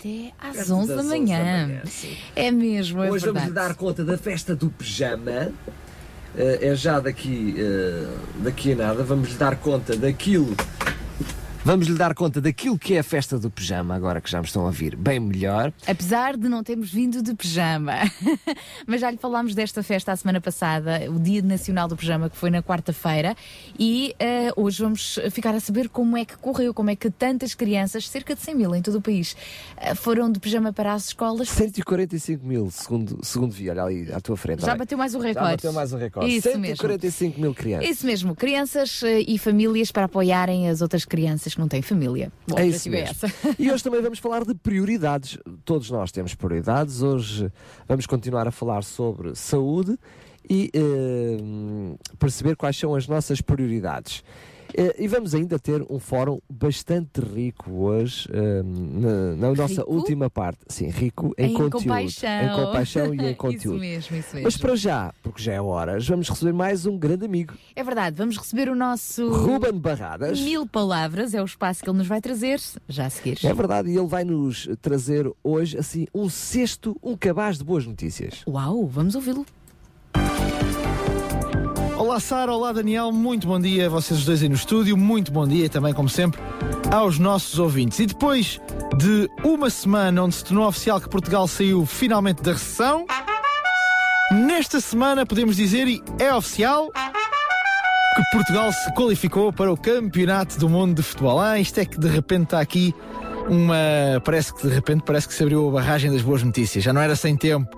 até 0.00 0.32
às 0.40 0.56
Perto 0.56 0.74
11 0.74 0.88
das 0.88 0.96
da 0.96 1.02
11 1.02 1.04
da 1.04 1.04
manhã. 1.04 1.66
manhã. 1.66 1.82
É 2.34 2.50
mesmo, 2.50 3.02
é 3.02 3.10
Hoje 3.10 3.26
vamos 3.26 3.42
verdade. 3.42 3.46
lhe 3.48 3.52
dar 3.52 3.74
conta 3.74 4.04
da 4.04 4.16
festa 4.16 4.56
do 4.56 4.70
pijama. 4.70 5.52
Eh, 6.36 6.58
é 6.62 6.74
já 6.74 6.98
daqui, 7.00 7.54
eh, 7.58 8.06
daqui 8.42 8.72
a 8.72 8.76
nada. 8.76 9.02
Vamos 9.02 9.28
lhe 9.30 9.34
dar 9.36 9.56
conta 9.56 9.96
daquilo. 9.96 10.56
Vamos 11.62 11.88
lhe 11.88 11.94
dar 11.94 12.14
conta 12.14 12.40
daquilo 12.40 12.78
que 12.78 12.94
é 12.94 13.00
a 13.00 13.02
festa 13.02 13.38
do 13.38 13.50
pijama, 13.50 13.94
agora 13.94 14.18
que 14.18 14.30
já 14.30 14.38
me 14.38 14.46
estão 14.46 14.66
a 14.66 14.70
vir 14.70 14.96
bem 14.96 15.20
melhor. 15.20 15.70
Apesar 15.86 16.34
de 16.34 16.48
não 16.48 16.64
termos 16.64 16.90
vindo 16.90 17.22
de 17.22 17.34
pijama. 17.34 17.96
Mas 18.86 19.02
já 19.02 19.10
lhe 19.10 19.18
falámos 19.18 19.54
desta 19.54 19.82
festa 19.82 20.10
a 20.10 20.16
semana 20.16 20.40
passada, 20.40 21.02
o 21.10 21.18
Dia 21.18 21.42
Nacional 21.42 21.86
do 21.86 21.98
Pijama, 21.98 22.30
que 22.30 22.36
foi 22.36 22.48
na 22.48 22.62
quarta-feira, 22.62 23.36
e 23.78 24.14
eh, 24.18 24.50
hoje 24.56 24.82
vamos 24.82 25.18
ficar 25.30 25.54
a 25.54 25.60
saber 25.60 25.90
como 25.90 26.16
é 26.16 26.24
que 26.24 26.34
correu, 26.38 26.72
como 26.72 26.88
é 26.88 26.96
que 26.96 27.10
tantas 27.10 27.54
crianças, 27.54 28.08
cerca 28.08 28.34
de 28.34 28.40
100 28.40 28.54
mil 28.54 28.74
em 28.74 28.80
todo 28.80 28.96
o 28.96 29.02
país, 29.02 29.36
eh, 29.76 29.94
foram 29.94 30.32
de 30.32 30.40
pijama 30.40 30.72
para 30.72 30.94
as 30.94 31.08
escolas. 31.08 31.50
145 31.50 32.44
mil, 32.44 32.70
segundo, 32.70 33.18
segundo 33.22 33.52
vi, 33.52 33.68
olha 33.68 33.82
ali 33.84 34.10
à 34.10 34.20
tua 34.20 34.36
frente. 34.36 34.62
Já 34.62 34.68
olha. 34.68 34.78
bateu 34.78 34.96
mais 34.96 35.14
um 35.14 35.20
Já 35.20 35.28
recorde. 35.28 35.56
bateu 35.56 35.72
mais 35.74 35.92
um 35.92 35.98
recorde. 35.98 36.34
Isso 36.34 36.48
mesmo. 36.58 36.76
145 36.78 37.38
mil 37.38 37.54
crianças. 37.54 37.90
Isso 37.90 38.06
mesmo, 38.06 38.34
crianças 38.34 39.02
eh, 39.02 39.20
e 39.28 39.38
famílias 39.38 39.92
para 39.92 40.06
apoiarem 40.06 40.66
as 40.66 40.80
outras 40.80 41.04
crianças 41.04 41.49
que 41.54 41.60
não 41.60 41.68
têm 41.68 41.82
família. 41.82 42.32
Bom, 42.46 42.58
É 42.58 42.66
isso 42.66 42.88
objetivo 42.88 43.18
mesmo. 43.22 43.56
E 43.58 43.70
hoje 43.70 43.82
também 43.82 44.00
vamos 44.02 44.18
falar 44.18 44.44
de 44.44 44.54
prioridades. 44.54 45.38
Todos 45.64 45.90
nós 45.90 46.10
temos 46.10 46.34
prioridades. 46.34 47.02
Hoje 47.02 47.50
vamos 47.88 48.06
continuar 48.06 48.46
a 48.48 48.50
falar 48.50 48.82
sobre 48.82 49.34
saúde 49.34 49.98
e 50.48 50.70
eh, 50.74 51.96
perceber 52.18 52.56
quais 52.56 52.76
são 52.76 52.94
as 52.94 53.06
nossas 53.06 53.40
prioridades. 53.40 54.24
Eh, 54.74 54.96
e 54.98 55.08
vamos 55.08 55.34
ainda 55.34 55.58
ter 55.58 55.84
um 55.90 55.98
fórum 55.98 56.38
bastante 56.48 57.20
rico 57.20 57.70
hoje, 57.70 58.28
eh, 58.32 58.62
na, 58.62 59.36
na 59.36 59.54
nossa 59.54 59.80
Rico? 59.80 59.92
última 59.92 60.30
parte. 60.30 60.58
Sim, 60.68 60.88
rico 60.88 61.34
em, 61.38 61.50
Em 61.50 61.54
conteúdo. 61.54 61.82
compaixão. 61.84 62.30
Em 62.42 62.64
compaixão 62.64 63.14
e 63.14 63.18
em 63.18 63.26
Isso 63.30 63.36
conteúdo. 63.36 63.78
mesmo, 63.80 64.16
isso 64.16 64.28
mesmo. 64.34 64.42
Mas 64.44 64.56
para 64.56 64.76
já, 64.76 65.12
porque 65.22 65.42
já 65.42 65.52
é 65.54 65.60
hora, 65.60 65.98
vamos 66.00 66.28
receber 66.28 66.52
mais 66.52 66.86
um 66.86 66.98
grande 66.98 67.24
amigo, 67.24 67.54
É 67.74 67.82
verdade, 67.82 68.16
vamos 68.16 68.36
receber 68.36 68.68
o 68.68 68.74
nosso. 68.74 69.28
Ruben 69.32 69.72
Barradas. 69.78 70.40
Mil 70.40 70.66
palavras 70.66 71.34
é 71.34 71.42
o 71.42 71.44
espaço 71.44 71.82
que 71.82 71.90
ele 71.90 71.98
nos 71.98 72.06
vai 72.06 72.20
trazer 72.20 72.60
já 72.88 73.06
a 73.06 73.10
seguir. 73.10 73.38
É 73.44 73.52
verdade, 73.54 73.90
e 73.90 73.96
ele 73.96 74.06
vai 74.06 74.24
nos 74.24 74.68
trazer 74.80 75.30
hoje 75.42 75.76
assim 75.78 76.06
um 76.14 76.28
cesto, 76.28 76.96
um 77.02 77.16
cabaz 77.16 77.58
de 77.58 77.64
boas 77.64 77.86
notícias. 77.86 78.42
Uau, 78.46 78.86
vamos 78.86 79.14
ouvi-lo. 79.14 79.44
Olá 82.10 82.18
Sara, 82.18 82.52
olá 82.52 82.72
Daniel, 82.72 83.12
muito 83.12 83.46
bom 83.46 83.60
dia 83.60 83.86
a 83.86 83.88
vocês 83.88 84.24
dois 84.24 84.42
aí 84.42 84.48
no 84.48 84.56
estúdio, 84.56 84.96
muito 84.96 85.30
bom 85.30 85.46
dia 85.46 85.68
também, 85.68 85.94
como 85.94 86.08
sempre, 86.08 86.40
aos 86.90 87.20
nossos 87.20 87.56
ouvintes. 87.60 88.00
E 88.00 88.06
depois 88.06 88.60
de 88.96 89.30
uma 89.44 89.70
semana 89.70 90.20
onde 90.24 90.34
se 90.34 90.44
tornou 90.44 90.66
oficial 90.66 91.00
que 91.00 91.08
Portugal 91.08 91.46
saiu 91.46 91.86
finalmente 91.86 92.42
da 92.42 92.50
recessão, 92.50 93.06
nesta 94.32 94.80
semana 94.80 95.24
podemos 95.24 95.54
dizer, 95.54 95.86
e 95.86 96.02
é 96.18 96.34
oficial, 96.34 96.90
que 96.90 98.22
Portugal 98.32 98.72
se 98.72 98.92
qualificou 98.94 99.52
para 99.52 99.72
o 99.72 99.76
Campeonato 99.76 100.58
do 100.58 100.68
Mundo 100.68 100.96
de 100.96 101.04
Futebol. 101.04 101.38
Ah, 101.38 101.60
isto 101.60 101.78
é 101.78 101.84
que 101.84 101.96
de 101.96 102.08
repente 102.08 102.42
está 102.42 102.60
aqui 102.60 102.92
uma. 103.48 104.20
Parece 104.24 104.52
que 104.52 104.66
de 104.66 104.74
repente 104.74 105.04
parece 105.06 105.28
que 105.28 105.34
se 105.34 105.44
abriu 105.44 105.68
a 105.68 105.72
barragem 105.74 106.10
das 106.10 106.22
boas 106.22 106.42
notícias, 106.42 106.82
já 106.82 106.92
não 106.92 107.00
era 107.00 107.14
sem 107.14 107.36
tempo. 107.36 107.70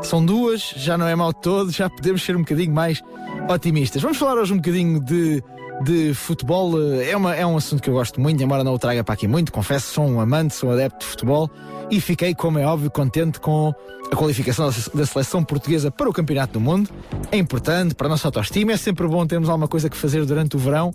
São 0.00 0.24
duas, 0.24 0.72
já 0.74 0.96
não 0.96 1.06
é 1.06 1.14
mal 1.14 1.34
todo, 1.34 1.70
já 1.70 1.90
podemos 1.90 2.22
ser 2.22 2.34
um 2.34 2.40
bocadinho 2.40 2.72
mais 2.72 3.02
otimistas. 3.48 4.02
Vamos 4.02 4.16
falar 4.18 4.40
hoje 4.40 4.52
um 4.52 4.56
bocadinho 4.56 5.00
de, 5.00 5.42
de 5.84 6.14
futebol. 6.14 6.72
Eh, 6.80 7.10
É, 7.10 7.16
uma, 7.16 7.34
é 7.34 7.44
um 7.46 7.56
assunto 7.56 7.82
que 7.82 7.90
eu 7.90 7.94
gosto 7.94 8.20
muito, 8.20 8.42
embora 8.42 8.64
não 8.64 8.74
o 8.74 8.78
traga 8.78 9.04
para 9.04 9.14
aqui 9.14 9.28
muito. 9.28 9.52
Confesso, 9.52 9.92
sou 9.92 10.06
um 10.06 10.20
amante, 10.20 10.54
sou 10.54 10.70
um 10.70 10.72
adepto 10.72 11.00
de 11.00 11.06
futebol 11.06 11.50
e 11.90 12.00
fiquei, 12.00 12.34
como 12.34 12.58
é 12.58 12.66
óbvio, 12.66 12.90
contente 12.90 13.40
com 13.40 13.72
a 14.14 14.16
qualificação 14.16 14.66
da 14.66 14.72
se- 14.72 14.96
da 14.96 15.04
seleção 15.06 15.44
portuguesa 15.44 15.90
para 15.90 16.08
o 16.08 16.12
Campeonato 16.12 16.54
do 16.54 16.60
Mundo. 16.60 16.88
É 17.30 17.36
importante 17.36 17.94
para 17.94 18.06
a 18.06 18.10
nossa 18.10 18.28
autoestima, 18.28 18.72
é 18.72 18.76
sempre 18.76 19.06
bom 19.06 19.26
termos 19.26 19.48
alguma 19.48 19.68
coisa 19.68 19.88
que 19.90 19.96
fazer 19.96 20.24
durante 20.24 20.56
o 20.56 20.58
verão 20.58 20.94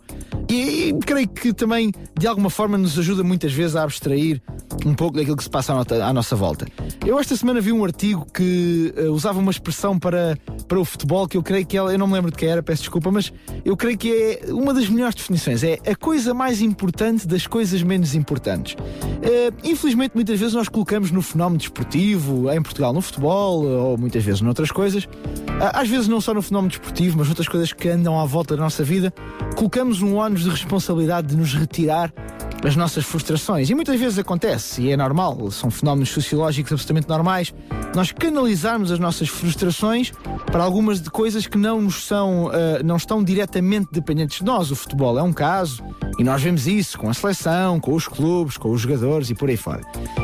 e, 0.50 0.94
creio 1.06 1.28
que 1.28 1.54
também, 1.54 1.92
de 2.18 2.28
alguma 2.28 2.50
forma, 2.50 2.78
nos 2.78 2.98
ajuda 2.98 3.24
muitas 3.24 3.52
vezes 3.54 3.76
a 3.76 3.84
abstrair 3.84 4.42
um 4.86 4.94
pouco 4.94 5.18
daquilo 5.18 5.36
que 5.36 5.44
se 5.44 5.50
passa 5.50 5.74
à, 5.74 5.76
nota- 5.76 6.04
à 6.06 6.14
nossa 6.14 6.36
volta. 6.36 6.66
Eu 7.06 7.20
esta 7.20 7.36
semana 7.36 7.60
vi 7.62 7.72
um 7.72 7.84
artigo 7.84 8.26
que 8.34 8.94
eh, 8.96 9.04
usava 9.10 9.40
uma 9.40 9.52
expressão 9.52 10.00
para, 10.00 10.38
para 10.68 10.80
o 10.80 10.86
futebol 10.86 11.28
que 11.28 11.36
eu 11.38 11.44
creio 11.44 11.66
que 11.66 11.76
ela, 11.78 11.92
eu 11.92 11.98
não 12.00 12.08
me 12.08 12.14
lembro 12.14 12.32
de 12.32 12.38
quem 12.38 12.50
era, 12.50 12.64
peço 12.64 12.84
desculpa, 12.84 13.12
mas 13.12 13.32
eu 13.66 13.76
creio 13.76 13.98
que 13.98 14.12
é 14.12 14.54
uma 14.54 14.74
das 14.74 14.88
melhores 14.90 15.16
definições. 15.16 15.64
É 15.64 15.80
a 15.86 15.96
coisa 15.96 16.34
mais 16.34 16.62
importante 16.62 17.28
das 17.28 17.46
coisas 17.46 17.82
menos 17.84 18.16
importantes. 18.16 18.76
Eh, 19.22 19.52
infelizmente, 19.64 20.14
muitas 20.16 20.40
vezes 20.40 20.54
nós 20.56 20.70
colocamos 20.70 21.12
no 21.12 21.22
fenómeno 21.22 21.58
desportivo, 21.60 22.50
em 22.52 22.62
Portugal, 22.62 22.94
no 22.94 23.02
futebol, 23.10 23.66
ou 23.66 23.98
muitas 23.98 24.24
vezes 24.24 24.42
noutras 24.42 24.72
coisas, 24.72 25.08
às 25.74 25.90
vezes 25.90 26.08
não 26.08 26.22
só 26.22 26.34
no 26.34 26.42
fenómeno 26.42 26.70
desportivo, 26.70 27.18
mas 27.18 27.30
outras 27.30 27.48
coisas 27.48 27.74
que 27.74 27.90
andam 27.90 28.20
à 28.20 28.26
volta 28.26 28.56
da 28.56 28.64
nossa 28.64 28.84
vida, 28.84 29.14
colocamos 29.56 30.02
um 30.02 30.16
ónus 30.16 30.44
de 30.44 30.50
responsabilidade 30.50 31.28
de 31.28 31.36
nos 31.36 31.54
retirar 31.54 32.14
as 32.64 32.76
nossas 32.76 33.06
frustrações. 33.06 33.70
E 33.70 33.76
muitas 33.76 34.00
vezes 34.00 34.20
acontece, 34.20 34.82
e 34.82 34.92
é 34.92 34.98
normal, 34.98 35.50
são 35.52 35.72
fenómenos 35.72 36.10
sociológicos 36.10 36.72
absolutamente 36.72 37.08
normais, 37.08 37.54
nós 37.96 38.12
canalizarmos 38.12 38.92
as 38.92 39.00
nossas 39.00 39.30
frustrações 39.30 40.12
para 40.52 40.64
algumas 40.64 41.02
de 41.02 41.10
coisas 41.10 41.48
que 41.48 41.58
não 41.58 41.82
nos 41.82 42.06
são, 42.06 42.50
ah, 42.50 42.82
não 42.84 42.98
estão 42.98 43.24
diretamente 43.24 43.90
dependentes 43.92 44.40
de 44.40 44.46
nós. 44.46 44.72
O 44.72 44.76
futebol 44.76 45.18
é 45.18 45.24
um 45.24 45.34
caso, 45.34 45.84
e 46.20 46.24
nós 46.24 46.42
vemos 46.42 46.68
isso 46.68 46.98
com 46.98 47.10
a 47.10 47.14
seleção, 47.14 47.80
com 47.80 47.94
os 47.94 48.08
clubes, 48.08 48.58
com 48.58 48.72
os 48.72 48.82
jogadores 48.82 49.30
e 49.30 49.36
por 49.36 49.50
aí 49.50 49.58
fora. 49.58 49.82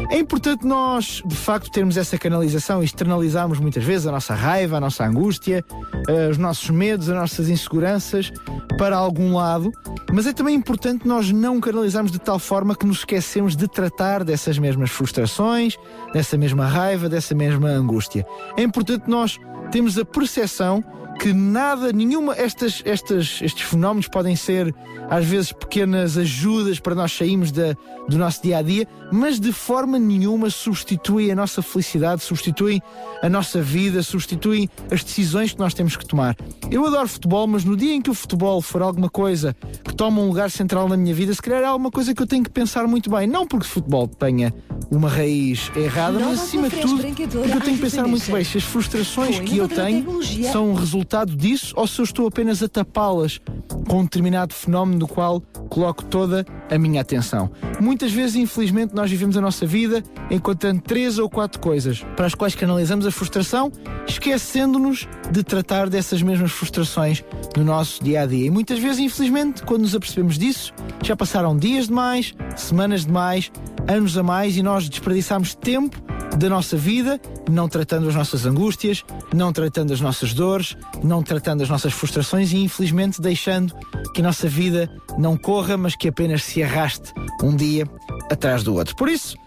É 0.10 0.18
importante 0.18 0.66
nós, 0.66 1.22
de 1.26 1.36
facto, 1.36 1.72
termos 1.72 1.98
essa 1.98 2.18
canalização 2.18 2.82
e 2.82 2.86
externalizarmos 2.86 3.60
muitas 3.60 3.84
vezes 3.84 4.06
a 4.08 4.12
nossa 4.12 4.34
raiva, 4.34 4.78
a 4.78 4.80
nossa 4.80 5.06
angústia, 5.06 5.64
eh, 6.08 6.30
os 6.30 6.38
nossos 6.38 6.70
medos, 6.70 7.10
as 7.10 7.16
nossas 7.16 7.50
inseguranças 7.50 8.32
para 8.78 8.96
algum 8.98 9.36
lado, 9.36 9.72
mas 10.12 10.28
é 10.28 10.34
também 10.34 10.56
importante 10.56 11.08
nós 11.08 11.32
não 11.32 11.60
canalizarmos 11.60 12.12
de 12.12 12.20
tal 12.26 12.40
forma 12.40 12.76
que 12.76 12.88
nos 12.88 12.98
esquecemos 13.00 13.56
de 13.56 13.68
tratar 13.68 14.24
dessas 14.24 14.58
mesmas 14.58 14.90
frustrações, 14.90 15.78
dessa 16.12 16.36
mesma 16.36 16.66
raiva, 16.66 17.08
dessa 17.08 17.36
mesma 17.36 17.70
angústia. 17.70 18.26
É 18.58 18.64
importante 18.64 19.08
nós 19.08 19.40
termos 19.72 19.96
a 19.98 20.04
percepção 20.04 20.84
que 21.20 21.34
nada, 21.34 21.92
nenhuma, 21.92 22.36
estas, 22.36 22.82
estas, 22.86 23.40
estes 23.42 23.64
fenómenos 23.64 24.08
podem 24.08 24.36
ser 24.36 24.74
às 25.10 25.26
vezes 25.26 25.52
pequenas 25.52 26.18
ajudas 26.18 26.80
para 26.80 26.96
nós 26.96 27.12
sairmos 27.12 27.52
da, 27.52 27.76
do 28.08 28.18
nosso 28.18 28.42
dia 28.42 28.58
a 28.58 28.62
dia, 28.62 28.88
mas 29.12 29.40
de 29.40 29.52
forma 29.52 29.98
nenhuma 30.00 30.50
substituem 30.50 31.32
a 31.32 31.36
nossa 31.36 31.62
felicidade, 31.62 32.24
substituem 32.24 32.82
a 33.22 33.30
nossa 33.30 33.62
vida, 33.62 34.02
substituem 34.04 34.70
as 34.92 35.04
decisões 35.04 35.54
que 35.54 35.60
nós 35.60 35.74
temos 35.74 35.96
que 35.96 36.06
tomar. 36.06 36.36
Eu 36.70 36.86
adoro 36.86 37.08
futebol, 37.08 37.48
mas 37.48 37.64
no 37.64 37.76
dia 37.76 37.94
em 37.94 38.02
que 38.02 38.10
o 38.10 38.14
futebol 38.14 38.62
for 38.62 38.82
alguma 38.82 39.10
coisa 39.10 39.56
que 39.84 39.96
toma 39.96 40.22
um 40.22 40.28
lugar 40.28 40.50
central 40.50 40.90
na 40.90 40.98
minha 40.98 41.14
vida, 41.14 41.34
se 41.34 41.42
calhar 41.42 41.62
é 41.62 41.66
alguma 41.66 41.92
coisa 41.92 42.14
que 42.14 42.22
eu 42.22 42.28
tenho 42.28 42.44
que 42.44 42.50
pensar 42.50 42.88
muito 42.88 43.10
bem. 43.10 43.28
Não 43.28 43.48
porque 43.48 43.66
o 43.66 43.70
futebol 43.70 44.08
tenha 44.08 44.54
uma 44.92 45.10
raiz 45.10 45.72
errada, 45.76 46.20
mas 46.20 46.42
acima 46.42 46.70
de 46.70 46.78
tudo, 46.78 47.02
porque 47.04 47.24
eu 47.24 47.62
tenho 47.62 47.76
que 47.76 47.82
pensar 47.82 48.08
muito 48.08 48.32
bem 48.32 48.44
se 48.44 48.58
as 48.58 48.64
frustrações 48.64 49.40
que 49.40 49.58
eu 49.58 49.68
tenho 49.68 50.22
são 50.52 50.76
resultado 51.06 51.36
disso 51.36 51.72
ou 51.76 51.88
se 51.88 52.02
eu 52.02 52.04
estou 52.04 52.28
apenas 52.28 52.64
a 52.64 52.68
tapá-las 52.68 53.40
com 53.88 54.00
um 54.00 54.04
determinado 54.04 54.54
fenómeno 54.54 54.98
do 54.98 55.08
qual 55.08 55.40
coloco 55.70 56.04
toda 56.04 56.44
a 56.70 56.78
minha 56.80 57.02
atenção. 57.02 57.52
Muitas 57.80 58.12
vezes, 58.12 58.36
infelizmente, 58.36 58.96
nós 58.96 59.12
vivemos 59.12 59.38
a 59.38 59.42
nossa 59.42 59.68
vida 59.68 60.04
encontrando 60.32 60.82
três 60.82 61.20
ou 61.20 61.30
quatro 61.30 61.60
coisas 61.60 62.04
para 62.16 62.26
as 62.26 62.34
quais 62.34 62.56
canalizamos 62.56 63.06
a 63.06 63.12
frustração, 63.12 63.72
esquecendo-nos 64.08 65.08
de 65.32 65.44
tratar 65.44 65.90
dessas 65.90 66.24
mesmas 66.24 66.52
frustrações 66.52 67.24
no 67.56 67.64
nosso 67.64 68.04
dia 68.04 68.22
a 68.22 68.26
dia. 68.26 68.48
E 68.48 68.50
muitas 68.50 68.80
vezes, 68.80 69.00
infelizmente, 69.00 69.62
quando 69.64 69.84
nos 69.84 69.94
apercebemos 69.94 70.40
disso, 70.40 70.74
já 71.04 71.16
passaram 71.16 71.56
dias 71.56 71.88
demais, 71.88 72.34
semanas 72.56 73.06
demais, 73.06 73.52
anos 73.88 74.18
a 74.18 74.24
mais 74.24 74.58
e 74.58 74.64
nós 74.64 74.90
desperdiçamos 74.90 75.54
tempo 75.54 76.02
da 76.36 76.50
nossa 76.50 76.76
vida, 76.76 77.20
não 77.50 77.70
tratando 77.70 78.10
as 78.10 78.16
nossas 78.16 78.46
angústias, 78.46 79.04
não 79.34 79.54
tratando 79.54 79.94
as 79.94 80.02
nossas 80.02 80.34
dores, 80.34 80.76
não 81.04 81.22
tratando 81.22 81.62
as 81.62 81.70
nossas 81.70 81.94
frustrações 81.94 82.52
e, 82.52 82.58
infelizmente, 82.58 83.22
deixando 83.22 83.76
que 84.14 84.22
a 84.22 84.24
nossa 84.24 84.48
vida 84.48 84.90
não 85.18 85.38
corra, 85.38 85.78
mas 85.78 85.96
que 85.96 86.08
apenas 86.08 86.44
se 86.44 86.62
arraste 86.64 87.14
um 87.44 87.56
dia 87.56 87.88
atrás 88.30 88.64
do 88.64 88.76
outro. 88.76 88.96
Por 88.96 89.10
isso, 89.10 89.38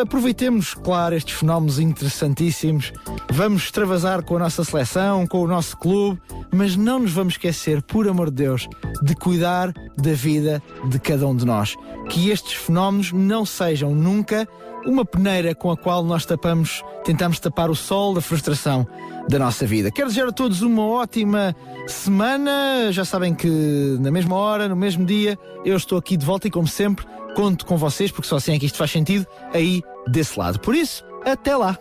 aproveitemos, 0.00 0.74
claro, 0.74 1.14
estes 1.14 1.34
fenómenos 1.34 1.78
interessantíssimos. 1.78 2.92
Vamos 3.30 3.64
extravasar 3.64 4.22
com 4.22 4.36
a 4.36 4.40
nossa 4.40 4.64
seleção, 4.64 5.26
com 5.26 5.42
o 5.42 5.46
nosso 5.46 5.76
clube, 5.76 6.20
mas 6.52 6.76
não 6.76 7.00
nos 7.00 7.12
vamos 7.12 7.34
esquecer, 7.34 7.82
por 7.82 8.08
amor 8.08 8.30
de 8.30 8.44
Deus, 8.44 8.68
de 9.02 9.14
cuidar 9.14 9.72
da 9.96 10.12
vida 10.12 10.62
de 10.88 10.98
cada 10.98 11.26
um 11.26 11.36
de 11.36 11.44
nós. 11.44 11.74
Que 12.08 12.30
estes 12.30 12.54
fenómenos 12.54 13.12
não 13.12 13.44
sejam 13.44 13.94
nunca 13.94 14.48
uma 14.86 15.04
peneira 15.04 15.54
com 15.54 15.70
a 15.70 15.76
qual 15.76 16.02
nós 16.02 16.24
tapamos, 16.24 16.82
tentamos 17.04 17.38
tapar 17.38 17.70
o 17.70 17.74
sol 17.74 18.14
da 18.14 18.20
frustração 18.20 18.86
da 19.28 19.38
nossa 19.38 19.66
vida. 19.66 19.90
Quero 19.90 20.08
desejar 20.08 20.28
a 20.28 20.32
todos 20.32 20.62
uma 20.62 20.86
ótima 20.86 21.54
semana. 21.86 22.90
Já 22.90 23.04
sabem 23.04 23.34
que 23.34 23.96
na 24.00 24.10
mesma 24.10 24.36
hora, 24.36 24.68
no 24.68 24.76
mesmo 24.76 25.04
dia, 25.04 25.38
eu 25.64 25.76
estou 25.76 25.98
aqui 25.98 26.16
de 26.16 26.24
volta 26.24 26.48
e, 26.48 26.50
como 26.50 26.66
sempre, 26.66 27.06
conto 27.34 27.66
com 27.66 27.76
vocês, 27.76 28.10
porque 28.10 28.26
só 28.26 28.36
assim 28.36 28.54
é 28.54 28.58
que 28.58 28.66
isto 28.66 28.78
faz 28.78 28.90
sentido, 28.90 29.26
aí 29.52 29.82
desse 30.06 30.38
lado. 30.38 30.58
Por 30.60 30.74
isso, 30.74 31.04
até 31.24 31.54
lá! 31.56 31.78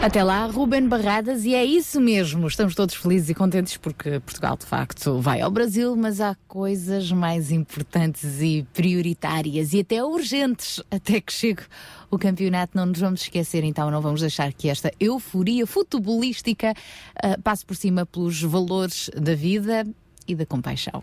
Até 0.00 0.22
lá, 0.22 0.46
Ruben 0.46 0.86
Barradas, 0.86 1.44
e 1.44 1.54
é 1.54 1.64
isso 1.64 2.00
mesmo. 2.00 2.46
Estamos 2.46 2.72
todos 2.74 2.94
felizes 2.94 3.30
e 3.30 3.34
contentes 3.34 3.76
porque 3.76 4.20
Portugal, 4.20 4.56
de 4.56 4.64
facto, 4.64 5.18
vai 5.18 5.40
ao 5.40 5.50
Brasil, 5.50 5.96
mas 5.96 6.20
há 6.20 6.36
coisas 6.46 7.10
mais 7.10 7.50
importantes 7.50 8.40
e 8.40 8.64
prioritárias 8.72 9.72
e 9.72 9.80
até 9.80 10.02
urgentes 10.02 10.80
até 10.88 11.20
que 11.20 11.32
chegue 11.32 11.62
o 12.10 12.16
campeonato. 12.16 12.76
Não 12.76 12.86
nos 12.86 13.00
vamos 13.00 13.22
esquecer, 13.22 13.64
então, 13.64 13.90
não 13.90 14.00
vamos 14.00 14.20
deixar 14.20 14.52
que 14.52 14.68
esta 14.68 14.92
euforia 15.00 15.66
futebolística 15.66 16.72
uh, 16.72 17.42
passe 17.42 17.66
por 17.66 17.74
cima 17.74 18.06
pelos 18.06 18.40
valores 18.40 19.10
da 19.16 19.34
vida 19.34 19.84
e 20.28 20.34
da 20.34 20.46
compaixão. 20.46 21.02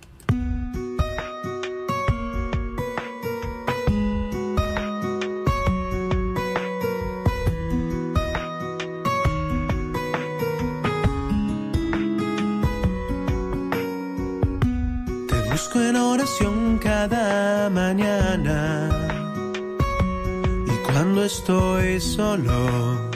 Cuando 20.95 21.25
estoy 21.25 21.99
solo, 21.99 23.11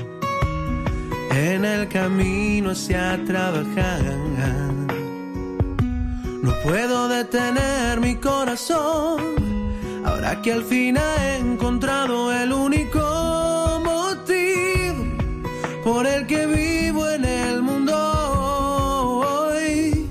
en 1.32 1.64
el 1.64 1.88
camino 1.88 2.72
hacia 2.72 3.18
trabajar, 3.26 4.04
no 6.44 6.52
puedo 6.62 7.08
detener 7.08 8.02
mi 8.02 8.16
corazón. 8.16 9.24
Ahora 10.04 10.42
que 10.42 10.52
al 10.52 10.66
fin 10.66 10.98
he 10.98 11.38
encontrado 11.38 12.34
el 12.34 12.52
único 12.52 13.00
motivo 13.86 15.06
por 15.82 16.06
el 16.06 16.28
que 16.28 16.48
vivo 16.48 17.08
en 17.08 17.24
el 17.24 17.62
mundo 17.62 17.96
hoy. 19.24 20.06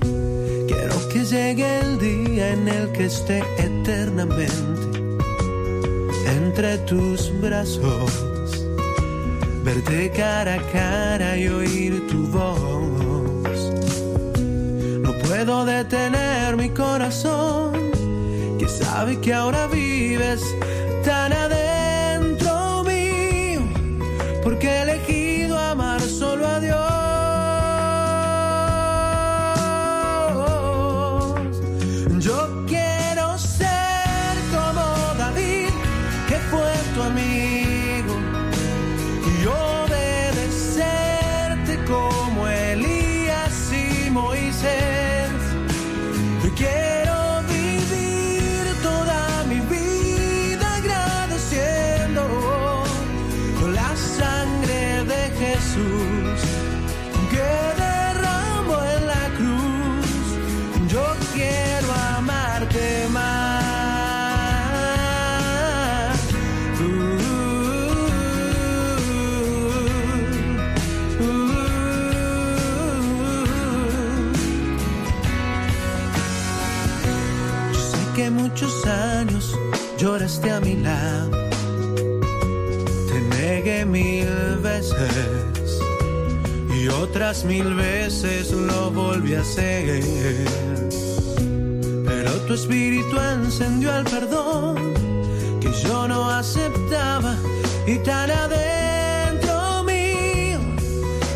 Quiero 0.67 1.07
que 1.09 1.23
llegue 1.23 1.79
el 1.81 1.99
día 1.99 2.49
en 2.53 2.67
el 2.67 2.91
que 2.93 3.05
esté 3.05 3.43
eternamente 3.59 4.78
entre 6.59 6.77
tus 6.79 7.31
brazos, 7.39 8.11
verte 9.63 10.11
cara 10.11 10.55
a 10.55 10.71
cara 10.73 11.37
y 11.37 11.47
oír 11.47 12.05
tu 12.09 12.27
voz. 12.27 13.59
No 14.99 15.13
puedo 15.19 15.63
detener 15.63 16.57
mi 16.57 16.69
corazón, 16.69 17.71
que 18.59 18.67
sabe 18.67 19.21
que 19.21 19.33
ahora 19.33 19.67
vives 19.67 20.43
tan 21.05 21.31
adentro 21.31 21.68
otras 87.09 87.43
mil 87.43 87.73
veces 87.73 88.51
lo 88.51 88.91
volví 88.91 89.33
a 89.33 89.41
hacer. 89.41 90.03
Pero 92.05 92.31
tu 92.45 92.53
espíritu 92.53 93.19
encendió 93.19 93.95
el 93.95 94.03
perdón 94.05 94.93
que 95.59 95.71
yo 95.83 96.07
no 96.07 96.29
aceptaba 96.29 97.35
y 97.87 97.97
tan 97.99 98.29
adentro 98.29 99.83
mío 99.83 100.59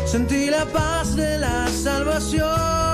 sentí 0.06 0.50
la 0.50 0.64
paz 0.66 1.16
de 1.16 1.38
la 1.38 1.66
salvación. 1.68 2.93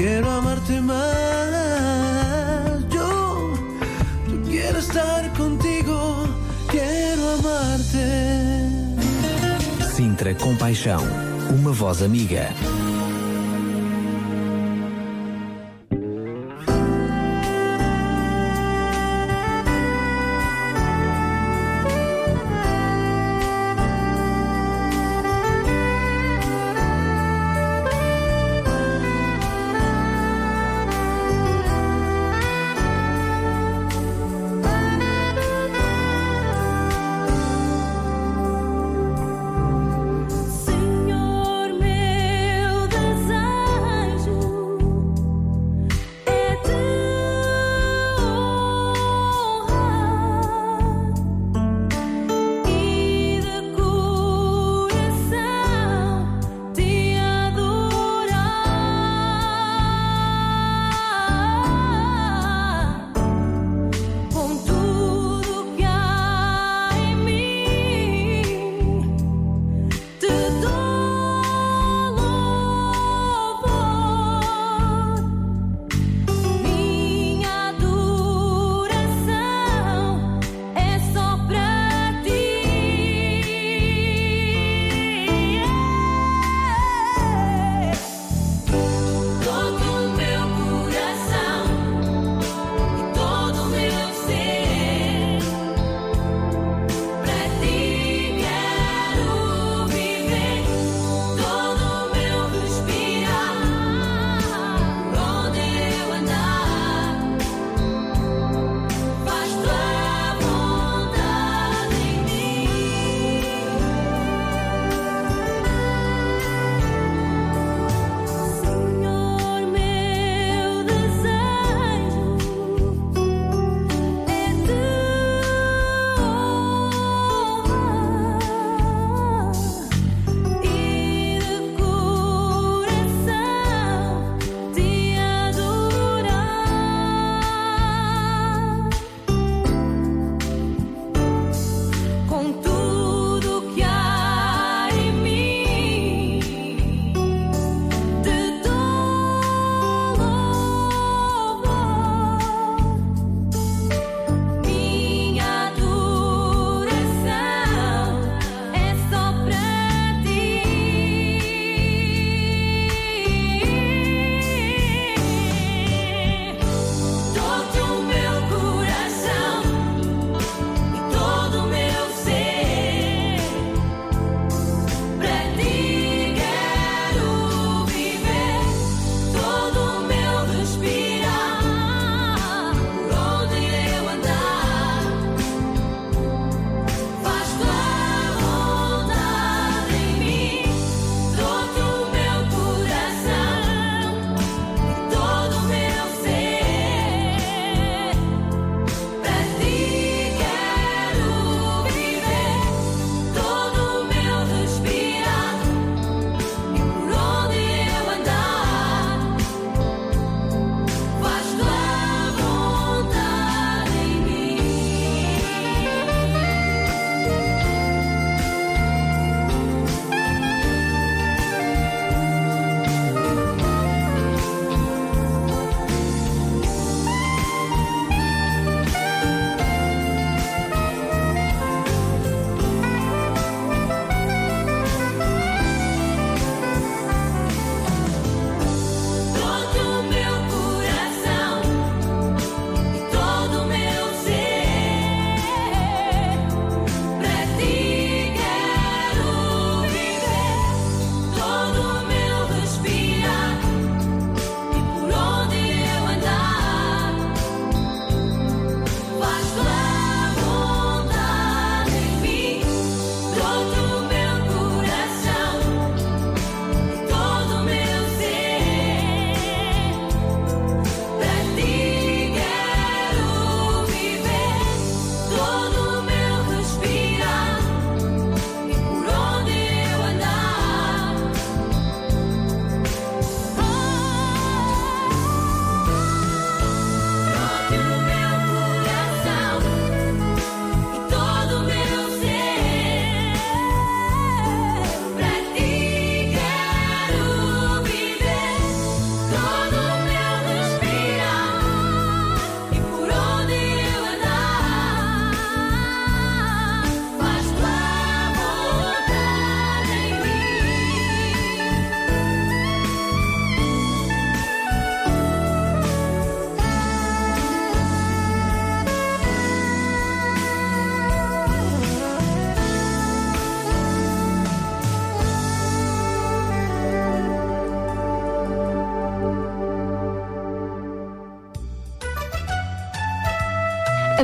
Quiero 0.00 0.30
amarte 0.30 0.80
más. 0.80 0.98
Yo, 2.90 3.52
yo 4.28 4.42
quiero 4.48 4.78
estar 4.78 5.32
contigo. 5.34 6.24
Quiero 6.70 7.30
amarte. 7.38 8.06
Sintra 9.94 10.34
Compaixão, 10.34 11.02
uma 11.50 11.72
voz 11.72 12.02
amiga. 12.02 12.48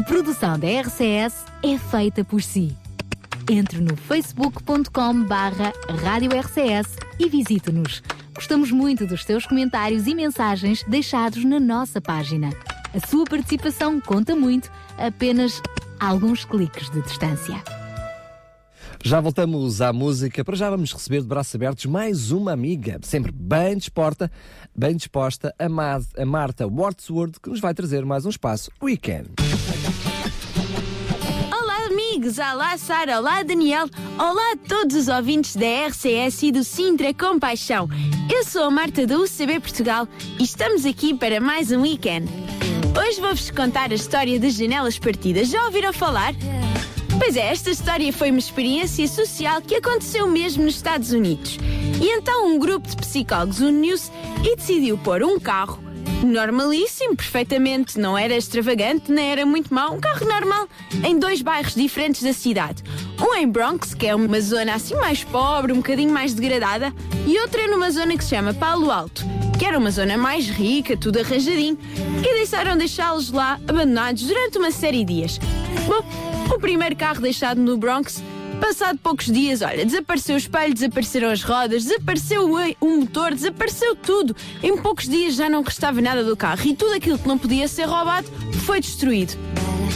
Produção 0.07 0.57
da 0.57 0.69
RCS 0.69 1.45
é 1.65 1.77
feita 1.77 2.25
por 2.25 2.41
si. 2.41 2.75
Entre 3.51 3.81
no 3.81 3.97
facebook.com 3.97 5.25
barra 5.25 5.73
Rádio 6.03 6.31
RCS 6.31 6.97
e 7.19 7.29
visite-nos. 7.29 8.03
Gostamos 8.33 8.71
muito 8.71 9.07
dos 9.07 9.25
teus 9.25 9.47
comentários 9.47 10.07
e 10.07 10.15
mensagens 10.15 10.85
deixados 10.85 11.45
na 11.45 11.59
nossa 11.59 12.01
página. 12.01 12.51
A 12.95 13.07
sua 13.07 13.25
participação 13.25 14.01
conta 14.01 14.35
muito, 14.37 14.71
apenas 14.97 15.61
alguns 15.99 16.45
cliques 16.45 16.89
de 16.91 17.03
distância. 17.03 17.61
Já 19.05 19.21
voltamos 19.21 19.81
à 19.81 19.93
música. 19.93 20.45
Para 20.45 20.57
já 20.57 20.71
vamos 20.71 20.93
receber 20.93 21.21
de 21.21 21.29
braços 21.29 21.55
abertos 21.55 21.87
mais 21.87 22.31
uma 22.31 22.53
amiga, 22.53 22.99
sempre 23.03 23.31
bem 23.33 23.77
disposta, 23.77 24.31
bem 24.75 24.97
disposta, 24.97 25.55
a, 25.59 25.69
Ma 25.69 26.01
a 26.17 26.27
Marta 26.27 26.67
Wordsworth, 26.67 27.39
que 27.41 27.51
nos 27.51 27.61
vai 27.61 27.75
trazer 27.75 28.05
mais 28.05 28.25
um 28.25 28.31
espaço 28.31 28.71
Weekend. 28.83 29.31
Amigos! 32.27 32.39
Olá, 32.39 32.77
Sara! 32.77 33.19
Olá, 33.19 33.43
Daniel! 33.45 33.89
Olá 34.19 34.53
a 34.53 34.57
todos 34.57 34.97
os 34.97 35.07
ouvintes 35.07 35.55
da 35.55 35.87
RCS 35.87 36.43
e 36.43 36.53
do 36.53 36.65
Sintra 36.65 37.15
Compaixão. 37.15 37.89
Eu 38.33 38.43
sou 38.45 38.65
a 38.65 38.71
Marta 38.71 39.07
da 39.07 39.17
UCB 39.17 39.61
Portugal 39.61 40.09
e 40.39 40.43
estamos 40.43 40.85
aqui 40.85 41.15
para 41.15 41.41
mais 41.41 41.71
um 41.71 41.83
weekend. 41.83 42.29
Hoje 42.99 43.21
vou-vos 43.21 43.51
contar 43.53 43.93
a 43.93 43.95
história 43.95 44.41
das 44.41 44.55
janelas 44.55 44.99
partidas. 44.99 45.49
Já 45.49 45.67
ouviram 45.67 45.93
falar? 45.93 46.35
Pois 47.17 47.37
é, 47.37 47.53
esta 47.53 47.71
história 47.71 48.13
foi 48.13 48.31
uma 48.31 48.41
experiência 48.41 49.07
social 49.07 49.63
que 49.63 49.77
aconteceu 49.77 50.29
mesmo 50.29 50.65
nos 50.65 50.75
Estados 50.75 51.13
Unidos. 51.13 51.59
E 52.03 52.09
então 52.11 52.49
um 52.49 52.59
grupo 52.59 52.89
de 52.89 52.97
psicólogos 52.97 53.61
uniu-se 53.61 54.11
e 54.43 54.57
decidiu 54.57 54.99
pôr 54.99 55.23
um 55.23 55.39
carro 55.39 55.86
normalíssimo, 56.27 57.17
perfeitamente, 57.17 57.99
não 57.99 58.17
era 58.17 58.37
extravagante, 58.37 59.11
nem 59.11 59.31
era 59.31 59.47
muito 59.47 59.73
mau, 59.73 59.95
um 59.95 60.01
carro 60.01 60.27
normal, 60.27 60.69
em 61.05 61.19
dois 61.19 61.43
bairros 61.43 61.75
diferentes 61.75 62.23
da 62.23 62.33
cidade. 62.33 62.83
Um 63.21 63.35
em 63.35 63.49
Bronx, 63.49 63.95
que 63.95 64.07
é 64.07 64.15
uma 64.15 64.41
zona 64.41 64.75
assim 64.75 64.95
mais 64.97 65.25
pobre, 65.25 65.73
um 65.73 65.77
bocadinho 65.77 66.13
mais 66.13 66.35
degradada, 66.35 66.93
e 67.27 67.39
outra 67.41 67.67
numa 67.69 67.91
zona 67.91 68.17
que 68.17 68.25
se 68.25 68.31
chama 68.31 68.53
Palo 68.55 68.91
Alto, 68.91 69.23
que 69.59 69.65
era 69.65 69.79
uma 69.79 69.91
zona 69.91 70.19
mais 70.19 70.49
rica, 70.49 70.97
tudo 70.97 71.19
arranjadinho, 71.19 71.79
e 72.19 72.35
deixaram 72.35 72.77
deixá-los 72.77 73.31
lá 73.31 73.59
abandonados 73.67 74.23
durante 74.23 74.59
uma 74.59 74.71
série 74.71 75.05
de 75.05 75.15
dias. 75.15 75.39
Bom, 75.87 76.55
o 76.55 76.59
primeiro 76.59 76.97
carro 76.97 77.21
deixado 77.21 77.61
no 77.61 77.77
Bronx 77.77 78.23
Passado 78.61 78.99
poucos 79.03 79.27
dias, 79.27 79.63
olha, 79.63 79.85
desapareceu 79.85 80.35
o 80.35 80.39
espelho, 80.39 80.75
desapareceram 80.75 81.31
as 81.31 81.43
rodas, 81.43 81.85
desapareceu 81.85 82.51
o, 82.81 82.89
motor, 82.89 83.35
desapareceu 83.35 83.95
tudo. 83.95 84.35
Em 84.63 84.77
poucos 84.77 85.09
dias 85.09 85.35
já 85.35 85.49
não 85.49 85.63
restava 85.63 86.01
nada 86.01 86.25
do 86.25 86.37
carro 86.37 86.63
e 86.65 86.75
tudo 86.75 86.95
aquilo 86.95 87.19
que 87.19 87.29
não 87.29 87.39
podia 87.39 87.69
ser 87.69 87.85
roubado 87.85 88.27
foi 88.65 88.81
destruído. 88.81 89.37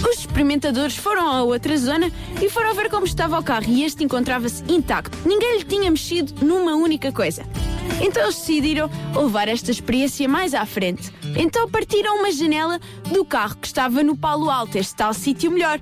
Os 0.09 0.21
experimentadores 0.21 0.97
foram 0.97 1.29
a 1.29 1.43
outra 1.43 1.77
zona 1.77 2.11
e 2.41 2.49
foram 2.49 2.75
ver 2.75 2.89
como 2.89 3.07
estava 3.07 3.39
o 3.39 3.43
carro 3.43 3.67
e 3.69 3.85
este 3.85 4.05
encontrava-se 4.05 4.63
intacto. 4.69 5.17
Ninguém 5.27 5.59
lhe 5.59 5.65
tinha 5.65 5.91
mexido 5.91 6.45
numa 6.45 6.75
única 6.75 7.11
coisa. 7.13 7.45
Então 8.01 8.23
eles 8.23 8.37
decidiram 8.37 8.91
levar 9.15 9.49
esta 9.49 9.71
experiência 9.71 10.29
mais 10.29 10.55
à 10.55 10.65
frente. 10.65 11.13
Então 11.37 11.69
partiram 11.69 12.19
uma 12.19 12.33
janela 12.33 12.81
do 13.13 13.25
carro 13.25 13.57
que 13.57 13.67
estava 13.67 14.03
no 14.03 14.17
Palo 14.17 14.49
Alto, 14.49 14.79
este 14.79 14.95
tal 14.95 15.13
sítio 15.13 15.51
melhor. 15.51 15.81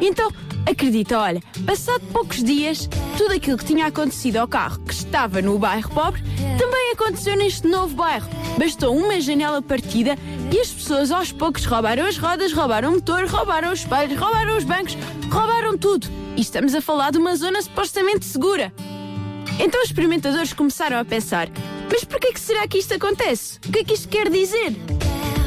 Então 0.00 0.30
Acredita, 0.66 1.18
olha, 1.18 1.42
passado 1.66 2.02
poucos 2.12 2.42
dias, 2.42 2.88
tudo 3.18 3.34
aquilo 3.34 3.58
que 3.58 3.66
tinha 3.66 3.86
acontecido 3.86 4.38
ao 4.38 4.48
carro 4.48 4.80
que 4.80 4.94
estava 4.94 5.42
no 5.42 5.58
bairro 5.58 5.90
pobre 5.90 6.22
também 6.58 6.92
aconteceu 6.92 7.36
neste 7.36 7.66
novo 7.66 7.94
bairro. 7.94 8.28
Bastou 8.58 8.96
uma 8.96 9.20
janela 9.20 9.60
partida 9.60 10.16
e 10.50 10.58
as 10.58 10.70
pessoas 10.70 11.10
aos 11.10 11.30
poucos 11.30 11.66
roubaram 11.66 12.06
as 12.06 12.16
rodas, 12.16 12.52
roubaram 12.52 12.90
o 12.90 12.94
motor, 12.94 13.26
roubaram 13.26 13.72
os 13.72 13.80
espelhos, 13.80 14.18
roubaram 14.18 14.56
os 14.56 14.64
bancos, 14.64 14.96
roubaram 15.30 15.76
tudo. 15.76 16.06
E 16.36 16.40
estamos 16.40 16.74
a 16.74 16.80
falar 16.80 17.12
de 17.12 17.18
uma 17.18 17.36
zona 17.36 17.60
supostamente 17.60 18.24
segura. 18.24 18.72
Então 19.58 19.82
os 19.82 19.88
experimentadores 19.88 20.52
começaram 20.52 20.98
a 20.98 21.04
pensar: 21.04 21.48
mas 21.90 22.04
por 22.04 22.18
que 22.18 22.40
será 22.40 22.66
que 22.66 22.78
isto 22.78 22.94
acontece? 22.94 23.58
O 23.66 23.70
que 23.70 23.80
é 23.80 23.84
que 23.84 23.94
isto 23.94 24.08
quer 24.08 24.30
dizer? 24.30 24.74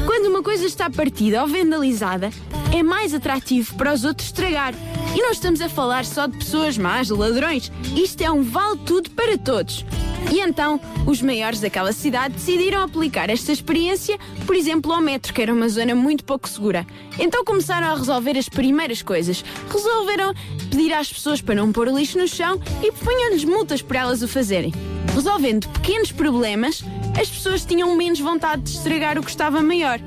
Quando 0.08 0.24
uma 0.24 0.42
coisa 0.42 0.64
está 0.64 0.88
partida 0.88 1.42
ou 1.42 1.46
vandalizada, 1.46 2.30
é 2.74 2.82
mais 2.82 3.12
atrativo 3.12 3.74
para 3.74 3.92
os 3.92 4.06
outros 4.06 4.28
estragar. 4.28 4.72
E 5.14 5.20
não 5.20 5.32
estamos 5.32 5.60
a 5.60 5.68
falar 5.68 6.06
só 6.06 6.26
de 6.26 6.38
pessoas 6.38 6.78
más, 6.78 7.10
ladrões. 7.10 7.70
Isto 7.94 8.22
é 8.22 8.30
um 8.30 8.42
vale-tudo 8.42 9.10
para 9.10 9.36
todos. 9.36 9.84
E 10.32 10.40
então, 10.40 10.80
os 11.06 11.20
maiores 11.20 11.60
daquela 11.60 11.92
cidade 11.92 12.36
decidiram 12.36 12.82
aplicar 12.82 13.28
esta 13.28 13.52
experiência, 13.52 14.18
por 14.46 14.56
exemplo, 14.56 14.94
ao 14.94 15.02
metro, 15.02 15.34
que 15.34 15.42
era 15.42 15.52
uma 15.52 15.68
zona 15.68 15.94
muito 15.94 16.24
pouco 16.24 16.48
segura. 16.48 16.86
Então 17.18 17.44
começaram 17.44 17.88
a 17.88 17.94
resolver 17.94 18.38
as 18.38 18.48
primeiras 18.48 19.02
coisas. 19.02 19.44
Resolveram 19.70 20.32
pedir 20.70 20.92
às 20.92 21.12
pessoas 21.12 21.40
para 21.40 21.54
não 21.54 21.72
pôr 21.72 21.88
lixo 21.88 22.18
no 22.18 22.28
chão 22.28 22.60
e 22.82 22.92
punham-lhes 22.92 23.44
multas 23.44 23.82
por 23.82 23.96
elas 23.96 24.22
o 24.22 24.28
fazerem. 24.28 24.72
Resolvendo 25.14 25.68
pequenos 25.68 26.12
problemas, 26.12 26.84
as 27.20 27.28
pessoas 27.28 27.64
tinham 27.64 27.94
menos 27.96 28.20
vontade 28.20 28.62
de 28.62 28.70
estragar 28.70 29.18
o 29.18 29.22
que 29.22 29.30
estava 29.30 29.60
maior. 29.60 29.98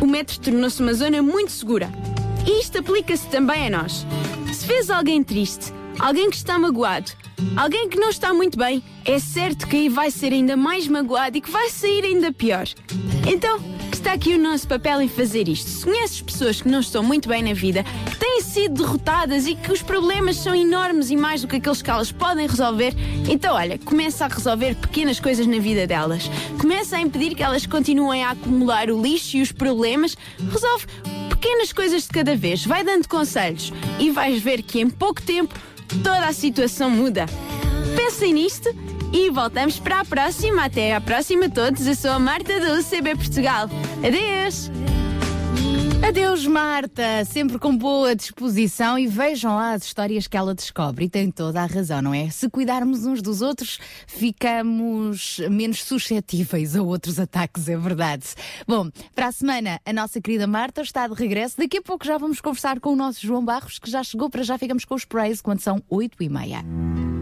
O 0.00 0.06
metro 0.06 0.38
tornou-se 0.40 0.82
uma 0.82 0.92
zona 0.92 1.22
muito 1.22 1.52
segura. 1.52 1.90
E 2.46 2.60
isto 2.60 2.78
aplica-se 2.78 3.26
também 3.28 3.66
a 3.66 3.82
nós. 3.82 4.06
Se 4.52 4.66
vês 4.66 4.90
alguém 4.90 5.22
triste, 5.22 5.72
alguém 5.98 6.30
que 6.30 6.36
está 6.36 6.58
magoado, 6.58 7.10
alguém 7.56 7.88
que 7.88 7.98
não 7.98 8.08
está 8.08 8.32
muito 8.32 8.58
bem, 8.58 8.82
é 9.04 9.18
certo 9.18 9.66
que 9.66 9.76
aí 9.76 9.88
vai 9.88 10.10
ser 10.10 10.32
ainda 10.32 10.56
mais 10.56 10.88
magoado 10.88 11.36
e 11.36 11.40
que 11.40 11.50
vai 11.50 11.70
sair 11.70 12.04
ainda 12.04 12.32
pior. 12.32 12.66
Então, 13.26 13.58
está 13.94 14.12
aqui 14.12 14.34
o 14.34 14.38
nosso 14.38 14.66
papel 14.66 15.00
em 15.02 15.08
fazer 15.08 15.48
isto. 15.48 15.68
Se 15.68 15.84
conheces 15.84 16.20
pessoas 16.22 16.60
que 16.60 16.68
não 16.68 16.80
estão 16.80 17.02
muito 17.02 17.28
bem 17.28 17.42
na 17.42 17.52
vida, 17.52 17.84
que 18.10 18.16
têm 18.16 18.40
sido 18.40 18.82
derrotadas 18.82 19.46
e 19.46 19.54
que 19.54 19.72
os 19.72 19.82
problemas 19.82 20.36
são 20.36 20.54
enormes 20.54 21.10
e 21.10 21.16
mais 21.16 21.42
do 21.42 21.48
que 21.48 21.56
aqueles 21.56 21.82
que 21.82 21.90
elas 21.90 22.10
podem 22.10 22.46
resolver, 22.46 22.94
então 23.28 23.54
olha, 23.54 23.78
começa 23.78 24.24
a 24.24 24.28
resolver 24.28 24.74
pequenas 24.76 25.20
coisas 25.20 25.46
na 25.46 25.58
vida 25.58 25.86
delas. 25.86 26.30
Começa 26.60 26.96
a 26.96 27.00
impedir 27.00 27.34
que 27.34 27.42
elas 27.42 27.66
continuem 27.66 28.24
a 28.24 28.30
acumular 28.30 28.90
o 28.90 29.00
lixo 29.00 29.36
e 29.36 29.42
os 29.42 29.52
problemas. 29.52 30.16
Resolve 30.38 30.86
pequenas 31.28 31.72
coisas 31.72 32.02
de 32.02 32.08
cada 32.08 32.34
vez, 32.34 32.64
vai 32.64 32.82
dando 32.82 33.06
conselhos 33.08 33.72
e 33.98 34.10
vais 34.10 34.42
ver 34.42 34.62
que 34.62 34.80
em 34.80 34.88
pouco 34.88 35.22
tempo 35.22 35.54
toda 36.02 36.26
a 36.26 36.32
situação 36.32 36.90
muda. 36.90 37.26
Pensem 37.94 38.32
nisto 38.32 38.74
e 39.12 39.30
voltamos 39.30 39.78
para 39.78 40.00
a 40.00 40.04
próxima. 40.04 40.64
Até 40.64 40.94
à 40.94 41.00
próxima 41.00 41.48
todos. 41.48 41.86
Eu 41.86 41.94
sou 41.94 42.10
a 42.10 42.18
Marta 42.18 42.58
do 42.60 42.78
UCB 42.78 43.16
Portugal. 43.16 43.68
Adeus! 44.04 44.70
Adeus, 46.06 46.46
Marta! 46.46 47.24
Sempre 47.24 47.58
com 47.58 47.76
boa 47.76 48.14
disposição 48.14 48.98
e 48.98 49.06
vejam 49.06 49.56
lá 49.56 49.72
as 49.72 49.84
histórias 49.84 50.28
que 50.28 50.36
ela 50.36 50.54
descobre 50.54 51.06
e 51.06 51.08
tem 51.08 51.30
toda 51.30 51.62
a 51.62 51.66
razão, 51.66 52.00
não 52.02 52.14
é? 52.14 52.28
Se 52.30 52.48
cuidarmos 52.48 53.06
uns 53.06 53.22
dos 53.22 53.40
outros, 53.42 53.78
ficamos 54.06 55.40
menos 55.50 55.82
suscetíveis 55.82 56.76
a 56.76 56.82
outros 56.82 57.18
ataques, 57.18 57.68
é 57.68 57.76
verdade. 57.76 58.26
Bom, 58.68 58.90
para 59.14 59.28
a 59.28 59.32
semana, 59.32 59.80
a 59.84 59.92
nossa 59.92 60.20
querida 60.20 60.46
Marta 60.46 60.82
está 60.82 61.08
de 61.08 61.14
regresso. 61.14 61.56
Daqui 61.58 61.78
a 61.78 61.82
pouco 61.82 62.06
já 62.06 62.18
vamos 62.18 62.40
conversar 62.40 62.78
com 62.78 62.92
o 62.92 62.96
nosso 62.96 63.26
João 63.26 63.44
Barros, 63.44 63.78
que 63.78 63.90
já 63.90 64.04
chegou. 64.04 64.30
Para 64.30 64.42
já 64.42 64.58
ficamos 64.58 64.84
com 64.84 64.94
os 64.94 65.04
praise 65.04 65.42
quando 65.42 65.60
são 65.60 65.82
8 65.88 66.22
e 66.22 66.28
meia. 66.28 67.15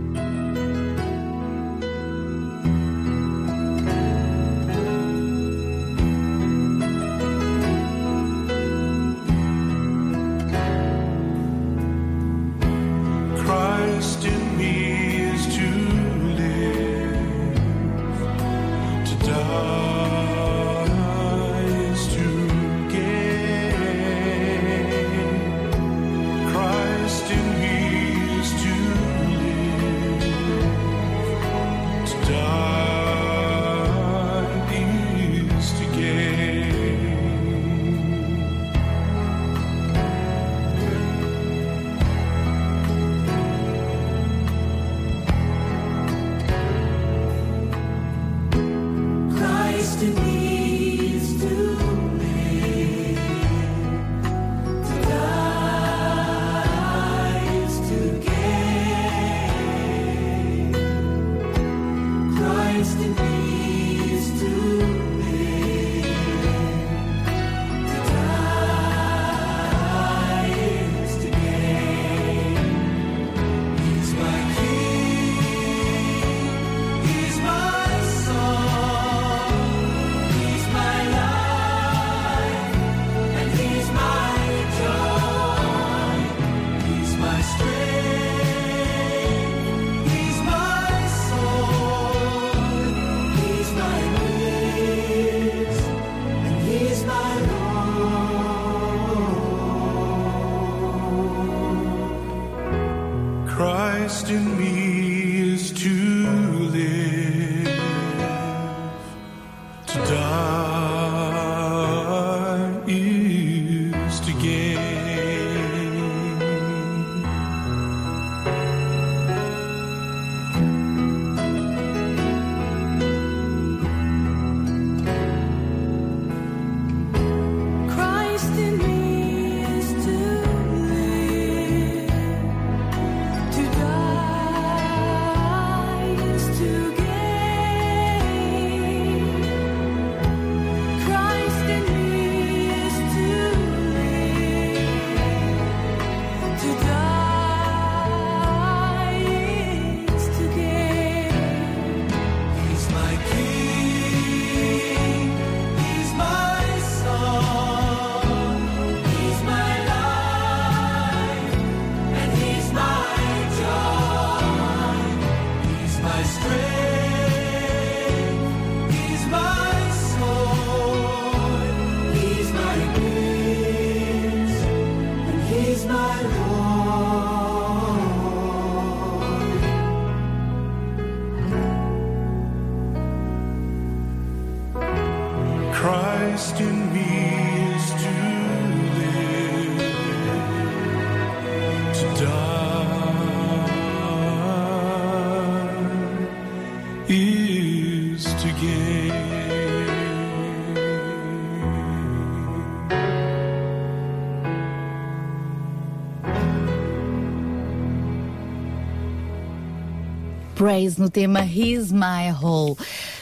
Praise 210.64 210.98
no 210.98 211.10
tema 211.10 211.44
He's 211.44 211.92
My 211.92 212.32
Hole. 212.42 212.74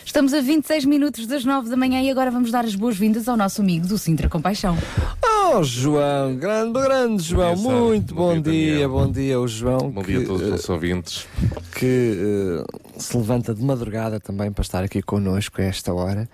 Estamos 0.05 0.33
a 0.33 0.41
26 0.41 0.85
minutos 0.85 1.27
das 1.27 1.45
9 1.45 1.69
da 1.69 1.77
manhã 1.77 2.01
e 2.01 2.09
agora 2.09 2.31
vamos 2.31 2.53
dar 2.53 2.65
as 2.65 2.77
boas-vindas 2.77 3.27
ao 3.27 3.37
nosso 3.37 3.61
amigo 3.61 3.85
do 3.85 3.99
Sintra 3.99 4.29
Compaixão. 4.29 4.79
Oh, 5.25 5.61
João, 5.65 6.37
grande, 6.37 6.73
grande 6.81 7.21
João, 7.25 7.57
Sara. 7.57 7.81
muito 7.81 8.15
Bom 8.15 8.37
bom, 8.37 8.41
dia, 8.41 8.77
dia, 8.77 8.89
bom 8.89 9.11
dia, 9.11 9.41
o 9.41 9.49
João. 9.49 9.91
Bom 9.91 10.03
que, 10.03 10.13
dia 10.13 10.23
a 10.23 10.25
todos 10.25 10.43
os 10.43 10.51
nossos 10.51 10.71
ouvintes. 10.71 11.27
que 11.75 12.17
eh, 12.65 12.65
se 12.97 13.17
levanta 13.17 13.53
de 13.53 13.65
madrugada 13.65 14.21
também 14.21 14.53
para 14.53 14.63
estar 14.63 14.85
aqui 14.85 15.03
connosco 15.03 15.61
a 15.61 15.65
esta 15.65 15.93
hora 15.93 16.31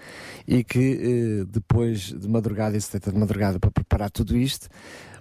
e 0.46 0.62
que 0.62 1.40
eh, 1.40 1.44
depois 1.50 2.12
de 2.12 2.28
madrugada 2.28 2.76
e 2.76 2.80
se 2.82 2.92
deita 2.92 3.10
de 3.10 3.18
madrugada 3.18 3.58
para 3.58 3.70
preparar 3.70 4.10
tudo 4.10 4.36
isto. 4.36 4.68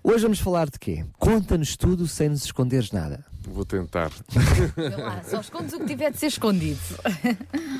Hoje 0.03 0.21
vamos 0.23 0.39
falar 0.39 0.69
de 0.69 0.77
quê? 0.79 1.05
Conta-nos 1.17 1.77
tudo 1.77 2.09
sem 2.09 2.27
nos 2.27 2.43
esconderes 2.43 2.91
nada. 2.91 3.23
Vou 3.51 3.65
tentar. 3.65 4.11
Lá, 4.97 5.21
só 5.23 5.39
escondes 5.39 5.73
o 5.73 5.79
que 5.79 5.85
tiver 5.85 6.11
de 6.11 6.17
ser 6.17 6.27
escondido. 6.27 6.79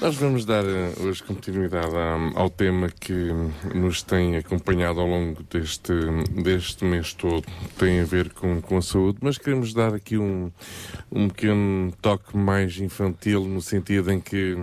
Nós 0.02 0.16
vamos 0.16 0.46
dar 0.46 0.64
eh, 0.66 0.94
hoje 1.02 1.22
continuidade 1.24 1.94
ao 2.36 2.50
tema 2.50 2.90
que 2.90 3.32
nos 3.76 4.02
tem 4.02 4.38
acompanhado 4.38 5.00
ao 5.00 5.08
longo 5.08 5.44
deste, 5.44 5.94
deste 6.42 6.86
mês 6.86 7.14
todo. 7.14 7.46
Tem 7.78 8.00
a 8.00 8.06
ver 8.06 8.32
com, 8.32 8.62
com 8.62 8.78
a 8.78 8.82
saúde, 8.82 9.20
mas 9.22 9.38
queremos 9.38 9.74
dar 9.74 9.94
aqui 9.94 10.18
um, 10.18 10.52
um 11.12 11.28
pequeno 11.28 11.92
toque 12.02 12.36
mais 12.36 12.80
infantil, 12.80 13.46
no 13.46 13.62
sentido 13.62 14.12
em 14.12 14.20
que 14.20 14.58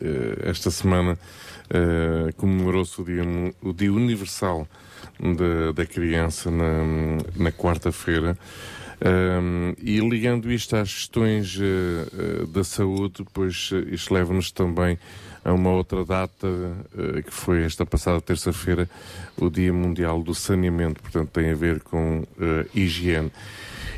eh, 0.00 0.48
esta 0.50 0.70
semana 0.70 1.18
eh, 1.70 2.32
comemorou-se 2.36 3.00
o 3.00 3.04
dia, 3.04 3.22
o 3.62 3.72
dia 3.72 3.92
Universal 3.92 4.66
da, 5.20 5.72
da 5.72 5.86
Criança 5.86 6.50
na, 6.50 7.18
na 7.36 7.52
quarta-feira. 7.52 8.36
Um, 9.00 9.74
e 9.80 10.00
ligando 10.00 10.50
isto 10.50 10.74
às 10.74 10.92
questões 10.92 11.56
eh, 11.60 11.62
eh, 11.62 12.46
da 12.46 12.64
saúde, 12.64 13.24
pois 13.32 13.70
eh, 13.72 13.94
isto 13.94 14.12
leva-nos 14.12 14.50
também 14.50 14.98
a 15.44 15.52
uma 15.52 15.70
outra 15.70 16.04
data, 16.04 16.48
que 17.24 17.32
foi 17.32 17.62
esta 17.62 17.86
passada 17.86 18.20
terça-feira, 18.20 18.90
o 19.36 19.48
Dia 19.48 19.72
Mundial 19.72 20.20
do 20.22 20.34
Saneamento, 20.34 21.00
portanto 21.00 21.30
tem 21.30 21.50
a 21.52 21.54
ver 21.54 21.80
com 21.80 22.26
higiene. 22.74 23.30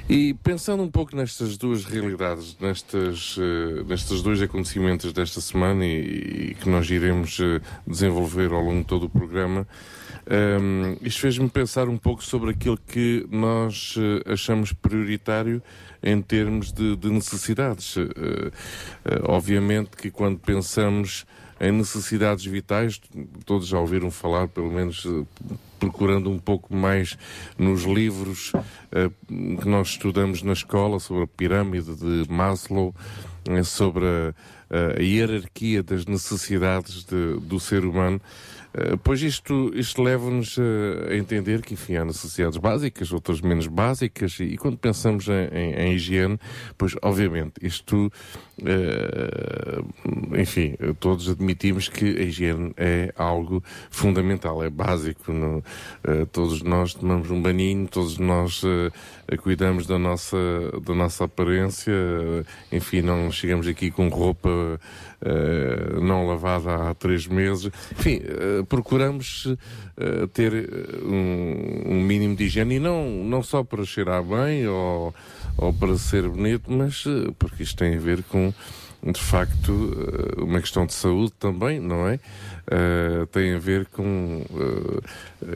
E 0.09 0.35
pensando 0.35 0.83
um 0.83 0.91
pouco 0.91 1.15
nestas 1.15 1.57
duas 1.57 1.85
realidades, 1.85 2.57
nestas, 2.61 3.37
eh, 3.39 3.85
nestes 3.85 4.23
dois 4.23 4.43
acontecimentos 4.43 5.13
desta 5.13 5.41
semana 5.41 5.85
e, 5.87 6.51
e 6.51 6.57
que 6.61 6.69
nós 6.69 6.91
iremos 6.91 7.39
desenvolver 7.87 8.53
ao 8.53 8.61
longo 8.61 8.81
de 8.81 8.87
todo 8.87 9.07
o 9.07 9.09
programa, 9.09 9.67
um, 10.29 10.97
isto 11.03 11.21
fez-me 11.21 11.49
pensar 11.49 11.89
um 11.89 11.97
pouco 11.97 12.23
sobre 12.25 12.51
aquilo 12.51 12.77
que 12.77 13.27
nós 13.31 13.95
eh, 13.99 14.33
achamos 14.33 14.73
prioritário 14.73 15.63
em 16.03 16.21
termos 16.21 16.73
de, 16.73 16.97
de 16.97 17.11
necessidades. 17.11 17.97
Eh, 17.97 18.51
eh, 19.05 19.21
obviamente 19.25 19.97
que 19.97 20.11
quando 20.11 20.39
pensamos 20.39 21.25
em 21.61 21.73
necessidades 21.73 22.45
vitais, 22.47 23.01
todos 23.45 23.67
já 23.69 23.79
ouviram 23.79 24.11
falar, 24.11 24.49
pelo 24.49 24.71
menos 24.71 25.07
procurando 25.79 26.31
um 26.31 26.39
pouco 26.39 26.75
mais 26.75 27.19
nos 27.59 27.83
livros 27.83 28.53
que 29.61 29.69
nós 29.69 29.89
estudamos 29.89 30.43
na 30.43 30.55
escola 30.55 30.99
sobre 30.99 31.25
a 31.25 31.27
pirâmide 31.27 31.95
de 31.97 32.25
Maslow, 32.31 32.95
sobre 33.63 34.07
a, 34.07 34.99
a 34.99 35.03
hierarquia 35.03 35.83
das 35.83 36.07
necessidades 36.07 37.05
de- 37.05 37.39
do 37.41 37.61
ser 37.61 37.85
humano. 37.85 38.19
Uh, 38.73 38.97
pois 39.03 39.21
isto, 39.21 39.73
isto 39.75 40.01
leva-nos 40.01 40.57
a, 40.59 41.15
entender 41.17 41.61
que, 41.61 41.75
enfim, 41.75 41.97
há 41.97 42.05
necessidades 42.05 42.57
básicas, 42.57 43.13
outras 43.13 43.41
menos 43.41 43.67
básicas, 43.67 44.39
e, 44.39 44.45
e 44.45 44.57
quando 44.57 44.79
pensamos 44.79 45.27
em, 45.29 45.49
em- 45.53 45.75
em 45.75 45.93
higiene, 45.95 46.39
pois, 46.79 46.95
obviamente, 47.03 47.55
isto, 47.63 48.13
uh, 48.63 50.37
enfim, 50.41 50.77
todos 51.01 51.29
admitimos 51.29 51.89
que 51.89 52.05
a 52.17 52.23
higiene 52.23 52.73
é 52.77 53.13
algo 53.17 53.63
fundamental, 53.91 54.63
é 54.63 54.71
básico. 54.71 55.33
no- 55.33 55.59
uh, 55.59 56.27
todos 56.31 56.63
nós 56.63 56.95
tomamos 56.95 57.31
um 57.31 57.43
baninho, 57.43 57.89
todos 57.89 58.19
nós 58.19 58.63
cuidamos 59.39 59.87
da 59.87 59.99
nossa, 59.99 60.37
da 60.85 60.95
nossa 60.95 61.25
aparência, 61.25 61.93
uh, 61.93 62.45
enfim, 62.73 63.03
não 63.03 63.31
chegamos 63.31 63.67
aqui 63.67 63.91
com 63.91 64.09
roupa 64.09 64.49
uh, 65.21 66.01
não 66.01 66.27
lavada 66.27 66.91
há 66.91 66.95
três 66.95 67.27
meses. 67.27 67.71
Enfim, 67.93 68.21
uh, 68.21 68.65
procuramos 68.67 69.47
uh, 69.47 70.27
ter 70.33 70.53
um, 71.05 71.95
um 71.95 72.03
mínimo 72.03 72.37
de 72.37 72.45
higiene 72.45 72.77
e 72.77 72.81
não, 72.81 73.09
não 73.09 73.43
só 73.43 73.63
para 73.63 73.85
cheirar 73.85 74.23
bem 74.23 74.67
ou, 74.67 75.15
ou 75.57 75.73
para 75.73 75.97
ser 75.97 76.29
bonito, 76.29 76.71
mas 76.73 77.05
porque 77.39 77.63
isto 77.63 77.77
tem 77.77 77.97
a 77.97 78.01
ver 78.01 78.23
com, 78.25 78.53
de 79.03 79.21
facto, 79.21 79.73
uma 80.39 80.61
questão 80.61 80.87
de 80.87 80.93
saúde 80.93 81.33
também, 81.39 81.81
não 81.81 82.07
é? 82.09 82.19
Uh, 82.71 83.27
tem 83.27 83.55
a 83.55 83.59
ver 83.59 83.87
com, 83.87 84.45
uh, 84.49 85.03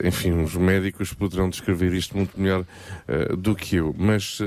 enfim, 0.05 0.33
os 0.43 0.55
médicos 0.55 1.13
poderão 1.13 1.49
descrever 1.49 1.93
isto 1.93 2.17
muito 2.17 2.37
melhor 2.37 2.65
uh, 3.07 3.37
do 3.37 3.55
que 3.55 3.77
eu, 3.77 3.95
mas 3.97 4.39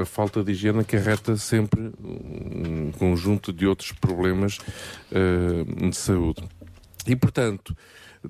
a 0.00 0.04
falta 0.04 0.44
de 0.44 0.52
higiene 0.52 0.80
acarreta 0.80 1.36
sempre 1.36 1.90
um 2.00 2.92
conjunto 2.92 3.52
de 3.52 3.66
outros 3.66 3.90
problemas 3.92 4.58
de 5.10 5.96
saúde. 5.96 6.42
E, 7.06 7.16
portanto, 7.16 7.74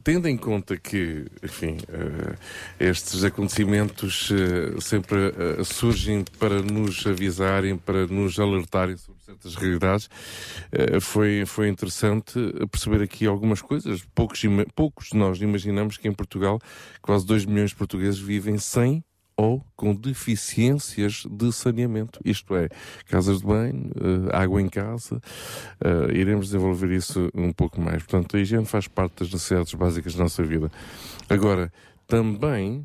tendo 0.02 0.28
em 0.28 0.36
conta 0.36 0.76
que, 0.76 1.26
enfim, 1.42 1.78
uh, 1.88 2.36
estes 2.78 3.24
acontecimentos 3.24 4.30
uh, 4.30 4.80
sempre 4.80 5.28
uh, 5.28 5.64
surgem 5.64 6.24
para 6.38 6.62
nos 6.62 7.06
avisarem, 7.06 7.76
para 7.76 8.06
nos 8.06 8.38
alertarem 8.38 8.96
sobre 8.96 9.17
certas 9.28 9.54
realidades, 9.56 10.08
foi, 11.02 11.44
foi 11.44 11.68
interessante 11.68 12.32
perceber 12.70 13.02
aqui 13.02 13.26
algumas 13.26 13.60
coisas. 13.60 14.02
Poucos, 14.14 14.40
poucos 14.74 15.08
de 15.08 15.18
nós 15.18 15.38
imaginamos 15.42 15.98
que 15.98 16.08
em 16.08 16.12
Portugal 16.12 16.58
quase 17.02 17.26
2 17.26 17.44
milhões 17.44 17.70
de 17.70 17.76
portugueses 17.76 18.18
vivem 18.18 18.56
sem 18.56 19.04
ou 19.36 19.64
com 19.76 19.94
deficiências 19.94 21.22
de 21.30 21.52
saneamento, 21.52 22.18
isto 22.24 22.56
é, 22.56 22.68
casas 23.06 23.38
de 23.38 23.46
banho, 23.46 23.88
eh, 23.94 24.36
água 24.36 24.60
em 24.60 24.68
casa. 24.68 25.20
eh, 25.80 26.18
iremos 26.18 26.46
desenvolver 26.46 26.90
isso 26.90 27.30
um 27.32 27.52
pouco 27.52 27.80
mais. 27.80 28.02
Portanto, 28.02 28.36
a 28.36 28.40
higiene 28.40 28.66
faz 28.66 28.88
parte 28.88 29.20
das 29.20 29.32
necessidades 29.32 29.72
básicas 29.74 30.14
da 30.14 30.24
nossa 30.24 30.42
vida. 30.42 30.72
Agora, 31.28 31.72
também 32.04 32.84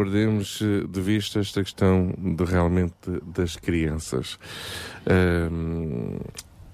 perdemos 0.00 0.62
eh, 0.62 0.86
de 0.88 1.00
vista 1.02 1.40
esta 1.40 1.62
questão 1.62 2.14
de 2.16 2.42
realmente 2.42 2.94
das 3.22 3.54
crianças. 3.56 4.38
Ahm, 5.04 6.18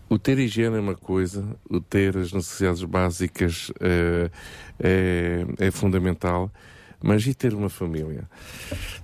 o 0.08 0.16
ter 0.16 0.38
higiene 0.38 0.76
é 0.76 0.80
uma 0.80 0.94
coisa, 0.94 1.44
o 1.68 1.80
ter 1.80 2.16
as 2.16 2.32
necessidades 2.32 2.84
básicas 2.84 3.72
eh, 3.80 4.30
é, 4.78 5.44
é 5.58 5.70
fundamental, 5.72 6.52
mas 7.02 7.26
e 7.26 7.34
ter 7.34 7.52
uma 7.52 7.68
família? 7.68 8.30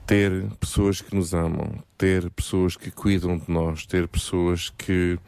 Ter 0.07 0.31
pessoas 0.61 1.01
que 1.01 1.17
nos 1.17 1.35
amam, 1.35 1.83
ter 1.99 2.31
pessoas 2.31 2.77
que 2.77 2.93
cuidam 2.93 3.37
de 3.37 3.51
nós, 3.51 3.87
ter 3.87 4.07
pessoas 4.07 4.71
que 4.71 5.19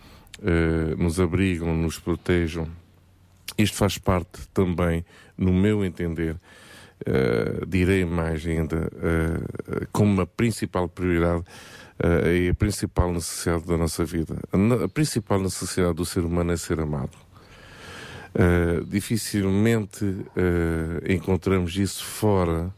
eh, 0.40 0.94
nos 0.96 1.18
abrigam, 1.18 1.74
nos 1.74 1.98
protejam. 1.98 2.68
Isto 3.59 3.76
faz 3.76 3.98
parte 3.98 4.46
também, 4.52 5.04
no 5.37 5.52
meu 5.52 5.85
entender, 5.85 6.37
eh, 7.06 7.64
direi 7.66 8.04
mais 8.04 8.46
ainda, 8.46 8.90
eh, 9.02 9.86
como 9.92 10.12
uma 10.12 10.26
principal 10.26 10.88
prioridade 10.88 11.44
eh, 11.98 12.36
e 12.36 12.48
a 12.48 12.54
principal 12.54 13.12
necessidade 13.12 13.66
da 13.66 13.76
nossa 13.76 14.04
vida. 14.04 14.36
A, 14.52 14.84
a 14.84 14.88
principal 14.88 15.40
necessidade 15.40 15.94
do 15.94 16.04
ser 16.04 16.24
humano 16.24 16.52
é 16.52 16.56
ser 16.56 16.80
amado. 16.80 17.16
Uh, 18.36 18.84
dificilmente 18.86 20.04
uh, 20.04 21.08
encontramos 21.08 21.76
isso 21.76 22.04
fora 22.04 22.74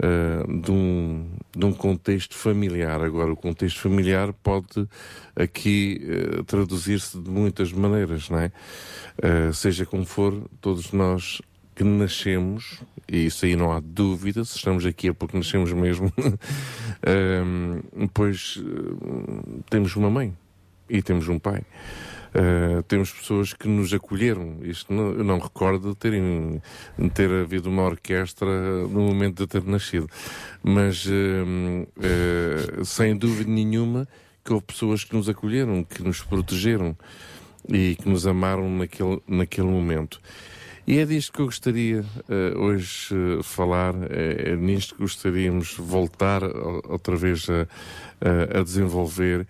uh, 0.00 0.60
de, 0.60 0.70
um, 0.72 1.30
de 1.56 1.64
um 1.64 1.72
contexto 1.72 2.34
familiar. 2.34 3.00
Agora, 3.00 3.32
o 3.32 3.36
contexto 3.36 3.78
familiar 3.78 4.32
pode 4.32 4.88
aqui 5.36 6.00
uh, 6.02 6.42
traduzir-se 6.42 7.20
de 7.20 7.30
muitas 7.30 7.72
maneiras, 7.72 8.28
não 8.30 8.40
é? 8.40 8.50
Uh, 9.18 9.52
seja 9.52 9.86
como 9.86 10.04
for, 10.04 10.34
todos 10.60 10.90
nós 10.90 11.40
que 11.76 11.84
nascemos, 11.84 12.82
e 13.10 13.26
isso 13.26 13.44
aí 13.44 13.56
não 13.56 13.72
há 13.72 13.80
dúvida, 13.80 14.44
se 14.44 14.56
estamos 14.56 14.86
aqui 14.86 15.08
é 15.08 15.12
porque 15.12 15.36
nascemos 15.36 15.72
mesmo, 15.72 16.12
um, 17.44 18.06
pois 18.14 18.56
uh, 18.58 19.62
temos 19.68 19.96
uma 19.96 20.08
mãe 20.08 20.32
e 20.88 21.02
temos 21.02 21.26
um 21.28 21.36
pai. 21.36 21.62
Uh, 22.32 22.80
temos 22.84 23.10
pessoas 23.10 23.52
que 23.52 23.66
nos 23.66 23.92
acolheram. 23.92 24.58
Isto 24.62 24.92
não, 24.92 25.10
eu 25.10 25.24
não 25.24 25.40
recordo 25.40 25.90
de 25.90 25.96
terem, 25.96 26.62
ter 27.12 27.28
havido 27.28 27.68
uma 27.68 27.82
orquestra 27.82 28.48
no 28.86 29.00
momento 29.00 29.38
de 29.38 29.48
ter 29.48 29.64
nascido. 29.64 30.08
Mas, 30.62 31.04
uh, 31.06 31.10
uh, 31.10 32.84
sem 32.84 33.16
dúvida 33.16 33.50
nenhuma, 33.50 34.06
que 34.44 34.52
houve 34.52 34.66
pessoas 34.66 35.02
que 35.02 35.16
nos 35.16 35.28
acolheram, 35.28 35.82
que 35.82 36.04
nos 36.04 36.22
protegeram 36.22 36.96
e 37.68 37.96
que 37.96 38.08
nos 38.08 38.24
amaram 38.24 38.70
naquele, 38.70 39.20
naquele 39.26 39.66
momento. 39.66 40.20
E 40.90 40.98
é 40.98 41.06
disto 41.06 41.32
que 41.32 41.38
eu 41.40 41.44
gostaria 41.46 42.00
uh, 42.00 42.58
hoje 42.58 43.14
uh, 43.14 43.44
falar, 43.44 43.94
é, 44.10 44.50
é 44.50 44.56
nisto 44.56 44.96
que 44.96 45.02
gostaríamos 45.02 45.76
voltar 45.78 46.42
outra 46.42 47.14
vez 47.14 47.46
a, 47.48 48.58
a- 48.58 48.62
desenvolver. 48.64 49.46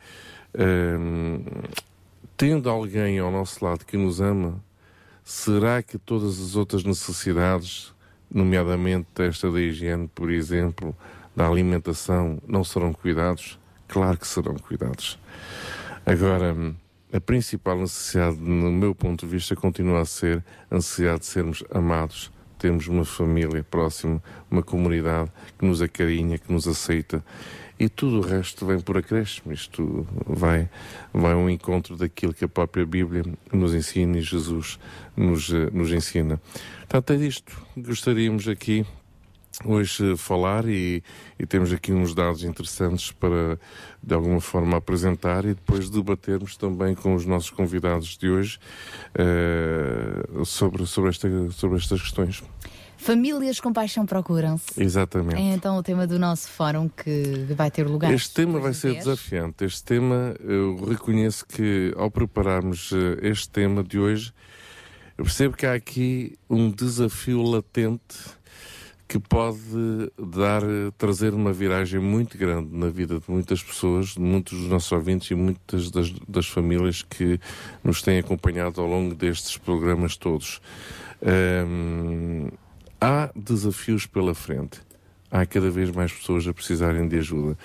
Um, 0.55 1.43
tendo 2.37 2.69
alguém 2.69 3.19
ao 3.21 3.31
nosso 3.31 3.65
lado 3.65 3.87
que 3.87 3.97
nos 3.97 4.21
ama, 4.21 4.63
será 5.25 5.83
que 5.83 5.97
todas 5.97 6.39
as 6.39 6.57
outras 6.57 6.85
necessidades, 6.85 7.95
nomeadamente 8.31 9.09
esta 9.21 9.51
da 9.51 9.63
higiene, 9.63 10.11
por 10.15 10.31
exemplo, 10.31 10.95
da 11.35 11.49
alimentação, 11.49 12.39
não 12.47 12.63
serão 12.63 12.93
cuidados? 12.93 13.59
Claro 13.89 14.19
que 14.19 14.27
serão 14.27 14.57
cuidados. 14.57 15.19
Agora, 16.05 16.55
a 17.13 17.21
principal 17.21 17.79
necessidade, 17.79 18.37
no 18.37 18.71
meu 18.71 18.95
ponto 18.95 19.27
de 19.27 19.33
vista, 19.33 19.57
continua 19.57 20.01
a 20.01 20.05
ser 20.05 20.45
a 20.71 20.77
necessidade 20.77 21.21
de 21.21 21.27
sermos 21.27 21.65
amados, 21.71 22.31
termos 22.59 22.87
uma 22.87 23.05
família 23.05 23.65
próxima, 23.65 24.23
uma 24.51 24.63
comunidade 24.63 25.31
que 25.59 25.65
nos 25.65 25.83
acarinha, 25.83 26.39
que 26.39 26.53
nos 26.53 26.69
aceita. 26.69 27.25
E 27.79 27.89
tudo 27.89 28.19
o 28.19 28.21
resto 28.21 28.67
vem 28.67 28.79
por 28.79 28.99
acréscimo. 28.99 29.53
Isto 29.53 30.07
vai, 30.27 30.69
vai 31.15 31.33
ao 31.33 31.49
encontro 31.49 31.97
daquilo 31.97 32.35
que 32.35 32.45
a 32.45 32.49
própria 32.49 32.85
Bíblia 32.85 33.25
nos 33.51 33.75
ensina 33.75 34.19
e 34.19 34.21
Jesus 34.21 34.79
nos, 35.17 35.51
eh, 35.51 35.71
nos 35.73 35.91
ensina. 35.91 36.39
Portanto, 36.81 37.15
é 37.15 37.17
disto 37.17 37.57
que 37.75 37.81
gostaríamos 37.81 38.47
aqui 38.47 38.85
hoje 39.65 40.17
falar 40.17 40.67
e, 40.67 41.03
e 41.39 41.47
temos 41.47 41.73
aqui 41.73 41.93
uns 41.93 42.15
dados 42.15 42.45
interessantes 42.45 43.13
para 43.13 43.59
de 44.03 44.15
alguma 44.15 44.41
forma 44.41 44.77
apresentar 44.77 45.45
e 45.45 45.55
depois 45.55 45.91
debatermos 45.91 46.57
também 46.57 46.95
com 46.95 47.15
os 47.15 47.27
nossos 47.27 47.51
convidados 47.51 48.17
de 48.17 48.31
hoje 48.31 48.59
eh, 49.15 50.45
sobre, 50.45 50.87
sobre, 50.87 51.11
esta, 51.11 51.29
sobre 51.51 51.79
estas 51.79 52.01
questões. 52.01 52.43
Famílias 52.97 53.59
com 53.61 53.73
paixão 53.73 54.05
procuram-se. 54.05 54.83
Exatamente. 54.83 55.41
É 55.41 55.55
então 55.55 55.79
o 55.79 55.83
tema 55.83 56.07
do 56.07 56.19
nosso 56.19 56.51
fórum 56.51 56.87
que 56.87 57.47
vai 57.57 57.71
ter 57.71 57.87
lugar. 57.87 58.13
Este 58.13 58.35
tema 58.35 58.61
vai 58.61 58.75
ser 58.75 58.89
das 58.89 59.05
10. 59.05 59.05
desafiante. 59.05 59.65
Este 59.65 59.83
tema, 59.83 60.35
eu 60.41 60.85
reconheço 60.85 61.47
que 61.47 61.95
ao 61.97 62.11
prepararmos 62.11 62.93
eh, 62.93 63.29
este 63.29 63.49
tema 63.49 63.83
de 63.83 63.99
hoje, 63.99 64.35
eu 65.17 65.25
percebo 65.25 65.57
que 65.57 65.65
há 65.65 65.73
aqui 65.73 66.39
um 66.49 66.71
desafio 66.71 67.43
latente 67.43 68.39
que 69.11 69.19
pode 69.19 69.59
dar, 70.17 70.63
trazer 70.97 71.35
uma 71.35 71.53
viragem 71.53 71.99
muito 71.99 72.39
grande 72.39 72.69
na 72.73 72.89
vida 72.89 73.19
de 73.19 73.29
muitas 73.29 73.61
pessoas, 73.61 74.11
de 74.11 74.21
muitos 74.21 74.57
dos 74.57 74.69
nossos 74.69 74.93
ouvintes 74.93 75.29
e 75.33 75.35
muitas 75.35 75.91
das, 75.91 76.13
das 76.29 76.47
famílias 76.47 77.03
que 77.03 77.41
nos 77.83 78.03
têm 78.03 78.21
acompanhado 78.21 78.81
ao 78.81 78.87
longo 78.87 79.13
destes 79.13 79.57
programas 79.57 80.17
todos. 80.17 80.61
Há 83.01 83.33
desafios 83.35 84.07
pela 84.07 84.33
frente. 84.33 84.81
Há 85.29 85.45
cada 85.45 85.71
vez 85.71 85.91
mais 85.91 86.13
pessoas 86.13 86.47
a 86.47 86.55
precisarem 86.55 87.09
de 87.09 87.19
ajuda. 87.19 87.59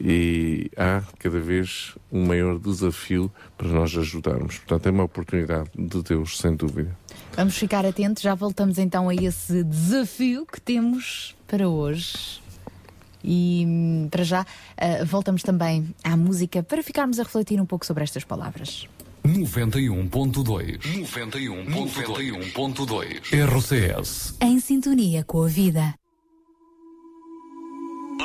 E 0.00 0.68
há 0.76 1.04
cada 1.16 1.38
vez 1.38 1.96
um 2.10 2.26
maior 2.26 2.58
desafio 2.58 3.30
para 3.56 3.68
nós 3.68 3.96
ajudarmos. 3.96 4.58
Portanto, 4.58 4.88
é 4.88 4.90
uma 4.90 5.04
oportunidade 5.04 5.70
de 5.76 6.02
Deus, 6.02 6.38
sem 6.38 6.56
dúvida. 6.56 7.01
Vamos 7.34 7.56
ficar 7.56 7.86
atentos, 7.86 8.22
já 8.22 8.34
voltamos 8.34 8.78
então 8.78 9.08
a 9.08 9.14
esse 9.14 9.64
desafio 9.64 10.44
que 10.44 10.60
temos 10.60 11.34
para 11.46 11.66
hoje. 11.68 12.42
E 13.24 13.64
hum, 13.66 14.08
para 14.10 14.22
já, 14.22 14.44
ah, 14.76 15.02
voltamos 15.04 15.42
também 15.42 15.94
à 16.04 16.14
música 16.16 16.62
para 16.62 16.82
ficarmos 16.82 17.18
a 17.18 17.22
refletir 17.22 17.58
um 17.60 17.66
pouco 17.66 17.86
sobre 17.86 18.04
estas 18.04 18.24
palavras. 18.24 18.86
91.2 19.24 20.80
91.2 20.82 23.32
RCS 23.32 24.34
Em 24.40 24.58
sintonia 24.58 25.22
com 25.24 25.44
a 25.44 25.46
vida. 25.46 25.94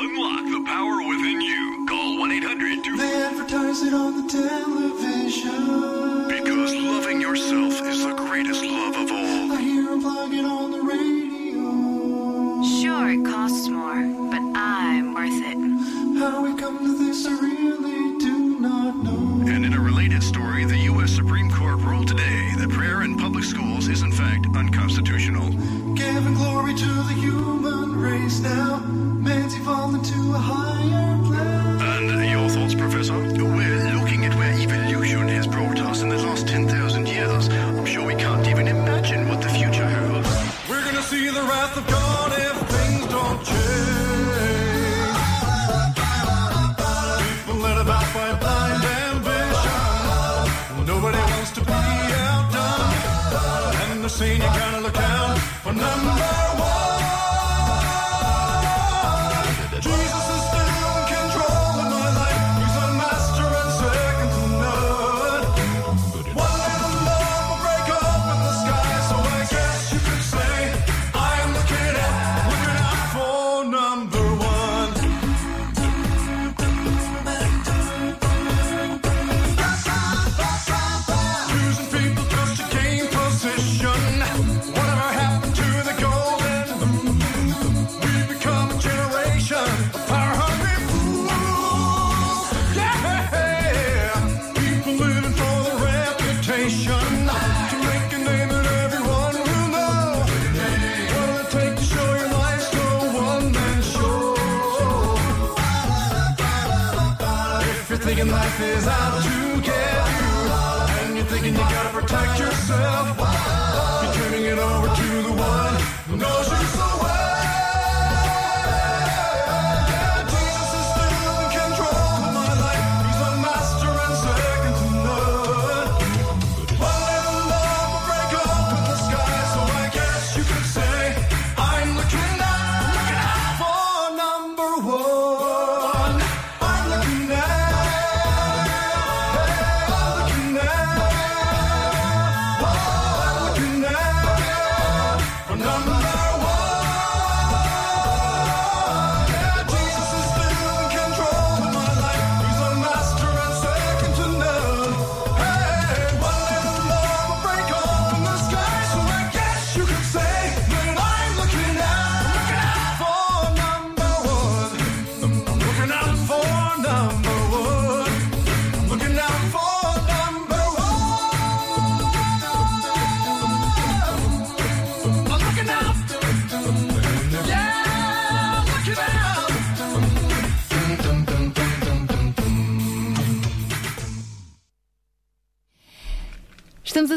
Unlock 0.00 0.44
the 0.44 0.62
power 0.64 0.98
within 1.08 1.40
you. 1.40 1.84
Call 1.88 2.18
1-800 2.20 2.98
They 2.98 3.16
advertise 3.20 3.82
it 3.82 3.92
on 3.92 4.14
the 4.14 4.30
television. 4.30 6.28
Because 6.28 6.72
loving 6.76 7.20
yourself 7.20 7.82
is 7.84 8.04
the 8.04 8.14
greatest 8.14 8.64
love 8.64 8.94
of 8.94 9.10
all. 9.10 9.52
I 9.52 9.60
hear 9.60 9.90
'em 9.90 10.00
plug 10.00 10.32
it 10.32 10.44
on 10.44 10.70
the 10.70 10.82
radio. 10.82 12.62
Sure, 12.62 13.08
it 13.10 13.24
costs 13.24 13.68
more, 13.68 14.02
but 14.30 14.42
I'm 14.54 15.14
worth 15.14 15.42
it. 15.52 15.58
How 16.20 16.42
we 16.42 16.54
come 16.54 16.78
to 16.78 16.92
this, 17.04 17.26
I 17.26 17.32
really 17.32 18.18
do 18.18 18.60
not 18.60 19.02
know. 19.02 19.27
And 19.48 19.64
in 19.64 19.72
a 19.72 19.80
related 19.80 20.22
story, 20.22 20.64
the 20.64 20.76
U.S. 20.92 21.10
Supreme 21.10 21.50
Court 21.50 21.78
ruled 21.80 22.08
today 22.08 22.52
that 22.58 22.70
prayer 22.70 23.02
in 23.02 23.16
public 23.16 23.44
schools 23.44 23.88
is 23.88 24.02
in 24.02 24.12
fact 24.12 24.46
unconstitutional. 24.54 25.48
Giving 25.94 26.34
glory 26.34 26.74
to 26.74 26.86
the 27.08 27.14
human 27.14 27.96
race 27.98 28.40
now. 28.40 28.78
Man's 28.78 29.54
evolved 29.56 29.96
into 29.96 30.34
a 30.34 30.38
higher 30.38 31.18
plane. 31.24 31.80
And 31.80 32.30
your 32.30 32.48
thoughts, 32.50 32.74
Professor? 32.74 33.14
We're 33.14 33.94
looking 33.94 34.26
at 34.26 34.34
where 34.36 34.52
evolution 34.52 35.28
has 35.28 35.46
brought 35.46 35.78
us 35.80 36.02
in 36.02 36.08
the 36.10 36.18
last 36.18 36.46
10,000 36.46 37.06
years, 37.08 37.48
I'm 37.48 37.86
sure 37.86 38.04
we 38.06 38.14
can't 38.14 38.46
even 38.48 38.68
imagine 38.68 39.28
what 39.28 39.40
the 39.40 39.48
future 39.48 39.88
holds. 39.88 40.28
We're 40.68 40.84
gonna 40.84 41.02
see 41.02 41.28
the 41.30 41.42
wrath 41.42 41.76
of 41.76 41.86
God 41.86 42.27
myself. 112.68 113.17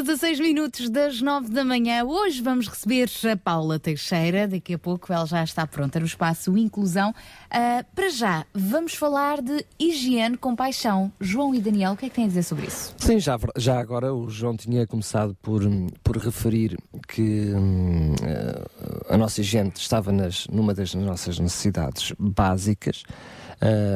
16 0.02 0.40
minutos 0.40 0.90
das 0.90 1.20
9 1.20 1.48
da 1.50 1.64
manhã. 1.64 2.04
Hoje 2.04 2.42
vamos 2.42 2.66
receber 2.66 3.08
a 3.30 3.36
Paula 3.36 3.78
Teixeira. 3.78 4.48
Daqui 4.48 4.74
a 4.74 4.78
pouco 4.78 5.12
ela 5.12 5.24
já 5.26 5.44
está 5.44 5.64
pronta 5.64 6.00
no 6.00 6.06
espaço 6.06 6.58
Inclusão. 6.58 7.14
Ah, 7.48 7.84
para 7.94 8.08
já, 8.08 8.44
vamos 8.52 8.94
falar 8.94 9.40
de 9.40 9.64
higiene 9.78 10.36
com 10.36 10.56
paixão. 10.56 11.12
João 11.20 11.54
e 11.54 11.60
Daniel, 11.60 11.92
o 11.92 11.96
que 11.96 12.06
é 12.06 12.08
que 12.08 12.16
têm 12.16 12.24
a 12.24 12.28
dizer 12.28 12.42
sobre 12.42 12.66
isso? 12.66 12.92
Sim, 12.98 13.20
já, 13.20 13.38
já 13.56 13.78
agora 13.78 14.12
o 14.12 14.28
João 14.28 14.56
tinha 14.56 14.84
começado 14.88 15.36
por, 15.40 15.62
por 16.02 16.16
referir 16.16 16.76
que 17.06 17.52
hum, 17.54 18.14
eh, 18.24 18.64
a 19.08 19.16
nossa 19.16 19.40
gente 19.40 19.76
estava 19.76 20.10
nas, 20.10 20.48
numa 20.48 20.74
das 20.74 20.94
nossas 20.94 21.38
necessidades 21.38 22.12
básicas. 22.18 23.04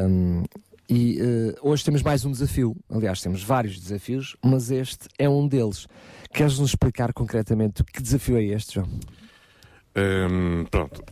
hum, 0.09 0.45
e 0.89 1.19
eh, 1.21 1.55
hoje 1.63 1.85
temos 1.85 2.03
mais 2.03 2.25
um 2.25 2.31
desafio. 2.31 2.77
Aliás, 2.89 3.21
temos 3.21 3.43
vários 3.43 3.79
desafios, 3.79 4.37
mas 4.45 4.71
este 4.71 5.09
é 5.19 5.29
um 5.29 5.47
deles. 5.49 5.87
Queres-nos 6.33 6.71
explicar 6.71 7.13
concretamente 7.13 7.83
que 7.85 8.03
desafio 8.03 8.37
é 8.37 8.45
este, 8.45 8.75
João? 8.75 8.89
Hum, 9.97 10.65
pronto. 10.71 11.03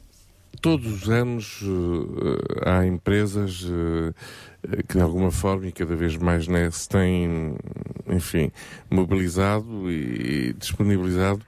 Todos 0.60 1.02
os 1.02 1.10
anos 1.10 1.60
eh, 1.62 2.70
há 2.70 2.86
empresas 2.86 3.66
eh, 3.68 4.82
que 4.88 4.96
de 4.96 5.02
alguma 5.02 5.30
forma 5.30 5.66
e 5.66 5.72
cada 5.72 5.96
vez 5.96 6.16
mais 6.16 6.46
né, 6.48 6.70
se 6.70 6.88
têm, 6.88 7.56
enfim, 8.08 8.50
mobilizado 8.90 9.90
e 9.90 10.54
disponibilizado 10.54 11.44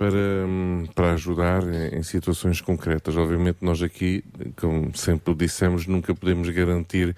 para, 0.00 0.88
para 0.94 1.12
ajudar 1.12 1.62
em, 1.92 2.02
situações 2.02 2.62
concretas. 2.62 3.18
Obviamente 3.18 3.58
nós 3.60 3.82
aqui, 3.82 4.24
como 4.56 4.96
sempre 4.96 5.34
dissemos, 5.34 5.86
nunca 5.86 6.14
podemos 6.14 6.48
garantir 6.48 7.14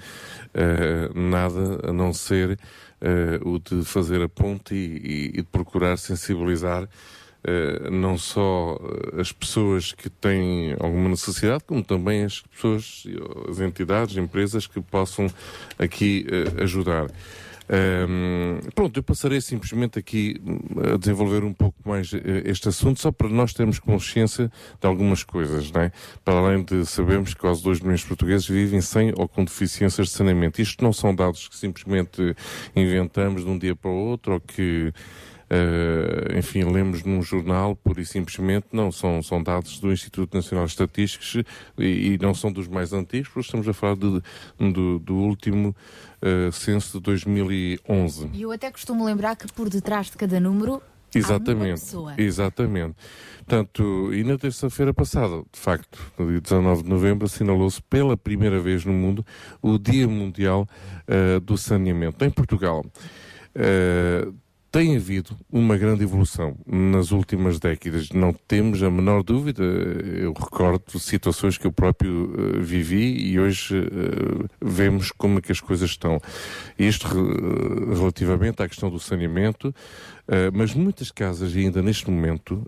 eh, 0.53 1.09
nada 1.15 1.89
a 1.89 1.93
não 1.93 2.13
ser 2.13 2.59
eh, 3.01 3.39
o 3.45 3.61
de 3.61 3.85
fazer 3.85 4.21
a 4.21 4.29
ponte 4.29 4.75
e, 4.75 5.31
e- 5.39 5.43
procurar 5.45 5.97
sensibilizar 5.97 6.89
eh, 7.45 7.89
não 7.89 8.19
só 8.19 8.81
as 9.17 9.31
pessoas 9.31 9.93
que 9.93 10.11
têm 10.11 10.75
alguma 10.81 11.09
necessidade, 11.09 11.63
como 11.65 11.85
também 11.85 12.25
as 12.25 12.41
pessoas, 12.41 13.05
as 13.49 13.61
entidades, 13.61 14.17
empresas 14.17 14.67
que 14.67 14.81
possam 14.81 15.29
aqui 15.79 16.27
ajudar. 16.61 17.07
Ahm, 17.75 18.61
pronto, 18.75 18.99
eu 18.99 19.03
passarei 19.03 19.41
simplesmente 19.41 19.99
aqui 19.99 20.39
hum, 20.45 20.59
a 20.93 20.99
desenvolver 20.99 21.43
um 21.43 21.55
pouco 21.55 21.79
mais 21.89 22.13
eh, 22.13 22.43
este 22.45 22.69
assunto, 22.69 23.01
só 23.01 23.11
para 23.11 23.31
nós 23.31 23.55
termos 23.55 23.79
consciência 23.79 24.53
de 24.79 24.87
algumas 24.87 25.25
coisas, 25.25 25.71
não 25.73 25.81
é? 25.81 25.93
Para 26.23 26.35
além 26.35 26.63
de 26.63 26.85
sabermos 26.85 27.33
que 27.33 27.41
quase 27.41 27.63
2 27.63 27.81
milhões 27.81 28.01
de 28.01 28.07
portugueses 28.07 28.47
vivem 28.47 28.83
sem 28.83 29.15
ou 29.17 29.27
com 29.27 29.43
deficiências 29.43 30.09
de 30.09 30.13
saneamento. 30.13 30.61
Isto 30.61 30.85
não 30.85 30.93
são 30.93 31.15
dados 31.15 31.49
que 31.49 31.57
simplesmente 31.57 32.37
inventamos 32.77 33.43
de 33.43 33.49
um 33.49 33.57
dia 33.59 33.75
para 33.75 33.91
o 33.91 33.95
outro 33.95 34.35
ou 34.35 34.41
que 34.41 34.93
eh, 35.55 36.39
enfim, 36.39 36.65
lemos 36.65 37.05
num 37.05 37.21
jornal, 37.23 37.77
pura 37.77 38.01
e 38.01 38.07
simplesmente, 38.07 38.69
não, 38.73 38.91
são, 38.91 39.23
são 39.23 39.43
dados 39.43 39.79
do 39.79 39.93
Instituto 39.93 40.35
Nacional 40.35 40.65
de 40.65 40.71
Estatísticas 40.71 41.45
e, 41.79 42.15
e 42.15 42.19
não 42.19 42.33
são 42.33 42.51
dos 42.51 42.67
mais 42.67 42.95
antigos, 42.95 43.29
porque 43.29 43.47
estamos 43.47 43.69
a 43.69 43.75
falar 43.75 43.97
de- 43.97 44.23
do, 44.73 44.99
do 44.99 45.15
último 45.15 45.77
eh, 46.23 46.49
censo 46.53 46.97
de 46.99 47.05
2011. 47.05 48.31
E 48.33 48.41
eu 48.43 48.51
até 48.51 48.71
costumo 48.71 49.05
lembrar 49.05 49.37
que 49.37 49.47
por 49.53 49.69
detrás 49.69 50.07
de 50.11 50.17
cada 50.17 50.41
número 50.41 50.81
Exatamente, 51.15 51.83
exatamente. 52.17 52.97
Portanto, 53.45 54.15
e 54.15 54.25
na 54.25 54.39
terça-feira 54.39 54.95
passada, 54.95 55.43
de 55.53 55.59
facto, 55.61 55.99
no 56.19 56.31
dia 56.31 56.41
19 56.41 56.85
de 56.85 56.89
novembro, 56.89 57.27
assinalou-se 57.27 57.83
pela 57.83 58.17
primeira 58.17 58.59
vez 58.59 58.87
no 58.87 58.95
mundo 58.95 59.23
o 59.61 59.79
Dia 59.79 60.09
Mundial 60.09 60.67
eh, 61.07 61.39
do 61.41 61.59
Saneamento. 61.59 62.25
Em 62.25 62.31
Portugal, 62.31 62.83
eh, 63.55 64.27
tem 64.73 64.97
havido 64.97 65.37
uma 65.51 65.77
grande 65.77 66.03
evolução 66.03 66.57
nas 66.67 67.13
últimas 67.13 67.59
décadas, 67.61 68.09
não 68.09 68.33
temos 68.33 68.83
a 68.83 68.91
menor 68.91 69.23
dúvida. 69.23 69.63
Eu 69.63 70.33
recordo 70.33 70.99
situações 70.99 71.59
que 71.59 71.67
eu 71.67 71.73
próprio 71.73 72.33
eh, 72.35 72.61
vivi 72.61 73.33
e 73.33 73.39
hoje 73.39 73.77
eh, 73.77 74.47
vemos 74.63 75.13
como 75.13 75.39
é 75.39 75.43
que 75.43 75.53
as 75.53 75.61
coisas 75.61 75.91
estão. 75.91 76.19
Isto 76.79 77.07
re- 77.07 77.95
relativamente 77.95 78.63
à 78.63 78.69
questão 78.69 78.89
do 78.89 78.99
saneamento, 78.99 79.75
eh, 80.27 80.51
mas 80.51 80.73
muitas 80.73 81.11
casas 81.13 81.55
ainda 81.55 81.83
neste 81.83 82.11
momento 82.11 82.65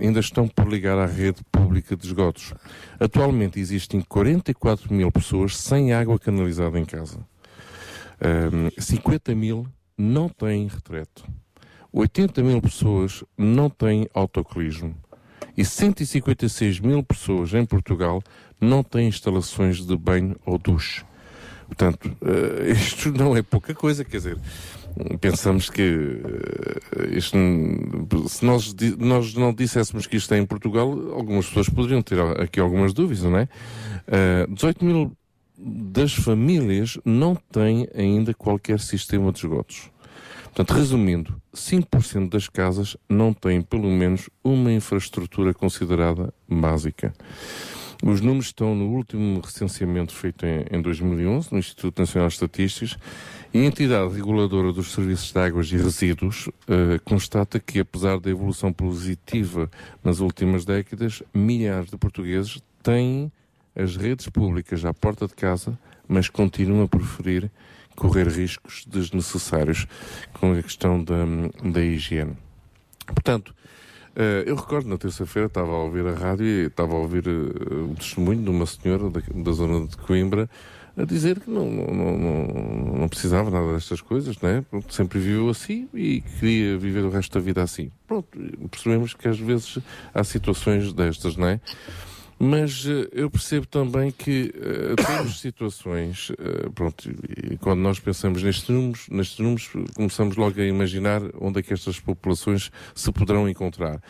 ainda 0.00 0.20
estão 0.20 0.46
por 0.46 0.68
ligar 0.68 0.98
à 0.98 1.06
rede 1.06 1.40
pública 1.50 1.96
de 1.96 2.06
esgotos. 2.06 2.54
Atualmente 3.00 3.58
existem 3.58 4.00
44 4.00 4.94
mil 4.94 5.10
pessoas 5.10 5.56
sem 5.56 5.92
água 5.92 6.16
canalizada 6.16 6.78
em 6.78 6.84
casa. 6.84 7.18
Um, 8.22 8.70
50 8.80 9.34
mil 9.34 9.66
não 9.98 10.28
têm 10.28 10.68
retrato. 10.68 11.24
80 11.92 12.42
mil 12.42 12.60
pessoas 12.60 13.24
não 13.36 13.68
têm 13.68 14.08
autocolismo. 14.14 14.94
E 15.56 15.64
156 15.64 16.80
mil 16.80 17.02
pessoas 17.02 17.52
em 17.52 17.64
Portugal 17.64 18.22
não 18.60 18.82
têm 18.82 19.08
instalações 19.08 19.84
de 19.84 19.96
banho 19.96 20.36
ou 20.46 20.58
duche. 20.58 21.04
Portanto, 21.66 22.16
eh, 22.22 22.72
isto 22.74 23.12
não 23.12 23.36
é 23.36 23.42
pouca 23.42 23.74
coisa, 23.74 24.04
quer 24.04 24.16
dizer, 24.16 24.38
pensamos 25.20 25.70
que 25.70 26.20
eh, 26.96 27.16
isto, 27.16 27.36
se 28.28 28.44
nós, 28.44 28.74
nós 28.98 29.34
não 29.34 29.52
disséssemos 29.52 30.06
que 30.06 30.16
isto 30.16 30.34
é 30.34 30.38
em 30.38 30.46
Portugal, 30.46 30.90
algumas 31.12 31.46
pessoas 31.46 31.68
poderiam 31.68 32.02
ter 32.02 32.20
aqui 32.40 32.60
algumas 32.60 32.92
dúvidas, 32.92 33.24
não 33.24 33.38
é? 33.38 33.48
Eh, 34.06 34.46
18 34.48 34.84
mil 34.84 35.12
das 35.56 36.14
famílias 36.14 36.98
não 37.04 37.34
têm 37.34 37.86
ainda 37.94 38.32
qualquer 38.32 38.80
sistema 38.80 39.30
de 39.30 39.40
esgotos. 39.40 39.90
Portanto, 40.54 40.76
resumindo, 40.76 41.40
5% 41.54 42.28
das 42.28 42.48
casas 42.48 42.96
não 43.08 43.32
têm 43.32 43.62
pelo 43.62 43.88
menos 43.88 44.28
uma 44.42 44.72
infraestrutura 44.72 45.54
considerada 45.54 46.34
básica. 46.48 47.12
Os 48.02 48.20
números 48.20 48.46
estão 48.46 48.74
no 48.74 48.86
último 48.94 49.40
recenseamento 49.40 50.14
feito 50.14 50.46
em, 50.46 50.64
em 50.70 50.80
2011 50.80 51.52
no 51.52 51.58
Instituto 51.58 51.98
Nacional 51.98 52.28
de 52.28 52.34
Estatísticas 52.34 52.98
e 53.52 53.58
a 53.58 53.64
entidade 53.64 54.14
reguladora 54.14 54.72
dos 54.72 54.92
serviços 54.92 55.30
de 55.32 55.38
águas 55.38 55.70
e 55.70 55.76
resíduos 55.76 56.48
eh, 56.66 56.98
constata 57.04 57.60
que, 57.60 57.78
apesar 57.78 58.18
da 58.18 58.30
evolução 58.30 58.72
positiva 58.72 59.70
nas 60.02 60.20
últimas 60.20 60.64
décadas, 60.64 61.22
milhares 61.34 61.90
de 61.90 61.98
portugueses 61.98 62.62
têm 62.82 63.30
as 63.76 63.96
redes 63.96 64.28
públicas 64.28 64.82
à 64.84 64.94
porta 64.94 65.26
de 65.26 65.34
casa, 65.34 65.78
mas 66.08 66.28
continuam 66.28 66.84
a 66.84 66.88
preferir 66.88 67.50
correr 68.00 68.26
riscos 68.28 68.84
desnecessários 68.86 69.86
com 70.32 70.52
a 70.52 70.62
questão 70.62 71.04
da, 71.04 71.16
da 71.70 71.82
higiene. 71.82 72.34
Portanto, 73.06 73.54
eh, 74.16 74.44
eu 74.46 74.56
recordo 74.56 74.88
na 74.88 74.96
terça-feira 74.96 75.46
estava 75.48 75.70
a 75.70 75.78
ouvir 75.82 76.06
a 76.06 76.14
rádio 76.14 76.46
e 76.46 76.66
estava 76.66 76.94
a 76.94 76.98
ouvir 76.98 77.24
eh, 77.28 77.74
o 77.74 77.94
testemunho 77.94 78.42
de 78.42 78.48
uma 78.48 78.64
senhora 78.64 79.10
da, 79.10 79.20
da 79.34 79.52
zona 79.52 79.86
de 79.86 79.96
Coimbra 79.98 80.48
a 80.96 81.04
dizer 81.04 81.40
que 81.40 81.50
não, 81.50 81.70
não, 81.70 81.86
não, 82.18 82.96
não- 83.00 83.08
precisava 83.08 83.50
nada 83.50 83.74
destas 83.74 84.00
coisas, 84.00 84.38
né? 84.40 84.64
Pronto, 84.70 84.92
sempre 84.92 85.18
viveu 85.18 85.48
assim 85.50 85.88
e 85.94 86.20
queria 86.22 86.78
viver 86.78 87.04
o 87.04 87.10
resto 87.10 87.34
da 87.34 87.40
vida 87.40 87.62
assim. 87.62 87.90
Pronto, 88.06 88.28
percebemos 88.70 89.12
que 89.14 89.28
às 89.28 89.38
vezes 89.38 89.78
há 90.14 90.24
situações 90.24 90.92
destas, 90.92 91.36
não 91.36 91.46
é? 91.48 91.60
Mas 92.42 92.86
eh, 92.86 93.06
eu 93.12 93.30
percebo 93.30 93.66
também 93.66 94.10
que 94.10 94.50
eh, 94.56 94.94
temos 94.96 95.38
situações, 95.44 96.32
eh, 96.38 96.70
pronto, 96.74 97.10
e 97.10 97.58
quando 97.58 97.80
nós 97.80 98.00
pensamos 98.00 98.42
nestes 98.42 98.66
números, 98.70 99.06
nestes 99.10 99.38
números, 99.40 99.68
começamos 99.94 100.36
logo 100.36 100.58
a 100.58 100.64
imaginar 100.64 101.20
onde 101.38 101.60
é 101.60 101.62
que 101.62 101.74
estas 101.74 102.00
populações 102.00 102.72
se 102.94 103.12
poderão 103.12 103.46
encontrar. 103.46 104.00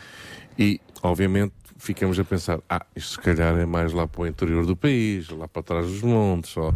E, 0.57 0.79
obviamente, 1.03 1.53
ficamos 1.81 2.19
a 2.19 2.23
pensar, 2.23 2.59
ah, 2.69 2.85
isto 2.95 3.13
se 3.13 3.19
calhar 3.19 3.57
é 3.57 3.65
mais 3.65 3.91
lá 3.91 4.07
para 4.07 4.21
o 4.21 4.27
interior 4.27 4.65
do 4.65 4.75
país, 4.75 5.29
lá 5.29 5.47
para 5.47 5.63
trás 5.63 5.87
dos 5.87 6.01
montes, 6.03 6.55
ou, 6.55 6.71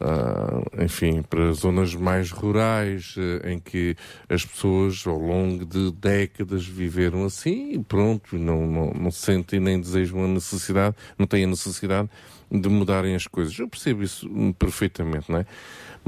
ah, 0.00 0.62
enfim, 0.82 1.22
para 1.22 1.52
zonas 1.52 1.94
mais 1.94 2.30
rurais, 2.30 3.14
eh, 3.18 3.52
em 3.52 3.58
que 3.58 3.94
as 4.28 4.46
pessoas 4.46 5.06
ao 5.06 5.18
longo 5.18 5.66
de 5.66 5.92
décadas 5.92 6.66
viveram 6.66 7.24
assim 7.24 7.72
e 7.72 7.78
pronto, 7.78 8.38
não, 8.38 8.66
não, 8.66 8.90
não 8.92 9.10
sentem 9.10 9.60
nem 9.60 9.78
desejam 9.78 10.24
a 10.24 10.28
necessidade, 10.28 10.96
não 11.18 11.26
têm 11.26 11.44
a 11.44 11.48
necessidade 11.48 12.08
de 12.50 12.68
mudarem 12.70 13.14
as 13.14 13.26
coisas. 13.26 13.58
Eu 13.58 13.68
percebo 13.68 14.02
isso 14.02 14.26
hum, 14.26 14.52
perfeitamente, 14.52 15.30
não 15.30 15.40
é? 15.40 15.46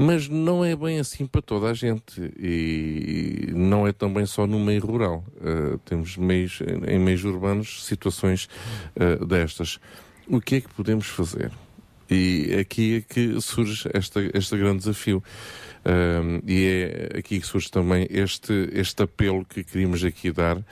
Mas 0.01 0.27
não 0.27 0.65
é 0.65 0.75
bem 0.75 0.99
assim 0.99 1.27
para 1.27 1.43
toda 1.43 1.69
a 1.69 1.75
gente 1.75 2.19
e 2.39 3.51
não 3.53 3.87
é 3.87 3.91
também 3.91 4.25
só 4.25 4.47
no 4.47 4.59
meio 4.59 4.83
rural. 4.83 5.23
Uh, 5.35 5.77
temos 5.85 6.17
meios, 6.17 6.59
em 6.87 6.97
meios 6.97 7.23
urbanos 7.23 7.85
situações 7.85 8.49
uh, 8.95 9.23
destas. 9.23 9.79
O 10.27 10.41
que 10.41 10.55
é 10.55 10.61
que 10.61 10.69
podemos 10.69 11.05
fazer? 11.05 11.51
E 12.09 12.57
aqui 12.59 12.97
é 12.97 13.13
que 13.13 13.39
surge 13.41 13.87
esta, 13.93 14.19
este 14.33 14.57
grande 14.57 14.79
desafio. 14.79 15.23
Um, 15.85 16.41
e 16.47 16.65
é 16.65 17.19
aqui 17.19 17.39
que 17.39 17.45
surge 17.45 17.69
também 17.69 18.07
este, 18.09 18.69
este 18.73 19.03
apelo 19.03 19.45
que 19.45 19.63
queríamos 19.63 20.03
aqui 20.03 20.31
dar 20.31 20.57
uh, 20.57 20.63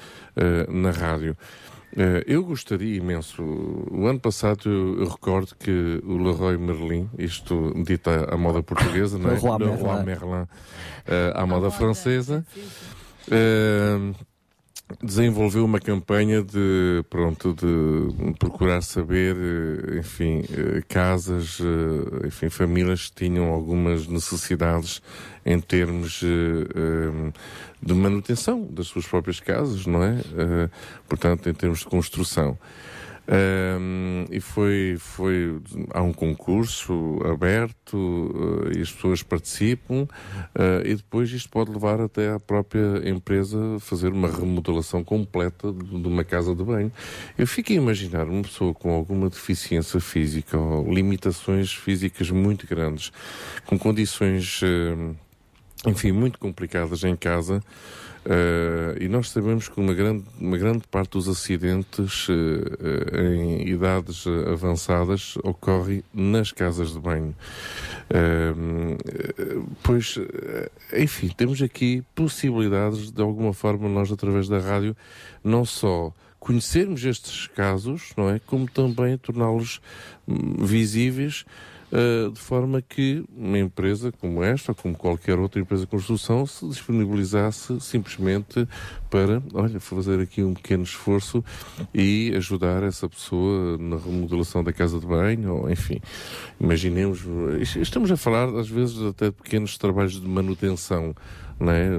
na 0.72 0.90
rádio. 0.90 1.38
Uh, 1.92 2.22
eu 2.28 2.44
gostaria 2.44 2.98
imenso. 2.98 3.42
O 3.42 4.06
ano 4.06 4.20
passado 4.20 4.70
eu, 4.70 5.02
eu 5.02 5.08
recordo 5.08 5.56
que 5.56 6.02
o 6.04 6.18
Leroy 6.18 6.58
Merlin, 6.58 7.10
isto 7.18 7.74
dita 7.84 8.32
à 8.32 8.38
moda 8.38 8.62
portuguesa, 8.62 9.18
não 9.18 9.32
é? 9.32 9.34
Leroy 9.42 9.58
Leroy 9.60 10.04
Merlin. 10.04 10.06
Merlin, 10.06 10.44
uh, 10.44 10.48
à 11.34 11.46
moda 11.48 11.72
francesa, 11.72 12.46
uh, 13.28 14.16
desenvolveu 15.02 15.64
uma 15.66 15.80
campanha 15.80 16.42
de 16.42 17.04
pronto 17.10 17.54
de 17.54 18.34
procurar 18.40 18.82
saber 18.82 19.36
eh, 19.38 20.00
enfim 20.00 20.44
eh, 20.52 20.82
casas 20.88 21.60
eh, 21.62 22.28
enfim 22.28 22.50
famílias 22.50 23.08
que 23.08 23.26
tinham 23.26 23.52
algumas 23.52 24.08
necessidades 24.08 25.02
em 25.50 25.60
termos 25.60 26.22
eh, 26.24 26.28
eh, 26.28 27.34
de 27.82 27.94
manutenção 27.94 28.68
das 28.70 28.88
suas 28.88 29.08
próprias 29.08 29.40
casas 29.40 29.86
não 29.86 30.04
é 30.04 30.20
Eh, 30.38 30.70
portanto 31.08 31.50
em 31.50 31.54
termos 31.54 31.80
de 31.80 31.86
construção 31.86 32.58
Um, 33.32 34.26
e 34.32 34.40
foi, 34.40 34.96
foi, 34.98 35.62
há 35.92 36.02
um 36.02 36.12
concurso 36.12 37.20
aberto 37.32 37.96
uh, 37.96 38.76
e 38.76 38.82
as 38.82 38.92
pessoas 38.92 39.22
participam 39.22 40.08
uh, 40.56 40.82
e 40.84 40.96
depois 40.96 41.30
isto 41.32 41.48
pode 41.48 41.70
levar 41.70 42.02
até 42.02 42.32
à 42.32 42.40
própria 42.40 43.08
empresa 43.08 43.78
fazer 43.82 44.12
uma 44.12 44.28
remodelação 44.28 45.04
completa 45.04 45.72
de, 45.72 46.02
de 46.02 46.08
uma 46.08 46.24
casa 46.24 46.56
de 46.56 46.64
banho. 46.64 46.92
Eu 47.38 47.46
fico 47.46 47.72
a 47.72 47.76
imaginar 47.76 48.28
uma 48.28 48.42
pessoa 48.42 48.74
com 48.74 48.92
alguma 48.92 49.30
deficiência 49.30 50.00
física 50.00 50.58
ou 50.58 50.92
limitações 50.92 51.72
físicas 51.72 52.32
muito 52.32 52.66
grandes, 52.66 53.12
com 53.68 53.78
condições, 53.78 54.60
uh, 54.64 55.16
enfim, 55.86 56.12
muito 56.12 56.40
complicadas 56.40 57.04
em 57.04 57.16
casa, 57.16 57.62
Uh, 58.26 59.02
e 59.02 59.08
nós 59.08 59.30
sabemos 59.30 59.70
que 59.70 59.80
uma 59.80 59.94
grande, 59.94 60.26
uma 60.40 60.58
grande 60.58 60.84
parte 60.88 61.12
dos 61.12 61.28
acidentes 61.28 62.28
uh, 62.28 62.34
em 63.18 63.68
idades 63.68 64.26
avançadas 64.52 65.38
ocorre 65.38 66.04
nas 66.14 66.52
casas 66.52 66.94
de 66.94 67.00
banho. 67.00 67.34
Uh, 68.12 68.98
pois, 69.82 70.18
enfim, 70.94 71.30
temos 71.30 71.62
aqui 71.62 72.04
possibilidades 72.14 73.10
de 73.10 73.22
alguma 73.22 73.54
forma 73.54 73.88
nós 73.88 74.12
através 74.12 74.50
da 74.50 74.60
rádio 74.60 74.96
não 75.44 75.64
só 75.64 76.14
conhecermos 76.40 77.04
estes 77.06 77.48
casos, 77.48 78.12
não 78.18 78.30
é, 78.30 78.40
como 78.40 78.70
também 78.70 79.18
torná-los 79.18 79.82
hum, 80.28 80.66
visíveis 80.66 81.46
Uh, 81.92 82.30
de 82.32 82.40
forma 82.40 82.84
que 82.84 83.26
uma 83.36 83.58
empresa 83.58 84.12
como 84.12 84.44
esta, 84.44 84.72
ou 84.72 84.76
como 84.76 84.96
qualquer 84.96 85.40
outra 85.40 85.60
empresa 85.60 85.86
de 85.86 85.90
construção, 85.90 86.46
se 86.46 86.68
disponibilizasse 86.68 87.80
simplesmente 87.82 88.68
para, 89.10 89.42
olha, 89.56 89.80
fazer 89.80 90.20
aqui 90.20 90.44
um 90.44 90.54
pequeno 90.54 90.84
esforço 90.84 91.44
e 91.92 92.32
ajudar 92.36 92.84
essa 92.84 93.10
pessoa 93.10 93.76
na 93.80 93.98
remodelação 93.98 94.64
da 94.64 94.72
casa 94.72 95.00
de 95.00 95.06
banho, 95.08 95.52
ou 95.56 95.72
enfim, 95.72 96.00
imaginemos, 96.60 97.22
estamos 97.78 98.12
a 98.12 98.18
falar 98.18 98.50
às 98.50 98.70
vezes 98.70 99.02
até 99.02 99.32
de 99.32 99.36
pequenos 99.36 99.76
trabalhos 99.78 100.22
de 100.22 100.28
manutenção, 100.28 101.16
não 101.60 101.72
é? 101.72 101.90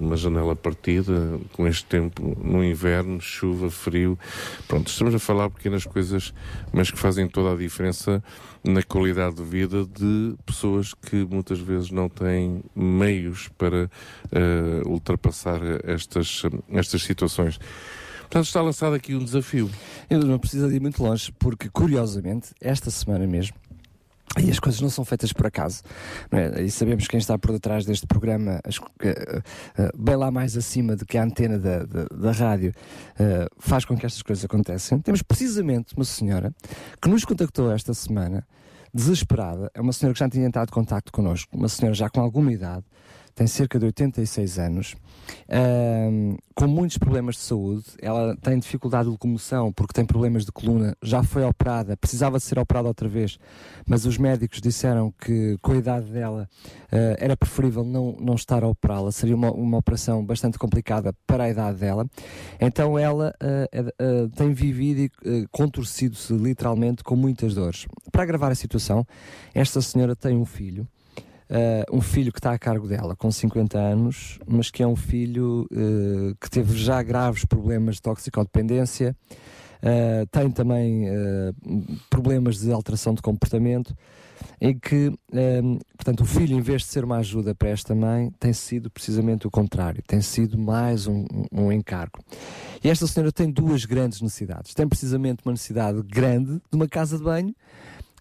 Uma 0.00 0.16
janela 0.16 0.54
partida, 0.54 1.38
com 1.52 1.66
este 1.66 1.84
tempo 1.86 2.36
no 2.42 2.62
inverno, 2.62 3.20
chuva, 3.20 3.70
frio. 3.70 4.18
Pronto, 4.68 4.88
estamos 4.88 5.14
a 5.14 5.18
falar 5.18 5.50
pequenas 5.50 5.84
coisas, 5.84 6.32
mas 6.72 6.90
que 6.90 6.98
fazem 6.98 7.28
toda 7.28 7.52
a 7.52 7.56
diferença 7.56 8.22
na 8.62 8.82
qualidade 8.82 9.36
de 9.36 9.42
vida 9.42 9.84
de 9.84 10.34
pessoas 10.46 10.94
que 10.94 11.24
muitas 11.24 11.58
vezes 11.58 11.90
não 11.90 12.08
têm 12.08 12.62
meios 12.74 13.48
para 13.58 13.84
uh, 13.84 14.88
ultrapassar 14.88 15.60
estas, 15.84 16.42
estas 16.70 17.02
situações. 17.02 17.58
Portanto, 18.22 18.46
está 18.46 18.62
lançado 18.62 18.94
aqui 18.94 19.14
um 19.14 19.22
desafio. 19.22 19.70
Eu 20.08 20.18
não 20.20 20.38
preciso 20.38 20.68
de 20.68 20.76
ir 20.76 20.80
muito 20.80 21.02
longe, 21.02 21.30
porque 21.38 21.68
curiosamente, 21.68 22.48
esta 22.60 22.90
semana 22.90 23.26
mesmo, 23.26 23.54
e 24.42 24.50
as 24.50 24.58
coisas 24.58 24.80
não 24.80 24.90
são 24.90 25.04
feitas 25.04 25.32
por 25.32 25.46
acaso. 25.46 25.82
É? 26.30 26.62
E 26.62 26.70
sabemos 26.70 27.06
quem 27.06 27.18
está 27.18 27.38
por 27.38 27.52
detrás 27.52 27.84
deste 27.84 28.06
programa, 28.06 28.60
uh, 28.66 29.42
bem 29.96 30.16
lá 30.16 30.30
mais 30.30 30.56
acima 30.56 30.96
do 30.96 31.06
que 31.06 31.16
a 31.16 31.24
antena 31.24 31.58
da, 31.58 31.84
da, 31.84 32.04
da 32.04 32.32
rádio, 32.32 32.72
uh, 33.14 33.48
faz 33.58 33.84
com 33.84 33.96
que 33.96 34.06
estas 34.06 34.22
coisas 34.22 34.44
aconteçam. 34.44 35.00
Temos 35.00 35.22
precisamente 35.22 35.94
uma 35.94 36.04
senhora 36.04 36.52
que 37.00 37.08
nos 37.08 37.24
contactou 37.24 37.70
esta 37.70 37.94
semana, 37.94 38.46
desesperada. 38.92 39.70
É 39.74 39.80
uma 39.80 39.92
senhora 39.92 40.14
que 40.14 40.20
já 40.20 40.28
tinha 40.28 40.46
entrado 40.46 40.68
em 40.68 40.72
contato 40.72 41.12
connosco, 41.12 41.56
uma 41.56 41.68
senhora 41.68 41.94
já 41.94 42.08
com 42.08 42.20
alguma 42.20 42.52
idade, 42.52 42.84
tem 43.34 43.46
cerca 43.46 43.78
de 43.78 43.86
86 43.86 44.58
anos, 44.58 44.94
com 46.54 46.66
muitos 46.66 46.98
problemas 46.98 47.36
de 47.36 47.42
saúde. 47.42 47.84
Ela 48.00 48.36
tem 48.36 48.58
dificuldade 48.58 49.04
de 49.04 49.10
locomoção 49.10 49.72
porque 49.72 49.92
tem 49.92 50.04
problemas 50.04 50.44
de 50.44 50.52
coluna, 50.52 50.96
já 51.02 51.22
foi 51.22 51.44
operada, 51.44 51.96
precisava 51.96 52.38
de 52.38 52.44
ser 52.44 52.58
operada 52.58 52.88
outra 52.88 53.08
vez, 53.08 53.38
mas 53.86 54.06
os 54.06 54.18
médicos 54.18 54.60
disseram 54.60 55.12
que 55.18 55.56
com 55.60 55.72
a 55.72 55.76
idade 55.76 56.06
dela 56.06 56.48
uh, 56.92 57.16
era 57.18 57.36
preferível 57.36 57.84
não, 57.84 58.16
não 58.20 58.34
estar 58.34 58.62
a 58.62 58.68
operá-la, 58.68 59.10
seria 59.10 59.34
uma, 59.34 59.50
uma 59.50 59.78
operação 59.78 60.24
bastante 60.24 60.58
complicada 60.58 61.12
para 61.26 61.44
a 61.44 61.50
idade 61.50 61.78
dela. 61.78 62.06
Então 62.60 62.98
ela 62.98 63.34
uh, 63.42 64.24
uh, 64.24 64.28
tem 64.30 64.52
vivido 64.52 65.00
e 65.00 65.46
contorcido-se 65.50 66.32
literalmente 66.32 67.02
com 67.02 67.16
muitas 67.16 67.54
dores. 67.54 67.86
Para 68.12 68.22
agravar 68.22 68.52
a 68.52 68.54
situação, 68.54 69.06
esta 69.54 69.80
senhora 69.80 70.14
tem 70.14 70.36
um 70.36 70.44
filho. 70.44 70.86
Uh, 71.50 71.96
um 71.96 72.00
filho 72.00 72.32
que 72.32 72.38
está 72.38 72.52
a 72.52 72.58
cargo 72.58 72.88
dela 72.88 73.14
com 73.14 73.30
50 73.30 73.78
anos, 73.78 74.38
mas 74.46 74.70
que 74.70 74.82
é 74.82 74.86
um 74.86 74.96
filho 74.96 75.68
uh, 75.70 76.34
que 76.40 76.48
teve 76.48 76.74
já 76.76 77.02
graves 77.02 77.44
problemas 77.44 77.96
de 77.96 78.02
toxicodependência, 78.02 79.14
uh, 79.82 80.26
tem 80.30 80.50
também 80.50 81.04
problemas 82.08 82.58
de 82.58 82.72
alteração 82.72 83.12
de 83.14 83.20
comportamento, 83.20 83.94
em 84.60 84.78
que, 84.78 85.12
portanto, 85.96 86.20
o 86.22 86.24
filho, 86.24 86.56
em 86.56 86.60
vez 86.60 86.82
de 86.82 86.88
ser 86.88 87.04
uma 87.04 87.18
ajuda 87.18 87.54
para 87.54 87.68
esta 87.68 87.94
mãe, 87.94 88.30
tem 88.38 88.52
sido 88.52 88.90
precisamente 88.90 89.46
o 89.46 89.50
contrário, 89.50 90.02
tem 90.06 90.20
sido 90.20 90.56
mais 90.58 91.06
um, 91.06 91.26
um 91.52 91.70
encargo. 91.70 92.18
E 92.82 92.88
esta 92.88 93.06
senhora 93.06 93.32
tem 93.32 93.50
duas 93.50 93.84
grandes 93.84 94.20
necessidades. 94.20 94.74
Tem 94.74 94.88
precisamente 94.88 95.42
uma 95.44 95.52
necessidade 95.52 96.00
grande 96.02 96.54
de 96.54 96.76
uma 96.76 96.88
casa 96.88 97.18
de 97.18 97.24
banho 97.24 97.54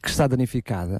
que 0.03 0.09
está 0.09 0.27
danificada 0.27 0.99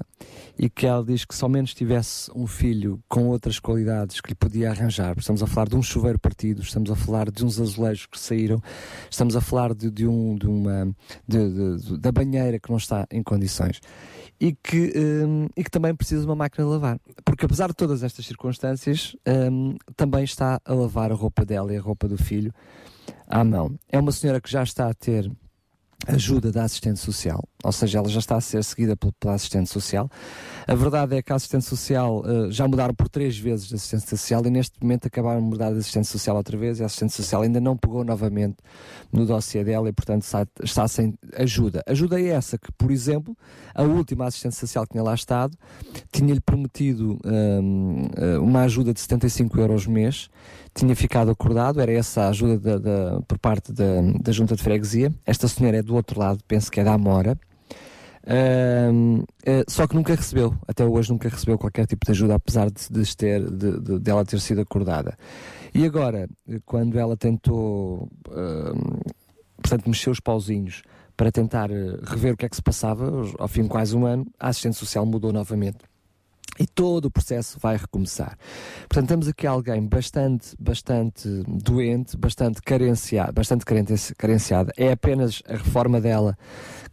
e 0.58 0.70
que 0.70 0.86
ela 0.86 1.04
diz 1.04 1.26
que 1.26 1.34
somente 1.34 1.74
tivesse 1.74 2.30
um 2.34 2.46
filho 2.46 2.98
com 3.06 3.28
outras 3.28 3.60
qualidades 3.60 4.18
que 4.18 4.30
lhe 4.30 4.34
podia 4.34 4.70
arranjar. 4.70 5.14
Estamos 5.18 5.42
a 5.42 5.46
falar 5.46 5.68
de 5.68 5.76
um 5.76 5.82
chuveiro 5.82 6.18
partido, 6.18 6.62
estamos 6.62 6.90
a 6.90 6.96
falar 6.96 7.30
de 7.30 7.44
uns 7.44 7.60
azulejos 7.60 8.06
que 8.06 8.18
saíram, 8.18 8.62
estamos 9.10 9.36
a 9.36 9.42
falar 9.42 9.74
de, 9.74 9.90
de 9.90 10.06
um, 10.06 10.36
de 10.36 10.46
uma, 10.46 10.96
de, 11.28 11.76
de, 11.76 11.98
da 11.98 12.10
banheira 12.10 12.58
que 12.58 12.70
não 12.70 12.78
está 12.78 13.06
em 13.10 13.22
condições 13.22 13.78
e 14.40 14.54
que, 14.54 14.94
um, 14.96 15.48
e 15.54 15.62
que 15.62 15.70
também 15.70 15.94
precisa 15.94 16.22
de 16.22 16.26
uma 16.26 16.34
máquina 16.34 16.64
de 16.64 16.72
lavar. 16.72 16.98
Porque 17.26 17.44
apesar 17.44 17.68
de 17.68 17.74
todas 17.74 18.02
estas 18.02 18.24
circunstâncias, 18.24 19.14
um, 19.28 19.76
também 19.94 20.24
está 20.24 20.58
a 20.64 20.72
lavar 20.72 21.12
a 21.12 21.14
roupa 21.14 21.44
dela 21.44 21.74
e 21.74 21.76
a 21.76 21.80
roupa 21.80 22.08
do 22.08 22.16
filho 22.16 22.54
à 23.28 23.44
mão. 23.44 23.78
É 23.86 23.98
uma 23.98 24.12
senhora 24.12 24.40
que 24.40 24.50
já 24.50 24.62
está 24.62 24.88
a 24.88 24.94
ter 24.94 25.30
ajuda 26.06 26.52
da 26.52 26.64
assistente 26.64 26.98
social. 27.00 27.42
ou 27.62 27.72
seja, 27.72 27.98
ela 27.98 28.08
já 28.08 28.18
está 28.18 28.36
a 28.36 28.40
ser 28.40 28.62
seguida 28.62 28.96
pela, 28.96 29.34
assistente 29.34 29.70
social. 29.70 30.08
A 30.66 30.74
verdade 30.74 31.16
é 31.16 31.22
que 31.22 31.32
a 31.32 31.36
assistente 31.36 31.64
social 31.64 32.22
eh, 32.26 32.50
já 32.50 32.68
mudaram 32.68 32.94
por 32.94 33.08
três 33.08 33.38
vezes 33.38 33.68
de 33.68 33.74
assistente 33.74 34.08
social 34.08 34.44
e 34.44 34.50
neste 34.50 34.80
momento 34.82 35.06
acabaram 35.06 35.40
de 35.40 35.46
mudar 35.46 35.72
de 35.72 35.78
assistente 35.78 36.06
social 36.06 36.36
outra 36.36 36.56
vez 36.56 36.78
e 36.78 36.82
a 36.82 36.86
assistente 36.86 37.12
social 37.12 37.42
ainda 37.42 37.60
não 37.60 37.76
pegou 37.76 38.04
novamente 38.04 38.56
no 39.12 39.24
dossiê 39.24 39.64
dela 39.64 39.88
e, 39.88 39.92
portanto, 39.92 40.22
está, 40.22 40.46
está 40.62 40.86
sem 40.88 41.14
ajuda. 41.36 41.82
Ajuda 41.86 42.20
é 42.20 42.28
essa 42.28 42.58
que, 42.58 42.70
por 42.72 42.90
exemplo, 42.90 43.36
a 43.74 43.82
última 43.82 44.26
assistente 44.26 44.56
social 44.56 44.84
que 44.84 44.92
tinha 44.92 45.02
lá 45.02 45.14
estado 45.14 45.56
tinha-lhe 46.12 46.40
prometido 46.40 47.18
hum, 47.24 48.08
eh, 48.16 48.38
uma 48.38 48.62
ajuda 48.62 48.92
de 48.92 49.00
75 49.00 49.58
euros 49.58 49.86
mês, 49.86 50.28
tinha 50.74 50.94
ficado 50.96 51.30
acordado, 51.30 51.80
era 51.80 51.92
essa 51.92 52.22
a 52.22 52.28
ajuda 52.28 52.58
da- 52.58 52.78
da- 52.78 53.20
por 53.22 53.38
parte 53.38 53.72
da, 53.72 54.32
junta 54.32 54.56
de 54.56 54.62
freguesia. 54.62 55.12
Esta 55.24 55.46
senhora 55.48 55.76
é 55.78 55.82
do 55.82 55.94
outro 55.94 56.18
lado, 56.18 56.40
penso 56.48 56.70
que 56.70 56.80
é 56.80 56.84
da 56.84 56.94
Amora. 56.94 57.38
Hum, 58.26 59.22
eh, 59.44 59.64
só 59.68 59.86
que 59.86 59.94
nunca 59.94 60.14
recebeu, 60.14 60.54
até 60.66 60.84
hoje 60.84 61.10
nunca 61.12 61.28
recebeu 61.28 61.58
qualquer 61.58 61.86
tipo 61.86 62.06
de 62.06 62.12
ajuda, 62.12 62.34
apesar 62.36 62.70
de, 62.70 62.88
de 62.90 63.16
ter, 63.16 63.50
de, 63.50 63.78
de- 63.80 63.98
dela 63.98 64.24
ter 64.24 64.40
sido 64.40 64.62
acordada. 64.62 65.16
E 65.74 65.84
agora, 65.84 66.28
eh, 66.48 66.58
quando 66.64 66.98
ela 66.98 67.16
tentou, 67.16 68.08
hum, 68.30 69.00
portanto, 69.60 69.86
mexer 69.88 70.08
os 70.10 70.20
pauzinhos 70.20 70.82
para 71.16 71.30
tentar 71.30 71.70
eh, 71.70 71.98
rever 72.04 72.32
o 72.32 72.36
que 72.36 72.46
é 72.46 72.48
que 72.48 72.56
se 72.56 72.62
passava, 72.62 73.10
ao 73.38 73.46
fim 73.48 73.62
de 73.64 73.68
quase 73.68 73.94
um 73.94 74.06
ano, 74.06 74.26
a 74.40 74.48
assistente 74.48 74.76
social 74.76 75.04
mudou 75.04 75.30
novamente. 75.32 75.78
E 76.58 76.68
todo 76.68 77.06
o 77.06 77.10
processo 77.10 77.58
vai 77.60 77.76
recomeçar. 77.76 78.38
Portanto, 78.88 79.08
temos 79.08 79.26
aqui 79.26 79.44
alguém 79.44 79.84
bastante, 79.88 80.54
bastante 80.56 81.28
doente, 81.48 82.16
bastante 82.16 82.62
carenciado, 82.62 83.32
bastante 83.32 83.64
carenciada. 84.16 84.72
É 84.76 84.92
apenas 84.92 85.42
a 85.48 85.54
reforma 85.56 86.00
dela 86.00 86.38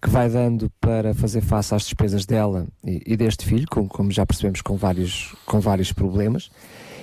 que 0.02 0.10
vai 0.10 0.28
dando 0.32 0.68
para 0.82 1.14
fazer 1.14 1.42
face 1.42 1.76
às 1.76 1.84
despesas 1.84 2.26
dela 2.26 2.66
e, 2.84 3.04
e 3.06 3.16
deste 3.16 3.46
filho, 3.46 3.68
com- 3.70 3.88
como 3.88 4.10
já 4.10 4.26
percebemos, 4.26 4.62
com 4.62 4.76
vários, 4.76 5.36
com 5.46 5.60
vários 5.60 5.92
problemas. 5.94 6.50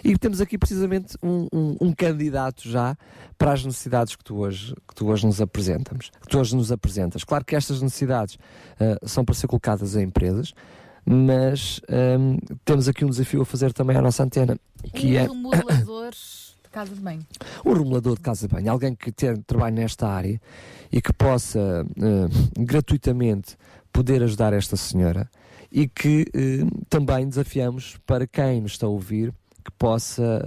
E 0.03 0.18
temos 0.18 0.40
aqui 0.40 0.59
precisamente 0.59 1.16
um, 1.22 1.46
um- 1.53 1.76
um 1.80 1.92
candidato 1.92 2.68
já 2.68 2.96
para 3.36 3.53
as 3.53 3.64
necessidades 3.64 4.16
que 4.16 4.24
tu 4.24 4.36
hoje, 4.38 4.74
que 4.88 4.96
tu 4.96 5.07
hoje 5.07 5.24
nos 5.26 5.40
apresentamos, 5.40 6.11
que 6.22 6.26
tu 6.28 6.38
hoje 6.40 6.57
nos 6.57 6.72
apresentas. 6.72 7.22
Claro 7.22 7.44
que 7.44 7.55
estas 7.55 7.80
necessidades 7.80 8.36
ah, 8.80 8.99
são 9.07 9.24
para 9.24 9.34
ser 9.36 9.46
colocadas 9.46 9.94
a 9.94 10.03
empresas, 10.03 10.53
mas 11.09 11.80
ahm, 11.88 12.36
temos 12.64 12.88
aqui 12.88 13.04
um 13.04 13.09
desafio 13.11 13.42
a 13.42 13.44
fazer 13.46 13.72
também 13.72 13.96
à 13.96 14.02
nossa 14.02 14.22
antena, 14.22 14.59
que 14.94 15.09
um 15.09 15.14
é 15.16 15.22
remodelador 15.22 16.11
de 16.12 16.70
casa 16.70 16.94
de 16.94 17.00
banho. 17.00 17.20
um 17.64 17.72
remodelador 17.72 18.14
de 18.16 18.20
casa 18.20 18.46
de 18.46 18.54
banho, 18.54 18.70
alguém 18.70 18.94
que 18.94 19.11
tenha 19.11 19.36
trabalho 19.46 19.74
nesta 19.76 20.06
área 20.09 20.40
e 20.92 21.00
que 21.00 21.12
possa 21.12 21.86
eh, 21.96 22.62
gratuitamente 22.62 23.56
poder 23.92 24.22
ajudar 24.22 24.52
esta 24.52 24.76
senhora 24.76 25.28
e 25.72 25.88
que 25.88 26.26
eh, 26.34 26.66
também 26.88 27.26
desafiamos 27.28 27.96
para 28.06 28.26
quem 28.26 28.61
nos 28.61 28.72
está 28.72 28.86
a 28.86 28.90
ouvir 28.90 29.32
que 29.64 29.70
possa 29.78 30.42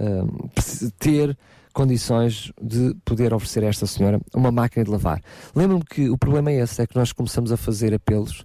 preci- 0.54 0.90
ter 0.98 1.36
condições 1.72 2.52
de 2.60 2.94
poder 3.04 3.32
oferecer 3.32 3.64
a 3.64 3.68
esta 3.68 3.86
senhora 3.86 4.20
uma 4.34 4.50
máquina 4.50 4.84
de 4.84 4.90
lavar. 4.90 5.22
Lembro-me 5.54 5.84
que 5.84 6.10
o 6.10 6.18
problema 6.18 6.50
é 6.50 6.60
esse, 6.60 6.82
é 6.82 6.86
que 6.86 6.96
nós 6.96 7.12
começamos 7.12 7.50
a 7.52 7.56
fazer 7.56 7.94
apelos 7.94 8.44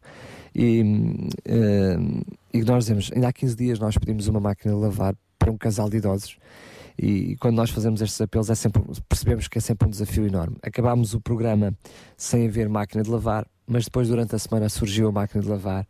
e, 0.57 0.83
eh, 1.45 1.97
e 2.53 2.63
nós 2.63 2.85
dizemos, 2.85 3.11
ainda 3.13 3.27
há 3.27 3.33
15 3.33 3.55
dias 3.55 3.79
nós 3.79 3.97
pedimos 3.97 4.27
uma 4.27 4.39
máquina 4.39 4.73
de 4.73 4.79
lavar 4.79 5.15
para 5.37 5.51
um 5.51 5.57
casal 5.57 5.89
de 5.89 5.97
idosos 5.97 6.37
e 6.97 7.35
quando 7.37 7.55
nós 7.57 7.69
fazemos 7.69 8.01
estes 8.01 8.19
apelos 8.19 8.49
é 8.49 8.55
sempre, 8.55 8.81
percebemos 9.07 9.47
que 9.47 9.59
é 9.59 9.61
sempre 9.61 9.87
um 9.87 9.91
desafio 9.91 10.25
enorme. 10.25 10.57
Acabámos 10.63 11.13
o 11.13 11.21
programa 11.21 11.71
sem 12.17 12.47
haver 12.47 12.67
máquina 12.67 13.03
de 13.03 13.09
lavar, 13.09 13.45
mas 13.67 13.85
depois 13.85 14.07
durante 14.07 14.35
a 14.35 14.39
semana 14.39 14.67
surgiu 14.67 15.07
a 15.09 15.11
máquina 15.11 15.43
de 15.43 15.47
lavar, 15.47 15.87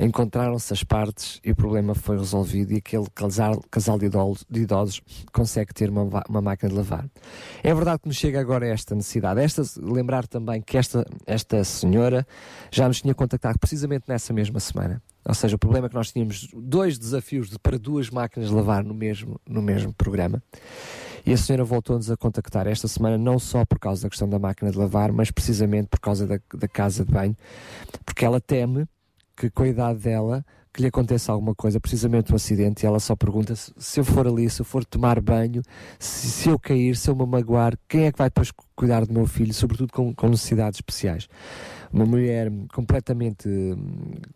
encontraram-se 0.00 0.72
as 0.72 0.82
partes 0.82 1.40
e 1.44 1.52
o 1.52 1.56
problema 1.56 1.94
foi 1.94 2.16
resolvido 2.16 2.72
e 2.72 2.76
aquele 2.78 3.06
casal, 3.14 3.62
casal 3.70 3.98
de, 3.98 4.06
idosos, 4.06 4.46
de 4.48 4.60
idosos 4.60 5.02
consegue 5.32 5.74
ter 5.74 5.90
uma, 5.90 6.22
uma 6.28 6.40
máquina 6.40 6.70
de 6.70 6.76
lavar. 6.76 7.06
É 7.62 7.74
verdade 7.74 8.00
que 8.00 8.08
nos 8.08 8.16
chega 8.16 8.40
agora 8.40 8.66
esta 8.66 8.94
necessidade. 8.94 9.40
Esta, 9.40 9.62
lembrar 9.76 10.26
também 10.26 10.62
que 10.62 10.78
esta, 10.78 11.04
esta 11.26 11.62
senhora 11.64 12.26
já 12.70 12.88
nos 12.88 13.02
tinha 13.02 13.14
contactado 13.14 13.58
precisamente 13.58 14.04
nessa 14.08 14.32
mesma 14.32 14.58
semana. 14.58 15.02
Ou 15.22 15.34
seja, 15.34 15.56
o 15.56 15.58
problema 15.58 15.86
é 15.86 15.90
que 15.90 15.94
nós 15.94 16.10
tínhamos 16.10 16.48
dois 16.56 16.98
desafios 16.98 17.50
de, 17.50 17.58
para 17.58 17.78
duas 17.78 18.08
máquinas 18.08 18.48
de 18.48 18.54
lavar 18.54 18.82
no 18.82 18.94
mesmo, 18.94 19.38
no 19.46 19.60
mesmo 19.60 19.92
programa. 19.92 20.42
E 21.26 21.32
a 21.34 21.36
senhora 21.36 21.62
voltou-nos 21.62 22.10
a 22.10 22.16
contactar 22.16 22.66
esta 22.66 22.88
semana, 22.88 23.18
não 23.18 23.38
só 23.38 23.66
por 23.66 23.78
causa 23.78 24.02
da 24.02 24.08
questão 24.08 24.26
da 24.26 24.38
máquina 24.38 24.70
de 24.70 24.78
lavar, 24.78 25.12
mas 25.12 25.30
precisamente 25.30 25.88
por 25.88 26.00
causa 26.00 26.26
da, 26.26 26.40
da 26.54 26.66
casa 26.66 27.04
de 27.04 27.12
banho, 27.12 27.36
porque 28.06 28.24
ela 28.24 28.40
teme 28.40 28.88
que 29.40 29.48
com 29.48 29.62
a 29.62 29.68
idade 29.68 30.00
dela 30.00 30.44
que 30.72 30.82
lhe 30.82 30.86
aconteça 30.86 31.32
alguma 31.32 31.52
coisa, 31.52 31.80
precisamente 31.80 32.30
um 32.30 32.36
acidente, 32.36 32.84
e 32.84 32.86
ela 32.86 33.00
só 33.00 33.16
pergunta 33.16 33.56
se, 33.56 33.72
se 33.76 33.98
eu 33.98 34.04
for 34.04 34.24
ali, 34.28 34.48
se 34.48 34.60
eu 34.60 34.64
for 34.64 34.84
tomar 34.84 35.20
banho, 35.20 35.62
se, 35.98 36.30
se 36.30 36.48
eu 36.48 36.58
cair, 36.60 36.94
se 36.94 37.10
eu 37.10 37.16
me 37.16 37.26
magoar, 37.26 37.76
quem 37.88 38.04
é 38.04 38.12
que 38.12 38.18
vai 38.18 38.28
depois 38.28 38.52
cu- 38.52 38.64
cuidar 38.76 39.04
do 39.04 39.12
meu 39.12 39.26
filho, 39.26 39.52
sobretudo 39.52 39.92
com, 39.92 40.14
com 40.14 40.28
necessidades 40.28 40.76
especiais. 40.76 41.26
Uma 41.92 42.06
mulher 42.06 42.52
completamente, 42.72 43.48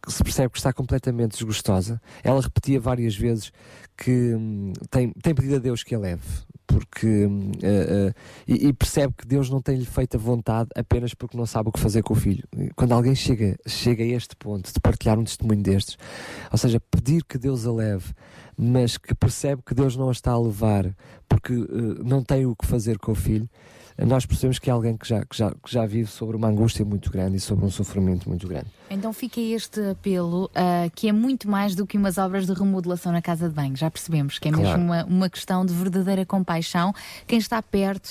que 0.03 0.13
se 0.13 0.25
percebe 0.25 0.51
que 0.51 0.59
está 0.59 0.73
completamente 0.73 1.33
desgostosa. 1.33 2.01
Ela 2.25 2.41
repetia 2.41 2.81
várias 2.81 3.15
vezes 3.15 3.53
que 3.97 4.35
hum, 4.35 4.73
tem, 4.91 5.13
tem 5.23 5.35
pedido 5.37 5.55
a 5.55 5.59
Deus 5.61 5.85
que 5.85 5.95
a 5.95 5.99
leve, 6.01 6.23
porque 6.67 7.29
eh, 7.63 8.13
eh, 8.13 8.15
e, 8.47 8.69
e 8.69 8.73
percebe 8.73 9.15
que 9.17 9.27
Deus 9.27 9.51
não 9.51 9.61
tem-lhe 9.61 9.85
feito 9.85 10.17
a 10.17 10.21
vontade 10.21 10.71
apenas 10.75 11.15
porque 11.15 11.37
não 11.37 11.47
sabe 11.47 11.69
o 11.69 11.73
que 11.73 11.81
fazer 11.81 12.03
com 12.03 12.15
o 12.15 12.17
filho. 12.17 12.45
Quando 12.75 12.93
alguém 12.93 13.15
chega, 13.15 13.57
chega 13.67 14.03
a 14.03 14.07
este 14.07 14.35
ponto 14.37 14.73
de 14.73 14.81
partilhar 14.81 15.19
um 15.19 15.25
testemunho 15.25 15.63
destes, 15.63 15.97
ou 16.51 16.59
seja, 16.59 16.81
pedir 16.91 17.25
que 17.25 17.39
Deus 17.39 17.67
a 17.67 17.73
leve, 17.73 18.13
mas 18.57 18.97
que 18.97 19.15
percebe 19.15 19.63
que 19.65 19.75
Deus 19.75 19.97
não 19.97 20.09
a 20.09 20.13
está 20.13 20.33
a 20.33 20.41
levar 20.41 20.95
porque 21.29 21.53
eh, 21.53 22.03
não 22.05 22.23
tem 22.23 22.47
o 22.47 22.55
que 22.55 22.67
fazer 22.67 22.99
com 22.99 23.13
o 23.13 23.15
filho, 23.15 23.49
nós 23.99 24.27
percebemos 24.27 24.59
que 24.59 24.69
é 24.69 24.73
alguém 24.73 24.97
que 24.97 25.07
já, 25.07 25.25
que, 25.25 25.37
já, 25.37 25.51
que 25.51 25.73
já 25.73 25.87
vive 25.87 26.11
sobre 26.11 26.37
uma 26.37 26.49
angústia 26.49 26.85
muito 26.85 27.11
grande 27.11 27.37
e 27.37 27.41
sobre 27.41 27.65
um 27.65 27.71
sofrimento 27.71 28.29
muito 28.29 28.49
grande. 28.49 28.67
Então 28.91 29.13
fica 29.13 29.41
este 29.41 29.81
apelo, 29.91 30.51
ah, 30.55 30.89
que 30.95 31.09
é 31.09 31.13
muito 31.13 31.49
mais 31.49 31.75
do 31.75 31.87
que 31.87 31.97
umas 31.97 32.19
obras 32.19 32.47
de 32.47 32.53
remodelação 32.53 33.13
na 33.13 33.23
casa 33.23 33.49
de 33.49 33.55
banho. 33.55 33.77
Já 33.77 33.91
percebemos 33.91 34.39
que 34.39 34.49
é 34.49 34.53
Claro. 34.53 34.67
mesmo 34.69 34.85
uma, 34.85 35.05
uma 35.05 35.31
questão 35.31 35.65
de 35.65 35.73
verdadeira 35.73 36.27
compaixão. 36.27 36.93
Quem 37.27 37.39
está 37.39 37.63
perto, 37.63 38.11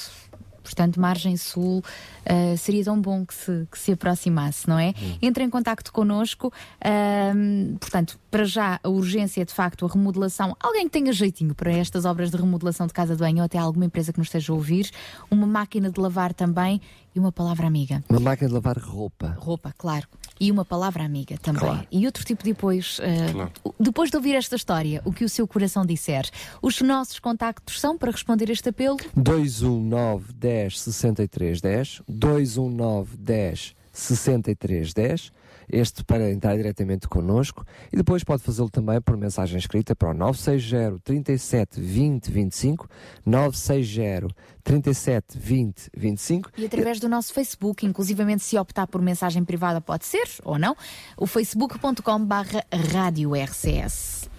portanto, 0.63 0.99
margem 0.99 1.37
sul, 1.37 1.83
ah, 2.25 2.55
seria 2.57 2.83
tão 2.83 2.99
bom 2.99 3.25
que 3.25 3.33
se, 3.33 3.67
que 3.69 3.77
se 3.77 3.91
aproximasse, 3.91 4.67
não 4.67 4.79
é? 4.79 4.93
Entre 5.21 5.43
em 5.43 5.49
contacto 5.49 5.91
connosco. 5.91 6.51
ahm, 6.83 7.75
portanto, 7.79 8.19
para 8.31 8.45
já, 8.45 8.79
a 8.83 8.89
urgência 8.89 9.41
é 9.41 9.45
de 9.45 9.53
facto 9.53 9.85
a 9.85 9.89
remodelação. 9.89 10.55
Alguém 10.59 10.85
que 10.85 10.91
tenha 10.91 11.13
jeitinho 11.13 11.53
para 11.53 11.71
estas 11.71 12.05
obras 12.05 12.31
de 12.31 12.37
remodelação 12.37 12.87
de 12.87 12.93
casa 12.93 13.15
de 13.15 13.19
banho 13.19 13.37
ou 13.37 13.43
até 13.43 13.57
alguma 13.57 13.85
empresa 13.85 14.11
que 14.11 14.17
nos 14.17 14.27
esteja 14.27 14.51
a 14.51 14.55
ouvir. 14.55 14.89
Uma 15.29 15.45
máquina 15.45 15.91
de 15.91 15.99
lavar 15.99 16.33
também 16.33 16.81
e 17.15 17.19
uma 17.19 17.31
palavra 17.31 17.67
amiga. 17.67 18.03
Uma 18.09 18.19
máquina 18.19 18.47
de 18.47 18.55
lavar 18.55 18.77
roupa. 18.77 19.35
Roupa, 19.39 19.73
claro. 19.77 20.07
E 20.39 20.51
uma 20.51 20.65
palavra 20.65 21.03
amiga 21.03 21.37
também. 21.37 21.61
Claro. 21.61 21.87
E 21.91 22.05
outro 22.05 22.25
tipo 22.25 22.43
de 22.43 22.51
depois. 22.53 22.99
eh, 23.01 23.31
Claro. 23.31 23.51
Depois 23.79 24.09
de 24.09 24.17
ouvir 24.17 24.35
esta 24.35 24.55
história, 24.55 25.01
o 25.05 25.11
que 25.13 25.23
o 25.23 25.29
seu 25.29 25.47
coração 25.47 25.85
disser, 25.85 26.27
os 26.61 26.81
nossos 26.81 27.19
contactos 27.19 27.79
são 27.79 27.97
para 27.97 28.11
responder 28.11 28.49
este 28.49 28.69
apelo? 28.69 28.97
219 29.15 30.33
10 30.33 30.79
63 30.81 31.61
10 31.61 32.01
219 32.07 33.17
10 33.17 33.75
63 33.91 34.93
10 34.93 35.31
este 35.69 36.03
para 36.03 36.31
entrar 36.31 36.55
diretamente 36.55 37.07
connosco 37.07 37.65
e 37.91 37.97
depois 37.97 38.23
pode 38.23 38.43
fazê-lo 38.43 38.69
também 38.69 39.01
por 39.01 39.17
mensagem 39.17 39.57
escrita 39.57 39.95
para 39.95 40.11
o 40.11 40.13
960 40.13 40.99
37 41.03 41.79
20 41.79 42.31
25 42.31 42.89
960 43.25 44.27
37 44.63 45.37
20 45.37 45.89
25 45.95 46.51
E 46.57 46.65
através 46.65 46.99
do 46.99 47.09
nosso 47.09 47.33
Facebook, 47.33 47.85
inclusivamente 47.85 48.43
se 48.43 48.57
optar 48.57 48.87
por 48.87 49.01
mensagem 49.01 49.43
privada 49.43 49.81
pode 49.81 50.05
ser 50.05 50.27
ou 50.43 50.57
não, 50.57 50.75
o 51.17 51.27
facebook.com 51.27 52.25
barra 52.25 52.63
rádio 52.91 53.33
RCS. 53.35 54.29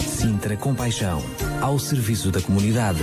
Sintra 0.00 0.56
Compaixão, 0.56 1.22
ao 1.62 1.78
serviço 1.78 2.30
da 2.30 2.40
comunidade. 2.40 3.00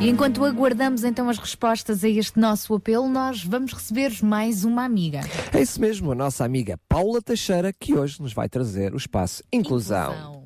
E 0.00 0.08
enquanto 0.08 0.42
aguardamos 0.46 1.04
então 1.04 1.28
as 1.28 1.36
respostas 1.36 2.02
a 2.02 2.08
este 2.08 2.40
nosso 2.40 2.74
apelo, 2.74 3.06
nós 3.06 3.44
vamos 3.44 3.74
receber 3.74 4.10
mais 4.22 4.64
uma 4.64 4.82
amiga. 4.82 5.20
É 5.52 5.60
isso 5.60 5.78
mesmo, 5.78 6.10
a 6.10 6.14
nossa 6.14 6.42
amiga 6.42 6.78
Paula 6.88 7.20
Teixeira 7.20 7.70
que 7.70 7.94
hoje 7.94 8.22
nos 8.22 8.32
vai 8.32 8.48
trazer 8.48 8.94
o 8.94 8.96
espaço 8.96 9.42
Inclusão. 9.52 10.40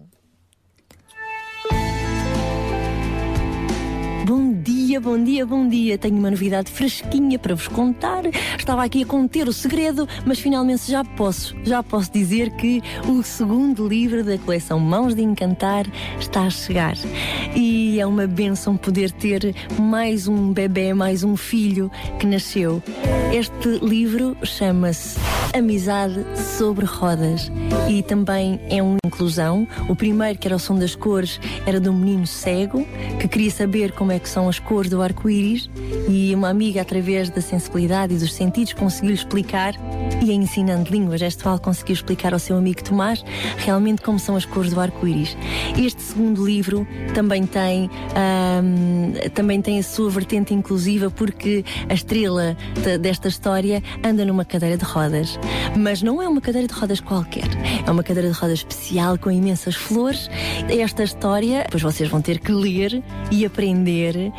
Bom 4.27 4.61
dia, 4.61 4.74
bom 5.01 5.23
dia, 5.23 5.45
bom 5.45 5.69
dia. 5.69 5.99
Tenho 5.99 6.17
uma 6.17 6.31
novidade 6.31 6.71
fresquinha 6.71 7.39
para 7.39 7.55
vos 7.55 7.69
contar. 7.69 8.25
Estava 8.59 8.85
aqui 8.85 9.03
a 9.03 9.07
conter 9.07 9.49
o 9.49 9.53
segredo, 9.53 10.09
mas 10.25 10.39
finalmente 10.39 10.91
já 10.91 11.05
posso, 11.05 11.55
já 11.65 11.83
posso 11.83 12.13
dizer 12.13 12.51
que 12.57 12.83
o 13.09 13.23
segundo 13.23 13.87
livro 13.87 14.23
da 14.23 14.39
coleção 14.39 14.79
Mãos 14.79 15.15
de 15.15 15.23
Encantar 15.23 15.87
está 16.19 16.43
a 16.43 16.51
chegar. 16.51 16.95
E 17.55 18.01
é 18.01 18.07
uma 18.07 18.27
benção 18.27 18.77
poder 18.77 19.11
ter 19.11 19.55
mais 19.79 20.29
um 20.29 20.53
bebê, 20.53 20.95
mais 20.95 21.25
um 21.25 21.37
filho 21.37 21.91
que 22.19 22.27
nasceu. 22.27 22.83
Este 23.33 23.85
livro 23.85 24.37
chama-se 24.45 25.19
Amizade 25.53 26.25
sobre 26.57 26.85
Rodas. 26.85 27.51
E 27.89 28.03
também 28.03 28.61
é 28.69 28.83
uma 28.83 28.99
inclusão. 29.05 29.67
O 29.89 29.95
primeiro, 29.95 30.39
que 30.39 30.49
era 30.49 30.57
o 30.57 30.59
som 30.59 30.77
das 30.77 30.95
cores, 30.95 31.41
era 31.67 31.81
de 31.81 31.89
um 31.89 31.93
menino 31.93 32.27
cego 32.27 32.87
que 33.21 33.29
queria 33.29 33.51
saber 33.51 33.93
como 33.93 34.13
é 34.13 34.19
que 34.19 34.29
são 34.29 34.49
as 34.49 34.59
cores 34.59 34.84
do 34.89 35.01
arco-íris 35.03 35.69
e 36.09 36.35
uma 36.35 36.49
amiga, 36.49 36.81
através 36.83 37.31
da 37.31 37.41
sensibilidade 37.41 38.15
e 38.15 38.19
dos 38.19 38.33
sentidos, 38.33 38.73
conseguiu 38.73 39.15
explicar 39.15 39.75
e 40.23 40.33
ensinando 40.33 40.91
língua 40.91 41.19
gestual 41.19 41.59
conseguiu 41.59 41.95
explicar 41.95 42.33
ao 42.33 42.39
seu 42.39 42.57
amigo 42.57 42.83
Tomás 42.83 43.25
realmente 43.59 44.03
como 44.03 44.19
são 44.19 44.37
as 44.37 44.45
cores 44.45 44.73
do 44.73 44.81
arco-íris. 44.81 45.37
Este 45.77 46.01
segundo 46.03 46.45
livro 46.45 46.87
também 47.15 47.45
tem, 47.47 47.91
também 49.35 49.61
tem 49.61 49.79
a 49.79 49.83
sua 49.83 50.09
vertente 50.11 50.55
inclusiva 50.55 51.11
porque 51.11 51.65
a 51.89 51.95
estrela 51.95 52.57
de- 52.83 52.99
desta 52.99 53.29
história 53.29 53.83
anda 54.05 54.25
numa 54.25 54.45
cadeira 54.45 54.77
de 54.77 54.85
rodas. 54.85 55.39
Mas 55.77 56.03
não 56.03 56.23
é 56.23 56.29
uma 56.29 56.41
cadeira 56.41 56.67
de 56.69 56.75
rodas 56.75 57.01
qualquer, 57.01 57.49
é 57.87 57.91
uma 57.91 58.03
cadeira 58.03 58.31
de 58.31 58.35
rodas 58.39 58.59
especial 58.59 59.19
com 59.19 59.31
imensas 59.31 59.75
flores. 59.75 60.31
Esta 60.69 61.03
história, 61.05 61.67
pois 61.71 61.83
vocês 61.83 62.09
vão 62.09 62.21
ter 62.23 62.39
que 62.39 62.53
ler 62.53 63.03
e 63.31 63.45
aprender. 63.45 64.33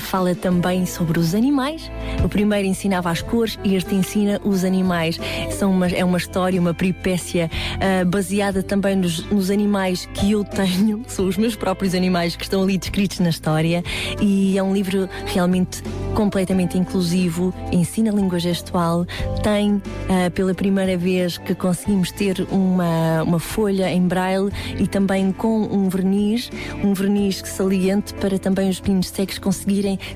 Fala 0.00 0.34
também 0.34 0.86
sobre 0.86 1.18
os 1.18 1.34
animais. 1.34 1.90
O 2.24 2.28
primeiro 2.28 2.66
ensinava 2.66 3.10
as 3.10 3.20
cores 3.22 3.58
e 3.64 3.74
este 3.74 3.94
ensina 3.94 4.40
os 4.44 4.64
animais. 4.64 5.18
São 5.50 5.70
uma, 5.70 5.88
é 5.88 6.04
uma 6.04 6.18
história, 6.18 6.60
uma 6.60 6.74
peripécia 6.74 7.50
ah, 7.80 8.04
baseada 8.04 8.62
também 8.62 8.96
nos, 8.96 9.24
nos 9.30 9.50
animais 9.50 10.06
que 10.14 10.32
eu 10.32 10.44
tenho, 10.44 11.02
são 11.08 11.26
os 11.26 11.36
meus 11.36 11.56
próprios 11.56 11.94
animais 11.94 12.36
que 12.36 12.44
estão 12.44 12.62
ali 12.62 12.78
descritos 12.78 13.18
na 13.20 13.30
história. 13.30 13.82
E 14.20 14.56
é 14.56 14.62
um 14.62 14.72
livro 14.72 15.08
realmente 15.26 15.82
completamente 16.14 16.76
inclusivo, 16.76 17.54
ensina 17.72 18.10
língua 18.10 18.38
gestual, 18.38 19.06
tem 19.42 19.82
ah, 20.08 20.30
pela 20.30 20.54
primeira 20.54 20.96
vez 20.96 21.38
que 21.38 21.54
conseguimos 21.54 22.12
ter 22.12 22.46
uma, 22.50 23.22
uma 23.22 23.38
folha 23.38 23.90
em 23.90 24.06
braille 24.06 24.50
e 24.78 24.86
também 24.86 25.32
com 25.32 25.62
um 25.62 25.88
verniz, 25.88 26.50
um 26.84 26.92
verniz 26.92 27.42
saliente 27.44 28.12
para 28.14 28.38
também 28.38 28.68
os 28.68 28.80
meninos 28.80 29.08
cegos 29.08 29.38
conseguirem 29.38 29.61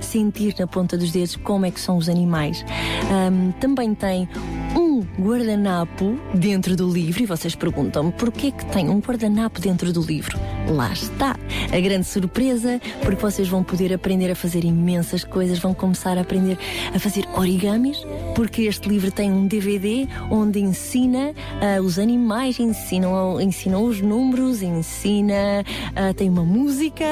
sentir 0.01 0.55
na 0.59 0.67
ponta 0.67 0.97
dos 0.97 1.13
dedos 1.13 1.37
como 1.37 1.67
é 1.67 1.71
que 1.71 1.81
são 1.81 1.97
os 1.97 2.09
animais. 2.09 2.65
Ahm, 3.11 3.53
também 3.61 3.95
tem 3.95 4.29
um 4.77 5.01
guardanapo 5.19 6.19
dentro 6.35 6.77
do 6.77 6.89
livro 6.89 7.23
e 7.23 7.27
vocês 7.27 7.55
perguntam-me 7.55 8.13
porquê 8.13 8.51
que 8.51 8.65
tem 8.67 8.89
um 8.89 8.99
guardanapo 8.99 9.61
dentro 9.61 9.93
do 9.93 10.01
livro? 10.03 10.39
Lá 10.69 10.93
está! 10.93 11.37
A 11.73 11.81
grande 11.81 12.07
surpresa, 12.07 12.81
porque 13.03 13.21
vocês 13.21 13.49
vão 13.49 13.63
poder 13.63 13.93
aprender 13.93 14.31
a 14.31 14.35
fazer 14.35 14.65
imensas 14.65 15.25
coisas, 15.25 15.59
vão 15.59 15.73
começar 15.73 16.19
a 16.19 16.21
aprender 16.21 16.59
a 16.95 16.99
fazer 16.99 17.27
origamis, 17.35 18.05
porque 18.35 18.63
este 18.63 18.89
livro 18.89 19.11
tem 19.11 19.31
um 19.31 19.47
DVD 19.47 20.07
onde 20.31 20.61
ensina 20.61 21.35
ah, 21.61 21.81
os 21.81 21.99
animais, 21.99 22.59
ensinam, 22.59 23.41
ensinam 23.41 23.85
os 23.85 24.01
números, 24.01 24.63
ensina, 24.63 25.65
ah, 25.95 26.13
tem 26.15 26.29
uma 26.29 26.45
música 26.45 27.05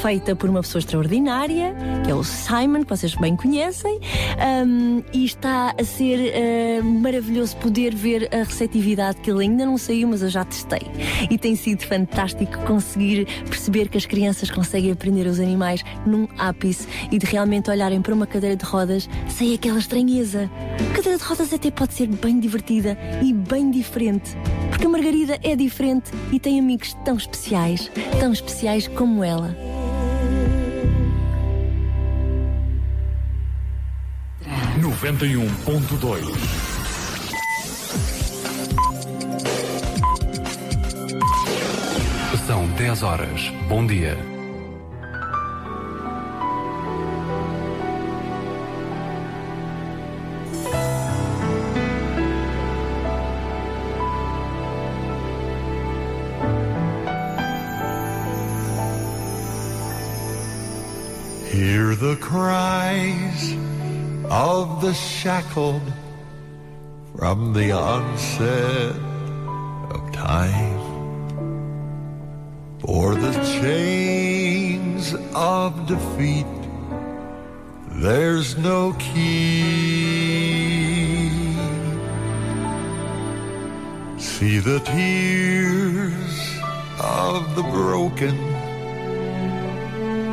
feita 0.00 0.34
por 0.36 0.48
uma 0.48 0.60
pessoa 0.60 0.80
extraordinária, 0.80 1.74
que 2.04 2.10
é 2.10 2.14
o 2.14 2.24
Simon, 2.24 2.82
que 2.82 2.88
vocês 2.88 3.14
bem 3.14 3.36
conhecem, 3.36 3.98
ahm, 4.38 5.02
e 5.12 5.24
está 5.24 5.74
a 5.78 5.84
ser 5.84 6.32
ah, 6.34 6.82
maravilhoso 6.82 7.56
poder 7.56 7.94
ver 7.94 8.28
a 8.32 8.44
receptividade 8.44 9.20
que 9.20 9.30
ele 9.30 9.44
ainda 9.44 9.66
não 9.66 9.76
saiu, 9.78 10.08
mas 10.08 10.22
eu 10.22 10.28
já 10.28 10.44
testei. 10.44 10.82
E 11.30 11.38
tem 11.38 11.54
sido 11.56 11.82
fantástico 11.84 12.58
conseguir 12.66 13.26
perceber 13.48 13.88
que 13.88 13.98
as 13.98 14.06
crianças 14.06 14.50
conseguem 14.50 14.92
aprender 14.92 15.26
os 15.26 15.38
animais 15.40 15.84
num 16.06 16.26
ápice 16.38 16.86
e 17.10 17.18
de 17.18 17.26
realmente 17.26 17.70
olharem 17.70 18.00
para 18.00 18.14
uma 18.14 18.26
cadeira 18.26 18.56
de 18.56 18.64
rodas 18.64 19.08
sem 19.28 19.54
aquela 19.54 19.78
estranheza. 19.78 20.50
A 20.90 20.94
cadeira 20.94 21.18
de 21.18 21.24
rodas 21.24 21.52
até 21.52 21.70
pode 21.70 21.94
ser 21.94 22.06
bem 22.08 22.40
divertida 22.40 22.96
e 23.22 23.32
bem 23.32 23.70
diferente. 23.70 24.36
Porque 24.70 24.86
a 24.86 24.88
Margarida 24.88 25.38
é 25.42 25.54
diferente 25.54 26.10
e 26.32 26.38
tem 26.38 26.58
amigos 26.58 26.94
tão 27.04 27.16
especiais, 27.16 27.90
tão 28.18 28.32
especiais 28.32 28.88
como 28.88 29.22
ela. 29.22 29.69
Noventa 35.02 35.24
e 35.24 35.34
um 35.34 35.48
ponto 35.64 35.96
dois. 35.96 36.26
São 42.46 42.68
10 42.76 43.02
horas. 43.02 43.48
Bom 43.66 43.86
dia. 43.86 44.18
Hear 61.50 61.96
the 61.96 62.16
cries 62.16 63.29
of 64.30 64.80
the 64.80 64.94
shackled 64.94 65.82
from 67.16 67.52
the 67.52 67.72
onset 67.72 68.94
of 69.90 70.12
time. 70.12 70.78
For 72.78 73.16
the 73.16 73.32
chains 73.60 75.14
of 75.34 75.88
defeat, 75.88 76.46
there's 77.88 78.56
no 78.56 78.92
key. 79.00 79.98
See 84.16 84.60
the 84.60 84.78
tears 84.80 86.60
of 87.02 87.56
the 87.56 87.64
broken 87.64 88.38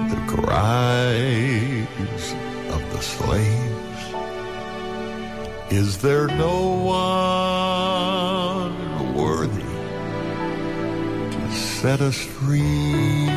the 0.09 0.23
cries 0.27 2.33
of 2.71 2.81
the 2.93 3.01
slaves. 3.01 3.66
Is 5.69 5.97
there 5.97 6.27
no 6.27 6.75
one 6.85 7.13
worthy 9.13 9.61
to 11.31 11.51
set 11.51 11.99
us 11.99 12.15
free? 12.15 13.36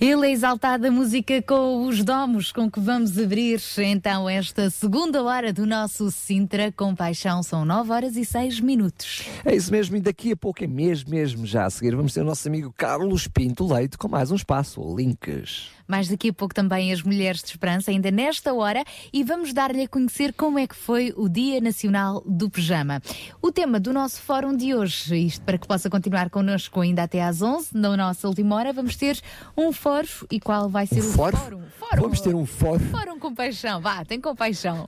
Ele 0.00 0.26
é 0.26 0.32
exaltado 0.32 0.86
a 0.86 0.90
música 0.90 1.40
com 1.40 1.86
os 1.86 2.02
domos 2.02 2.50
com 2.50 2.68
que 2.68 2.80
vamos 2.80 3.16
abrir 3.16 3.60
então 3.78 4.28
esta 4.28 4.68
segunda 4.68 5.22
hora 5.22 5.52
do 5.52 5.64
nosso 5.64 6.10
Sintra 6.10 6.72
Compaixão. 6.72 7.42
São 7.42 7.64
9 7.64 7.92
horas 7.92 8.16
e 8.16 8.24
6 8.24 8.60
minutos. 8.60 9.22
É 9.44 9.54
isso 9.54 9.70
mesmo, 9.70 9.96
e 9.96 10.00
daqui 10.00 10.32
a 10.32 10.36
pouco 10.36 10.64
é 10.64 10.66
mesmo, 10.66 11.10
mesmo 11.10 11.46
já 11.46 11.64
a 11.64 11.70
seguir, 11.70 11.94
vamos 11.94 12.12
ter 12.12 12.22
o 12.22 12.24
nosso 12.24 12.46
amigo 12.48 12.74
Carlos 12.76 13.28
Pinto 13.28 13.72
Leite 13.72 13.96
com 13.96 14.08
mais 14.08 14.30
um 14.30 14.36
espaço, 14.36 14.82
Links. 14.96 15.68
Mais 15.86 16.08
daqui 16.08 16.30
a 16.30 16.32
pouco 16.32 16.54
também 16.54 16.92
as 16.92 17.02
Mulheres 17.02 17.42
de 17.42 17.48
Esperança, 17.48 17.90
ainda 17.90 18.10
nesta 18.10 18.54
hora, 18.54 18.84
e 19.12 19.22
vamos 19.24 19.52
dar-lhe 19.52 19.82
a 19.82 19.88
conhecer 19.88 20.32
como 20.32 20.58
é 20.58 20.66
que 20.66 20.76
foi 20.76 21.12
o 21.16 21.28
Dia 21.28 21.60
Nacional 21.60 22.22
do 22.26 22.48
Pijama. 22.48 23.02
O 23.42 23.52
tema 23.52 23.78
do 23.80 23.92
nosso 23.92 24.20
fórum 24.22 24.56
de 24.56 24.74
hoje, 24.74 25.16
isto 25.16 25.44
para 25.44 25.58
que 25.58 25.66
possa 25.66 25.90
continuar 25.90 26.30
connosco 26.30 26.80
ainda 26.80 27.02
até 27.02 27.22
às 27.22 27.42
11, 27.42 27.76
na 27.76 27.96
nossa 27.96 28.28
última 28.28 28.56
hora, 28.56 28.72
vamos 28.72 28.96
ter 28.96 29.18
um 29.56 29.72
fórum. 29.72 30.04
E 30.30 30.40
qual 30.40 30.68
vai 30.68 30.86
ser 30.86 31.00
o 31.00 31.12
fórum? 31.12 31.36
fórum? 31.36 31.62
Fórum. 31.78 32.02
Vamos 32.02 32.20
ter 32.20 32.34
um 32.34 32.46
fórum. 32.46 32.84
Fórum 32.90 33.18
Compaixão, 33.24 33.80
vá, 33.80 34.04
tem 34.04 34.20
compaixão. 34.20 34.86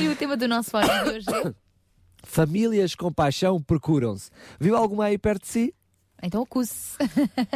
e 0.00 0.08
o 0.08 0.16
tema 0.16 0.36
do 0.36 0.48
nosso 0.48 0.70
fórum 0.70 1.04
de 1.04 1.10
hoje 1.10 1.26
é. 1.30 1.54
Famílias 2.24 2.96
com 2.96 3.12
paixão 3.12 3.62
procuram-se. 3.62 4.30
Viu 4.58 4.76
alguma 4.76 5.04
aí 5.04 5.16
perto 5.16 5.42
de 5.42 5.48
si? 5.48 5.74
Então 6.22 6.42
acuse-se. 6.42 6.96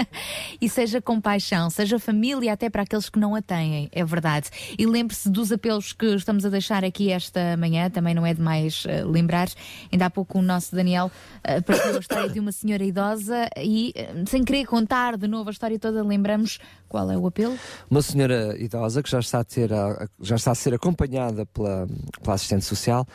e 0.61 0.69
seja 0.69 1.01
compaixão, 1.01 1.69
seja 1.69 1.99
família 1.99 2.53
até 2.53 2.71
para 2.71 2.83
aqueles 2.83 3.09
que 3.09 3.19
não 3.19 3.35
a 3.35 3.43
têm, 3.43 3.89
é 3.93 4.05
verdade. 4.05 4.49
E 4.79 4.87
lembre-se 4.87 5.29
dos 5.29 5.51
apelos 5.51 5.93
que 5.93 6.07
estamos 6.07 6.45
a 6.45 6.49
deixar 6.49 6.85
aqui 6.85 7.11
esta 7.11 7.57
manhã, 7.57 7.91
também 7.91 8.15
não 8.15 8.25
é 8.25 8.33
demais 8.33 8.85
uh, 8.85 9.09
lembrar. 9.09 9.49
Ainda 9.91 10.07
há 10.07 10.11
pouco 10.11 10.39
o 10.39 10.43
nosso 10.43 10.75
Daniel 10.75 11.11
uh, 11.39 11.63
partilhou 11.63 11.97
a 11.97 12.01
história 12.01 12.29
de 12.29 12.39
uma 12.39 12.53
senhora 12.53 12.85
idosa 12.85 13.49
e, 13.57 13.93
uh, 13.97 14.29
sem 14.29 14.45
querer 14.45 14.65
contar 14.67 15.17
de 15.17 15.27
novo 15.27 15.51
a 15.51 15.53
história 15.53 15.79
toda, 15.79 16.03
lembramos 16.03 16.59
qual 16.89 17.11
é 17.11 17.17
o 17.17 17.27
apelo? 17.27 17.59
Uma 17.91 18.03
senhora 18.03 18.55
idosa 18.59 19.03
que 19.03 19.11
já 19.11 19.19
está 19.19 19.41
a, 19.41 19.45
ter 19.45 19.73
a, 19.73 20.07
já 20.21 20.37
está 20.37 20.51
a 20.51 20.55
ser 20.55 20.75
acompanhada 20.75 21.47
pela, 21.47 21.89
pela 22.23 22.35
assistente 22.35 22.67
social, 22.67 23.07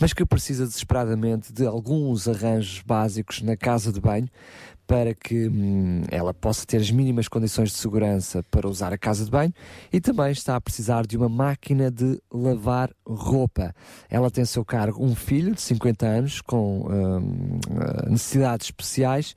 mas 0.00 0.14
que 0.14 0.24
precisa 0.24 0.64
desesperadamente 0.64 1.52
de 1.52 1.66
alguns 1.66 2.26
arranjos 2.26 2.80
básicos 2.80 3.42
na 3.42 3.54
casa 3.54 3.92
de 3.92 4.00
banho 4.00 4.28
para 4.86 5.14
que 5.14 5.48
hum, 5.48 6.02
ela 6.10 6.32
possa 6.32 6.64
ter 6.64 6.78
as 6.78 6.90
mínimas 6.90 7.28
condições 7.28 7.70
de 7.70 7.76
segurança 7.76 8.42
para 8.50 8.68
usar 8.68 8.92
a 8.92 8.98
casa 8.98 9.24
de 9.24 9.30
banho 9.30 9.52
e 9.92 10.00
também 10.00 10.30
está 10.30 10.56
a 10.56 10.60
precisar 10.60 11.06
de 11.06 11.16
uma 11.16 11.28
máquina 11.28 11.90
de 11.90 12.20
lavar 12.32 12.90
roupa. 13.06 13.74
Ela 14.08 14.30
tem 14.30 14.42
a 14.42 14.46
seu 14.46 14.64
cargo 14.64 15.04
um 15.04 15.14
filho 15.14 15.54
de 15.54 15.60
50 15.60 16.06
anos 16.06 16.40
com 16.40 16.86
hum, 16.88 17.58
necessidades 18.08 18.68
especiais 18.68 19.34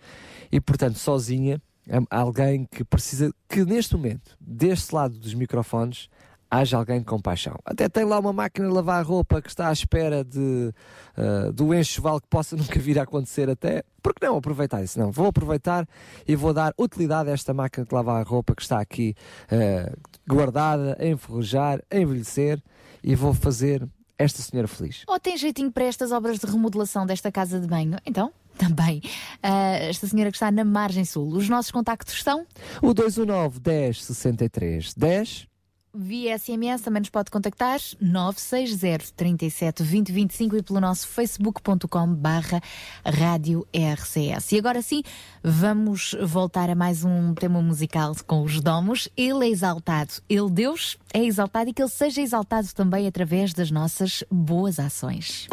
e, 0.52 0.62
portanto, 0.62 0.98
sozinha, 0.98 1.62
alguém 2.10 2.68
que 2.70 2.84
precisa 2.84 3.34
que 3.48 3.66
neste 3.66 3.96
momento, 3.96 4.38
deste 4.40 4.94
lado 4.94 5.18
dos 5.18 5.34
microfones, 5.34 6.10
haja 6.50 6.78
alguém 6.78 7.04
com 7.04 7.20
paixão. 7.20 7.58
Até 7.64 7.88
tem 7.88 8.04
lá 8.04 8.20
uma 8.20 8.34
máquina 8.34 8.68
de 8.68 8.74
lavar 8.74 9.06
roupa 9.06 9.42
que 9.42 9.50
está 9.50 9.70
à 9.70 9.72
espera 9.72 10.24
de, 10.24 10.74
uh, 11.18 11.54
do 11.54 11.74
enxoval 11.74 12.20
que 12.20 12.28
possa 12.28 12.56
nunca 12.58 12.80
vir 12.80 12.98
a 13.00 13.04
acontecer 13.04 13.50
até. 13.50 13.84
Por 14.02 14.14
que 14.14 14.26
não 14.26 14.38
aproveitar 14.38 14.84
isso? 14.84 14.98
Não, 14.98 15.12
vou 15.12 15.28
aproveitar 15.28 15.88
e 16.28 16.36
vou 16.36 16.54
dar 16.54 16.74
utilidade 16.78 17.30
a 17.30 17.34
esta 17.34 17.54
máquina 17.54 17.86
de 17.86 17.94
lavar 17.94 18.26
roupa 18.26 18.56
que 18.56 18.62
está 18.62 18.80
aqui 18.80 19.16
uh, 19.52 19.98
guardada, 20.28 20.98
a 21.00 21.06
enferrujar, 21.06 21.82
a 21.92 21.98
envelhecer 21.98 22.62
e 23.04 23.16
vou 23.16 23.34
fazer 23.34 23.88
esta 24.18 24.42
senhora 24.42 24.68
feliz. 24.68 25.04
Ou 25.08 25.20
tem 25.20 25.38
jeitinho 25.38 25.72
para 25.72 25.86
estas 25.86 26.12
obras 26.12 26.40
de 26.40 26.46
remodelação 26.46 27.06
desta 27.06 27.32
casa 27.32 27.60
de 27.60 27.68
banho? 27.68 27.98
Então, 28.06 28.34
também. 28.60 29.02
Uh, 29.44 29.88
esta 29.90 30.06
senhora 30.08 30.30
que 30.30 30.36
está 30.36 30.52
na 30.52 30.66
margem 30.66 31.06
sul. 31.06 31.30
Os 31.30 31.48
nossos 31.48 31.72
contactos 31.72 32.14
estão? 32.14 32.46
O 32.82 32.94
219 32.94 33.60
10 33.60 34.04
63 34.04 34.94
10 34.94 35.49
Via 35.94 36.38
SMS 36.38 36.84
também 36.84 37.00
nos 37.00 37.10
pode 37.10 37.32
contactar 37.32 37.80
960 38.00 39.06
37 39.16 39.82
20 39.82 40.12
25 40.12 40.58
e 40.58 40.62
pelo 40.62 40.80
nosso 40.80 41.08
facebook.com 41.08 42.14
barra 42.14 42.62
rádio 43.04 43.66
RCS. 43.74 44.52
E 44.52 44.60
agora 44.60 44.84
sim, 44.84 45.02
vamos 45.44 46.16
voltar 46.22 46.70
a 46.70 46.76
mais 46.76 47.04
um 47.04 47.34
tema 47.34 47.60
musical 47.60 48.16
com 48.28 48.44
os 48.44 48.62
domos. 48.62 49.10
Ele 49.18 49.46
é 49.46 49.50
exaltado, 49.50 50.14
ele 50.30 50.50
Deus 50.52 50.96
é 51.12 51.24
exaltado 51.24 51.72
e 51.72 51.74
que 51.74 51.82
ele 51.82 51.90
seja 51.90 52.22
exaltado 52.22 52.68
também 52.76 53.08
através 53.08 53.52
das 53.52 53.72
nossas 53.72 54.24
boas 54.30 54.80
ações. 54.80 55.48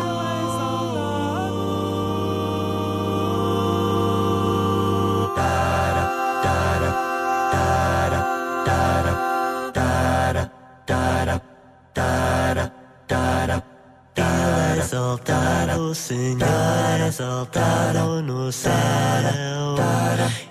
Exaltado, 14.97 15.95
Senhor, 15.95 17.07
exaltado 17.07 18.23
no 18.23 18.51
céu. 18.51 18.73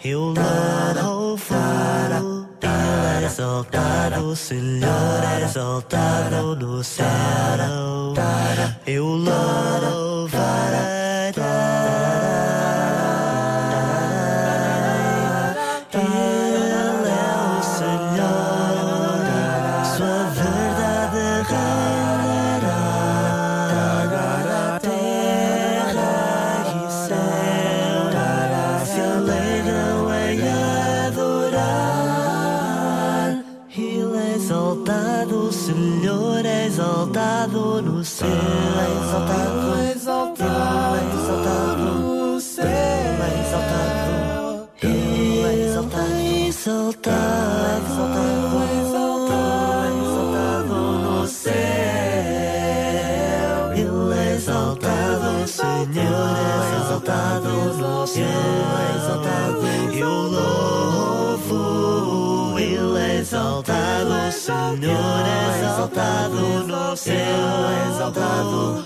Eu 0.04 0.34
louvo. 1.02 1.56
É 2.62 3.26
exaltado, 3.26 4.36
Senhor, 4.36 5.42
exaltado 5.44 6.56
no 6.56 6.84
céu. 6.84 7.06
Eu 8.86 9.06
Ele 9.06 10.95
Senhor 64.46 65.26
é 65.26 65.66
exaltado 65.66 66.68
no 66.68 66.96
céu. 66.96 67.16
é 67.16 67.90
exaltado, 67.90 68.86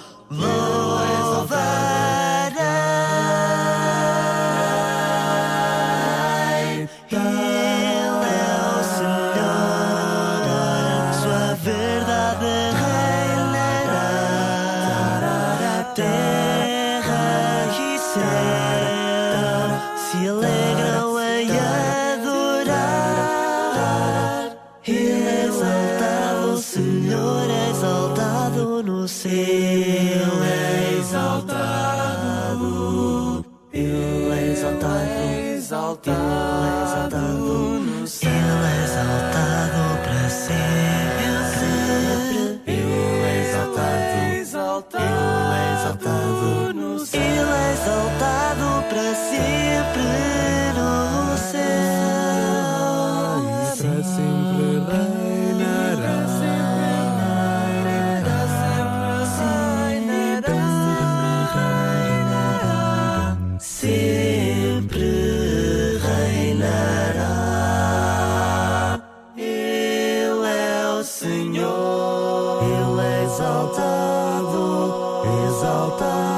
exaltado, 73.30 75.22
exaltado. 75.46 76.29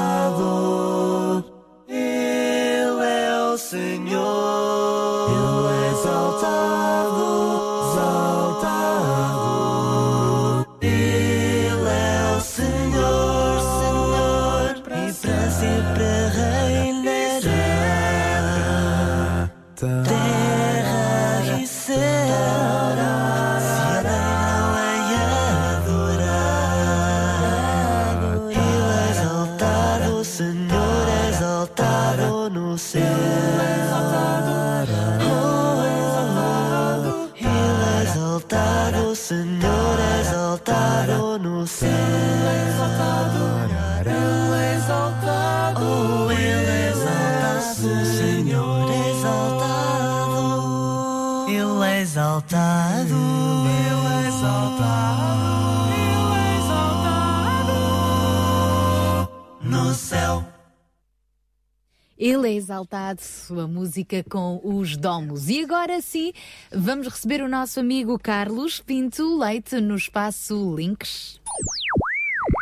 Exaltado, 62.72 63.20
sua 63.20 63.66
música 63.68 64.24
com 64.30 64.58
os 64.64 64.96
domos. 64.96 65.50
E 65.50 65.62
agora 65.62 66.00
sim, 66.00 66.32
vamos 66.74 67.06
receber 67.06 67.42
o 67.42 67.48
nosso 67.48 67.78
amigo 67.78 68.18
Carlos 68.18 68.80
Pinto 68.80 69.38
Leite 69.38 69.78
no 69.78 69.94
espaço 69.94 70.74
Links. 70.74 71.38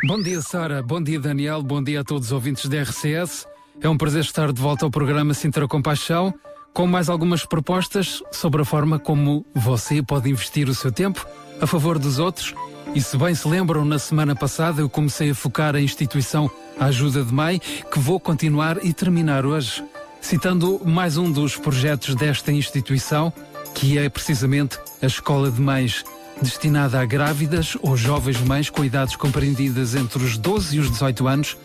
Bom 0.05 0.21
dia, 0.21 0.41
Sara. 0.41 0.83
Bom 0.83 1.01
dia, 1.01 1.17
Daniel. 1.17 1.63
Bom 1.63 1.81
dia 1.81 2.01
a 2.01 2.03
todos 2.03 2.27
os 2.27 2.31
ouvintes 2.33 2.67
da 2.67 2.81
RCS. 2.81 3.47
É 3.79 3.87
um 3.87 3.97
prazer 3.97 4.21
estar 4.21 4.51
de 4.51 4.61
volta 4.61 4.83
ao 4.83 4.91
programa 4.91 5.33
Sintra 5.33 5.65
Compaixão 5.65 6.33
com 6.73 6.85
mais 6.85 7.09
algumas 7.09 7.45
propostas 7.45 8.21
sobre 8.31 8.61
a 8.61 8.65
forma 8.65 8.99
como 8.99 9.45
você 9.53 10.03
pode 10.03 10.29
investir 10.29 10.67
o 10.67 10.75
seu 10.75 10.91
tempo 10.91 11.25
a 11.61 11.67
favor 11.67 11.97
dos 11.97 12.19
outros. 12.19 12.53
E 12.93 13.01
se 13.01 13.17
bem 13.17 13.33
se 13.33 13.47
lembram, 13.47 13.85
na 13.85 13.97
semana 13.97 14.35
passada 14.35 14.81
eu 14.81 14.89
comecei 14.89 15.29
a 15.31 15.35
focar 15.35 15.75
a 15.75 15.81
instituição 15.81 16.51
A 16.77 16.85
Ajuda 16.85 17.23
de 17.23 17.33
Mai, 17.33 17.59
que 17.59 17.99
vou 17.99 18.19
continuar 18.19 18.83
e 18.83 18.91
terminar 18.91 19.45
hoje, 19.45 19.81
citando 20.21 20.79
mais 20.85 21.17
um 21.17 21.31
dos 21.31 21.55
projetos 21.55 22.15
desta 22.15 22.51
instituição, 22.51 23.33
que 23.73 23.97
é 23.97 24.07
precisamente 24.07 24.77
a 25.01 25.05
Escola 25.05 25.51
de 25.51 25.59
Mães, 25.59 26.05
destinada 26.41 26.99
a 26.99 27.05
grávidas 27.05 27.77
ou 27.81 27.97
jovens 27.97 28.39
mães 28.41 28.69
com 28.69 28.85
idades 28.85 29.15
compreendidas 29.15 29.95
entre 29.95 30.23
os 30.23 30.37
12 30.37 30.77
e 30.77 30.79
os 30.79 30.89
18 30.91 31.27
anos 31.27 31.57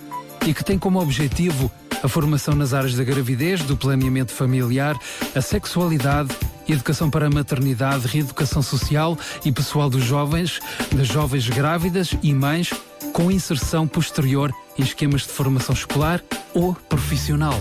e 0.47 0.53
que 0.53 0.65
tem 0.65 0.79
como 0.79 1.01
objetivo 1.01 1.71
a 2.03 2.09
formação 2.09 2.55
nas 2.55 2.75
áreas 2.75 2.95
da 2.95 3.05
gravidez, 3.05 3.63
do 3.63 3.77
planeamento 3.77 4.33
familiar, 4.33 4.99
a 5.35 5.41
sexualidade 5.41 6.37
educação 6.73 7.09
para 7.09 7.27
a 7.27 7.31
maternidade, 7.31 8.07
reeducação 8.07 8.63
social 8.63 9.17
e 9.45 9.53
pessoal 9.53 9.89
dos 9.89 10.05
jovens, 10.05 10.61
das 10.95 11.07
jovens 11.07 11.49
grávidas 11.49 12.15
e 12.23 12.33
mães, 12.35 12.73
com 13.13 13.31
inserção 13.31 13.87
posterior 13.87 14.53
em 14.79 14.83
esquemas 14.83 15.23
de 15.23 15.29
formação 15.29 15.75
escolar 15.75 16.23
ou 16.55 16.75
profissional. 16.75 17.55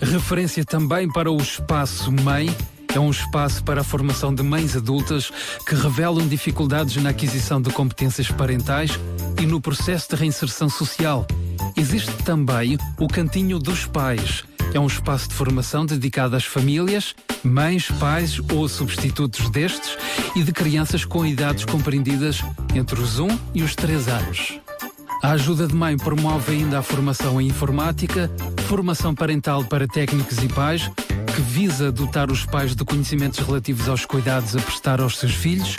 Referência 0.00 0.64
também 0.64 1.10
para 1.10 1.30
o 1.30 1.36
Espaço 1.36 2.12
Mãe, 2.12 2.54
é 2.94 3.00
um 3.00 3.10
espaço 3.10 3.62
para 3.64 3.80
a 3.80 3.84
formação 3.84 4.34
de 4.34 4.42
mães 4.42 4.76
adultas 4.76 5.30
que 5.66 5.74
revelam 5.74 6.28
dificuldades 6.28 7.02
na 7.02 7.10
aquisição 7.10 7.60
de 7.60 7.70
competências 7.70 8.30
parentais 8.30 8.92
e 9.40 9.46
no 9.46 9.60
processo 9.60 10.10
de 10.10 10.16
reinserção 10.16 10.68
social. 10.68 11.26
Existe 11.76 12.12
também 12.22 12.78
o 12.98 13.08
Cantinho 13.08 13.58
dos 13.58 13.84
Pais. 13.84 14.44
É 14.72 14.78
um 14.78 14.86
espaço 14.86 15.28
de 15.28 15.34
formação 15.34 15.84
dedicado 15.84 16.36
às 16.36 16.44
famílias, 16.44 17.14
mães, 17.42 17.90
pais 17.98 18.40
ou 18.52 18.68
substitutos 18.68 19.50
destes 19.50 19.96
e 20.36 20.42
de 20.42 20.52
crianças 20.52 21.04
com 21.04 21.26
idades 21.26 21.64
compreendidas 21.64 22.42
entre 22.74 23.00
os 23.00 23.18
1 23.18 23.28
e 23.54 23.62
os 23.62 23.74
3 23.74 24.08
anos. 24.08 24.63
A 25.24 25.30
ajuda 25.30 25.66
de 25.66 25.74
mãe 25.74 25.96
promove 25.96 26.52
ainda 26.52 26.80
a 26.80 26.82
formação 26.82 27.40
em 27.40 27.46
informática, 27.46 28.30
formação 28.68 29.14
parental 29.14 29.64
para 29.64 29.88
técnicos 29.88 30.36
e 30.42 30.48
pais, 30.48 30.90
que 31.34 31.40
visa 31.40 31.90
dotar 31.90 32.30
os 32.30 32.44
pais 32.44 32.76
de 32.76 32.84
conhecimentos 32.84 33.38
relativos 33.38 33.88
aos 33.88 34.04
cuidados 34.04 34.54
a 34.54 34.60
prestar 34.60 35.00
aos 35.00 35.16
seus 35.16 35.32
filhos 35.32 35.76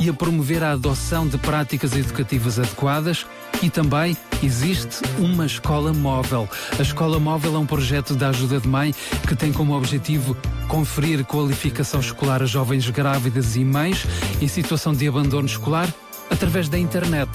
e 0.00 0.08
a 0.08 0.12
promover 0.12 0.64
a 0.64 0.72
adoção 0.72 1.28
de 1.28 1.38
práticas 1.38 1.94
educativas 1.94 2.58
adequadas. 2.58 3.24
E 3.62 3.70
também 3.70 4.16
existe 4.42 5.00
uma 5.20 5.46
escola 5.46 5.92
móvel. 5.92 6.48
A 6.76 6.82
escola 6.82 7.20
móvel 7.20 7.54
é 7.54 7.58
um 7.58 7.66
projeto 7.66 8.16
da 8.16 8.30
ajuda 8.30 8.58
de 8.58 8.66
mãe 8.66 8.92
que 9.28 9.36
tem 9.36 9.52
como 9.52 9.76
objetivo 9.76 10.36
conferir 10.66 11.24
qualificação 11.24 12.00
escolar 12.00 12.42
a 12.42 12.46
jovens 12.46 12.90
grávidas 12.90 13.54
e 13.54 13.64
mães 13.64 14.04
em 14.40 14.48
situação 14.48 14.92
de 14.92 15.06
abandono 15.06 15.46
escolar 15.46 15.88
através 16.28 16.68
da 16.68 16.76
internet. 16.76 17.30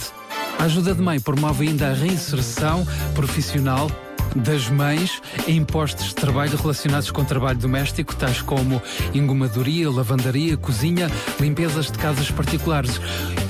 A 0.59 0.63
ajuda 0.63 0.93
de 0.93 1.01
mãe 1.01 1.19
promove 1.19 1.67
ainda 1.67 1.89
a 1.89 1.93
reinserção 1.93 2.85
profissional 3.13 3.89
das 4.35 4.69
mães 4.69 5.21
em 5.47 5.63
postos 5.63 6.07
de 6.07 6.15
trabalho 6.15 6.57
relacionados 6.57 7.11
com 7.11 7.23
trabalho 7.23 7.57
doméstico, 7.57 8.15
tais 8.15 8.41
como 8.41 8.81
engomadoria, 9.13 9.89
lavandaria, 9.89 10.57
cozinha, 10.57 11.09
limpezas 11.39 11.91
de 11.91 11.97
casas 11.97 12.31
particulares. 12.31 12.99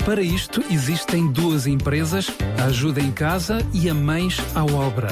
Para 0.04 0.22
isto 0.22 0.62
existem 0.70 1.30
duas 1.30 1.66
empresas, 1.66 2.30
a 2.60 2.64
Ajuda 2.64 3.00
em 3.00 3.10
Casa 3.10 3.58
e 3.72 3.88
a 3.88 3.94
Mães 3.94 4.38
à 4.54 4.64
Obra. 4.64 5.08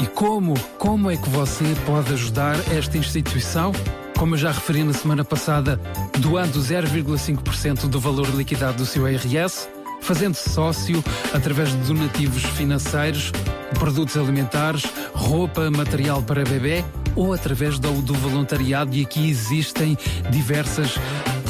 E 0.00 0.06
como? 0.06 0.58
Como 0.78 1.10
é 1.10 1.16
que 1.16 1.28
você 1.28 1.64
pode 1.84 2.12
ajudar 2.12 2.56
esta 2.72 2.96
instituição? 2.96 3.72
Como 4.16 4.34
eu 4.34 4.38
já 4.38 4.52
referi 4.52 4.84
na 4.84 4.92
semana 4.92 5.24
passada, 5.24 5.80
doando 6.18 6.60
0,5% 6.60 7.88
do 7.88 7.98
valor 7.98 8.28
liquidado 8.34 8.78
do 8.78 8.86
seu 8.86 9.08
IRS, 9.08 9.68
fazendo-se 10.00 10.50
sócio 10.50 11.02
através 11.32 11.70
de 11.70 11.76
donativos 11.78 12.42
financeiros, 12.42 13.32
produtos 13.78 14.16
alimentares, 14.16 14.84
roupa, 15.12 15.70
material 15.70 16.22
para 16.22 16.44
bebê 16.44 16.84
ou 17.14 17.32
através 17.32 17.78
do, 17.78 17.90
do 18.02 18.14
voluntariado. 18.14 18.94
E 18.94 19.02
aqui 19.02 19.28
existem 19.28 19.96
diversas 20.30 20.96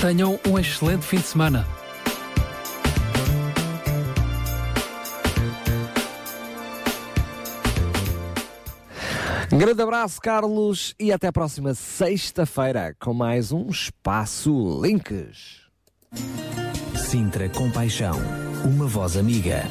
Tenham 0.00 0.38
um 0.48 0.58
excelente 0.58 1.04
fim 1.04 1.18
de 1.18 1.26
semana. 1.26 1.66
Grande 9.52 9.82
abraço, 9.82 10.20
Carlos, 10.20 10.94
e 10.98 11.12
até 11.12 11.26
a 11.26 11.32
próxima 11.32 11.74
sexta-feira 11.74 12.94
com 13.00 13.12
mais 13.12 13.50
um 13.50 13.68
Espaço 13.68 14.80
Links. 14.80 15.60
Sintra 16.96 17.48
Compaixão, 17.48 18.16
uma 18.64 18.86
voz 18.86 19.16
amiga. 19.16 19.64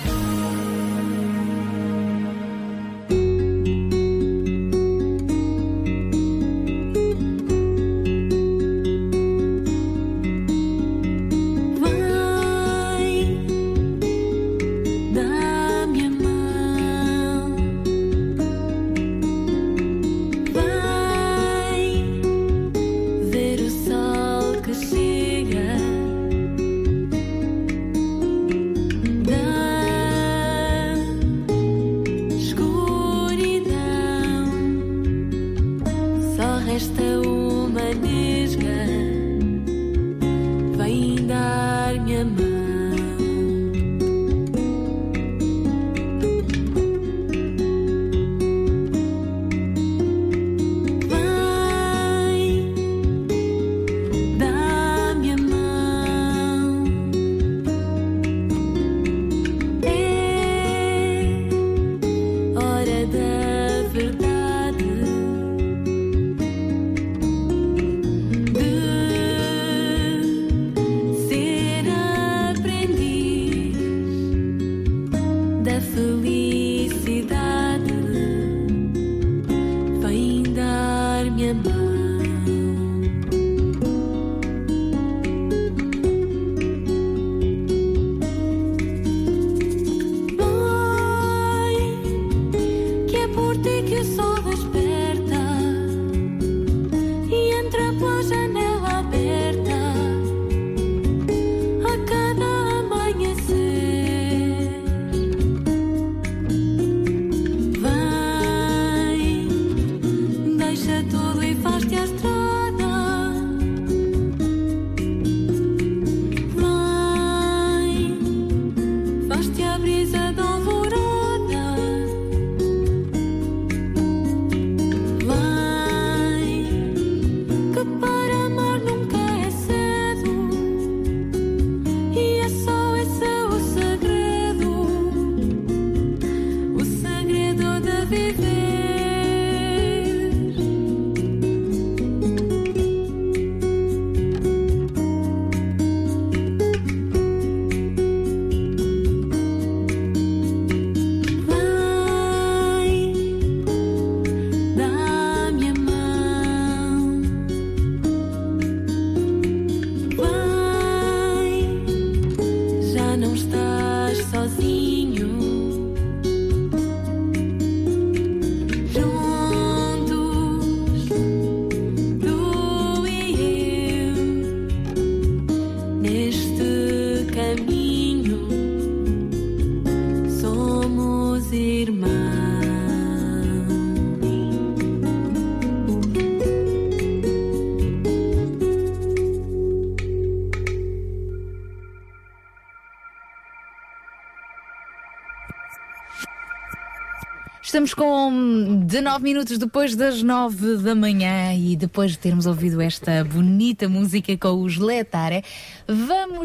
Estamos 197.70 197.94
com 197.94 198.82
19 198.84 199.24
minutos 199.24 199.60
depois 199.60 199.96
das 199.96 200.24
9 200.24 200.78
da 200.78 200.96
manhã 200.96 201.54
e 201.54 201.76
depois 201.76 202.14
de 202.14 202.18
termos 202.18 202.48
ouvido 202.48 202.82
esta 202.82 203.24
bonita 203.24 203.88
música 203.88 204.36
com 204.36 204.64
os 204.64 204.80
Letare, 204.80 205.44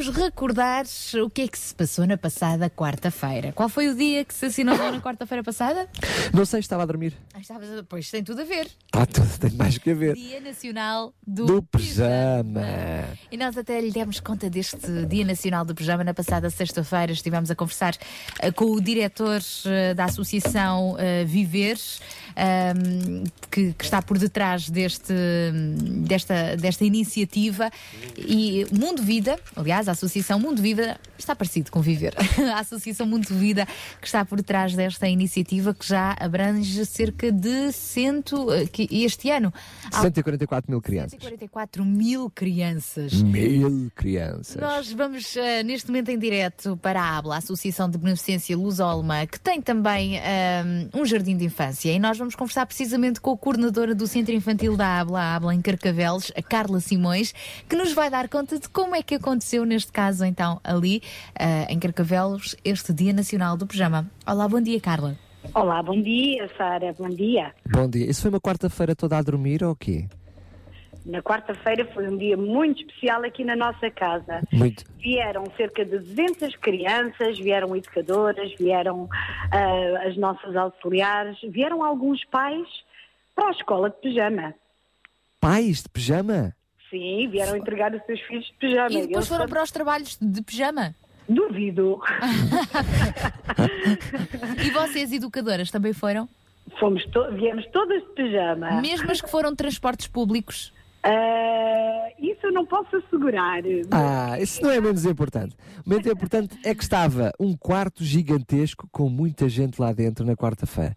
vamos 0.04 0.16
recordar 0.22 0.84
o 1.24 1.30
que 1.30 1.42
é 1.42 1.48
que 1.48 1.58
se 1.58 1.74
passou 1.74 2.06
na 2.06 2.16
passada 2.18 2.68
quarta-feira. 2.68 3.52
Qual 3.52 3.68
foi 3.68 3.88
o 3.88 3.94
dia 3.94 4.24
que 4.24 4.34
se 4.34 4.46
assinalou 4.46 4.92
na 4.92 5.00
quarta-feira 5.00 5.42
passada? 5.42 5.88
Não 6.32 6.44
sei, 6.44 6.60
estava 6.60 6.82
a 6.82 6.86
dormir. 6.86 7.14
Ah, 7.32 7.40
estava- 7.40 7.64
Pois 7.88 8.10
tem 8.10 8.22
tudo 8.22 8.42
a 8.42 8.44
ver. 8.44 8.66
Está 8.86 9.06
tudo, 9.06 9.38
tem 9.38 9.50
mais 9.52 9.78
que 9.78 9.90
a 9.90 9.94
ver. 9.94 10.14
Dia 10.14 10.40
Nacional 10.40 11.14
do, 11.26 11.46
Do 11.46 11.62
pijama. 11.62 12.60
E 13.30 13.36
nós 13.36 13.56
até 13.56 13.80
lhe 13.80 13.90
demos 13.90 14.20
conta 14.20 14.50
deste 14.50 15.06
Dia 15.06 15.24
Nacional 15.24 15.64
do 15.64 15.74
Pijama 15.74 16.04
na 16.04 16.12
passada 16.14 16.50
sexta-feira. 16.50 17.12
Estivemos 17.12 17.50
a 17.50 17.54
conversar 17.54 17.96
eh, 18.40 18.50
com 18.50 18.66
o 18.66 18.80
diretor 18.80 19.40
eh, 19.66 19.94
da 19.94 20.04
Associação 20.04 20.96
eh, 20.98 21.24
Viver, 21.24 21.78
ehm, 22.36 23.24
que, 23.50 23.72
que 23.72 23.84
está 23.84 24.02
por 24.02 24.18
detrás 24.18 24.68
deste, 24.68 25.14
desta, 26.06 26.56
desta 26.56 26.84
iniciativa. 26.84 27.70
E 28.16 28.66
Mundo 28.72 29.02
Vida, 29.02 29.38
aliás, 29.56 29.88
a 29.88 29.92
Associação 29.92 30.38
Mundo 30.38 30.60
Vida 30.62 30.98
está 31.18 31.34
parecido 31.34 31.70
com 31.70 31.80
Viver. 31.80 32.14
a 32.54 32.60
Associação 32.60 33.06
Mundo 33.06 33.26
Vida 33.28 33.66
que 34.00 34.06
está 34.06 34.24
por 34.24 34.42
trás 34.42 34.74
desta 34.74 35.08
iniciativa 35.08 35.74
que 35.74 35.86
já 35.86 36.16
abrange 36.18 36.84
cerca 36.86 37.30
de 37.30 37.72
cento, 37.72 38.52
eh, 38.52 38.66
que 38.66 38.88
este 39.04 39.30
ano 39.30 39.52
há 39.92 40.00
144 40.00 40.70
mil 40.70 40.80
crianças. 40.80 41.10
144 41.12 41.84
mil 41.84 42.30
crianças. 42.30 43.22
Mil 43.22 43.90
crianças. 43.94 44.56
Nós 44.56 44.92
vamos 44.92 45.36
eh, 45.36 45.62
neste 45.62 45.88
momento 45.88 46.10
em 46.10 46.18
direto 46.18 46.76
para 46.78 47.00
a 47.00 47.18
ABLA, 47.18 47.36
a 47.36 47.38
Associação 47.38 47.88
de 47.88 47.98
Beneficência 47.98 48.56
Lusolma, 48.56 49.26
que 49.26 49.38
tem 49.38 49.60
também 49.60 50.18
ehm, 50.18 50.88
um 50.94 51.04
jardim 51.04 51.36
de 51.36 51.44
infância. 51.44 51.92
E 51.92 51.98
nós 51.98 52.18
vamos 52.18 52.34
conversar 52.34 52.66
precisamente 52.66 53.20
com 53.20 53.32
a 53.32 53.36
coordenadora 53.36 53.94
do 53.94 54.06
Centro 54.06 54.34
Infantil 54.34 54.76
da 54.76 55.00
ABLA, 55.00 55.20
a 55.20 55.36
ABLA 55.36 55.54
em 55.54 55.62
Carcavelos, 55.62 56.32
a 56.36 56.42
Carla 56.42 56.80
Simões, 56.80 57.34
que 57.68 57.76
nos 57.76 57.92
vai 57.92 58.10
dar 58.10 58.28
conta 58.28 58.58
de 58.58 58.68
como 58.68 58.94
é 58.94 59.02
que 59.02 59.14
aconteceu 59.14 59.64
neste 59.64 59.92
caso, 59.92 60.24
então, 60.24 60.60
ali 60.64 61.02
eh, 61.38 61.66
em 61.68 61.78
Carcavelos, 61.78 62.56
este 62.64 62.92
Dia 62.92 63.12
Nacional 63.12 63.56
do 63.56 63.66
Pijama. 63.66 64.10
Olá, 64.26 64.48
bom 64.48 64.60
dia, 64.60 64.80
Carla. 64.80 65.16
Olá, 65.54 65.82
bom 65.82 66.00
dia, 66.00 66.48
Sara, 66.56 66.94
bom 66.98 67.08
dia. 67.08 67.52
Bom 67.70 67.88
dia. 67.88 68.10
Isso 68.10 68.22
foi 68.22 68.30
uma 68.30 68.40
quarta-feira 68.40 68.96
toda 68.96 69.18
a 69.18 69.22
dormir 69.22 69.62
ou 69.62 69.72
o 69.72 69.76
quê? 69.76 70.06
Na 71.04 71.22
quarta-feira 71.22 71.84
foi 71.92 72.08
um 72.08 72.16
dia 72.16 72.36
muito 72.36 72.80
especial 72.80 73.22
aqui 73.24 73.44
na 73.44 73.54
nossa 73.54 73.90
casa. 73.90 74.40
Muito. 74.50 74.84
Vieram 74.98 75.44
cerca 75.54 75.84
de 75.84 75.98
200 75.98 76.56
crianças, 76.56 77.38
vieram 77.38 77.76
educadoras, 77.76 78.54
vieram 78.58 79.08
ah, 79.52 80.08
as 80.08 80.16
nossas 80.16 80.56
auxiliares, 80.56 81.36
vieram 81.50 81.84
alguns 81.84 82.24
pais 82.24 82.66
para 83.34 83.48
a 83.48 83.50
escola 83.50 83.90
de 83.90 83.96
pijama. 83.96 84.54
Pais 85.40 85.82
de 85.82 85.88
pijama? 85.90 86.54
Sim, 86.98 87.28
vieram 87.28 87.56
entregar 87.56 87.92
os 87.92 88.00
seus 88.06 88.20
filhos 88.20 88.44
de 88.46 88.52
pijama. 88.52 88.90
E 88.92 89.06
depois 89.08 89.26
foram 89.26 89.48
para 89.48 89.62
os 89.64 89.70
trabalhos 89.72 90.16
de 90.20 90.42
pijama? 90.42 90.94
Duvido. 91.28 92.00
E 94.64 94.70
vocês, 94.70 95.12
educadoras, 95.12 95.70
também 95.70 95.92
foram? 95.92 96.28
Fomos 96.78 97.04
to- 97.06 97.30
viemos 97.32 97.66
todas 97.72 98.00
de 98.02 98.08
pijama. 98.14 98.80
Mesmo 98.80 99.10
as 99.10 99.20
que 99.20 99.28
foram 99.30 99.50
de 99.50 99.56
transportes 99.56 100.06
públicos? 100.06 100.72
Ah, 101.02 102.08
isso 102.18 102.46
eu 102.46 102.52
não 102.52 102.64
posso 102.64 102.96
assegurar. 102.96 103.60
Ah, 103.90 104.38
isso 104.40 104.62
não 104.62 104.70
é 104.70 104.80
menos 104.80 105.04
importante. 105.04 105.54
O 105.84 105.90
menos 105.90 106.06
importante 106.06 106.56
é 106.64 106.74
que 106.74 106.82
estava 106.82 107.30
um 107.38 107.54
quarto 107.56 108.02
gigantesco 108.02 108.88
com 108.90 109.08
muita 109.10 109.48
gente 109.48 109.78
lá 109.80 109.92
dentro 109.92 110.24
na 110.24 110.34
quarta-feira. 110.34 110.96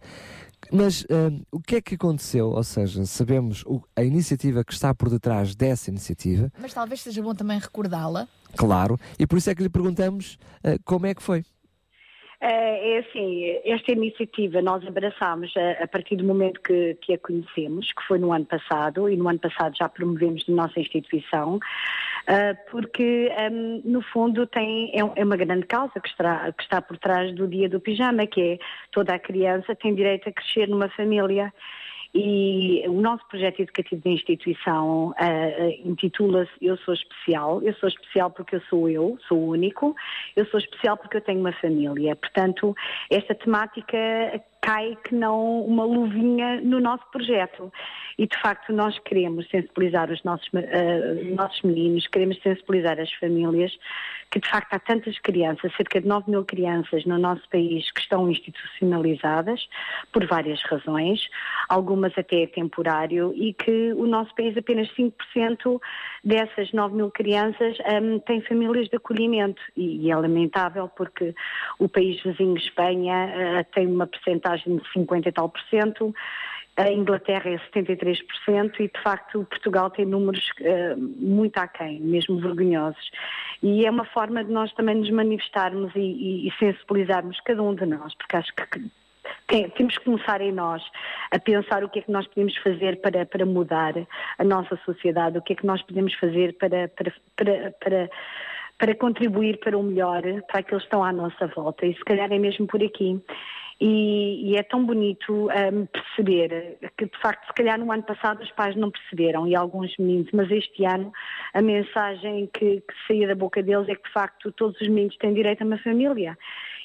Mas 0.72 1.04
hum, 1.10 1.42
o 1.52 1.60
que 1.60 1.76
é 1.76 1.80
que 1.80 1.94
aconteceu? 1.94 2.48
Ou 2.50 2.62
seja, 2.62 3.04
sabemos 3.06 3.62
o- 3.66 3.82
a 3.96 4.02
iniciativa 4.02 4.64
que 4.64 4.72
está 4.72 4.94
por 4.94 5.08
detrás 5.10 5.54
dessa 5.54 5.90
iniciativa, 5.90 6.50
Mas 6.60 6.74
talvez 6.74 7.00
seja 7.00 7.22
bom 7.22 7.34
também 7.34 7.58
recordá-la. 7.58 8.28
claro, 8.56 8.98
e 9.18 9.26
por 9.26 9.38
isso 9.38 9.50
é 9.50 9.54
que 9.54 9.62
lhe 9.62 9.68
perguntamos 9.70 10.38
ah, 10.64 10.76
como 10.84 11.06
é 11.06 11.14
que 11.14 11.22
foi. 11.22 11.42
É 12.40 12.78
é 12.88 12.98
assim, 13.00 13.44
esta 13.64 13.92
iniciativa 13.92 14.62
nós 14.62 14.86
abraçámos 14.86 15.52
a, 15.56 15.82
a 15.84 15.88
partir 15.88 16.16
do 16.16 16.24
momento 16.24 16.60
que, 16.60 16.94
que 17.02 17.12
a 17.14 17.18
conhecemos, 17.18 17.92
que 17.92 18.02
foi 18.06 18.18
no 18.18 18.32
ano 18.32 18.46
passado, 18.46 19.08
e 19.08 19.16
no 19.16 19.28
ano 19.28 19.38
passado 19.40 19.74
já 19.76 19.88
promovemos 19.88 20.44
na 20.48 20.54
nossa 20.54 20.78
instituição, 20.80 21.58
porque 22.70 23.30
hum, 23.50 23.80
no 23.84 24.02
fundo 24.02 24.46
tem, 24.46 24.90
é, 24.94 25.02
um- 25.02 25.12
é 25.16 25.24
uma 25.24 25.36
grande 25.36 25.66
causa 25.66 25.98
que 26.00 26.08
está, 26.08 26.52
que 26.52 26.62
está 26.62 26.82
por 26.82 26.98
trás 26.98 27.34
do 27.34 27.46
dia 27.48 27.68
do 27.68 27.80
pijama, 27.80 28.26
que 28.26 28.40
é 28.40 28.58
toda 28.92 29.14
a 29.14 29.18
criança 29.18 29.74
tem 29.74 29.94
direito 29.94 30.28
a 30.28 30.32
crescer 30.32 30.68
numa 30.68 30.88
família. 30.90 31.52
E 32.14 32.82
o 32.88 33.00
nosso 33.00 33.26
projeto 33.28 33.60
educativo 33.60 34.02
da 34.02 34.10
instituição 34.10 35.12
ah, 35.18 35.26
ah, 35.26 35.70
intitula-se 35.84 36.50
Eu 36.60 36.76
Sou 36.78 36.94
Especial. 36.94 37.62
Eu 37.62 37.74
sou 37.74 37.88
especial 37.88 38.30
porque 38.30 38.56
eu 38.56 38.62
sou 38.62 38.88
eu, 38.88 39.18
sou 39.28 39.38
único. 39.38 39.94
Eu 40.34 40.46
sou 40.46 40.58
especial 40.58 40.96
porque 40.96 41.18
eu 41.18 41.20
tenho 41.20 41.38
uma 41.40 41.52
família. 41.52 42.16
Portanto, 42.16 42.74
esta 43.10 43.34
temática 43.34 43.96
cai 44.68 44.98
que 45.02 45.14
não 45.14 45.62
uma 45.62 45.84
luvinha 45.84 46.60
no 46.60 46.78
nosso 46.78 47.04
projeto. 47.10 47.72
E 48.18 48.26
de 48.26 48.38
facto 48.38 48.70
nós 48.70 48.98
queremos 48.98 49.48
sensibilizar 49.48 50.10
os 50.10 50.22
nossos, 50.24 50.46
ah, 50.54 51.34
nossos 51.34 51.62
meninos, 51.62 52.06
queremos 52.08 52.38
sensibilizar 52.42 53.00
as 53.00 53.10
famílias 53.14 53.72
que 54.30 54.40
de 54.40 54.48
facto 54.48 54.74
há 54.74 54.78
tantas 54.78 55.18
crianças, 55.20 55.74
cerca 55.74 56.00
de 56.00 56.06
9 56.06 56.30
mil 56.30 56.44
crianças 56.44 57.04
no 57.06 57.18
nosso 57.18 57.48
país 57.48 57.90
que 57.92 58.00
estão 58.00 58.30
institucionalizadas 58.30 59.66
por 60.12 60.26
várias 60.26 60.62
razões, 60.64 61.28
algumas 61.68 62.12
até 62.18 62.42
é 62.42 62.46
temporário, 62.46 63.32
e 63.34 63.54
que 63.54 63.92
o 63.94 64.06
nosso 64.06 64.34
país 64.34 64.56
apenas 64.56 64.88
5% 64.94 65.80
dessas 66.22 66.72
9 66.72 66.94
mil 66.94 67.10
crianças 67.10 67.78
hum, 68.02 68.18
têm 68.20 68.42
famílias 68.42 68.88
de 68.88 68.96
acolhimento. 68.96 69.62
E, 69.76 70.06
e 70.06 70.10
é 70.10 70.16
lamentável 70.16 70.88
porque 70.88 71.34
o 71.78 71.88
país 71.88 72.22
vizinho, 72.22 72.56
Espanha, 72.56 73.60
ah, 73.60 73.64
tem 73.64 73.86
uma 73.86 74.06
percentagem 74.06 74.57
de 74.62 74.80
50 74.92 75.28
e 75.28 75.32
tal 75.32 75.48
por 75.48 75.60
cento, 75.62 76.14
a 76.76 76.92
Inglaterra 76.92 77.50
é 77.50 77.58
73% 77.76 78.20
e, 78.78 78.88
de 78.88 79.02
facto, 79.02 79.44
Portugal 79.50 79.90
tem 79.90 80.04
números 80.06 80.48
eh, 80.60 80.94
muito 80.96 81.58
aquém, 81.58 81.98
mesmo 82.00 82.38
vergonhosos. 82.38 83.10
E 83.62 83.84
é 83.84 83.90
uma 83.90 84.04
forma 84.04 84.44
de 84.44 84.52
nós 84.52 84.72
também 84.74 84.94
nos 84.94 85.10
manifestarmos 85.10 85.90
e, 85.96 85.98
e- 85.98 86.48
e 86.48 86.52
sensibilizarmos 86.58 87.40
cada 87.40 87.60
um 87.62 87.74
de 87.74 87.84
nós, 87.84 88.14
porque 88.14 88.36
acho 88.36 88.54
que 88.54 88.64
que 88.66 88.88
tem- 89.48 89.68
temos 89.70 89.98
que 89.98 90.04
começar 90.04 90.40
em 90.40 90.52
nós 90.52 90.82
a 91.32 91.38
pensar 91.38 91.82
o 91.82 91.88
que 91.88 91.98
é 91.98 92.02
que 92.02 92.12
nós 92.12 92.26
podemos 92.28 92.56
fazer 92.58 93.00
para, 93.00 93.26
para 93.26 93.44
mudar 93.44 93.94
a 94.38 94.44
nossa 94.44 94.76
sociedade, 94.84 95.36
o 95.36 95.42
que 95.42 95.54
é 95.54 95.56
que 95.56 95.66
nós 95.66 95.82
podemos 95.82 96.14
fazer 96.14 96.54
para, 96.58 96.88
para, 96.88 97.12
para, 97.36 97.70
para, 97.80 98.10
para 98.78 98.94
contribuir 98.94 99.58
para 99.58 99.76
o 99.76 99.82
melhor, 99.82 100.22
para 100.46 100.60
aqueles 100.60 100.82
que 100.84 100.86
estão 100.86 101.02
à 101.02 101.12
nossa 101.12 101.46
volta. 101.48 101.84
E 101.84 101.94
se 101.94 102.04
calhar 102.04 102.30
é 102.32 102.38
mesmo 102.38 102.66
por 102.68 102.80
aqui. 102.82 103.20
E, 103.80 104.50
e 104.50 104.56
é 104.56 104.62
tão 104.64 104.84
bonito 104.84 105.32
hum, 105.32 105.86
perceber 105.86 106.78
que, 106.96 107.06
de 107.06 107.18
facto, 107.18 107.46
se 107.46 107.52
calhar 107.54 107.78
no 107.78 107.92
ano 107.92 108.02
passado 108.02 108.42
os 108.42 108.50
pais 108.52 108.74
não 108.74 108.90
perceberam 108.90 109.46
e 109.46 109.54
alguns 109.54 109.96
meninos, 109.98 110.28
mas 110.32 110.50
este 110.50 110.84
ano 110.84 111.12
a 111.54 111.62
mensagem 111.62 112.48
que, 112.52 112.80
que 112.80 112.94
saía 113.06 113.28
da 113.28 113.36
boca 113.36 113.62
deles 113.62 113.88
é 113.88 113.94
que, 113.94 114.02
de 114.02 114.12
facto, 114.12 114.50
todos 114.52 114.80
os 114.80 114.88
meninos 114.88 115.16
têm 115.18 115.32
direito 115.32 115.62
a 115.62 115.66
uma 115.66 115.78
família. 115.78 116.36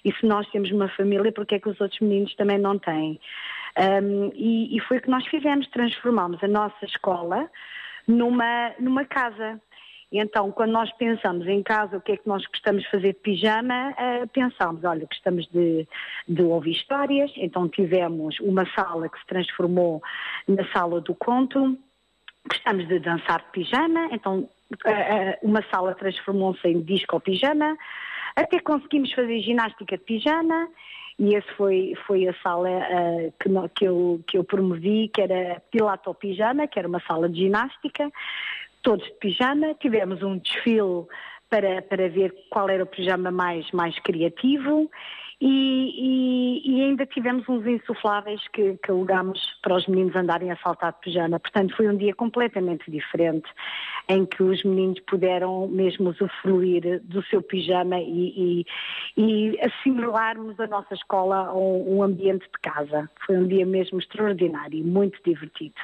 E 0.06 0.11
se 0.14 0.26
nós 0.26 0.48
temos 0.52 0.70
uma 0.72 0.88
família, 0.90 1.32
porque 1.32 1.56
é 1.56 1.60
que 1.60 1.70
os 1.70 1.82
outros 1.82 1.99
meninos 1.99 2.36
também 2.36 2.60
não 2.60 2.78
têm? 2.78 3.20
Hum, 3.76 4.32
e, 4.36 4.78
e 4.78 4.80
foi 4.82 4.98
o 4.98 5.02
que 5.02 5.10
nós 5.10 5.26
fizemos, 5.28 5.68
transformamos 5.70 6.44
a 6.44 6.48
nossa 6.48 6.86
escola 6.86 7.49
numa, 8.07 8.72
numa 8.80 9.06
casa. 9.06 9.60
E 10.14 10.19
então, 10.19 10.52
quando 10.52 10.69
nós 10.72 10.91
pensamos 10.94 11.48
em 11.48 11.64
casa, 11.64 11.98
o 11.98 12.02
que 12.02 12.11
é 12.11 12.18
que 12.18 12.27
nós 12.27 12.45
gostamos 12.45 12.84
de 12.84 12.91
fazer 12.91 13.14
de 13.14 13.19
pijama, 13.19 13.95
eh, 13.98 14.27
pensamos, 14.27 14.84
olha, 14.84 15.07
gostamos 15.07 15.48
de, 15.48 15.88
de 16.27 16.44
ouvir 16.44 16.73
histórias, 16.73 17.31
então 17.35 17.68
tivemos 17.68 18.40
uma 18.40 18.64
sala 18.76 19.10
que 19.10 19.18
se 19.18 19.26
transformou 19.26 20.03
na 20.48 20.64
sala 20.72 21.02
do 21.02 21.15
conto, 21.15 21.76
gostamos 22.48 22.88
de 22.88 22.99
dançar 22.99 23.40
de 23.40 23.52
pijama, 23.53 24.07
então 24.11 24.48
eh, 24.85 24.91
eh, 24.91 25.40
uma 25.41 25.64
sala 25.72 25.95
transformou-se 25.95 26.68
em 26.68 26.80
disco 26.81 27.19
pijama, 27.19 27.76
até 28.35 28.60
conseguimos 28.60 29.11
fazer 29.14 29.40
ginástica 29.41 29.98
de 29.98 30.03
pijama, 30.03 30.68
e 31.18 31.34
esse 31.34 31.52
foi, 31.53 31.94
foi 32.06 32.27
a 32.27 32.34
sala 32.35 32.69
eh, 32.69 33.34
que, 33.41 33.49
no- 33.49 33.68
que 33.68 33.85
eu, 33.85 34.22
que 34.27 34.38
eu 34.38 34.44
promovi, 34.44 35.10
que 35.11 35.22
era 35.22 35.60
Pilato 35.72 36.14
Pijama, 36.14 36.68
que 36.68 36.77
era 36.77 36.88
uma 36.88 36.99
sala 37.07 37.27
de 37.27 37.40
ginástica, 37.40 38.11
todos 38.84 39.05
de 39.05 39.14
pijama, 39.19 39.73
tivemos 39.76 40.22
um 40.22 40.38
desfile 40.38 41.05
para, 41.49 41.81
para 41.81 42.07
ver 42.10 42.34
qual 42.49 42.69
era 42.69 42.84
o 42.84 42.88
pijama 42.88 43.31
mais, 43.31 43.69
mais 43.72 43.97
criativo 43.99 44.89
E, 45.41 46.61
e- 46.65 46.72
e 46.72 46.81
ainda 46.84 47.05
tivemos 47.05 47.43
uns 47.49 47.65
insufláveis 47.68 48.39
que, 48.53 48.77
que 48.77 48.89
alugámos 48.91 49.39
para 49.61 49.76
os 49.76 49.85
meninos 49.88 50.15
andarem 50.15 50.51
a 50.51 50.55
saltar 50.57 50.93
de 50.93 50.99
pijama. 51.01 51.38
Portanto, 51.38 51.76
foi 51.76 51.89
um 51.89 51.97
dia 51.97 52.14
completamente 52.15 52.89
diferente, 52.89 53.49
em 54.07 54.26
que 54.26 54.41
os 54.41 54.64
meninos 54.64 55.01
puderam 55.01 55.68
mesmo 55.68 56.11
usufruir 56.11 57.01
do 57.03 57.22
seu 57.23 57.41
pijama 57.41 57.99
e, 57.99 58.65
e, 59.18 59.22
e 59.22 59.60
assimilarmos 59.60 60.57
a 60.61 60.68
nossa 60.68 60.93
escola 60.93 61.47
a 61.47 61.53
um, 61.53 61.97
um 61.97 62.03
ambiente 62.03 62.45
de 62.45 62.60
casa. 62.61 63.10
Foi 63.26 63.35
um 63.35 63.45
dia 63.45 63.65
mesmo 63.65 63.99
extraordinário 63.99 64.80
e 64.80 64.84
muito 64.84 65.19
divertido. 65.26 65.76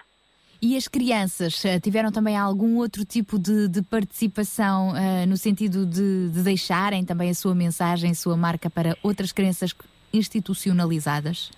E 0.61 0.75
as 0.75 0.89
crianças 0.89 1.63
eh, 1.63 1.79
tiveram 1.79 2.11
também 2.11 2.35
algum 2.35 2.77
outro 2.77 3.05
tipo 3.05 3.39
de, 3.39 3.69
de 3.69 3.81
participação 3.81 4.95
eh, 4.95 5.25
no 5.25 5.37
sentido 5.37 5.85
de, 5.85 6.29
de 6.29 6.43
deixarem 6.43 7.05
também 7.05 7.29
a 7.29 7.33
sua 7.33 7.55
mensagem, 7.55 8.11
a 8.11 8.15
sua 8.15 8.35
marca 8.35 8.69
para 8.69 8.97
outras 9.01 9.31
crianças 9.31 9.73
institucionalizadas? 10.11 11.49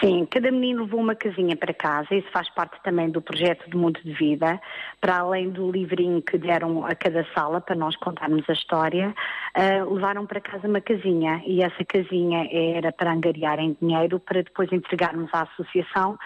Sim, 0.00 0.26
cada 0.30 0.50
menino 0.50 0.82
levou 0.82 1.00
uma 1.00 1.14
casinha 1.14 1.56
para 1.56 1.72
casa, 1.72 2.14
isso 2.14 2.28
faz 2.30 2.50
parte 2.50 2.76
também 2.82 3.08
do 3.08 3.22
projeto 3.22 3.68
do 3.70 3.78
Mundo 3.78 3.98
de 4.04 4.12
Vida, 4.12 4.60
para 5.00 5.18
além 5.18 5.48
do 5.48 5.70
livrinho 5.70 6.20
que 6.20 6.36
deram 6.36 6.84
a 6.84 6.94
cada 6.94 7.26
sala 7.34 7.62
para 7.62 7.74
nós 7.74 7.96
contarmos 7.96 8.44
a 8.48 8.52
história, 8.52 9.14
ah, 9.54 9.84
levaram 9.88 10.26
para 10.26 10.40
casa 10.40 10.68
uma 10.68 10.82
casinha 10.82 11.42
e 11.46 11.62
essa 11.62 11.82
casinha 11.84 12.46
era 12.52 12.92
para 12.92 13.12
angariarem 13.12 13.76
dinheiro 13.80 14.20
para 14.20 14.42
depois 14.42 14.70
entregarmos 14.70 15.30
à 15.32 15.42
associação 15.42 16.18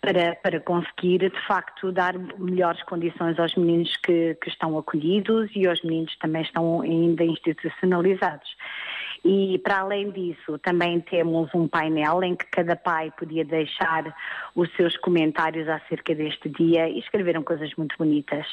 para, 0.00 0.36
para 0.36 0.60
conseguir 0.60 1.18
de 1.18 1.46
facto 1.46 1.90
dar 1.90 2.16
melhores 2.38 2.82
condições 2.84 3.38
aos 3.40 3.56
meninos 3.56 3.96
que, 3.96 4.36
que 4.40 4.48
estão 4.48 4.78
acolhidos 4.78 5.50
e 5.56 5.66
aos 5.66 5.82
meninos 5.82 6.12
que 6.14 6.20
também 6.20 6.42
estão 6.42 6.80
ainda 6.80 7.24
institucionalizados. 7.24 8.48
E 9.24 9.58
para 9.58 9.80
além 9.80 10.10
disso, 10.12 10.56
também 10.58 11.00
temos 11.00 11.52
um 11.52 11.66
painel 11.66 12.22
em 12.22 12.36
que 12.36 12.46
cada 12.46 12.76
pai 12.76 13.10
podia 13.16 13.44
deixar 13.44 14.14
os 14.54 14.70
seus 14.76 14.96
comentários 14.96 15.68
acerca 15.68 16.14
deste 16.14 16.48
dia 16.48 16.88
e 16.88 16.98
escreveram 16.98 17.42
coisas 17.42 17.72
muito 17.76 17.96
bonitas. 17.98 18.46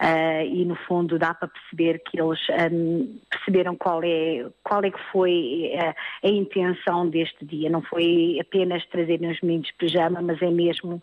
Ah, 0.00 0.44
e 0.44 0.64
no 0.64 0.76
fundo 0.76 1.18
dá 1.18 1.34
para 1.34 1.48
perceber 1.48 2.00
que 2.04 2.20
eles 2.20 2.38
ahm, 2.50 3.18
perceberam 3.28 3.74
qual 3.74 4.00
é, 4.04 4.46
qual 4.62 4.84
é 4.84 4.90
que 4.92 5.02
foi 5.10 5.72
ah, 5.76 5.94
a 6.22 6.28
intenção 6.28 7.08
deste 7.08 7.44
dia. 7.44 7.68
Não 7.68 7.82
foi 7.82 8.38
apenas 8.40 8.86
trazerem 8.86 9.30
os 9.30 9.40
meninos 9.40 9.66
de 9.66 9.74
pijama, 9.74 10.22
mas 10.22 10.40
é 10.40 10.50
mesmo 10.50 11.00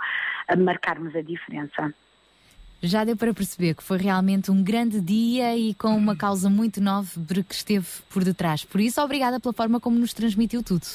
ah, 0.48 0.56
marcarmos 0.56 1.14
a 1.14 1.22
diferença. 1.22 1.94
Já 2.86 3.03
deu 3.03 3.18
para 3.18 3.34
perceber 3.34 3.74
que 3.74 3.84
foi 3.84 3.98
realmente 3.98 4.52
um 4.52 4.64
grande 4.64 5.02
dia 5.02 5.56
e 5.57 5.74
com 5.74 5.90
uma 5.95 6.16
causa 6.16 6.49
muito 6.49 6.80
nobre 6.82 7.44
que 7.44 7.56
esteve 7.56 7.88
por 8.10 8.24
detrás. 8.24 8.64
Por 8.64 8.80
isso, 8.80 9.02
obrigada 9.02 9.40
pela 9.40 9.53
forma 9.53 9.80
como 9.80 9.98
nos 9.98 10.14
transmitiu 10.14 10.62
tudo. 10.64 10.86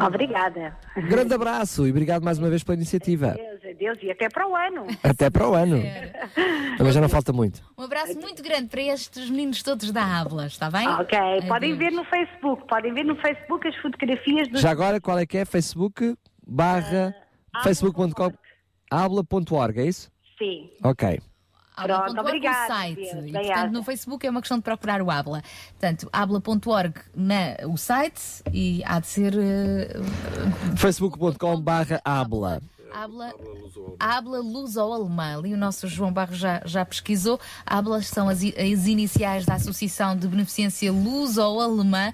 Obrigada. 0.00 0.76
Um 0.96 1.08
grande 1.08 1.34
abraço 1.34 1.86
e 1.86 1.90
obrigado 1.90 2.22
mais 2.22 2.38
uma 2.38 2.48
vez 2.48 2.62
pela 2.62 2.76
iniciativa. 2.76 3.32
Adeus, 3.32 3.64
adeus 3.64 3.98
e 4.02 4.10
até 4.10 4.28
para 4.28 4.48
o 4.48 4.54
ano. 4.54 4.86
Até 5.02 5.28
para 5.28 5.48
o 5.48 5.54
ano. 5.54 5.82
Também 6.78 6.92
já 6.92 7.00
não 7.00 7.08
falta 7.08 7.32
muito. 7.32 7.60
Um 7.76 7.82
abraço 7.82 8.18
muito 8.20 8.42
grande 8.42 8.68
para 8.68 8.82
estes 8.82 9.28
meninos 9.28 9.62
todos 9.62 9.90
da 9.90 10.04
Habla, 10.04 10.46
está 10.46 10.70
bem? 10.70 10.86
Ok, 10.86 11.18
podem 11.48 11.74
ver 11.76 11.90
no 11.90 12.04
Facebook, 12.04 12.66
podem 12.68 12.94
ver 12.94 13.04
no 13.04 13.16
Facebook 13.16 13.66
as 13.66 13.74
fotografias 13.76 14.48
dos 14.48 14.60
Já 14.60 14.70
agora, 14.70 15.00
qual 15.00 15.18
é 15.18 15.26
que 15.26 15.38
é? 15.38 15.44
Facebook 15.44 16.14
barra 16.46 17.14
facebook.com 17.64 18.32
habla.org, 18.90 19.80
é 19.80 19.86
isso? 19.86 20.10
Sim. 20.38 20.70
Ok. 20.84 21.20
Pronto, 21.82 22.20
obrigada, 22.20 22.64
o 22.64 22.66
site. 22.66 22.96
Deus, 22.96 23.24
E, 23.26 23.32
portanto, 23.32 23.72
no 23.72 23.82
Facebook 23.82 24.26
é 24.26 24.30
uma 24.30 24.40
questão 24.40 24.58
de 24.58 24.64
procurar 24.64 25.02
o 25.02 25.10
Habla. 25.10 25.42
Portanto, 25.70 26.08
habla.org 26.12 26.94
na 27.14 27.56
o 27.66 27.76
site 27.76 28.42
e 28.52 28.82
há 28.84 29.00
de 29.00 29.06
ser 29.06 29.34
eh, 29.38 30.00
facebook.com 30.76 31.60
barra 31.60 32.00
habla. 32.04 32.60
Habla, 32.92 33.32
Habla 33.98 34.40
Luso-Alemã. 34.40 35.38
Ali 35.38 35.54
o 35.54 35.56
nosso 35.56 35.86
João 35.86 36.12
Barros 36.12 36.38
já, 36.38 36.60
já 36.64 36.84
pesquisou. 36.84 37.38
Habla 37.64 38.02
são 38.02 38.28
as, 38.28 38.38
as 38.38 38.86
iniciais 38.86 39.46
da 39.46 39.54
Associação 39.54 40.16
de 40.16 40.26
Beneficência 40.26 40.90
Luso-Alemã. 40.90 42.12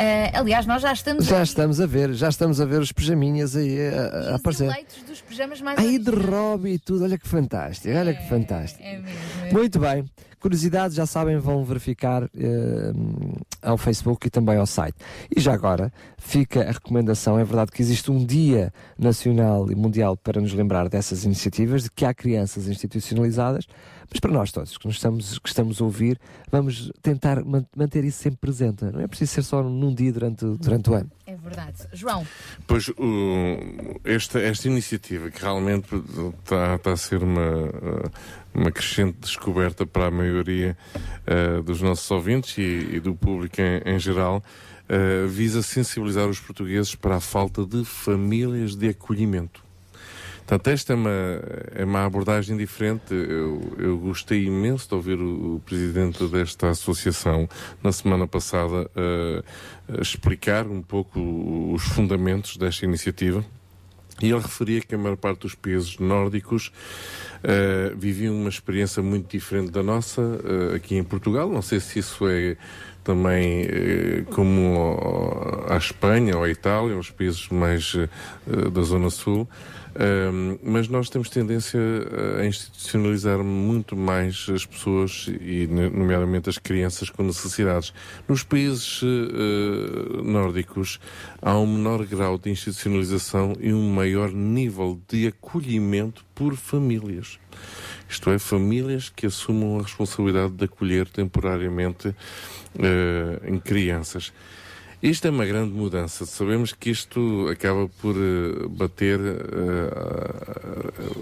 Eh, 0.00 0.30
aliás, 0.32 0.64
nós 0.64 0.80
já 0.80 0.92
estamos 0.92 1.24
Já 1.26 1.38
aí, 1.38 1.42
estamos 1.42 1.80
a 1.80 1.86
ver, 1.86 2.12
já 2.14 2.28
estamos 2.28 2.60
a 2.60 2.64
ver 2.64 2.80
os 2.80 2.92
pijaminhas 2.92 3.56
aí 3.56 3.76
a, 3.88 4.32
a 4.32 4.34
aparecer. 4.36 4.66
eleitos 4.66 5.02
dos 5.02 5.20
pijamas 5.20 5.60
mais 5.60 5.76
Aí 5.76 5.98
de 5.98 6.10
Robbie 6.12 6.74
e 6.74 6.78
tudo, 6.78 7.02
olha 7.02 7.18
que 7.18 7.26
fantástico, 7.26 7.92
olha 7.92 8.14
que 8.14 8.28
fantástico. 8.28 8.80
É 8.80 8.96
mesmo. 8.96 9.18
Muito 9.52 9.80
bem. 9.80 10.04
Curiosidades, 10.38 10.96
já 10.96 11.04
sabem, 11.04 11.36
vão 11.38 11.64
verificar 11.64 12.22
eh, 12.22 12.92
ao 13.60 13.76
Facebook 13.76 14.24
e 14.24 14.30
também 14.30 14.56
ao 14.56 14.66
site. 14.66 14.94
E 15.36 15.40
já 15.40 15.52
agora, 15.52 15.92
fica 16.16 16.60
a 16.62 16.70
recomendação, 16.70 17.36
é 17.36 17.42
verdade 17.42 17.72
que 17.72 17.82
existe 17.82 18.08
um 18.08 18.24
dia 18.24 18.72
nacional 18.96 19.68
e 19.68 19.74
mundial 19.74 20.16
para 20.16 20.40
nos 20.40 20.52
lembrar 20.52 20.88
dessas 20.88 21.24
iniciativas, 21.24 21.82
de 21.82 21.90
que 21.90 22.04
há 22.04 22.14
crianças 22.14 22.68
institucionalizadas, 22.68 23.66
mas 24.10 24.20
para 24.20 24.30
nós 24.32 24.50
todos 24.52 24.78
que 24.78 24.86
nos 24.86 24.96
estamos, 24.96 25.38
que 25.38 25.48
estamos 25.48 25.80
a 25.80 25.84
ouvir, 25.84 26.18
vamos 26.50 26.90
tentar 27.02 27.44
man- 27.44 27.66
manter 27.76 28.04
isso 28.04 28.22
sempre 28.22 28.38
presente. 28.40 28.84
Não 28.84 29.00
é 29.00 29.06
preciso 29.06 29.32
ser 29.32 29.42
só 29.42 29.62
num 29.62 29.94
dia 29.94 30.12
durante, 30.12 30.44
durante 30.44 30.90
o 30.90 30.94
ano. 30.94 31.10
É 31.26 31.36
verdade. 31.36 31.86
João, 31.92 32.26
Pois 32.66 32.88
o- 32.88 34.00
esta, 34.04 34.38
esta 34.40 34.66
iniciativa 34.68 35.30
que 35.30 35.42
realmente 35.42 35.88
está, 36.40 36.76
está 36.76 36.92
a 36.92 36.96
ser 36.96 37.22
uma, 37.22 37.70
uma 38.54 38.70
crescente 38.72 39.18
descoberta 39.20 39.84
para 39.86 40.06
a 40.06 40.10
maioria 40.10 40.76
eh, 41.26 41.60
dos 41.62 41.82
nossos 41.82 42.10
ouvintes 42.10 42.56
e, 42.58 42.96
e 42.96 43.00
do 43.00 43.14
público 43.14 43.60
em, 43.60 43.94
em 43.94 43.98
geral, 43.98 44.42
eh, 44.88 45.26
visa 45.26 45.62
sensibilizar 45.62 46.26
os 46.26 46.40
portugueses 46.40 46.94
para 46.94 47.16
a 47.16 47.20
falta 47.20 47.66
de 47.66 47.84
famílias 47.84 48.74
de 48.74 48.88
acolhimento. 48.88 49.62
Portanto, 50.48 50.68
esta 50.68 50.94
é 50.94 50.96
uma, 50.96 51.10
é 51.74 51.84
uma 51.84 52.06
abordagem 52.06 52.56
diferente. 52.56 53.12
Eu, 53.12 53.60
eu 53.76 53.98
gostei 53.98 54.46
imenso 54.46 54.88
de 54.88 54.94
ouvir 54.94 55.20
o, 55.20 55.56
o 55.56 55.60
presidente 55.60 56.26
desta 56.26 56.70
associação 56.70 57.46
na 57.82 57.92
semana 57.92 58.26
passada 58.26 58.90
eh, 58.96 59.42
explicar 60.00 60.66
um 60.66 60.80
pouco 60.80 61.20
os 61.74 61.82
fundamentos 61.82 62.56
desta 62.56 62.86
iniciativa. 62.86 63.44
E 64.22 64.30
ele 64.30 64.40
referia 64.40 64.80
que 64.80 64.94
a 64.94 64.98
maior 64.98 65.18
parte 65.18 65.40
dos 65.40 65.54
países 65.54 65.98
nórdicos 65.98 66.72
eh, 67.44 67.92
viviam 67.94 68.34
uma 68.34 68.48
experiência 68.48 69.02
muito 69.02 69.30
diferente 69.30 69.70
da 69.70 69.82
nossa 69.82 70.22
eh, 70.22 70.76
aqui 70.76 70.96
em 70.96 71.04
Portugal. 71.04 71.50
Não 71.50 71.60
sei 71.60 71.78
se 71.78 71.98
isso 71.98 72.26
é 72.26 72.56
também 73.04 73.66
como 74.34 74.96
à 75.68 75.76
Espanha 75.76 76.38
ou 76.38 76.44
à 76.44 76.48
Itália, 76.48 76.96
os 76.96 77.10
países 77.10 77.48
mais 77.48 77.96
da 78.46 78.82
Zona 78.82 79.08
Sul. 79.08 79.48
Um, 79.98 80.58
mas 80.62 80.86
nós 80.86 81.10
temos 81.10 81.28
tendência 81.28 81.80
a 82.38 82.46
institucionalizar 82.46 83.42
muito 83.42 83.96
mais 83.96 84.46
as 84.54 84.64
pessoas 84.64 85.28
e, 85.40 85.66
nomeadamente, 85.66 86.48
as 86.48 86.56
crianças 86.56 87.10
com 87.10 87.24
necessidades. 87.24 87.92
Nos 88.28 88.44
países 88.44 89.00
eh, 89.02 90.22
nórdicos 90.22 91.00
há 91.42 91.58
um 91.58 91.66
menor 91.66 92.06
grau 92.06 92.38
de 92.38 92.48
institucionalização 92.48 93.54
e 93.58 93.72
um 93.72 93.90
maior 93.90 94.30
nível 94.30 95.00
de 95.08 95.26
acolhimento 95.26 96.24
por 96.32 96.54
famílias. 96.54 97.40
Isto 98.08 98.30
é, 98.30 98.38
famílias 98.38 99.08
que 99.08 99.26
assumam 99.26 99.80
a 99.80 99.82
responsabilidade 99.82 100.52
de 100.52 100.64
acolher 100.64 101.08
temporariamente 101.08 102.14
eh, 102.78 103.40
em 103.48 103.58
crianças. 103.58 104.32
Isto 105.00 105.28
é 105.28 105.30
uma 105.30 105.46
grande 105.46 105.72
mudança. 105.72 106.26
Sabemos 106.26 106.72
que 106.72 106.90
isto 106.90 107.48
acaba 107.48 107.88
por 108.00 108.16
eh, 108.16 108.66
bater 108.68 109.20
eh, 109.20 109.92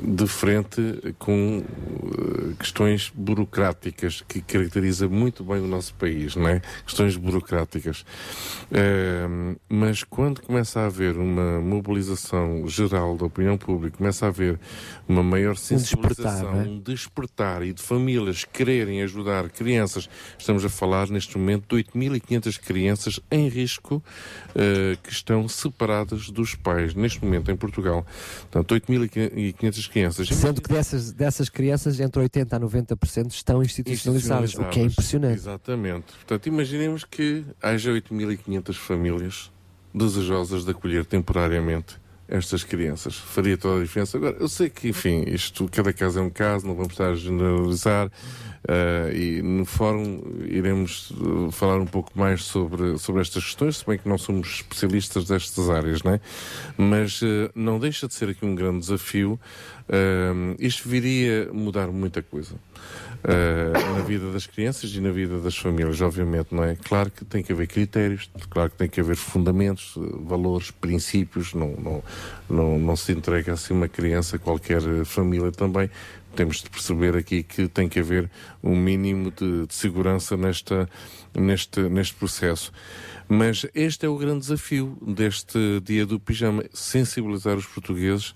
de 0.02 0.26
frente 0.26 1.14
com 1.18 1.62
eh, 1.62 2.54
questões 2.58 3.12
burocráticas 3.14 4.24
que 4.26 4.40
caracteriza 4.40 5.06
muito 5.10 5.44
bem 5.44 5.58
o 5.58 5.66
nosso 5.66 5.92
país, 5.92 6.34
não 6.36 6.48
é? 6.48 6.62
Questões 6.86 7.18
burocráticas. 7.18 8.02
Mas 9.68 10.02
quando 10.02 10.40
começa 10.40 10.80
a 10.80 10.86
haver 10.86 11.18
uma 11.18 11.60
mobilização 11.60 12.66
geral 12.66 13.14
da 13.16 13.26
opinião 13.26 13.58
pública, 13.58 13.98
começa 13.98 14.24
a 14.24 14.28
haver 14.28 14.58
uma 15.06 15.22
maior 15.22 15.54
despertar, 15.54 15.78
sensibilização, 15.78 16.52
não 16.52 16.60
é? 16.60 16.64
um 16.64 16.80
despertar 16.80 17.62
e 17.62 17.74
de 17.74 17.82
famílias 17.82 18.44
quererem 18.44 19.02
ajudar 19.02 19.50
crianças. 19.50 20.08
Estamos 20.38 20.64
a 20.64 20.68
falar 20.70 21.10
neste 21.10 21.36
momento 21.36 21.76
de 21.76 21.84
8.500 21.84 22.58
crianças 22.58 23.20
em 23.30 23.48
risco 23.48 23.65
eh, 24.54 24.96
que 25.02 25.12
estão 25.12 25.48
separadas 25.48 26.30
dos 26.30 26.54
pais, 26.54 26.94
neste 26.94 27.24
momento 27.24 27.50
em 27.50 27.56
Portugal. 27.56 28.06
Portanto, 28.50 28.74
8.500 28.74 29.90
crianças. 29.90 30.28
Sendo 30.28 30.60
que 30.62 30.68
dessas, 30.68 31.12
dessas 31.12 31.48
crianças, 31.48 32.00
entre 32.00 32.22
80% 32.22 32.52
a 32.52 32.60
90% 32.60 33.30
estão 33.30 33.62
institucionalizadas, 33.62 34.54
o 34.54 34.64
que 34.64 34.80
é 34.80 34.84
impressionante. 34.84 35.34
Exatamente. 35.34 36.12
Portanto, 36.12 36.46
imaginemos 36.46 37.04
que 37.04 37.44
haja 37.62 37.90
8.500 37.90 38.74
famílias 38.74 39.50
desejosas 39.94 40.64
de 40.64 40.70
acolher 40.70 41.04
temporariamente 41.04 41.98
estas 42.28 42.64
crianças. 42.64 43.16
Faria 43.16 43.56
toda 43.56 43.80
a 43.80 43.82
diferença. 43.82 44.16
Agora, 44.16 44.36
eu 44.38 44.48
sei 44.48 44.68
que, 44.68 44.88
enfim, 44.88 45.24
isto, 45.26 45.68
cada 45.70 45.92
caso 45.92 46.18
é 46.18 46.22
um 46.22 46.30
caso, 46.30 46.66
não 46.66 46.74
vamos 46.74 46.92
estar 46.92 47.10
a 47.10 47.14
generalizar. 47.14 48.10
eh, 48.68 49.12
e 49.14 49.42
no 49.42 49.64
fórum 49.64 50.20
iremos 50.44 51.12
eh, 51.12 51.52
falar 51.52 51.78
um 51.78 51.86
pouco 51.86 52.10
mais 52.18 52.42
sobre, 52.44 52.98
sobre 52.98 53.22
estas 53.22 53.44
questões, 53.44 53.76
se 53.78 53.86
bem 53.86 53.98
que 53.98 54.08
não 54.08 54.18
somos 54.18 54.56
especialistas 54.56 55.26
destas 55.26 55.70
áreas, 55.70 56.02
não 56.02 56.14
é? 56.14 56.20
Mas 56.76 57.20
eh, 57.22 57.50
não 57.54 57.78
deixa 57.78 58.08
de 58.08 58.14
ser 58.14 58.28
aqui 58.30 58.44
um 58.44 58.54
grande 58.54 58.80
desafio. 58.80 59.38
Isto 60.58 60.88
viria 60.88 61.48
mudar 61.52 61.86
muita 61.88 62.20
coisa. 62.20 62.56
Eh, 63.28 63.72
na 63.72 64.02
vida 64.02 64.30
das 64.30 64.46
crianças 64.46 64.94
e 64.94 65.00
na 65.00 65.10
vida 65.10 65.40
das 65.40 65.56
famílias, 65.56 66.00
obviamente, 66.00 66.54
não 66.54 66.62
é? 66.62 66.76
Claro 66.76 67.10
que 67.10 67.24
tem 67.24 67.42
que 67.42 67.52
haver 67.52 67.66
critérios, 67.66 68.30
claro 68.48 68.70
que 68.70 68.76
tem 68.76 68.88
que 68.88 69.00
haver 69.00 69.16
fundamentos, 69.16 69.94
valores, 70.24 70.70
princípios, 70.70 71.52
não, 71.52 71.72
não, 71.72 72.04
não, 72.48 72.78
não 72.78 72.94
se 72.94 73.10
entrega 73.10 73.54
assim 73.54 73.74
uma 73.74 73.88
criança 73.88 74.36
a 74.36 74.38
qualquer 74.38 74.80
família 75.04 75.50
também. 75.50 75.90
Temos 76.36 76.62
de 76.62 76.70
perceber 76.70 77.16
aqui 77.16 77.42
que 77.42 77.66
tem 77.66 77.88
que 77.88 77.98
haver 77.98 78.30
um 78.62 78.76
mínimo 78.76 79.32
de, 79.32 79.66
de 79.66 79.74
segurança 79.74 80.36
nesta, 80.36 80.88
neste, 81.34 81.80
neste 81.80 82.14
processo. 82.14 82.72
Mas 83.28 83.66
este 83.74 84.06
é 84.06 84.08
o 84.08 84.16
grande 84.16 84.40
desafio 84.40 84.96
deste 85.04 85.80
dia 85.80 86.06
do 86.06 86.20
pijama, 86.20 86.64
sensibilizar 86.72 87.56
os 87.56 87.66
portugueses 87.66 88.34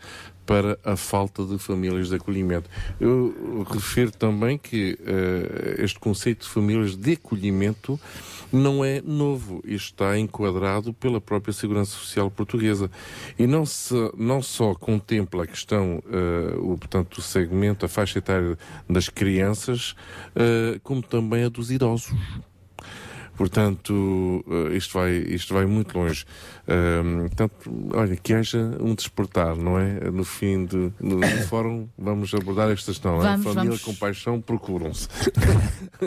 para 0.51 0.77
a 0.83 0.97
falta 0.97 1.45
de 1.45 1.59
famílias 1.59 2.09
de 2.09 2.17
acolhimento. 2.17 2.69
Eu 3.01 3.65
refiro 3.71 4.11
também 4.11 4.59
que 4.59 4.99
eh, 5.07 5.77
este 5.79 6.01
conceito 6.01 6.41
de 6.41 6.49
famílias 6.49 6.97
de 6.97 7.13
acolhimento 7.13 8.01
não 8.53 8.85
é 8.85 9.01
novo. 9.01 9.63
Está 9.65 10.19
enquadrado 10.19 10.93
pela 10.93 11.21
própria 11.21 11.53
Segurança 11.53 11.93
Social 11.93 12.33
portuguesa. 12.33 12.91
E 13.39 13.47
não, 13.47 13.65
se, 13.65 13.95
não 14.17 14.43
só 14.43 14.75
contempla 14.75 15.45
a 15.45 15.47
questão, 15.47 16.03
eh, 16.11 16.57
o, 16.59 16.77
portanto, 16.77 17.19
o 17.19 17.23
segmento, 17.23 17.87
a 17.87 17.89
faixa 17.89 18.19
etária 18.19 18.59
das 18.89 19.09
crianças, 19.09 19.95
eh, 20.35 20.81
como 20.83 21.01
também 21.01 21.45
a 21.45 21.49
dos 21.49 21.71
idosos. 21.71 22.13
Portanto, 23.41 24.45
eh, 24.51 24.77
isto 24.77 24.99
vai, 24.99 25.13
isto 25.13 25.55
vai 25.55 25.65
muito 25.65 25.99
longe. 25.99 26.27
Ahm, 26.69 27.21
portanto, 27.29 27.55
olha, 27.95 28.15
que 28.15 28.35
haja 28.35 28.77
um 28.79 28.95
despertar, 28.95 29.57
não 29.57 29.79
é? 29.79 30.11
No 30.11 30.25
fim 30.25 30.67
de, 30.67 30.93
no, 31.01 31.23
fórum 31.49 31.89
vamos 31.97 32.35
abordar 32.35 32.71
esta 32.71 32.93
questão. 32.93 33.17
é? 33.17 33.23
Vamos, 33.23 33.45
Família 33.45 33.71
vamos. 33.71 33.83
com 33.83 33.95
paixão 33.95 34.43
procuram-se. 34.43 35.09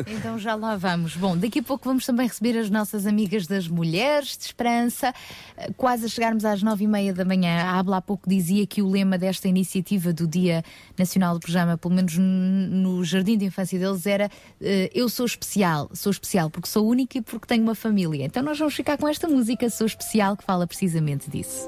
Então 0.07 0.37
já 0.39 0.55
lá 0.55 0.75
vamos. 0.75 1.15
Bom, 1.15 1.37
daqui 1.37 1.59
a 1.59 1.63
pouco 1.63 1.85
vamos 1.87 2.05
também 2.05 2.27
receber 2.27 2.57
as 2.57 2.69
nossas 2.69 3.05
amigas 3.05 3.45
das 3.45 3.67
Mulheres 3.67 4.37
de 4.37 4.45
Esperança. 4.45 5.13
Eh, 5.57 5.71
Quase 5.75 6.05
a 6.05 6.09
chegarmos 6.09 6.45
às 6.45 6.61
nove 6.61 6.83
e 6.83 6.87
meia 6.87 7.13
da 7.13 7.25
manhã. 7.25 7.63
A 7.63 7.79
Abla 7.79 7.97
há 7.97 8.01
pouco 8.01 8.29
dizia 8.29 8.65
que 8.67 8.81
o 8.81 8.89
lema 8.89 9.17
desta 9.17 9.47
iniciativa 9.47 10.11
do 10.13 10.27
Dia 10.27 10.63
Nacional 10.97 11.33
do 11.35 11.39
Pijama, 11.45 11.77
pelo 11.77 11.93
menos 11.93 12.15
no 12.17 13.03
jardim 13.03 13.37
de 13.37 13.45
infância 13.45 13.77
deles, 13.79 14.05
era 14.05 14.29
eh, 14.61 14.89
Eu 14.93 15.09
sou 15.09 15.25
especial. 15.25 15.89
Sou 15.93 16.11
especial 16.11 16.49
porque 16.49 16.67
sou 16.67 16.87
única 16.87 17.17
e 17.17 17.22
porque 17.23 17.47
tenho 17.47 17.63
uma 17.63 17.75
família. 17.75 18.25
Então 18.25 18.43
nós 18.43 18.57
vamos 18.57 18.73
ficar 18.73 18.97
com 18.97 19.07
esta 19.07 19.27
música, 19.27 19.69
Sou 19.69 19.87
Especial, 19.87 20.37
que 20.37 20.43
fala 20.43 20.67
precisamente 20.67 21.29
disso. 21.29 21.67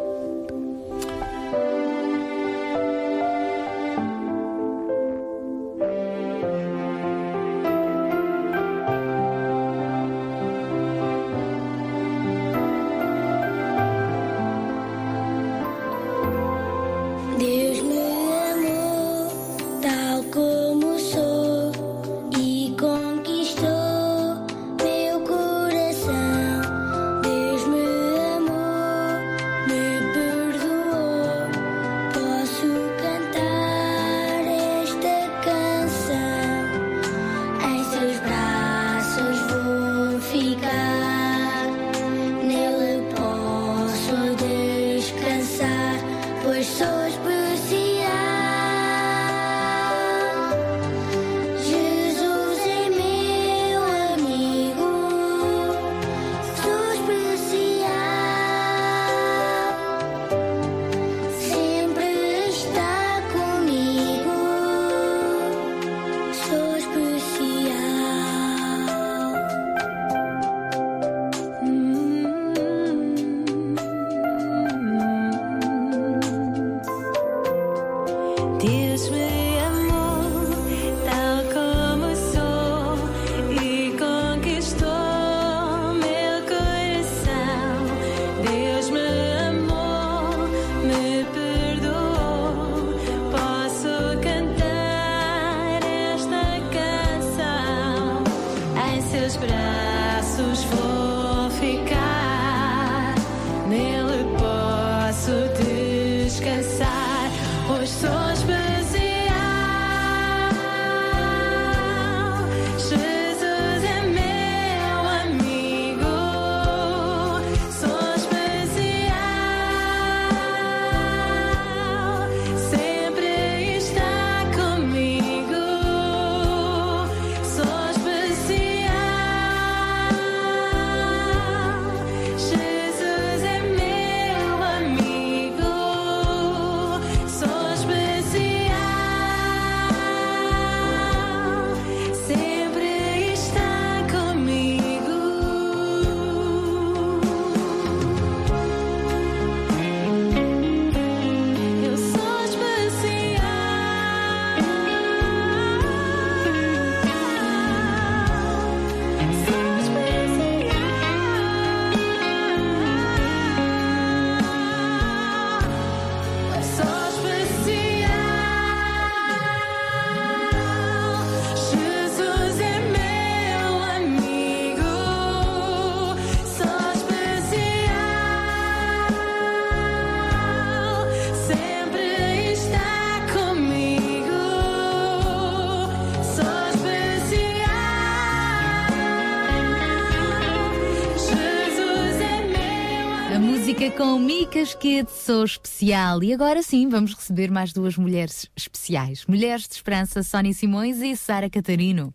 Kid, 194.64 195.12
sou 195.12 195.44
especial. 195.44 196.24
E 196.24 196.34
agora 196.34 196.64
sim, 196.64 196.88
vamos 196.88 197.14
receber 197.14 197.52
mais 197.52 197.74
duas 197.74 197.98
mulheres 197.98 198.50
especiais. 198.56 199.26
Mulheres 199.26 199.68
de 199.68 199.76
Esperança, 199.76 200.24
Sónia 200.24 200.54
Simões 200.54 201.02
e 201.02 201.14
Sara 201.18 201.50
Catarino. 201.50 202.14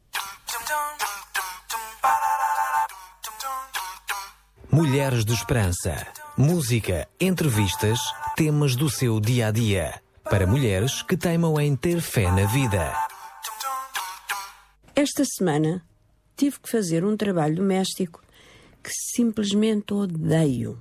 Mulheres 4.73 5.23
de 5.23 5.35
Esperança. 5.35 6.07
Música, 6.35 7.07
entrevistas, 7.21 7.99
temas 8.37 8.75
do 8.75 8.89
seu 8.89 9.21
dia 9.21 9.49
a 9.49 9.51
dia. 9.51 10.01
Para 10.25 10.47
mulheres 10.47 11.03
que 11.03 11.19
teimam 11.19 11.61
em 11.61 11.77
ter 11.77 12.01
fé 12.01 12.31
na 12.31 12.47
vida. 12.47 12.91
Esta 14.97 15.27
semana 15.27 15.85
tive 16.35 16.59
que 16.59 16.71
fazer 16.71 17.05
um 17.05 17.19
trabalho 17.19 17.57
doméstico 17.57 18.23
que 18.83 18.91
simplesmente 18.91 19.93
odeio. 19.93 20.81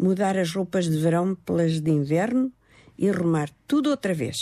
Mudar 0.00 0.38
as 0.38 0.54
roupas 0.54 0.88
de 0.88 0.96
verão 0.96 1.34
pelas 1.34 1.78
de 1.78 1.90
inverno 1.90 2.50
e 2.96 3.10
arrumar 3.10 3.50
tudo 3.68 3.90
outra 3.90 4.14
vez. 4.14 4.36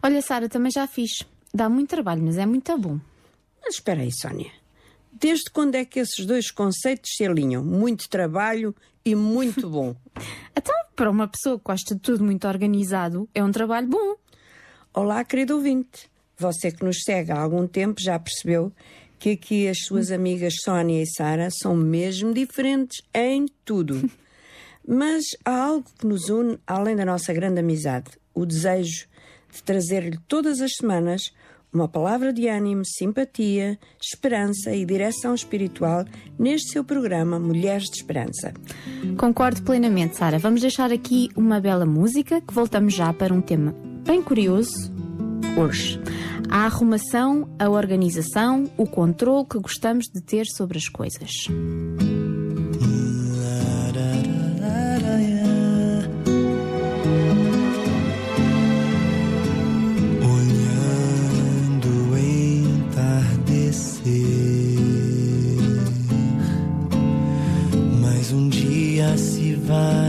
Olha, 0.00 0.22
Sara, 0.22 0.48
também 0.48 0.70
já 0.70 0.86
fiz. 0.86 1.24
Dá 1.52 1.68
muito 1.68 1.90
trabalho, 1.90 2.22
mas 2.22 2.38
é 2.38 2.46
muito 2.46 2.76
bom. 2.78 3.00
Mas 3.60 3.74
espera 3.74 4.02
aí, 4.02 4.12
Sónia. 4.12 4.52
Desde 5.12 5.50
quando 5.50 5.74
é 5.74 5.84
que 5.84 5.98
esses 5.98 6.24
dois 6.24 6.52
conceitos 6.52 7.10
se 7.16 7.24
alinham? 7.24 7.64
Muito 7.64 8.08
trabalho 8.08 8.74
e 9.04 9.14
muito 9.16 9.68
bom. 9.70 9.96
Então, 10.54 10.74
para 10.94 11.10
uma 11.10 11.26
pessoa 11.26 11.58
que 11.58 11.64
gosta 11.64 11.94
de 11.94 12.00
tudo 12.00 12.22
muito 12.22 12.46
organizado, 12.46 13.28
é 13.34 13.42
um 13.42 13.50
trabalho 13.50 13.88
bom. 13.88 14.14
Olá, 14.94 15.24
querido 15.24 15.56
ouvinte. 15.56 16.08
Você 16.38 16.70
que 16.70 16.84
nos 16.84 16.98
segue 17.02 17.32
há 17.32 17.40
algum 17.40 17.66
tempo 17.66 18.00
já 18.00 18.18
percebeu 18.18 18.72
que 19.18 19.30
aqui 19.30 19.66
as 19.66 19.78
suas 19.84 20.12
amigas 20.12 20.54
Sónia 20.62 21.02
e 21.02 21.06
Sara 21.06 21.48
são 21.50 21.74
mesmo 21.74 22.32
diferentes 22.32 23.02
em 23.12 23.46
tudo. 23.64 24.08
Mas 24.86 25.24
há 25.44 25.64
algo 25.64 25.86
que 25.98 26.06
nos 26.06 26.28
une 26.28 26.58
além 26.66 26.96
da 26.96 27.04
nossa 27.04 27.32
grande 27.32 27.60
amizade: 27.60 28.10
o 28.34 28.46
desejo 28.46 29.06
de 29.52 29.62
trazer-lhe 29.62 30.18
todas 30.28 30.60
as 30.60 30.72
semanas 30.74 31.32
uma 31.72 31.88
palavra 31.88 32.32
de 32.32 32.48
ânimo, 32.48 32.82
simpatia, 32.84 33.78
esperança 34.00 34.74
e 34.74 34.84
direção 34.84 35.34
espiritual 35.34 36.04
neste 36.38 36.72
seu 36.72 36.82
programa 36.82 37.38
Mulheres 37.38 37.84
de 37.84 37.98
Esperança. 37.98 38.54
Concordo 39.18 39.62
plenamente, 39.62 40.16
Sara. 40.16 40.38
Vamos 40.38 40.62
deixar 40.62 40.90
aqui 40.90 41.28
uma 41.36 41.60
bela 41.60 41.84
música 41.84 42.40
que 42.40 42.54
voltamos 42.54 42.94
já 42.94 43.12
para 43.12 43.34
um 43.34 43.42
tema 43.42 43.74
bem 44.06 44.22
curioso 44.22 44.90
hoje. 45.58 46.00
A 46.48 46.64
arrumação, 46.64 47.48
a 47.58 47.68
organização, 47.68 48.70
o 48.76 48.86
controle 48.86 49.46
que 49.46 49.58
gostamos 49.58 50.06
de 50.06 50.22
ter 50.22 50.46
sobre 50.46 50.78
as 50.78 50.88
coisas. 50.88 51.30
Dia 69.66 70.05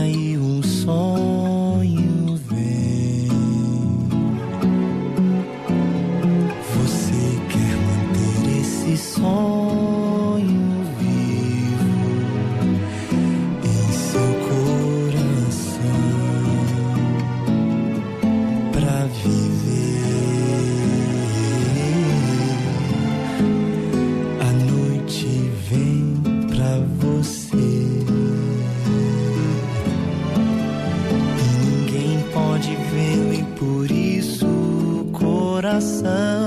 coração 35.78 36.37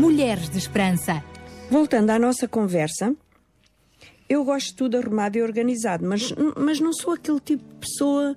Mulheres 0.00 0.48
de 0.48 0.56
Esperança. 0.56 1.22
Voltando 1.70 2.08
à 2.10 2.18
nossa 2.18 2.48
conversa, 2.48 3.14
eu 4.28 4.44
gosto 4.44 4.68
de 4.68 4.76
tudo 4.76 4.96
arrumado 4.96 5.36
e 5.36 5.42
organizado, 5.42 6.06
mas, 6.06 6.32
mas 6.56 6.80
não 6.80 6.94
sou 6.94 7.12
aquele 7.12 7.40
tipo 7.40 7.62
de 7.62 7.74
pessoa 7.80 8.34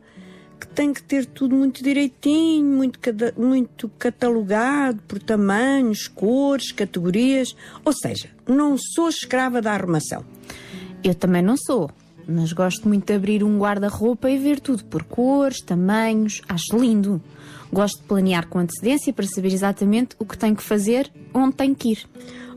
que 0.65 0.73
tem 0.73 0.93
que 0.93 1.01
ter 1.01 1.25
tudo 1.25 1.55
muito 1.55 1.83
direitinho, 1.83 2.65
muito, 2.65 2.99
muito 3.37 3.89
catalogado 3.99 5.01
por 5.07 5.19
tamanhos, 5.21 6.07
cores, 6.07 6.71
categorias. 6.71 7.55
Ou 7.83 7.93
seja, 7.93 8.29
não 8.47 8.75
sou 8.77 9.09
escrava 9.09 9.61
da 9.61 9.73
arrumação. 9.73 10.25
Eu 11.03 11.13
também 11.13 11.41
não 11.41 11.55
sou, 11.55 11.89
mas 12.27 12.51
gosto 12.51 12.87
muito 12.87 13.05
de 13.05 13.13
abrir 13.13 13.43
um 13.43 13.59
guarda-roupa 13.59 14.29
e 14.29 14.37
ver 14.37 14.59
tudo 14.59 14.83
por 14.85 15.03
cores, 15.03 15.61
tamanhos. 15.61 16.41
Acho 16.49 16.77
lindo. 16.77 17.21
Gosto 17.71 18.01
de 18.01 18.07
planear 18.07 18.47
com 18.47 18.59
antecedência 18.59 19.13
para 19.13 19.25
saber 19.27 19.53
exatamente 19.53 20.15
o 20.19 20.25
que 20.25 20.37
tenho 20.37 20.55
que 20.55 20.63
fazer, 20.63 21.11
onde 21.33 21.55
tenho 21.55 21.75
que 21.75 21.91
ir. 21.91 22.09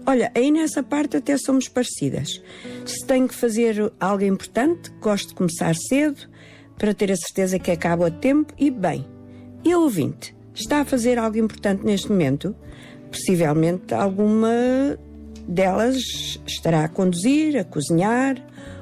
Olha, 0.07 0.33
aí 0.35 0.51
nessa 0.51 0.83
parte 0.83 1.19
até 1.19 1.37
somos 1.37 1.69
parecidas. 1.69 2.41
Se 2.87 3.07
tenho 3.07 3.29
que 3.29 3.35
fazer 3.35 3.93
algo 4.01 4.25
importante, 4.25 4.91
gosto 5.01 5.29
de 5.29 5.35
começar 5.35 5.75
cedo 5.75 6.27
para 6.79 6.95
ter 6.95 7.11
a 7.11 7.17
certeza 7.17 7.59
que 7.59 7.71
acabo 7.71 8.05
a 8.05 8.11
tempo 8.11 8.55
e 8.57 8.71
bem. 8.71 9.05
E 9.65 9.73
a 9.73 9.79
ouvinte, 9.79 10.35
está 10.55 10.81
a 10.81 10.85
fazer 10.85 11.19
algo 11.19 11.37
importante 11.37 11.85
neste 11.85 12.09
momento? 12.09 12.55
Possivelmente 13.11 13.93
alguma 13.93 14.99
delas 15.47 16.39
estará 16.47 16.85
a 16.85 16.89
conduzir, 16.89 17.59
a 17.59 17.65
cozinhar 17.65 18.37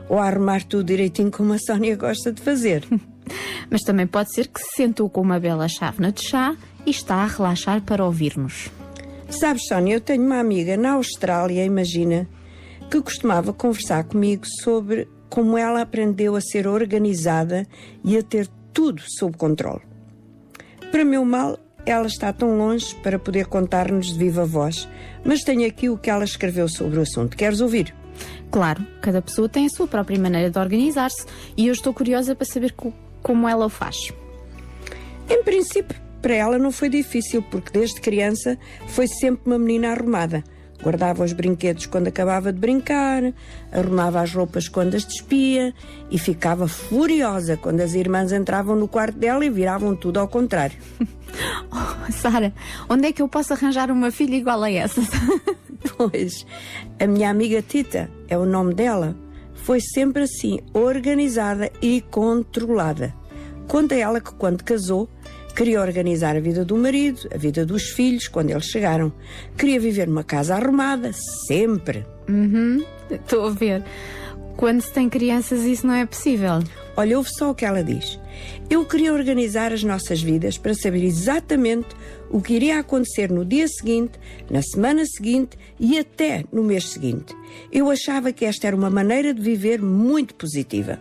ou 0.08 0.18
a 0.18 0.26
arrumar 0.26 0.62
tudo 0.64 0.84
direitinho 0.84 1.30
como 1.30 1.52
a 1.52 1.58
Sónia 1.58 1.96
gosta 1.96 2.32
de 2.32 2.42
fazer. 2.42 2.84
Mas 3.70 3.82
também 3.82 4.06
pode 4.06 4.32
ser 4.32 4.48
que 4.48 4.60
se 4.60 4.76
sentou 4.76 5.08
com 5.08 5.20
uma 5.20 5.40
bela 5.40 5.66
chávena 5.68 6.12
de 6.12 6.22
chá 6.22 6.56
e 6.84 6.90
está 6.90 7.16
a 7.16 7.26
relaxar 7.26 7.82
para 7.82 8.04
ouvir-nos. 8.04 8.70
Sabes, 9.28 9.66
Sónia, 9.66 9.94
eu 9.94 10.00
tenho 10.00 10.24
uma 10.24 10.38
amiga 10.38 10.76
na 10.76 10.92
Austrália, 10.92 11.64
imagina, 11.64 12.28
que 12.88 13.02
costumava 13.02 13.52
conversar 13.52 14.04
comigo 14.04 14.44
sobre 14.62 15.08
como 15.28 15.56
ela 15.58 15.82
aprendeu 15.82 16.36
a 16.36 16.40
ser 16.40 16.66
organizada 16.66 17.66
e 18.04 18.16
a 18.16 18.22
ter 18.22 18.48
tudo 18.72 19.02
sob 19.06 19.36
controle. 19.36 19.80
Para 20.90 21.04
meu 21.04 21.24
mal, 21.24 21.58
ela 21.84 22.06
está 22.06 22.32
tão 22.32 22.56
longe 22.58 22.94
para 22.96 23.18
poder 23.18 23.46
contar-nos 23.46 24.08
de 24.08 24.18
viva 24.18 24.44
voz, 24.44 24.88
mas 25.24 25.42
tenho 25.42 25.66
aqui 25.66 25.88
o 25.88 25.96
que 25.98 26.10
ela 26.10 26.24
escreveu 26.24 26.68
sobre 26.68 26.98
o 26.98 27.02
assunto. 27.02 27.36
Queres 27.36 27.60
ouvir? 27.60 27.94
Claro, 28.50 28.86
cada 29.02 29.20
pessoa 29.20 29.48
tem 29.48 29.66
a 29.66 29.70
sua 29.70 29.86
própria 29.86 30.18
maneira 30.18 30.50
de 30.50 30.58
organizar-se 30.58 31.26
e 31.56 31.66
eu 31.66 31.72
estou 31.72 31.92
curiosa 31.92 32.34
para 32.34 32.46
saber 32.46 32.72
co- 32.72 32.92
como 33.22 33.48
ela 33.48 33.66
o 33.66 33.68
faz. 33.68 33.96
Em 35.28 35.42
princípio, 35.42 36.00
para 36.22 36.34
ela 36.34 36.58
não 36.58 36.72
foi 36.72 36.88
difícil, 36.88 37.42
porque 37.50 37.70
desde 37.70 38.00
criança 38.00 38.58
foi 38.88 39.06
sempre 39.06 39.42
uma 39.46 39.58
menina 39.58 39.90
arrumada. 39.92 40.42
Guardava 40.82 41.24
os 41.24 41.32
brinquedos 41.32 41.86
quando 41.86 42.08
acabava 42.08 42.52
de 42.52 42.58
brincar, 42.58 43.22
arrumava 43.72 44.20
as 44.20 44.32
roupas 44.32 44.68
quando 44.68 44.94
as 44.94 45.04
despia 45.04 45.74
e 46.10 46.18
ficava 46.18 46.68
furiosa 46.68 47.56
quando 47.56 47.80
as 47.80 47.94
irmãs 47.94 48.30
entravam 48.32 48.76
no 48.76 48.86
quarto 48.86 49.18
dela 49.18 49.44
e 49.44 49.50
viravam 49.50 49.96
tudo 49.96 50.20
ao 50.20 50.28
contrário. 50.28 50.76
Sara, 52.12 52.52
onde 52.88 53.08
é 53.08 53.12
que 53.12 53.22
eu 53.22 53.28
posso 53.28 53.52
arranjar 53.52 53.90
uma 53.90 54.10
filha 54.10 54.36
igual 54.36 54.62
a 54.62 54.70
essa? 54.70 55.00
Pois, 55.96 56.44
a 56.98 57.06
minha 57.06 57.30
amiga 57.30 57.62
Tita, 57.62 58.10
é 58.28 58.36
o 58.36 58.44
nome 58.44 58.74
dela, 58.74 59.16
foi 59.54 59.80
sempre 59.80 60.24
assim, 60.24 60.58
organizada 60.72 61.70
e 61.80 62.00
controlada. 62.00 63.14
Conta 63.68 63.94
ela 63.94 64.20
que 64.20 64.32
quando 64.34 64.64
casou, 64.64 65.08
queria 65.56 65.80
organizar 65.80 66.36
a 66.36 66.40
vida 66.40 66.66
do 66.66 66.76
marido, 66.76 67.26
a 67.34 67.38
vida 67.38 67.64
dos 67.64 67.88
filhos, 67.88 68.28
quando 68.28 68.50
eles 68.50 68.66
chegaram. 68.66 69.10
Queria 69.56 69.80
viver 69.80 70.06
numa 70.06 70.22
casa 70.22 70.54
arrumada, 70.54 71.12
sempre. 71.48 72.04
Uhum, 72.28 72.84
estou 73.10 73.46
a 73.46 73.50
ver. 73.50 73.82
Quando 74.54 74.82
se 74.82 74.92
tem 74.92 75.08
crianças, 75.08 75.62
isso 75.62 75.86
não 75.86 75.94
é 75.94 76.04
possível. 76.04 76.62
Olha, 76.94 77.16
ouve 77.16 77.30
só 77.30 77.50
o 77.50 77.54
que 77.54 77.64
ela 77.64 77.82
diz. 77.82 78.18
Eu 78.68 78.84
queria 78.84 79.14
organizar 79.14 79.72
as 79.72 79.82
nossas 79.82 80.22
vidas 80.22 80.58
para 80.58 80.74
saber 80.74 81.02
exatamente 81.04 81.88
o 82.30 82.40
que 82.40 82.54
iria 82.54 82.78
acontecer 82.78 83.30
no 83.30 83.44
dia 83.44 83.66
seguinte, 83.66 84.18
na 84.50 84.60
semana 84.60 85.04
seguinte 85.06 85.56
e 85.80 85.98
até 85.98 86.44
no 86.52 86.62
mês 86.62 86.88
seguinte. 86.90 87.34
Eu 87.72 87.90
achava 87.90 88.30
que 88.30 88.44
esta 88.44 88.66
era 88.66 88.76
uma 88.76 88.90
maneira 88.90 89.32
de 89.32 89.40
viver 89.40 89.80
muito 89.80 90.34
positiva. 90.34 90.98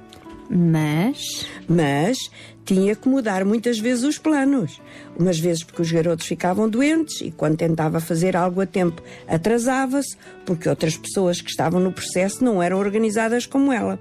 Mas. 0.50 1.46
Mas 1.68 2.18
tinha 2.64 2.96
que 2.96 3.08
mudar 3.08 3.46
muitas 3.46 3.80
vezes 3.80 4.04
os 4.04 4.18
planos. 4.18 4.82
Umas 5.18 5.40
vezes 5.40 5.64
porque 5.64 5.82
os 5.82 5.92
garotos 5.92 6.26
ficavam 6.26 6.70
doentes 6.70 7.22
e 7.22 7.32
quando 7.32 7.58
tentava 7.58 8.00
fazer 8.00 8.36
algo 8.36 8.62
a 8.62 8.66
tempo 8.66 9.02
atrasava-se, 9.28 10.18
porque 10.46 10.68
outras 10.68 10.98
pessoas 10.98 11.42
que 11.42 11.50
estavam 11.50 11.80
no 11.80 11.92
processo 11.92 12.44
não 12.44 12.62
eram 12.62 12.80
organizadas 12.80 13.46
como 13.46 13.72
ela. 13.72 14.00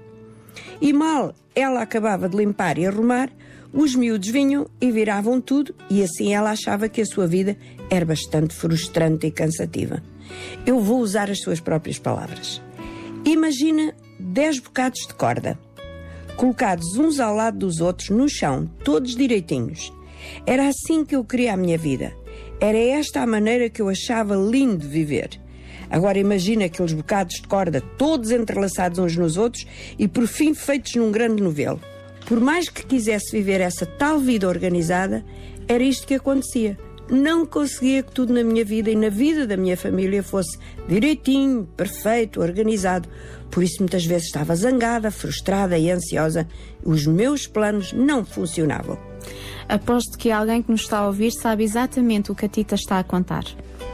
E 0.81 0.91
mal 0.91 1.33
ela 1.53 1.81
acabava 1.81 2.27
de 2.27 2.35
limpar 2.35 2.77
e 2.77 2.85
arrumar, 2.85 3.29
os 3.71 3.95
miúdos 3.95 4.29
vinham 4.29 4.67
e 4.79 4.91
viravam 4.91 5.39
tudo, 5.39 5.75
e 5.89 6.01
assim 6.03 6.33
ela 6.33 6.51
achava 6.51 6.89
que 6.89 7.01
a 7.01 7.05
sua 7.05 7.27
vida 7.27 7.57
era 7.89 8.05
bastante 8.05 8.53
frustrante 8.53 9.27
e 9.27 9.31
cansativa. 9.31 10.01
Eu 10.65 10.79
vou 10.79 10.99
usar 10.99 11.29
as 11.29 11.39
suas 11.41 11.59
próprias 11.59 11.99
palavras. 11.99 12.61
Imagina 13.25 13.93
10 14.19 14.59
bocados 14.59 15.01
de 15.07 15.13
corda, 15.13 15.57
colocados 16.35 16.97
uns 16.97 17.19
ao 17.19 17.35
lado 17.35 17.59
dos 17.59 17.81
outros 17.81 18.09
no 18.09 18.29
chão, 18.29 18.69
todos 18.83 19.15
direitinhos. 19.15 19.91
Era 20.45 20.67
assim 20.67 21.05
que 21.05 21.15
eu 21.15 21.23
queria 21.23 21.53
a 21.53 21.57
minha 21.57 21.77
vida. 21.77 22.13
Era 22.59 22.77
esta 22.77 23.21
a 23.21 23.27
maneira 23.27 23.69
que 23.69 23.81
eu 23.81 23.89
achava 23.89 24.35
lindo 24.35 24.77
de 24.77 24.87
viver. 24.87 25.29
Agora 25.89 26.17
imagina 26.17 26.65
aqueles 26.65 26.93
bocados 26.93 27.35
de 27.35 27.47
corda 27.47 27.81
todos 27.97 28.31
entrelaçados 28.31 28.99
uns 28.99 29.15
nos 29.15 29.37
outros 29.37 29.65
e 29.99 30.07
por 30.07 30.27
fim 30.27 30.53
feitos 30.53 30.95
num 30.95 31.11
grande 31.11 31.41
novelo. 31.41 31.79
Por 32.25 32.39
mais 32.39 32.69
que 32.69 32.85
quisesse 32.85 33.31
viver 33.31 33.61
essa 33.61 33.85
tal 33.85 34.19
vida 34.19 34.47
organizada, 34.47 35.23
era 35.67 35.83
isto 35.83 36.07
que 36.07 36.15
acontecia. 36.15 36.77
Não 37.09 37.45
conseguia 37.45 38.01
que 38.01 38.11
tudo 38.11 38.33
na 38.33 38.43
minha 38.43 38.65
vida 38.65 38.89
e 38.89 38.95
na 38.95 39.09
vida 39.09 39.45
da 39.45 39.55
minha 39.55 39.77
família 39.77 40.23
fosse 40.23 40.57
direitinho, 40.87 41.67
perfeito, 41.77 42.41
organizado. 42.41 43.07
Por 43.51 43.63
isso 43.63 43.77
muitas 43.79 44.05
vezes 44.05 44.27
estava 44.27 44.55
zangada, 44.55 45.11
frustrada 45.11 45.77
e 45.77 45.91
ansiosa. 45.91 46.47
Os 46.83 47.05
meus 47.05 47.45
planos 47.45 47.93
não 47.93 48.25
funcionavam. 48.25 48.97
Aposto 49.69 50.17
que 50.17 50.31
alguém 50.31 50.61
que 50.61 50.71
nos 50.71 50.81
está 50.81 50.99
a 50.99 51.07
ouvir 51.07 51.31
sabe 51.31 51.63
exatamente 51.63 52.31
o 52.31 52.35
que 52.35 52.45
a 52.45 52.49
Tita 52.49 52.75
está 52.75 52.99
a 52.99 53.03
contar. 53.03 53.43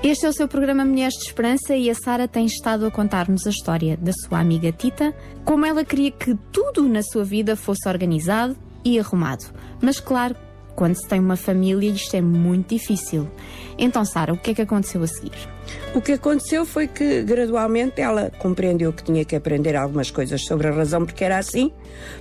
Este 0.04 0.26
é 0.26 0.30
o 0.30 0.34
seu 0.34 0.48
programa 0.48 0.84
Mulheres 0.84 1.14
de 1.14 1.26
Esperança 1.26 1.76
e 1.76 1.90
a 1.90 1.96
Sara 1.96 2.28
tem 2.28 2.46
estado 2.46 2.86
a 2.86 2.92
contar-nos 2.92 3.46
a 3.46 3.52
história 3.52 3.96
da 3.98 4.12
sua 4.14 4.40
amiga 4.40 4.72
Tita, 4.72 5.16
como 5.46 5.66
ela 5.66 5.86
queria 5.86 6.12
que 6.12 6.36
tudo 6.52 6.90
na 6.90 7.04
sua 7.04 7.24
vida 7.24 7.56
fosse 7.56 7.88
organizado 7.88 8.58
e 8.84 9.00
arrumado. 9.00 9.46
Mas 9.80 10.00
claro, 10.00 10.36
quando 10.82 10.96
se 10.96 11.08
tem 11.08 11.20
uma 11.20 11.36
família 11.36 11.92
isto 11.92 12.16
é 12.16 12.22
muito 12.22 12.70
difícil. 12.70 13.30
Então, 13.78 14.04
Sara, 14.04 14.34
o 14.34 14.38
que 14.38 14.50
é 14.50 14.54
que 14.56 14.64
aconteceu 14.64 15.04
a 15.04 15.06
seguir? 15.06 15.48
O 15.94 16.02
que 16.02 16.14
aconteceu 16.14 16.66
foi 16.66 16.88
que 16.88 17.22
gradualmente 17.22 18.02
ela 18.02 18.32
compreendeu 18.40 18.92
que 18.92 19.04
tinha 19.04 19.24
que 19.24 19.36
aprender 19.36 19.76
algumas 19.76 20.10
coisas 20.10 20.44
sobre 20.44 20.70
a 20.70 20.72
razão 20.72 21.06
porque 21.06 21.24
era 21.24 21.38
assim, 21.38 21.72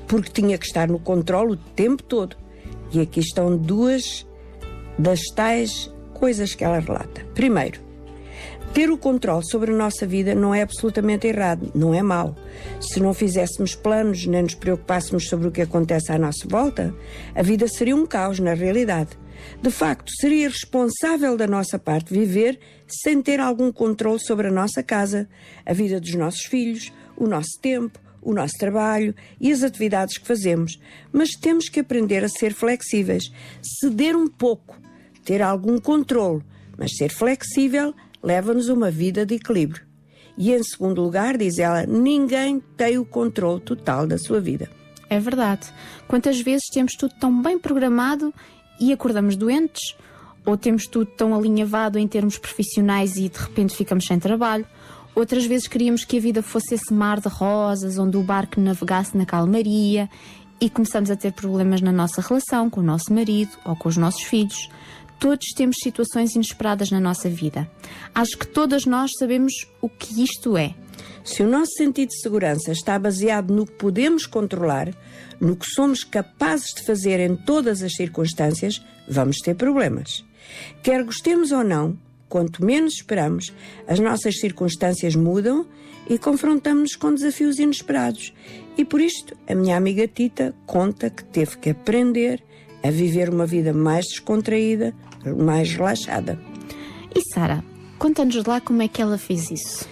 porque 0.06 0.30
tinha 0.30 0.58
que 0.58 0.66
estar 0.66 0.88
no 0.88 0.98
controle 0.98 1.52
o 1.52 1.56
tempo 1.56 2.02
todo. 2.02 2.36
E 2.92 3.00
aqui 3.00 3.20
estão 3.20 3.56
duas 3.56 4.26
das 4.98 5.20
tais 5.34 5.90
coisas 6.12 6.54
que 6.54 6.62
ela 6.62 6.80
relata. 6.80 7.24
Primeiro, 7.32 7.80
ter 8.72 8.90
o 8.90 8.96
controle 8.96 9.44
sobre 9.44 9.72
a 9.72 9.76
nossa 9.76 10.06
vida 10.06 10.34
não 10.34 10.54
é 10.54 10.62
absolutamente 10.62 11.26
errado, 11.26 11.70
não 11.74 11.92
é 11.92 12.02
mau. 12.02 12.36
Se 12.80 13.00
não 13.00 13.12
fizéssemos 13.12 13.74
planos 13.74 14.26
nem 14.26 14.42
nos 14.42 14.54
preocupássemos 14.54 15.28
sobre 15.28 15.48
o 15.48 15.50
que 15.50 15.62
acontece 15.62 16.12
à 16.12 16.18
nossa 16.18 16.46
volta, 16.48 16.94
a 17.34 17.42
vida 17.42 17.66
seria 17.66 17.96
um 17.96 18.06
caos 18.06 18.38
na 18.38 18.54
realidade. 18.54 19.10
De 19.60 19.70
facto, 19.70 20.10
seria 20.20 20.48
responsável 20.48 21.36
da 21.36 21.46
nossa 21.46 21.78
parte 21.78 22.12
viver 22.12 22.58
sem 22.86 23.20
ter 23.22 23.40
algum 23.40 23.72
controle 23.72 24.20
sobre 24.20 24.48
a 24.48 24.52
nossa 24.52 24.82
casa, 24.82 25.28
a 25.64 25.72
vida 25.72 26.00
dos 26.00 26.14
nossos 26.14 26.44
filhos, 26.44 26.92
o 27.16 27.26
nosso 27.26 27.58
tempo, 27.60 27.98
o 28.22 28.32
nosso 28.32 28.54
trabalho 28.58 29.14
e 29.40 29.50
as 29.50 29.62
atividades 29.62 30.18
que 30.18 30.26
fazemos. 30.26 30.78
Mas 31.12 31.30
temos 31.30 31.68
que 31.68 31.80
aprender 31.80 32.24
a 32.24 32.28
ser 32.28 32.52
flexíveis, 32.52 33.32
ceder 33.80 34.16
um 34.16 34.28
pouco, 34.28 34.78
ter 35.24 35.42
algum 35.42 35.78
controle, 35.78 36.42
mas 36.76 36.96
ser 36.96 37.10
flexível 37.10 37.94
leva-nos 38.22 38.68
uma 38.68 38.90
vida 38.90 39.24
de 39.24 39.34
equilíbrio. 39.34 39.82
E 40.36 40.52
em 40.52 40.62
segundo 40.62 41.02
lugar, 41.02 41.36
diz 41.36 41.58
ela, 41.58 41.84
ninguém 41.86 42.60
tem 42.76 42.98
o 42.98 43.04
controle 43.04 43.60
total 43.60 44.06
da 44.06 44.16
sua 44.16 44.40
vida. 44.40 44.70
É 45.08 45.18
verdade. 45.18 45.66
Quantas 46.06 46.40
vezes 46.40 46.66
temos 46.72 46.92
tudo 46.94 47.14
tão 47.20 47.42
bem 47.42 47.58
programado 47.58 48.32
e 48.80 48.92
acordamos 48.92 49.36
doentes? 49.36 49.96
Ou 50.46 50.56
temos 50.56 50.86
tudo 50.86 51.06
tão 51.06 51.34
alinhavado 51.34 51.98
em 51.98 52.08
termos 52.08 52.38
profissionais 52.38 53.16
e 53.16 53.28
de 53.28 53.38
repente 53.38 53.76
ficamos 53.76 54.06
sem 54.06 54.18
trabalho? 54.18 54.64
Outras 55.14 55.44
vezes 55.44 55.66
queríamos 55.66 56.04
que 56.04 56.16
a 56.16 56.20
vida 56.20 56.42
fosse 56.42 56.74
esse 56.74 56.94
mar 56.94 57.20
de 57.20 57.28
rosas 57.28 57.98
onde 57.98 58.16
o 58.16 58.22
barco 58.22 58.60
navegasse 58.60 59.16
na 59.16 59.26
calmaria 59.26 60.08
e 60.60 60.70
começamos 60.70 61.10
a 61.10 61.16
ter 61.16 61.32
problemas 61.32 61.80
na 61.80 61.90
nossa 61.90 62.20
relação 62.20 62.70
com 62.70 62.80
o 62.80 62.84
nosso 62.84 63.12
marido 63.12 63.50
ou 63.64 63.74
com 63.74 63.88
os 63.88 63.96
nossos 63.96 64.22
filhos. 64.22 64.70
Todos 65.20 65.48
temos 65.54 65.76
situações 65.82 66.34
inesperadas 66.34 66.90
na 66.90 66.98
nossa 66.98 67.28
vida. 67.28 67.70
Acho 68.14 68.38
que 68.38 68.46
todas 68.46 68.86
nós 68.86 69.12
sabemos 69.18 69.52
o 69.82 69.86
que 69.86 70.24
isto 70.24 70.56
é. 70.56 70.74
Se 71.22 71.42
o 71.42 71.46
nosso 71.46 71.72
sentido 71.72 72.08
de 72.08 72.22
segurança 72.22 72.72
está 72.72 72.98
baseado 72.98 73.54
no 73.54 73.66
que 73.66 73.74
podemos 73.74 74.24
controlar, 74.24 74.94
no 75.38 75.54
que 75.54 75.66
somos 75.66 76.04
capazes 76.04 76.72
de 76.74 76.86
fazer 76.86 77.20
em 77.20 77.36
todas 77.36 77.82
as 77.82 77.92
circunstâncias, 77.92 78.82
vamos 79.06 79.36
ter 79.40 79.54
problemas. 79.54 80.24
Quer 80.82 81.04
gostemos 81.04 81.52
ou 81.52 81.62
não, 81.62 81.98
quanto 82.26 82.64
menos 82.64 82.94
esperamos, 82.94 83.52
as 83.86 83.98
nossas 83.98 84.40
circunstâncias 84.40 85.14
mudam 85.14 85.66
e 86.08 86.16
confrontamos-nos 86.18 86.96
com 86.96 87.12
desafios 87.12 87.58
inesperados. 87.58 88.32
E 88.78 88.86
por 88.86 89.02
isto, 89.02 89.36
a 89.46 89.54
minha 89.54 89.76
amiga 89.76 90.08
Tita 90.08 90.54
conta 90.64 91.10
que 91.10 91.24
teve 91.24 91.58
que 91.58 91.70
aprender 91.70 92.42
a 92.82 92.90
viver 92.90 93.28
uma 93.28 93.44
vida 93.44 93.74
mais 93.74 94.06
descontraída, 94.06 94.94
mais 95.24 95.72
relaxada. 95.72 96.38
E 97.14 97.20
Sara, 97.32 97.64
Conta-nos 98.00 98.46
lá 98.46 98.62
como 98.62 98.80
é 98.80 98.88
que 98.88 99.02
ela 99.02 99.18
fez 99.18 99.50
isso. 99.50 99.86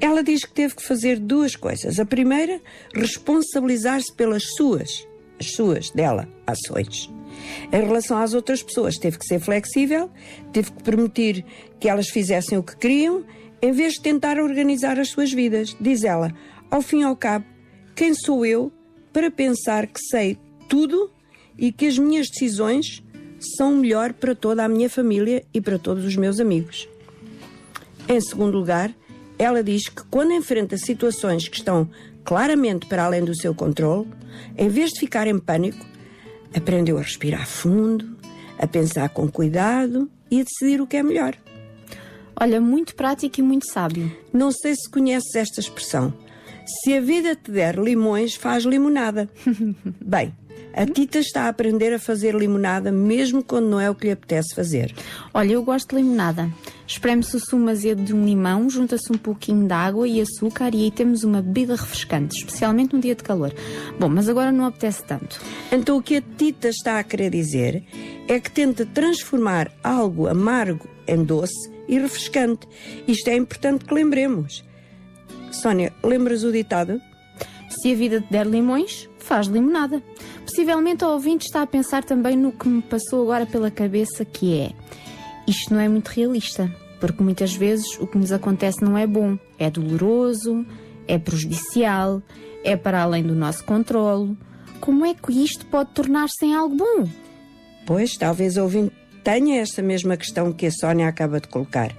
Ela 0.00 0.24
diz 0.24 0.46
que 0.46 0.54
teve 0.54 0.74
que 0.74 0.82
fazer 0.82 1.18
duas 1.18 1.54
coisas. 1.54 2.00
A 2.00 2.06
primeira, 2.06 2.58
responsabilizar-se 2.94 4.10
pelas 4.14 4.42
suas, 4.56 5.06
as 5.38 5.52
suas, 5.52 5.90
dela, 5.90 6.26
ações. 6.46 7.12
Em 7.70 7.84
relação 7.84 8.16
às 8.16 8.32
outras 8.32 8.62
pessoas, 8.62 8.96
teve 8.96 9.18
que 9.18 9.26
ser 9.26 9.40
flexível, 9.40 10.10
teve 10.54 10.72
que 10.72 10.82
permitir 10.82 11.44
que 11.78 11.86
elas 11.86 12.08
fizessem 12.08 12.56
o 12.56 12.62
que 12.62 12.78
queriam, 12.78 13.26
em 13.60 13.72
vez 13.72 13.92
de 13.92 14.00
tentar 14.00 14.38
organizar 14.38 14.98
as 14.98 15.10
suas 15.10 15.30
vidas. 15.30 15.76
Diz 15.78 16.02
ela, 16.02 16.32
ao 16.70 16.80
fim 16.80 17.00
e 17.00 17.04
ao 17.04 17.14
cabo, 17.14 17.44
quem 17.94 18.14
sou 18.14 18.46
eu 18.46 18.72
para 19.12 19.30
pensar 19.30 19.86
que 19.86 20.00
sei 20.00 20.38
tudo 20.66 21.10
e 21.58 21.70
que 21.70 21.84
as 21.84 21.98
minhas 21.98 22.30
decisões 22.30 23.02
são 23.40 23.76
melhor 23.76 24.12
para 24.12 24.34
toda 24.34 24.64
a 24.64 24.68
minha 24.68 24.90
família 24.90 25.44
e 25.52 25.60
para 25.60 25.78
todos 25.78 26.04
os 26.04 26.16
meus 26.16 26.38
amigos? 26.40 26.88
Em 28.08 28.20
segundo 28.20 28.58
lugar, 28.58 28.94
ela 29.38 29.62
diz 29.62 29.88
que 29.88 30.02
quando 30.10 30.32
enfrenta 30.32 30.76
situações 30.76 31.48
que 31.48 31.56
estão 31.56 31.88
claramente 32.24 32.86
para 32.86 33.04
além 33.04 33.24
do 33.24 33.34
seu 33.34 33.54
controle, 33.54 34.08
em 34.56 34.68
vez 34.68 34.90
de 34.90 35.00
ficar 35.00 35.26
em 35.26 35.38
pânico, 35.38 35.84
aprendeu 36.54 36.98
a 36.98 37.02
respirar 37.02 37.46
fundo, 37.46 38.16
a 38.58 38.66
pensar 38.66 39.08
com 39.10 39.30
cuidado 39.30 40.10
e 40.30 40.40
a 40.40 40.44
decidir 40.44 40.80
o 40.80 40.86
que 40.86 40.96
é 40.96 41.02
melhor. 41.02 41.36
Olha, 42.38 42.60
muito 42.60 42.94
prático 42.94 43.40
e 43.40 43.42
muito 43.42 43.70
sábio. 43.70 44.10
Não 44.32 44.50
sei 44.50 44.74
se 44.74 44.88
conheces 44.90 45.34
esta 45.34 45.60
expressão. 45.60 46.12
Se 46.82 46.94
a 46.94 47.00
vida 47.00 47.34
te 47.34 47.50
der 47.50 47.76
limões, 47.76 48.34
faz 48.34 48.64
limonada. 48.64 49.28
Bem, 50.00 50.34
a 50.72 50.86
Tita 50.86 51.18
está 51.18 51.42
a 51.42 51.48
aprender 51.48 51.92
a 51.92 51.98
fazer 51.98 52.34
limonada 52.34 52.92
mesmo 52.92 53.42
quando 53.42 53.68
não 53.68 53.80
é 53.80 53.90
o 53.90 53.94
que 53.94 54.06
lhe 54.06 54.12
apetece 54.12 54.54
fazer. 54.54 54.94
Olha, 55.34 55.52
eu 55.52 55.62
gosto 55.62 55.90
de 55.90 55.96
limonada. 55.96 56.48
Espreme-se 56.86 57.36
o 57.36 57.40
sumo 57.40 57.70
azedo 57.70 58.02
de 58.02 58.14
um 58.14 58.24
limão, 58.24 58.68
junta-se 58.70 59.12
um 59.12 59.18
pouquinho 59.18 59.66
de 59.66 59.72
água 59.72 60.06
e 60.06 60.20
açúcar 60.20 60.74
e 60.74 60.84
aí 60.84 60.90
temos 60.90 61.24
uma 61.24 61.42
bebida 61.42 61.74
refrescante, 61.74 62.36
especialmente 62.36 62.94
num 62.94 63.00
dia 63.00 63.14
de 63.14 63.22
calor. 63.22 63.52
Bom, 63.98 64.08
mas 64.08 64.28
agora 64.28 64.52
não 64.52 64.64
apetece 64.64 65.04
tanto. 65.04 65.40
Então 65.70 65.96
o 65.96 66.02
que 66.02 66.16
a 66.16 66.22
Tita 66.22 66.68
está 66.68 66.98
a 66.98 67.04
querer 67.04 67.30
dizer 67.30 67.84
é 68.28 68.38
que 68.38 68.50
tenta 68.50 68.86
transformar 68.86 69.72
algo 69.82 70.28
amargo 70.28 70.88
em 71.06 71.24
doce 71.24 71.70
e 71.88 71.98
refrescante. 71.98 72.66
Isto 73.06 73.28
é 73.28 73.36
importante 73.36 73.84
que 73.84 73.94
lembremos. 73.94 74.64
Sónia, 75.50 75.92
lembras 76.02 76.44
o 76.44 76.52
ditado? 76.52 77.00
Se 77.68 77.92
a 77.92 77.96
vida 77.96 78.20
te 78.20 78.30
der 78.30 78.46
limões, 78.46 79.09
faz 79.30 79.46
limonada. 79.46 80.02
Possivelmente 80.44 81.04
o 81.04 81.08
ouvinte 81.08 81.46
está 81.46 81.62
a 81.62 81.66
pensar 81.66 82.02
também 82.02 82.36
no 82.36 82.50
que 82.50 82.68
me 82.68 82.82
passou 82.82 83.22
agora 83.22 83.46
pela 83.46 83.70
cabeça, 83.70 84.24
que 84.24 84.58
é 84.58 84.72
isto 85.46 85.72
não 85.72 85.80
é 85.80 85.88
muito 85.88 86.08
realista, 86.08 86.68
porque 86.98 87.22
muitas 87.22 87.54
vezes 87.54 87.96
o 88.00 88.08
que 88.08 88.18
nos 88.18 88.32
acontece 88.32 88.82
não 88.82 88.98
é 88.98 89.06
bom, 89.06 89.38
é 89.56 89.70
doloroso, 89.70 90.66
é 91.06 91.16
prejudicial, 91.16 92.20
é 92.64 92.76
para 92.76 93.02
além 93.02 93.22
do 93.22 93.36
nosso 93.36 93.62
controlo. 93.62 94.36
Como 94.80 95.06
é 95.06 95.14
que 95.14 95.30
isto 95.30 95.64
pode 95.66 95.90
tornar-se 95.90 96.44
em 96.44 96.52
algo 96.52 96.74
bom? 96.74 97.08
Pois, 97.86 98.16
talvez 98.16 98.56
o 98.56 98.62
ouvinte 98.62 98.92
tenha 99.22 99.60
esta 99.60 99.80
mesma 99.80 100.16
questão 100.16 100.52
que 100.52 100.66
a 100.66 100.72
Sónia 100.72 101.06
acaba 101.06 101.40
de 101.40 101.46
colocar. 101.46 101.92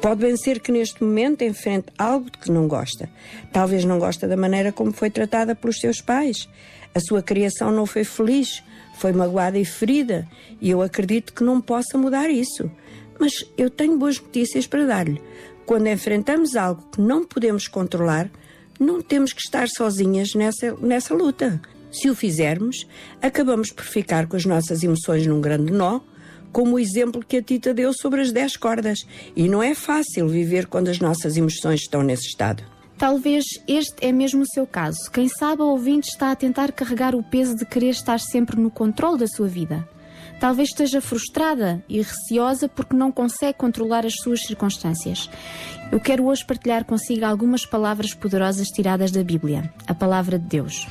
Pode 0.00 0.20
bem 0.20 0.36
ser 0.36 0.60
que 0.60 0.70
neste 0.70 1.02
momento 1.02 1.42
enfrente 1.42 1.86
algo 1.98 2.30
de 2.30 2.38
que 2.38 2.50
não 2.50 2.68
gosta. 2.68 3.08
Talvez 3.52 3.84
não 3.84 3.98
gosta 3.98 4.28
da 4.28 4.36
maneira 4.36 4.70
como 4.70 4.92
foi 4.92 5.10
tratada 5.10 5.54
pelos 5.54 5.80
seus 5.80 6.00
pais. 6.00 6.48
A 6.96 7.00
sua 7.00 7.22
criação 7.22 7.70
não 7.70 7.84
foi 7.84 8.04
feliz, 8.04 8.62
foi 8.94 9.12
magoada 9.12 9.58
e 9.58 9.66
ferida, 9.66 10.26
e 10.58 10.70
eu 10.70 10.80
acredito 10.80 11.34
que 11.34 11.44
não 11.44 11.60
possa 11.60 11.98
mudar 11.98 12.30
isso. 12.30 12.70
Mas 13.20 13.44
eu 13.54 13.68
tenho 13.68 13.98
boas 13.98 14.18
notícias 14.18 14.66
para 14.66 14.86
dar-lhe. 14.86 15.20
Quando 15.66 15.88
enfrentamos 15.88 16.56
algo 16.56 16.82
que 16.90 16.98
não 16.98 17.22
podemos 17.22 17.68
controlar, 17.68 18.30
não 18.80 19.02
temos 19.02 19.34
que 19.34 19.42
estar 19.42 19.68
sozinhas 19.68 20.32
nessa, 20.34 20.74
nessa 20.76 21.14
luta. 21.14 21.60
Se 21.92 22.08
o 22.08 22.14
fizermos, 22.14 22.86
acabamos 23.20 23.70
por 23.70 23.84
ficar 23.84 24.26
com 24.26 24.36
as 24.38 24.46
nossas 24.46 24.82
emoções 24.82 25.26
num 25.26 25.42
grande 25.42 25.70
nó, 25.70 26.00
como 26.50 26.76
o 26.76 26.78
exemplo 26.78 27.22
que 27.22 27.36
a 27.36 27.42
Tita 27.42 27.74
deu 27.74 27.92
sobre 27.92 28.22
as 28.22 28.32
10 28.32 28.56
cordas. 28.56 29.00
E 29.36 29.50
não 29.50 29.62
é 29.62 29.74
fácil 29.74 30.28
viver 30.28 30.66
quando 30.66 30.88
as 30.88 30.98
nossas 30.98 31.36
emoções 31.36 31.82
estão 31.82 32.02
nesse 32.02 32.28
estado. 32.28 32.64
Talvez 32.98 33.44
este 33.68 34.06
é 34.06 34.10
mesmo 34.10 34.42
o 34.42 34.46
seu 34.46 34.66
caso. 34.66 35.10
Quem 35.12 35.28
sabe 35.28 35.60
o 35.60 35.66
ouvinte 35.66 36.08
está 36.08 36.30
a 36.30 36.36
tentar 36.36 36.72
carregar 36.72 37.14
o 37.14 37.22
peso 37.22 37.54
de 37.54 37.66
querer 37.66 37.90
estar 37.90 38.18
sempre 38.18 38.58
no 38.58 38.70
controle 38.70 39.18
da 39.18 39.26
sua 39.26 39.46
vida. 39.46 39.86
Talvez 40.40 40.70
esteja 40.70 41.00
frustrada 41.00 41.84
e 41.88 42.00
receosa 42.00 42.68
porque 42.68 42.96
não 42.96 43.12
consegue 43.12 43.58
controlar 43.58 44.06
as 44.06 44.14
suas 44.14 44.40
circunstâncias. 44.42 45.28
Eu 45.92 46.00
quero 46.00 46.24
hoje 46.24 46.44
partilhar 46.44 46.86
consigo 46.86 47.26
algumas 47.26 47.66
palavras 47.66 48.14
poderosas 48.14 48.68
tiradas 48.68 49.10
da 49.10 49.22
Bíblia, 49.22 49.72
a 49.86 49.94
palavra 49.94 50.38
de 50.38 50.46
Deus. 50.46 50.86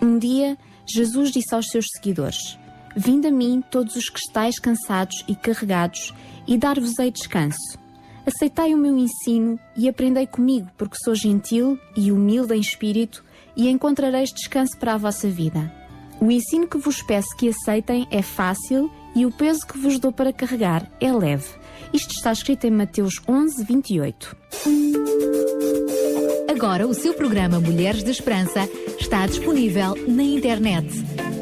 Um 0.00 0.18
dia, 0.18 0.56
Jesus 0.86 1.32
disse 1.32 1.54
aos 1.54 1.68
seus 1.68 1.86
seguidores: 1.92 2.56
Vinde 2.94 3.26
a 3.26 3.32
mim, 3.32 3.64
todos 3.68 3.96
os 3.96 4.08
que 4.08 4.20
estáis 4.20 4.60
cansados 4.60 5.24
e 5.26 5.34
carregados, 5.34 6.14
e 6.46 6.56
dar-vos-ei 6.56 7.10
descanso. 7.10 7.81
Aceitai 8.24 8.72
o 8.72 8.78
meu 8.78 8.96
ensino 8.96 9.58
e 9.76 9.88
aprendei 9.88 10.26
comigo, 10.26 10.68
porque 10.76 10.96
sou 11.04 11.14
gentil 11.14 11.78
e 11.96 12.12
humilde 12.12 12.54
em 12.54 12.60
espírito, 12.60 13.24
e 13.56 13.68
encontrareis 13.68 14.32
descanso 14.32 14.78
para 14.78 14.94
a 14.94 14.96
vossa 14.96 15.28
vida. 15.28 15.72
O 16.20 16.30
ensino 16.30 16.68
que 16.68 16.78
vos 16.78 17.02
peço 17.02 17.36
que 17.36 17.48
aceitem 17.48 18.06
é 18.10 18.22
fácil 18.22 18.90
e 19.14 19.26
o 19.26 19.32
peso 19.32 19.66
que 19.66 19.76
vos 19.76 19.98
dou 19.98 20.12
para 20.12 20.32
carregar 20.32 20.88
é 21.00 21.12
leve. 21.12 21.48
Isto 21.92 22.14
está 22.14 22.32
escrito 22.32 22.64
em 22.64 22.70
Mateus 22.70 23.20
11, 23.28 23.64
28. 23.64 24.36
Agora 26.48 26.86
o 26.86 26.94
seu 26.94 27.12
programa 27.14 27.58
Mulheres 27.60 28.02
de 28.02 28.10
Esperança 28.10 28.68
está 28.98 29.24
disponível 29.26 29.94
na 30.08 30.22
internet. 30.22 30.88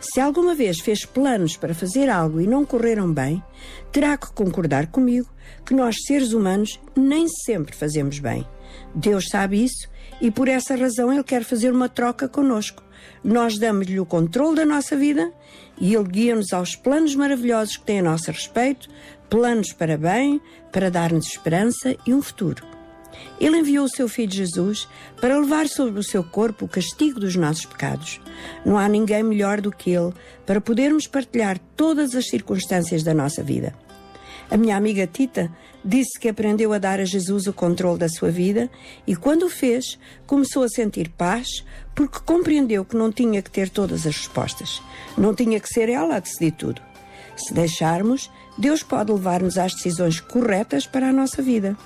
Se 0.00 0.20
alguma 0.20 0.54
vez 0.54 0.78
fez 0.78 1.04
planos 1.04 1.56
para 1.56 1.74
fazer 1.74 2.08
algo 2.08 2.40
e 2.40 2.46
não 2.46 2.64
correram 2.64 3.12
bem, 3.12 3.42
terá 3.90 4.16
que 4.16 4.32
concordar 4.32 4.86
comigo 4.86 5.28
que 5.66 5.74
nós, 5.74 5.96
seres 6.06 6.32
humanos, 6.32 6.80
nem 6.96 7.26
sempre 7.28 7.74
fazemos 7.74 8.20
bem. 8.20 8.46
Deus 8.94 9.28
sabe 9.28 9.62
isso 9.64 9.88
e 10.20 10.30
por 10.30 10.48
essa 10.48 10.76
razão 10.76 11.12
Ele 11.12 11.24
quer 11.24 11.42
fazer 11.42 11.72
uma 11.72 11.88
troca 11.88 12.28
conosco. 12.28 12.87
Nós 13.22 13.58
damos-lhe 13.58 14.00
o 14.00 14.06
controle 14.06 14.56
da 14.56 14.64
nossa 14.64 14.96
vida 14.96 15.32
e 15.80 15.94
Ele 15.94 16.04
guia-nos 16.04 16.52
aos 16.52 16.74
planos 16.76 17.14
maravilhosos 17.14 17.76
que 17.76 17.84
tem 17.84 18.00
a 18.00 18.02
nosso 18.02 18.30
respeito, 18.30 18.88
planos 19.28 19.72
para 19.72 19.96
bem, 19.96 20.40
para 20.72 20.90
dar-nos 20.90 21.26
esperança 21.26 21.96
e 22.06 22.14
um 22.14 22.22
futuro. 22.22 22.66
Ele 23.40 23.58
enviou 23.58 23.84
o 23.84 23.88
seu 23.88 24.08
Filho 24.08 24.32
Jesus 24.32 24.88
para 25.20 25.38
levar 25.38 25.68
sobre 25.68 25.98
o 25.98 26.04
seu 26.04 26.22
corpo 26.22 26.64
o 26.64 26.68
castigo 26.68 27.20
dos 27.20 27.36
nossos 27.36 27.66
pecados. 27.66 28.20
Não 28.64 28.78
há 28.78 28.88
ninguém 28.88 29.22
melhor 29.22 29.60
do 29.60 29.72
que 29.72 29.90
Ele 29.90 30.12
para 30.46 30.60
podermos 30.60 31.06
partilhar 31.06 31.58
todas 31.76 32.14
as 32.14 32.28
circunstâncias 32.28 33.02
da 33.02 33.14
nossa 33.14 33.42
vida. 33.42 33.74
A 34.50 34.56
minha 34.56 34.76
amiga 34.76 35.06
Tita 35.06 35.50
disse 35.84 36.18
que 36.18 36.28
aprendeu 36.28 36.72
a 36.72 36.78
dar 36.78 37.00
a 37.00 37.04
Jesus 37.04 37.46
o 37.46 37.52
controle 37.52 37.98
da 37.98 38.08
sua 38.08 38.30
vida 38.30 38.70
e, 39.06 39.14
quando 39.14 39.44
o 39.44 39.50
fez, 39.50 39.98
começou 40.26 40.62
a 40.62 40.68
sentir 40.68 41.10
paz 41.10 41.64
porque 41.94 42.18
compreendeu 42.24 42.84
que 42.84 42.96
não 42.96 43.12
tinha 43.12 43.42
que 43.42 43.50
ter 43.50 43.68
todas 43.68 44.06
as 44.06 44.16
respostas. 44.16 44.82
Não 45.16 45.34
tinha 45.34 45.60
que 45.60 45.68
ser 45.68 45.88
ela 45.88 46.16
a 46.16 46.20
decidir 46.20 46.52
tudo. 46.52 46.80
Se 47.36 47.52
deixarmos, 47.52 48.30
Deus 48.56 48.82
pode 48.82 49.12
levar-nos 49.12 49.58
às 49.58 49.74
decisões 49.74 50.18
corretas 50.18 50.86
para 50.86 51.08
a 51.08 51.12
nossa 51.12 51.42
vida. 51.42 51.76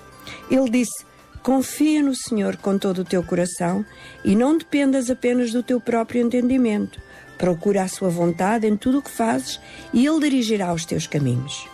Ele 0.50 0.70
disse: 0.70 1.04
Confia 1.42 2.00
no 2.00 2.14
Senhor 2.14 2.56
com 2.56 2.78
todo 2.78 3.00
o 3.00 3.04
teu 3.04 3.24
coração 3.24 3.84
e 4.24 4.36
não 4.36 4.56
dependas 4.56 5.10
apenas 5.10 5.50
do 5.50 5.62
teu 5.62 5.80
próprio 5.80 6.22
entendimento. 6.22 7.00
Procura 7.36 7.82
a 7.82 7.88
sua 7.88 8.08
vontade 8.08 8.68
em 8.68 8.76
tudo 8.76 8.98
o 8.98 9.02
que 9.02 9.10
fazes 9.10 9.60
e 9.92 10.06
Ele 10.06 10.20
dirigirá 10.20 10.72
os 10.72 10.84
teus 10.84 11.08
caminhos. 11.08 11.71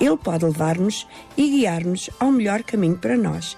Ele 0.00 0.16
pode 0.16 0.44
levar-nos 0.44 1.06
e 1.36 1.48
guiar-nos 1.48 2.10
ao 2.18 2.32
melhor 2.32 2.62
caminho 2.62 2.98
para 2.98 3.16
nós. 3.16 3.56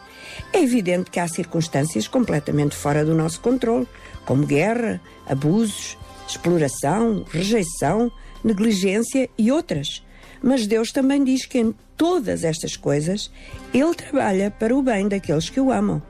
É 0.52 0.60
evidente 0.62 1.10
que 1.10 1.20
há 1.20 1.26
circunstâncias 1.26 2.06
completamente 2.06 2.76
fora 2.76 3.04
do 3.04 3.14
nosso 3.14 3.40
controle, 3.40 3.86
como 4.24 4.46
guerra, 4.46 5.00
abusos, 5.26 5.96
exploração, 6.28 7.24
rejeição, 7.30 8.10
negligência 8.44 9.28
e 9.38 9.50
outras. 9.50 10.04
Mas 10.42 10.66
Deus 10.66 10.92
também 10.92 11.24
diz 11.24 11.46
que 11.46 11.58
em 11.58 11.74
todas 11.96 12.44
estas 12.44 12.76
coisas 12.76 13.30
Ele 13.72 13.94
trabalha 13.94 14.50
para 14.50 14.76
o 14.76 14.82
bem 14.82 15.08
daqueles 15.08 15.48
que 15.48 15.60
o 15.60 15.72
amam. 15.72 16.02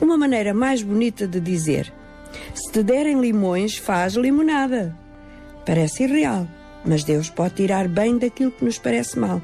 Uma 0.00 0.16
maneira 0.16 0.52
mais 0.52 0.82
bonita 0.82 1.26
de 1.26 1.40
dizer: 1.40 1.92
se 2.54 2.72
te 2.72 2.82
derem 2.82 3.20
limões, 3.20 3.76
faz 3.76 4.14
limonada. 4.14 4.96
Parece 5.64 6.04
irreal, 6.04 6.48
mas 6.84 7.04
Deus 7.04 7.28
pode 7.28 7.54
tirar 7.54 7.88
bem 7.88 8.18
daquilo 8.18 8.50
que 8.50 8.64
nos 8.64 8.78
parece 8.78 9.18
mal. 9.18 9.40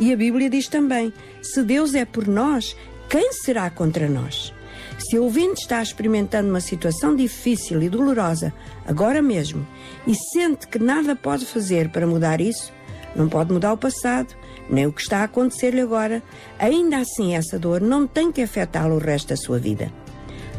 E 0.00 0.12
a 0.12 0.16
Bíblia 0.16 0.48
diz 0.48 0.68
também: 0.68 1.12
se 1.42 1.62
Deus 1.62 1.94
é 1.94 2.04
por 2.04 2.26
nós, 2.26 2.76
quem 3.08 3.32
será 3.32 3.70
contra 3.70 4.08
nós? 4.08 4.52
Se 4.98 5.18
o 5.18 5.24
ouvinte 5.24 5.62
está 5.62 5.82
experimentando 5.82 6.48
uma 6.48 6.60
situação 6.60 7.14
difícil 7.14 7.82
e 7.82 7.88
dolorosa 7.88 8.52
agora 8.86 9.22
mesmo 9.22 9.66
e 10.06 10.14
sente 10.14 10.66
que 10.66 10.78
nada 10.78 11.14
pode 11.14 11.46
fazer 11.46 11.88
para 11.90 12.06
mudar 12.06 12.40
isso, 12.40 12.72
não 13.14 13.28
pode 13.28 13.52
mudar 13.52 13.72
o 13.72 13.78
passado, 13.78 14.34
nem 14.68 14.86
o 14.86 14.92
que 14.92 15.00
está 15.00 15.18
a 15.18 15.24
acontecer-lhe 15.24 15.80
agora, 15.80 16.22
ainda 16.58 16.98
assim 16.98 17.34
essa 17.34 17.58
dor 17.58 17.80
não 17.80 18.06
tem 18.06 18.30
que 18.32 18.42
afetá-lo 18.42 18.96
o 18.96 18.98
resto 18.98 19.28
da 19.28 19.36
sua 19.36 19.58
vida. 19.58 19.92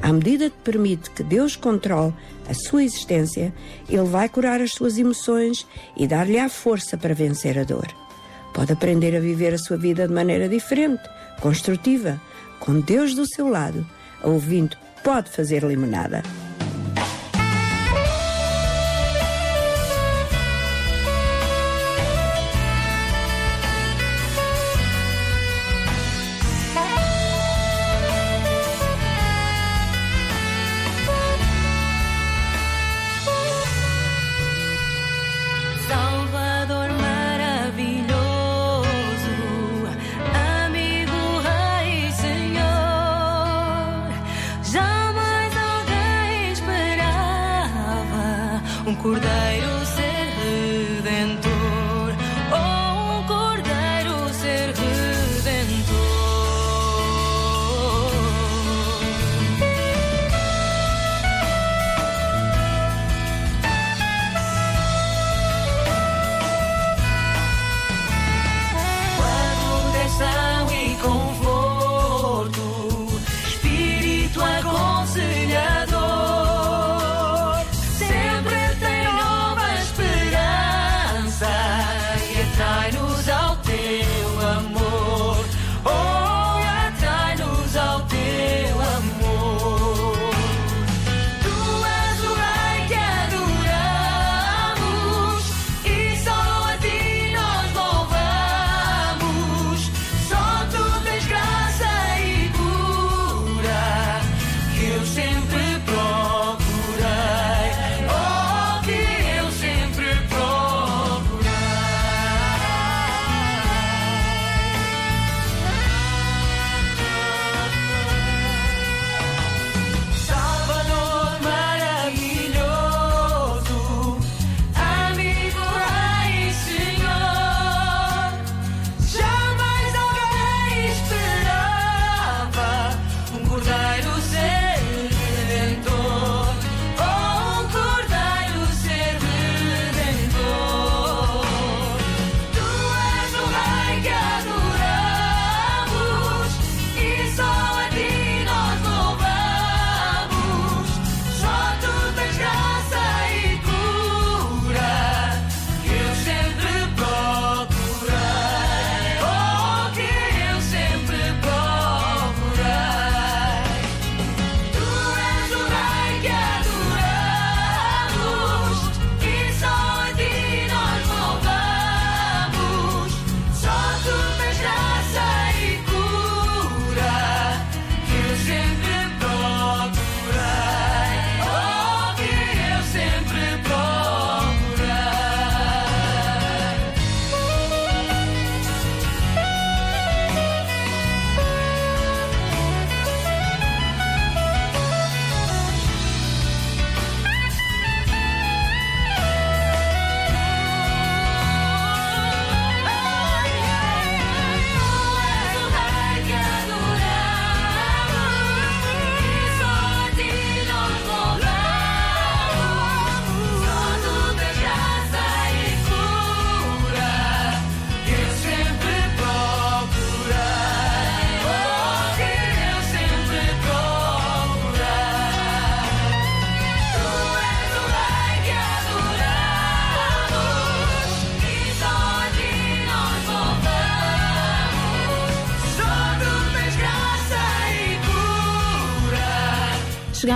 À 0.01 0.13
medida 0.13 0.49
que 0.49 0.57
permite 0.63 1.09
que 1.11 1.23
Deus 1.23 1.55
controle 1.55 2.13
a 2.49 2.53
sua 2.53 2.83
existência, 2.83 3.53
Ele 3.87 4.03
vai 4.03 4.29
curar 4.29 4.61
as 4.61 4.71
suas 4.71 4.97
emoções 4.97 5.67
e 5.95 6.07
dar-lhe 6.07 6.39
a 6.39 6.49
força 6.49 6.97
para 6.97 7.13
vencer 7.13 7.59
a 7.59 7.63
dor. 7.63 7.87
Pode 8.53 8.71
aprender 8.71 9.15
a 9.15 9.19
viver 9.19 9.53
a 9.53 9.57
sua 9.57 9.77
vida 9.77 10.07
de 10.07 10.13
maneira 10.13 10.49
diferente, 10.49 11.03
construtiva, 11.41 12.19
com 12.59 12.79
Deus 12.79 13.13
do 13.13 13.25
seu 13.25 13.47
lado. 13.47 13.85
Ouvindo, 14.23 14.75
pode 15.03 15.29
fazer 15.29 15.63
limonada. 15.63 16.23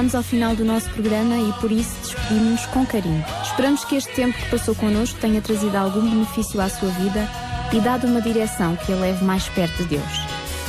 Chegamos 0.04 0.16
ao 0.16 0.24
final 0.24 0.54
do 0.54 0.66
nosso 0.66 0.90
programa 0.90 1.38
e 1.38 1.54
por 1.62 1.72
isso 1.72 1.96
despedimos-nos 2.02 2.66
com 2.66 2.86
carinho. 2.86 3.24
Esperamos 3.42 3.86
que 3.86 3.96
este 3.96 4.12
tempo 4.14 4.38
que 4.38 4.50
passou 4.50 4.76
connosco 4.76 5.18
tenha 5.22 5.40
trazido 5.40 5.78
algum 5.78 6.02
benefício 6.02 6.60
à 6.60 6.68
sua 6.68 6.90
vida, 6.90 7.26
e 7.72 7.80
dá-lhe 7.80 8.06
uma 8.06 8.22
direção 8.22 8.76
que 8.76 8.92
a 8.92 8.98
leve 8.98 9.24
mais 9.24 9.48
perto 9.48 9.78
de 9.78 9.96
Deus. 9.96 10.20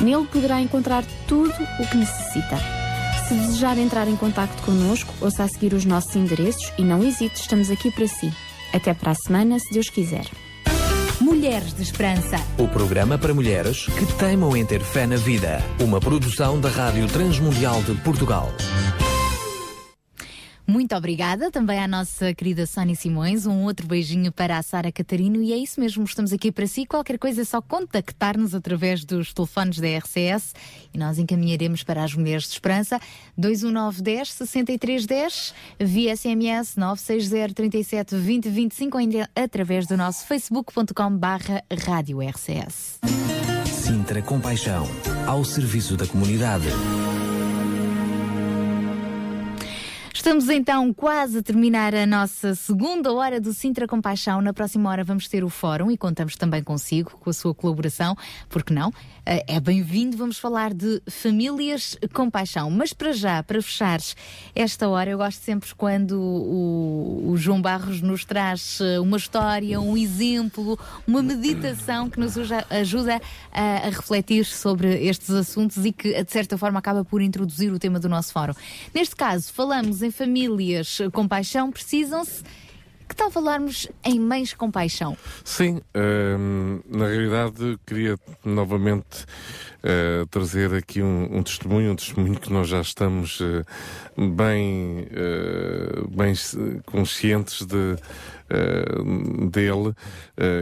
Nele 0.00 0.24
poderá 0.26 0.60
encontrar 0.60 1.02
tudo 1.26 1.52
o 1.80 1.86
que 1.88 1.96
necessita. 1.96 2.58
Se 3.26 3.34
desejar 3.34 3.76
entrar 3.76 4.06
em 4.06 4.14
contato 4.14 4.54
connosco, 4.62 5.12
ouça 5.20 5.42
a 5.42 5.48
seguir 5.48 5.74
os 5.74 5.84
nossos 5.84 6.14
endereços 6.14 6.72
e 6.78 6.82
não 6.84 7.02
hesite, 7.02 7.40
estamos 7.40 7.72
aqui 7.72 7.90
para 7.90 8.06
si. 8.06 8.32
Até 8.72 8.94
para 8.94 9.10
a 9.10 9.16
semana, 9.16 9.58
se 9.58 9.72
Deus 9.72 9.90
quiser. 9.90 10.26
Mulheres 11.20 11.74
de 11.74 11.82
Esperança. 11.82 12.36
O 12.56 12.68
programa 12.68 13.18
para 13.18 13.34
mulheres 13.34 13.86
que 13.86 14.06
teimam 14.14 14.56
em 14.56 14.64
ter 14.64 14.80
fé 14.80 15.08
na 15.08 15.16
vida. 15.16 15.60
Uma 15.80 15.98
produção 15.98 16.60
da 16.60 16.68
Rádio 16.68 17.08
Transmundial 17.08 17.82
de 17.82 17.94
Portugal. 17.94 18.52
Muito 20.84 20.96
obrigada 20.96 21.50
também 21.50 21.78
à 21.78 21.88
nossa 21.88 22.34
querida 22.34 22.66
Sónia 22.66 22.94
Simões. 22.94 23.46
Um 23.46 23.64
outro 23.64 23.86
beijinho 23.86 24.30
para 24.30 24.58
a 24.58 24.62
Sara 24.62 24.92
Catarino. 24.92 25.42
E 25.42 25.50
é 25.50 25.56
isso 25.56 25.80
mesmo, 25.80 26.04
estamos 26.04 26.30
aqui 26.30 26.52
para 26.52 26.66
si. 26.66 26.84
Qualquer 26.84 27.18
coisa 27.18 27.40
é 27.40 27.44
só 27.46 27.62
contactar-nos 27.62 28.54
através 28.54 29.02
dos 29.02 29.32
telefones 29.32 29.78
da 29.78 29.88
RCS 29.88 30.54
e 30.92 30.98
nós 30.98 31.18
encaminharemos 31.18 31.82
para 31.82 32.04
as 32.04 32.14
Mulheres 32.14 32.44
de 32.44 32.50
Esperança 32.50 33.00
21910 33.34 34.28
6310 34.28 35.54
via 35.80 36.14
SMS 36.14 36.76
960 36.76 37.54
37 37.54 38.16
20 38.16 38.48
25 38.50 38.98
ou 38.98 39.00
ainda 39.00 39.30
através 39.34 39.86
do 39.86 39.96
nosso 39.96 40.26
facebook.com 40.26 41.16
barra 41.16 41.64
rádio 41.86 42.20
RCS. 42.20 42.98
Sintra 43.64 44.20
Compaixão. 44.20 44.86
Ao 45.26 45.42
serviço 45.46 45.96
da 45.96 46.06
comunidade. 46.06 46.66
Estamos 50.24 50.48
então 50.48 50.90
quase 50.94 51.36
a 51.36 51.42
terminar 51.42 51.94
a 51.94 52.06
nossa 52.06 52.54
segunda 52.54 53.12
hora 53.12 53.38
do 53.38 53.52
Sintra 53.52 53.86
Compaixão. 53.86 54.40
Na 54.40 54.54
próxima 54.54 54.88
hora 54.88 55.04
vamos 55.04 55.28
ter 55.28 55.44
o 55.44 55.50
fórum 55.50 55.90
e 55.90 55.98
contamos 55.98 56.34
também 56.34 56.62
consigo, 56.62 57.18
com 57.20 57.28
a 57.28 57.32
sua 57.34 57.54
colaboração, 57.54 58.16
porque 58.48 58.72
não? 58.72 58.90
Eh, 59.26 59.44
É 59.46 59.60
bem-vindo, 59.60 60.16
vamos 60.16 60.38
falar 60.38 60.74
de 60.74 61.00
famílias 61.08 61.96
com 62.12 62.28
paixão. 62.30 62.70
Mas 62.70 62.92
para 62.92 63.12
já, 63.12 63.42
para 63.42 63.60
fechares 63.62 64.14
esta 64.54 64.88
hora, 64.88 65.10
eu 65.10 65.18
gosto 65.18 65.40
sempre 65.40 65.74
quando 65.74 66.20
o, 66.20 67.30
o 67.30 67.36
João 67.36 67.60
Barros 67.62 68.00
nos 68.02 68.24
traz 68.24 68.78
eh, 68.80 69.00
uma 69.00 69.16
história, 69.16 69.80
um 69.80 69.96
exemplo, 69.96 70.78
uma 71.06 71.22
meditação 71.22 72.10
que 72.10 72.20
nos 72.20 72.34
ajuda 72.70 73.20
a, 73.52 73.62
a 73.86 73.90
refletir 73.90 74.44
sobre 74.44 74.88
estes 75.06 75.30
assuntos 75.30 75.84
e 75.84 75.92
que, 75.92 76.22
de 76.22 76.30
certa 76.32 76.58
forma, 76.58 76.78
acaba 76.78 77.04
por 77.04 77.22
introduzir 77.22 77.72
o 77.72 77.78
tema 77.78 77.98
do 77.98 78.08
nosso 78.08 78.32
fórum. 78.32 78.54
Neste 78.92 79.16
caso, 79.16 79.52
falamos 79.52 80.02
em 80.02 80.10
famílias 80.10 80.98
com 81.12 81.26
paixão, 81.26 81.70
precisam-se. 81.70 82.42
Que 83.14 83.18
tal 83.18 83.30
falarmos 83.30 83.86
em 84.02 84.18
mães 84.18 84.52
com 84.52 84.72
paixão? 84.72 85.16
Sim, 85.44 85.80
hum, 85.94 86.80
na 86.88 87.06
realidade 87.06 87.78
queria 87.86 88.18
novamente 88.44 89.24
eh, 89.86 90.24
trazer 90.30 90.72
aqui 90.72 91.02
um, 91.02 91.28
um 91.30 91.42
testemunho, 91.42 91.92
um 91.92 91.96
testemunho 91.96 92.40
que 92.40 92.50
nós 92.50 92.68
já 92.68 92.80
estamos 92.80 93.38
eh, 93.42 93.64
bem, 94.16 95.06
eh, 95.10 96.00
bem 96.08 96.32
conscientes 96.86 97.66
de, 97.66 97.96
dele, 99.50 99.94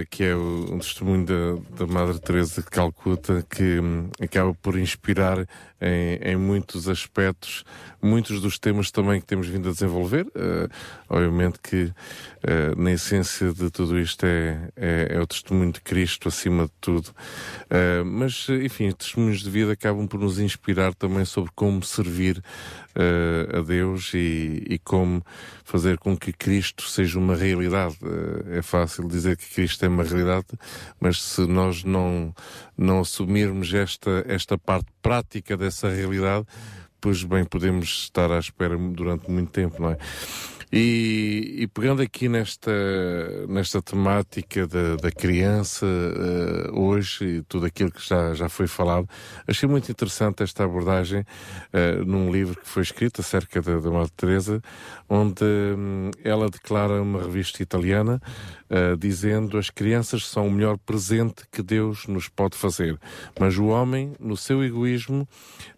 que 0.09 0.23
é 0.23 0.36
um 0.36 0.78
testemunho 0.78 1.27
da, 1.27 1.85
da 1.85 1.93
Madre 1.93 2.19
Teresa 2.20 2.62
de 2.62 2.69
Calcuta, 2.69 3.44
que 3.51 3.81
hum, 3.81 4.09
acaba 4.20 4.55
por 4.55 4.78
inspirar 4.78 5.39
em, 5.81 6.15
em 6.23 6.36
muitos 6.36 6.89
aspectos, 6.89 7.65
muitos 8.01 8.40
dos 8.40 8.57
temas 8.59 8.90
também 8.93 9.20
que 9.20 9.27
temos 9.27 9.49
vindo 9.49 9.69
a 9.69 9.73
desenvolver. 9.73 10.27
Obviamente 11.09 11.59
que 11.61 11.93
na 12.77 12.93
essência 12.93 13.53
de 13.53 13.69
tudo 13.69 13.99
isto 13.99 14.24
é, 14.24 14.70
é, 14.77 15.09
é 15.11 15.20
o 15.20 15.27
testemunho 15.27 15.73
de 15.73 15.81
Cristo 15.81 16.28
acima 16.28 16.66
de 16.66 16.73
tudo. 16.81 17.11
Mas, 18.07 18.49
enfim, 18.49 18.93
testemunhos 19.12 19.43
de 19.43 19.51
vida 19.51 19.72
acabam 19.72 20.06
por 20.06 20.18
nos 20.18 20.39
inspirar 20.39 20.94
também 20.94 21.24
sobre 21.24 21.51
como 21.55 21.82
servir 21.82 22.43
eh, 22.94 23.59
a 23.59 23.60
Deus 23.60 24.12
e, 24.14 24.64
e 24.68 24.78
como 24.78 25.22
fazer 25.64 25.98
com 25.98 26.16
que 26.16 26.32
Cristo 26.32 26.89
seja 26.89 27.18
uma 27.18 27.36
realidade. 27.36 27.98
Eh, 28.02 28.59
é 28.59 28.62
fácil 28.62 29.06
dizer 29.06 29.36
que 29.36 29.55
Cristo 29.55 29.84
é 29.84 29.89
uma 29.89 30.02
realidade, 30.02 30.47
mas 30.98 31.20
se 31.22 31.47
nós 31.47 31.84
não, 31.84 32.34
não 32.76 33.01
assumirmos 33.01 33.72
esta, 33.74 34.24
esta 34.26 34.56
parte 34.56 34.89
prática 35.02 35.56
dessa 35.56 35.90
realidade, 35.90 36.47
pois 36.98 37.22
bem, 37.22 37.44
podemos 37.44 38.05
estar 38.05 38.30
à 38.30 38.39
espera 38.39 38.78
durante 38.78 39.30
muito 39.30 39.51
tempo, 39.51 39.82
não 39.82 39.90
é? 39.90 39.98
E, 40.74 41.57
e 41.59 41.66
pegando 41.66 42.01
aqui 42.01 42.31
nesta, 42.31 42.73
nesta 43.47 43.82
temática 43.82 44.66
da, 44.66 44.97
da 44.97 45.12
criança 45.12 45.85
eh, 45.85 46.70
hoje 46.73 47.24
e 47.27 47.43
tudo 47.43 47.66
aquilo 47.66 47.90
que 47.90 48.01
já, 48.01 48.32
já 48.32 48.49
foi 48.49 48.66
falado, 48.66 49.07
achei 49.47 49.69
muito 49.69 49.93
interessante 49.93 50.43
esta 50.43 50.65
abordagem 50.65 51.27
eh, 51.74 51.97
num 52.07 52.32
livro 52.32 52.59
que 52.59 52.66
foi 52.66 52.82
escrito 52.82 53.20
acerca 53.20 53.61
da, 53.61 53.81
da 53.81 53.90
Madre 53.90 54.12
Teresa, 54.16 54.62
onde 55.11 55.44
hum, 55.44 56.11
ela 56.24 56.49
declara 56.49 57.03
uma 57.03 57.20
revista 57.20 57.62
italiana 57.62 58.19
eh, 58.70 58.97
dizendo 58.97 59.59
as 59.59 59.69
crianças 59.69 60.27
são 60.27 60.49
o 60.49 60.51
melhor 60.51 60.78
presente 60.78 61.43
que 61.53 61.62
Deus 61.62 62.07
nos 62.07 62.31
pode 62.31 62.57
fazer, 62.57 62.99
mas 63.39 63.59
o 63.59 63.66
homem, 63.66 64.15
no 64.19 64.39
seu 64.39 64.65
egoísmo, 64.65 65.28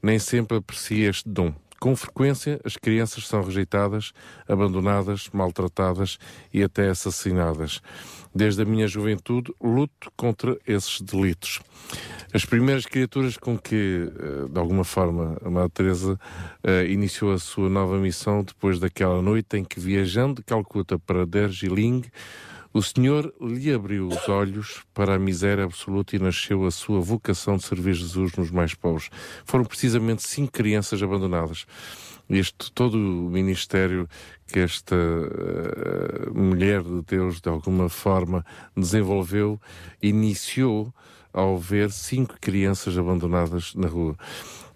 nem 0.01 0.21
sempre 0.21 0.59
aprecia 0.59 1.11
este 1.11 1.29
dom. 1.29 1.53
Com 1.85 1.95
frequência, 1.95 2.59
as 2.65 2.79
crianças 2.79 3.29
são 3.29 3.43
rejeitadas, 3.43 4.13
abandonadas, 4.49 5.29
maltratadas 5.31 6.17
e 6.51 6.63
até 6.63 6.89
assassinadas. 6.89 7.83
Desde 8.35 8.63
a 8.63 8.65
minha 8.65 8.89
juventude, 8.89 9.53
luto 9.63 10.11
contra 10.17 10.59
esses 10.67 11.03
delitos. 11.03 11.61
As 12.33 12.47
primeiras 12.47 12.87
criaturas 12.87 13.37
com 13.37 13.59
que, 13.59 14.11
eh, 14.19 14.49
de 14.49 14.59
alguma 14.59 14.83
forma, 14.83 15.37
a 15.45 15.51
Madre 15.51 15.73
Teresa 15.75 16.19
eh, 16.63 16.87
iniciou 16.87 17.35
a 17.35 17.39
sua 17.39 17.69
nova 17.69 17.99
missão 17.99 18.43
depois 18.43 18.79
daquela 18.79 19.21
noite 19.21 19.59
em 19.59 19.63
que, 19.63 19.79
viajando 19.79 20.37
de 20.37 20.43
Calcuta 20.43 20.99
para 20.99 21.27
Darjeeling, 21.27 22.03
o 22.75 22.83
Senhor 22.83 23.33
lhe 23.41 23.73
abriu 23.73 24.09
os 24.09 24.29
olhos 24.29 24.83
para 24.93 25.15
a 25.15 25.19
miséria 25.19 25.63
absoluta 25.63 26.17
e 26.17 26.19
nasceu 26.19 26.67
a 26.67 26.73
sua 26.73 27.01
vocação 27.01 27.57
de 27.57 27.63
servir 27.63 27.95
Jesus 27.95 28.33
nos 28.33 28.51
mais 28.51 28.75
pobres. 28.75 29.11
Foram 29.45 29.65
precisamente 29.65 30.27
cinco 30.27 30.51
crianças 30.51 31.01
abandonadas. 31.01 31.67
Este 32.29 32.73
todo 32.73 32.97
o 32.97 33.31
ministério 33.31 34.09
que 34.49 34.59
esta 34.59 34.97
eh, 34.97 36.31
mulher 36.35 36.83
de 36.83 37.01
Deus 37.03 37.41
de 37.41 37.49
alguma 37.49 37.89
forma 37.89 38.45
desenvolveu 38.77 39.61
iniciou 40.03 40.93
ao 41.33 41.57
ver 41.57 41.93
cinco 41.93 42.35
crianças 42.41 42.99
abandonadas 42.99 43.73
na 43.77 43.87
rua. 43.87 44.17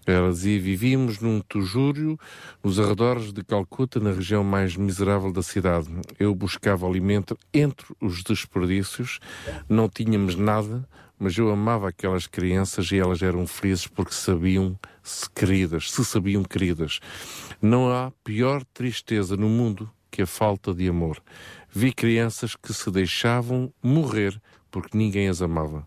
Ela 0.05 0.31
dizia: 0.31 0.59
Vivíamos 0.59 1.19
num 1.19 1.41
tujúrio 1.41 2.17
nos 2.63 2.79
arredores 2.79 3.31
de 3.31 3.43
Calcuta, 3.43 3.99
na 3.99 4.11
região 4.11 4.43
mais 4.43 4.75
miserável 4.75 5.31
da 5.31 5.43
cidade. 5.43 5.87
Eu 6.19 6.33
buscava 6.33 6.87
alimento 6.87 7.37
entre 7.53 7.87
os 8.01 8.23
desperdícios, 8.23 9.19
não 9.67 9.87
tínhamos 9.89 10.35
nada, 10.35 10.87
mas 11.19 11.37
eu 11.37 11.51
amava 11.51 11.89
aquelas 11.89 12.25
crianças 12.25 12.91
e 12.91 12.97
elas 12.97 13.21
eram 13.21 13.45
felizes 13.45 13.87
porque 13.87 14.13
sabiam-se 14.13 15.29
queridas, 15.31 15.91
se 15.91 16.05
sabiam 16.05 16.43
queridas. 16.43 16.99
Não 17.61 17.91
há 17.91 18.11
pior 18.23 18.63
tristeza 18.73 19.35
no 19.35 19.49
mundo 19.49 19.89
que 20.09 20.21
a 20.21 20.27
falta 20.27 20.73
de 20.73 20.87
amor. 20.87 21.21
Vi 21.69 21.93
crianças 21.93 22.55
que 22.55 22.73
se 22.73 22.89
deixavam 22.89 23.71
morrer 23.83 24.41
porque 24.71 24.97
ninguém 24.97 25.27
as 25.27 25.41
amava. 25.41 25.85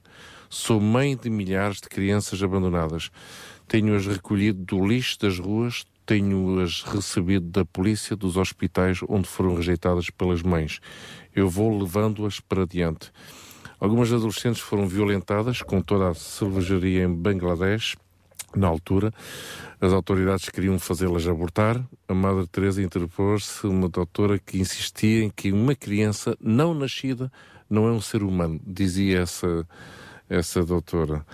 Sou 0.49 0.79
mãe 0.79 1.17
de 1.17 1.31
milhares 1.31 1.81
de 1.81 1.89
crianças 1.89 2.43
abandonadas. 2.43 3.11
Tenho-as 3.73 4.07
recolhido 4.07 4.63
do 4.67 4.87
lixo 4.87 5.19
das 5.19 5.39
ruas, 5.39 5.87
tenho-as 6.05 6.83
recebido 6.83 7.47
da 7.47 7.65
polícia, 7.65 8.15
dos 8.15 8.37
hospitais 8.37 9.01
onde 9.09 9.27
foram 9.27 9.55
rejeitadas 9.55 10.11
pelas 10.11 10.43
mães. 10.43 10.79
Eu 11.35 11.49
vou 11.49 11.79
levando-as 11.79 12.39
para 12.39 12.67
diante. 12.67 13.11
Algumas 13.81 14.13
adolescentes 14.13 14.61
foram 14.61 14.87
violentadas 14.87 15.63
com 15.63 15.81
toda 15.81 16.11
a 16.11 16.15
selvageria 16.15 17.05
em 17.05 17.15
Bangladesh, 17.15 17.97
na 18.55 18.69
altura. 18.69 19.11
As 19.81 19.91
autoridades 19.95 20.51
queriam 20.51 20.79
fazê-las 20.79 21.27
abortar. 21.27 21.83
A 22.07 22.13
Madre 22.13 22.47
Teresa 22.49 22.83
interpôs-se 22.83 23.67
uma 23.67 23.89
doutora 23.89 24.39
que 24.39 24.59
insistia 24.59 25.25
em 25.25 25.31
que 25.31 25.51
uma 25.51 25.75
criança 25.75 26.37
não 26.39 26.75
nascida 26.75 27.33
não 27.71 27.89
é 27.89 27.91
um 27.91 28.03
ser 28.03 28.23
humano, 28.23 28.61
dizia 28.67 29.21
essa 29.21 29.67
essa 30.33 30.65
doutora. 30.65 31.25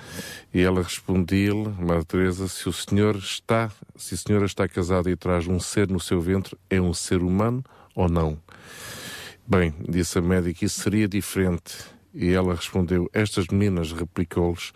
E 0.53 0.61
ela 0.61 0.83
respondia-lhe, 0.83 1.69
Madre 1.79 2.05
Teresa, 2.05 2.49
se 2.49 2.69
o 2.69 2.73
senhor 2.73 3.16
está, 3.16 3.70
se 3.97 4.15
a 4.15 4.19
senhora 4.19 4.47
está 4.47 4.69
casada 4.69 5.09
e 5.11 5.16
traz 5.16 5.47
um 5.47 5.61
ser 5.61 5.89
no 5.89 6.01
seu 6.01 6.20
ventre, 6.20 6.57
é 6.69 6.81
um 6.81 6.93
ser 6.93 7.23
humano 7.23 7.65
ou 7.95 8.09
não? 8.09 8.39
Bem, 9.47 9.73
disse 9.89 10.19
a 10.19 10.20
médica, 10.20 10.65
isso 10.65 10.81
seria 10.81 11.07
diferente. 11.09 11.77
E 12.12 12.31
ela 12.31 12.55
respondeu, 12.55 13.09
estas 13.12 13.47
meninas, 13.47 13.93
replicou-lhes, 13.93 14.73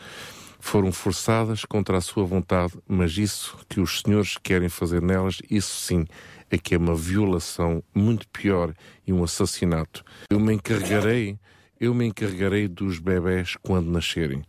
foram 0.60 0.92
forçadas 0.92 1.64
contra 1.64 1.98
a 1.98 2.00
sua 2.00 2.24
vontade, 2.24 2.74
mas 2.86 3.18
isso 3.18 3.58
que 3.68 3.80
os 3.80 4.00
senhores 4.00 4.38
querem 4.40 4.68
fazer 4.68 5.02
nelas, 5.02 5.38
isso 5.50 5.74
sim, 5.80 6.06
é 6.48 6.56
que 6.56 6.74
é 6.74 6.78
uma 6.78 6.94
violação 6.94 7.82
muito 7.92 8.28
pior 8.28 8.72
e 9.04 9.12
um 9.12 9.24
assassinato. 9.24 10.04
Eu 10.30 10.38
me 10.38 10.54
encarregarei 10.54 11.36
eu 11.82 11.92
me 11.92 12.06
encarregarei 12.06 12.68
dos 12.68 13.00
bebés 13.00 13.56
quando 13.60 13.90
nascerem. 13.90 14.44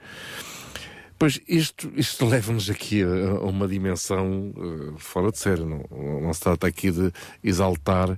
Pois 1.18 1.40
isto, 1.48 1.92
isto 1.96 2.26
leva-nos 2.28 2.70
aqui 2.70 3.02
a, 3.02 3.08
a 3.08 3.46
uma 3.46 3.68
dimensão 3.68 4.54
eh, 4.56 4.94
fora 4.98 5.32
de 5.32 5.40
sério. 5.40 5.66
Não, 5.66 6.20
não 6.22 6.34
se 6.34 6.42
trata 6.42 6.68
aqui 6.68 6.92
de 6.92 7.12
exaltar 7.44 8.18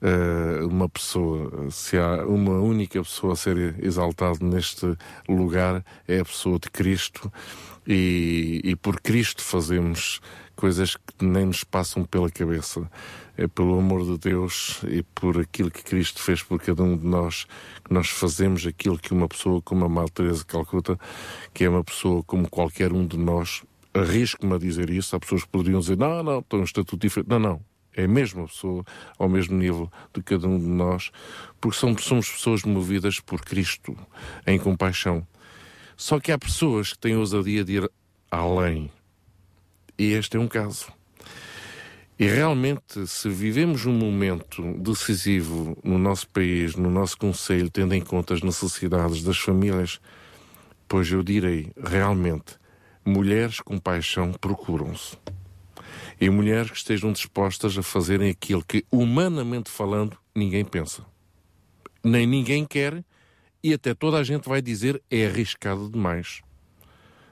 eh, 0.00 0.64
uma 0.64 0.88
pessoa. 0.88 1.70
Se 1.70 1.98
há 1.98 2.24
uma 2.24 2.58
única 2.60 3.02
pessoa 3.02 3.34
a 3.34 3.36
ser 3.36 3.76
exaltada 3.84 4.38
neste 4.40 4.96
lugar, 5.28 5.84
é 6.08 6.20
a 6.20 6.24
pessoa 6.24 6.58
de 6.58 6.70
Cristo. 6.70 7.30
E, 7.86 8.62
e 8.64 8.76
por 8.76 8.98
Cristo 8.98 9.42
fazemos 9.42 10.20
coisas 10.56 10.96
que 10.96 11.24
nem 11.24 11.44
nos 11.46 11.64
passam 11.64 12.04
pela 12.04 12.30
cabeça. 12.30 12.88
É 13.36 13.48
pelo 13.48 13.78
amor 13.78 14.04
de 14.04 14.16
Deus 14.18 14.80
e 14.88 15.02
por 15.02 15.40
aquilo 15.40 15.70
que 15.70 15.82
Cristo 15.82 16.22
fez 16.22 16.42
por 16.42 16.60
cada 16.60 16.82
um 16.84 16.96
de 16.96 17.04
nós 17.04 17.46
que 17.84 17.92
nós 17.92 18.08
fazemos 18.08 18.64
aquilo 18.64 18.98
que 18.98 19.12
uma 19.12 19.28
pessoa 19.28 19.60
como 19.60 19.84
a 19.84 19.88
Madre 19.88 20.12
Teresa 20.12 20.38
de 20.38 20.46
Calcuta, 20.46 20.98
que 21.52 21.64
é 21.64 21.68
uma 21.68 21.82
pessoa 21.82 22.22
como 22.22 22.48
qualquer 22.48 22.92
um 22.92 23.04
de 23.04 23.18
nós, 23.18 23.64
arrisco-me 23.92 24.54
a 24.54 24.58
dizer 24.58 24.88
isso. 24.88 25.16
Há 25.16 25.20
pessoas 25.20 25.42
que 25.42 25.48
poderiam 25.48 25.80
dizer, 25.80 25.96
não, 25.96 26.22
não, 26.22 26.42
tem 26.42 26.60
um 26.60 26.64
estatuto 26.64 26.96
diferente. 26.96 27.28
Não, 27.28 27.38
não. 27.38 27.60
É 27.96 28.04
a 28.04 28.08
mesma 28.08 28.46
pessoa, 28.46 28.84
ao 29.18 29.28
mesmo 29.28 29.56
nível 29.56 29.90
de 30.12 30.22
cada 30.22 30.48
um 30.48 30.58
de 30.58 30.66
nós, 30.66 31.10
porque 31.60 31.76
somos, 31.76 32.04
somos 32.04 32.28
pessoas 32.28 32.62
movidas 32.64 33.20
por 33.20 33.40
Cristo, 33.40 33.96
em 34.46 34.58
compaixão. 34.58 35.26
Só 35.96 36.18
que 36.18 36.32
há 36.32 36.38
pessoas 36.38 36.92
que 36.92 36.98
têm 36.98 37.16
ousadia 37.16 37.64
de 37.64 37.74
ir 37.74 37.90
além. 38.30 38.90
E 39.96 40.12
este 40.12 40.36
é 40.36 40.40
um 40.40 40.48
caso. 40.48 40.92
E 42.16 42.26
realmente, 42.26 43.08
se 43.08 43.28
vivemos 43.28 43.86
um 43.86 43.92
momento 43.92 44.62
decisivo 44.78 45.76
no 45.82 45.98
nosso 45.98 46.28
país, 46.28 46.76
no 46.76 46.88
nosso 46.88 47.18
Conselho, 47.18 47.68
tendo 47.68 47.92
em 47.92 48.00
conta 48.00 48.34
as 48.34 48.40
necessidades 48.40 49.22
das 49.24 49.36
famílias, 49.36 50.00
pois 50.86 51.10
eu 51.10 51.24
direi, 51.24 51.72
realmente, 51.76 52.56
mulheres 53.04 53.60
com 53.60 53.78
paixão 53.78 54.32
procuram-se. 54.32 55.18
E 56.20 56.30
mulheres 56.30 56.70
que 56.70 56.76
estejam 56.76 57.10
dispostas 57.10 57.76
a 57.76 57.82
fazerem 57.82 58.30
aquilo 58.30 58.64
que, 58.64 58.84
humanamente 58.92 59.68
falando, 59.68 60.16
ninguém 60.32 60.64
pensa. 60.64 61.04
Nem 62.02 62.28
ninguém 62.28 62.64
quer, 62.64 63.04
e 63.60 63.74
até 63.74 63.92
toda 63.92 64.18
a 64.18 64.22
gente 64.22 64.48
vai 64.48 64.62
dizer 64.62 65.02
é 65.10 65.26
arriscado 65.26 65.90
demais. 65.90 66.42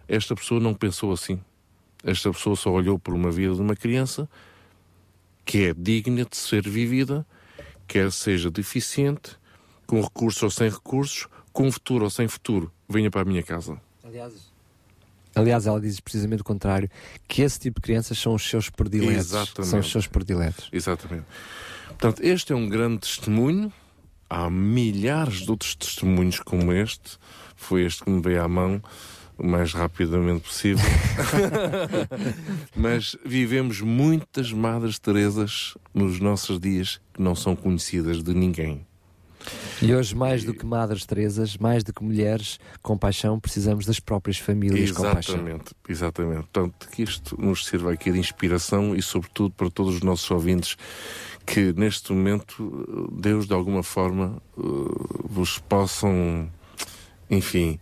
Esta 0.08 0.34
pessoa 0.34 0.58
não 0.58 0.74
pensou 0.74 1.12
assim. 1.12 1.40
Esta 2.02 2.32
pessoa 2.32 2.56
só 2.56 2.72
olhou 2.72 2.98
por 2.98 3.14
uma 3.14 3.30
vida 3.30 3.54
de 3.54 3.60
uma 3.60 3.76
criança 3.76 4.28
que 5.44 5.66
é 5.66 5.74
digna 5.74 6.24
de 6.24 6.36
ser 6.36 6.68
vivida, 6.68 7.26
quer 7.86 8.10
seja 8.12 8.50
deficiente, 8.50 9.36
com 9.86 10.00
recursos 10.00 10.42
ou 10.42 10.50
sem 10.50 10.68
recursos, 10.70 11.26
com 11.52 11.70
futuro 11.70 12.04
ou 12.04 12.10
sem 12.10 12.26
futuro. 12.28 12.72
Venha 12.88 13.10
para 13.10 13.22
a 13.22 13.24
minha 13.24 13.42
casa. 13.42 13.80
Aliás, 14.02 14.32
aliás, 15.34 15.66
ela 15.66 15.80
diz 15.80 16.00
precisamente 16.00 16.40
o 16.40 16.44
contrário, 16.44 16.88
que 17.28 17.42
esse 17.42 17.58
tipo 17.58 17.80
de 17.80 17.84
crianças 17.84 18.18
são 18.18 18.34
os 18.34 18.48
seus 18.48 18.70
prediletos. 18.70 19.32
Exatamente. 19.32 19.70
São 19.70 19.80
os 19.80 19.90
seus 19.90 20.06
prediletos. 20.06 20.68
Exatamente. 20.72 21.26
Portanto, 21.88 22.22
este 22.22 22.52
é 22.52 22.56
um 22.56 22.68
grande 22.68 23.00
testemunho. 23.00 23.72
Há 24.28 24.48
milhares 24.48 25.42
de 25.42 25.50
outros 25.50 25.74
testemunhos 25.74 26.40
como 26.40 26.72
este. 26.72 27.18
Foi 27.54 27.84
este 27.84 28.02
que 28.02 28.10
me 28.10 28.22
veio 28.22 28.42
à 28.42 28.48
mão 28.48 28.82
o 29.42 29.46
mais 29.46 29.72
rapidamente 29.72 30.42
possível. 30.42 30.84
Mas 32.74 33.16
vivemos 33.26 33.80
muitas 33.80 34.52
Madres 34.52 35.00
Teresas 35.00 35.76
nos 35.92 36.20
nossos 36.20 36.60
dias 36.60 37.00
que 37.12 37.20
não 37.20 37.34
são 37.34 37.56
conhecidas 37.56 38.22
de 38.22 38.32
ninguém. 38.32 38.86
E 39.82 39.92
hoje, 39.92 40.14
mais 40.14 40.44
do 40.44 40.54
que 40.54 40.64
Madres 40.64 41.04
Teresas, 41.04 41.56
mais 41.56 41.82
do 41.82 41.92
que 41.92 42.04
mulheres 42.04 42.60
com 42.80 42.96
paixão, 42.96 43.40
precisamos 43.40 43.84
das 43.84 43.98
próprias 43.98 44.38
famílias 44.38 44.92
com 44.92 45.02
paixão. 45.02 45.34
Exatamente, 45.34 45.74
exatamente. 45.88 46.46
Portanto, 46.52 46.88
que 46.88 47.02
isto 47.02 47.36
nos 47.40 47.66
sirva 47.66 47.92
aqui 47.92 48.12
de 48.12 48.20
inspiração 48.20 48.94
e, 48.94 49.02
sobretudo, 49.02 49.50
para 49.50 49.68
todos 49.68 49.96
os 49.96 50.02
nossos 50.02 50.30
ouvintes 50.30 50.76
que, 51.44 51.72
neste 51.72 52.12
momento, 52.12 53.10
Deus, 53.12 53.48
de 53.48 53.54
alguma 53.54 53.82
forma, 53.82 54.40
eh, 54.56 54.62
vos 55.24 55.58
possam, 55.58 56.48
enfim, 57.28 57.80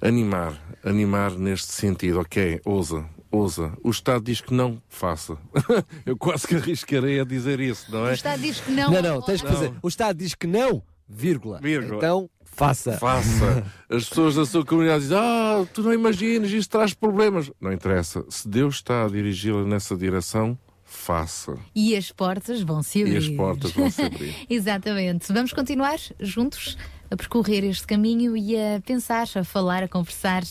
animar, 0.00 0.54
animar 0.84 1.32
neste 1.32 1.72
sentido. 1.72 2.20
Ok, 2.20 2.60
ousa, 2.64 3.04
ousa. 3.30 3.72
O 3.82 3.90
Estado 3.90 4.24
diz 4.24 4.40
que 4.40 4.54
não, 4.54 4.80
faça. 4.88 5.36
Eu 6.06 6.16
quase 6.16 6.46
que 6.46 6.54
arriscarei 6.56 7.20
a 7.20 7.24
dizer 7.24 7.60
isso, 7.60 7.90
não 7.90 8.02
O 8.04 8.08
é? 8.08 8.14
Estado 8.14 8.40
diz 8.40 8.60
que 8.60 8.70
não. 8.70 8.90
Não, 8.90 9.02
não, 9.02 9.22
tens 9.22 9.42
que 9.42 9.48
fazer. 9.48 9.72
O 9.82 9.88
Estado 9.88 10.16
diz 10.16 10.34
que 10.34 10.46
não, 10.46 10.82
vírgula. 11.08 11.60
Vírgula. 11.60 11.96
Então, 11.96 12.30
faça. 12.44 12.98
Faça. 12.98 13.64
As 13.88 14.08
pessoas 14.08 14.34
da 14.36 14.44
sua 14.46 14.64
comunidade 14.64 15.02
dizem: 15.02 15.18
Ah, 15.18 15.64
tu 15.72 15.82
não 15.82 15.92
imaginas, 15.92 16.50
isso 16.50 16.68
traz 16.68 16.94
problemas. 16.94 17.50
Não 17.60 17.72
interessa. 17.72 18.24
Se 18.28 18.48
Deus 18.48 18.76
está 18.76 19.04
a 19.04 19.08
dirigi-la 19.08 19.64
nessa 19.64 19.96
direção, 19.96 20.58
faça. 20.84 21.56
E 21.74 21.94
as 21.96 22.10
portas 22.10 22.62
vão 22.62 22.82
se 22.82 23.02
abrir. 23.02 23.14
E 23.14 23.16
as 23.18 23.28
portas 23.28 23.72
vão 23.72 23.90
se 23.90 24.00
abrir. 24.02 24.34
Exatamente. 24.48 25.32
Vamos 25.32 25.52
continuar 25.52 25.98
juntos 26.18 26.76
a 27.10 27.16
percorrer 27.16 27.64
este 27.64 27.86
caminho 27.86 28.36
e 28.36 28.56
a 28.56 28.80
pensar, 28.84 29.26
a 29.34 29.44
falar, 29.44 29.82
a 29.82 29.88
conversar, 29.88 30.42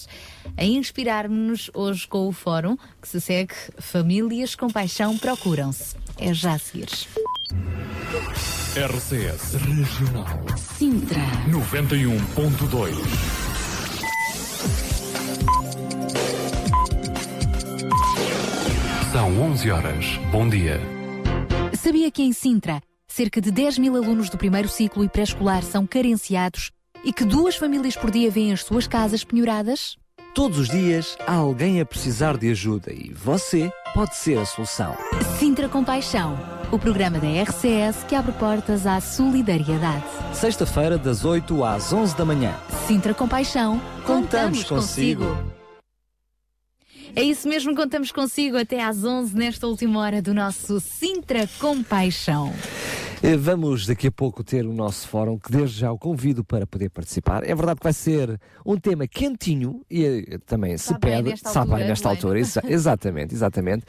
a 0.55 0.63
inspirar-nos 0.63 1.69
hoje 1.73 2.07
com 2.07 2.27
o 2.27 2.31
fórum 2.31 2.77
que 3.01 3.07
se 3.07 3.21
segue 3.21 3.53
Famílias 3.79 4.55
com 4.55 4.69
Paixão 4.69 5.17
Procuram-se. 5.17 5.95
É 6.17 6.33
já 6.33 6.53
a 6.53 6.59
seguir. 6.59 6.89
RCS 8.75 9.55
Regional 9.55 10.45
Sintra 10.57 11.21
91.2 11.49 13.47
São 19.11 19.41
11 19.41 19.71
horas. 19.71 20.05
Bom 20.31 20.47
dia. 20.47 20.79
Sabia 21.73 22.11
que 22.11 22.21
em 22.21 22.33
Sintra, 22.33 22.83
cerca 23.17 23.41
de 23.41 23.49
10 23.49 23.79
mil 23.79 23.95
alunos 23.95 24.29
do 24.29 24.37
primeiro 24.37 24.69
ciclo 24.69 25.03
e 25.03 25.09
pré-escolar 25.09 25.63
são 25.63 25.87
carenciados 25.87 26.69
e 27.03 27.11
que 27.11 27.25
duas 27.25 27.55
famílias 27.55 27.95
por 27.95 28.11
dia 28.11 28.29
vêm 28.29 28.53
as 28.53 28.61
suas 28.61 28.85
casas 28.85 29.23
penhoradas? 29.23 29.97
Todos 30.35 30.59
os 30.59 30.69
dias 30.69 31.17
há 31.25 31.33
alguém 31.33 31.81
a 31.81 31.85
precisar 31.85 32.37
de 32.37 32.51
ajuda 32.51 32.93
e 32.93 33.11
você 33.11 33.71
pode 33.91 34.15
ser 34.15 34.37
a 34.37 34.45
solução. 34.45 34.95
Sintra 35.39 35.67
Compaixão, 35.67 36.37
o 36.71 36.77
programa 36.77 37.17
da 37.17 37.25
RCS 37.41 38.03
que 38.07 38.13
abre 38.13 38.33
portas 38.33 38.85
à 38.85 39.01
solidariedade. 39.01 40.05
Sexta-feira, 40.31 40.95
das 40.95 41.25
8 41.25 41.63
às 41.63 41.91
11 41.91 42.15
da 42.15 42.23
manhã. 42.23 42.55
Sintra 42.85 43.15
Compaixão, 43.15 43.81
Contamos 44.05 44.63
consigo. 44.63 45.25
É 47.15 47.23
isso 47.23 47.47
mesmo, 47.47 47.75
contamos 47.75 48.11
consigo 48.11 48.59
até 48.59 48.83
às 48.83 49.03
11 49.03 49.35
nesta 49.35 49.65
última 49.65 50.01
hora 50.01 50.21
do 50.21 50.35
nosso 50.35 50.79
Sintra 50.79 51.49
Compaixão. 51.57 52.53
Eh, 53.23 53.35
Vamos 53.35 53.85
daqui 53.87 54.07
a 54.07 54.11
pouco 54.11 54.43
ter 54.43 54.65
o 54.65 54.73
nosso 54.73 55.07
fórum, 55.07 55.37
que 55.39 55.51
desde 55.51 55.79
já 55.79 55.91
o 55.91 55.97
convido 55.97 56.43
para 56.43 56.67
poder 56.67 56.89
participar. 56.89 57.43
É 57.43 57.55
verdade 57.55 57.79
que 57.79 57.83
vai 57.83 57.93
ser 57.93 58.39
um 58.65 58.77
tema 58.77 59.07
quentinho 59.07 59.81
e 59.89 60.05
eh, 60.29 60.37
também 60.45 60.77
se 60.77 60.85
Sabe 60.89 60.99
bem 61.07 61.15
pede, 61.17 61.29
nesta 61.29 61.49
sabe 61.49 61.65
bem 61.65 61.73
altura, 61.75 61.87
nesta 61.89 62.07
é? 62.07 62.11
altura. 62.11 62.39
Exa- 62.39 62.63
exatamente, 62.67 63.33
exatamente. 63.33 63.85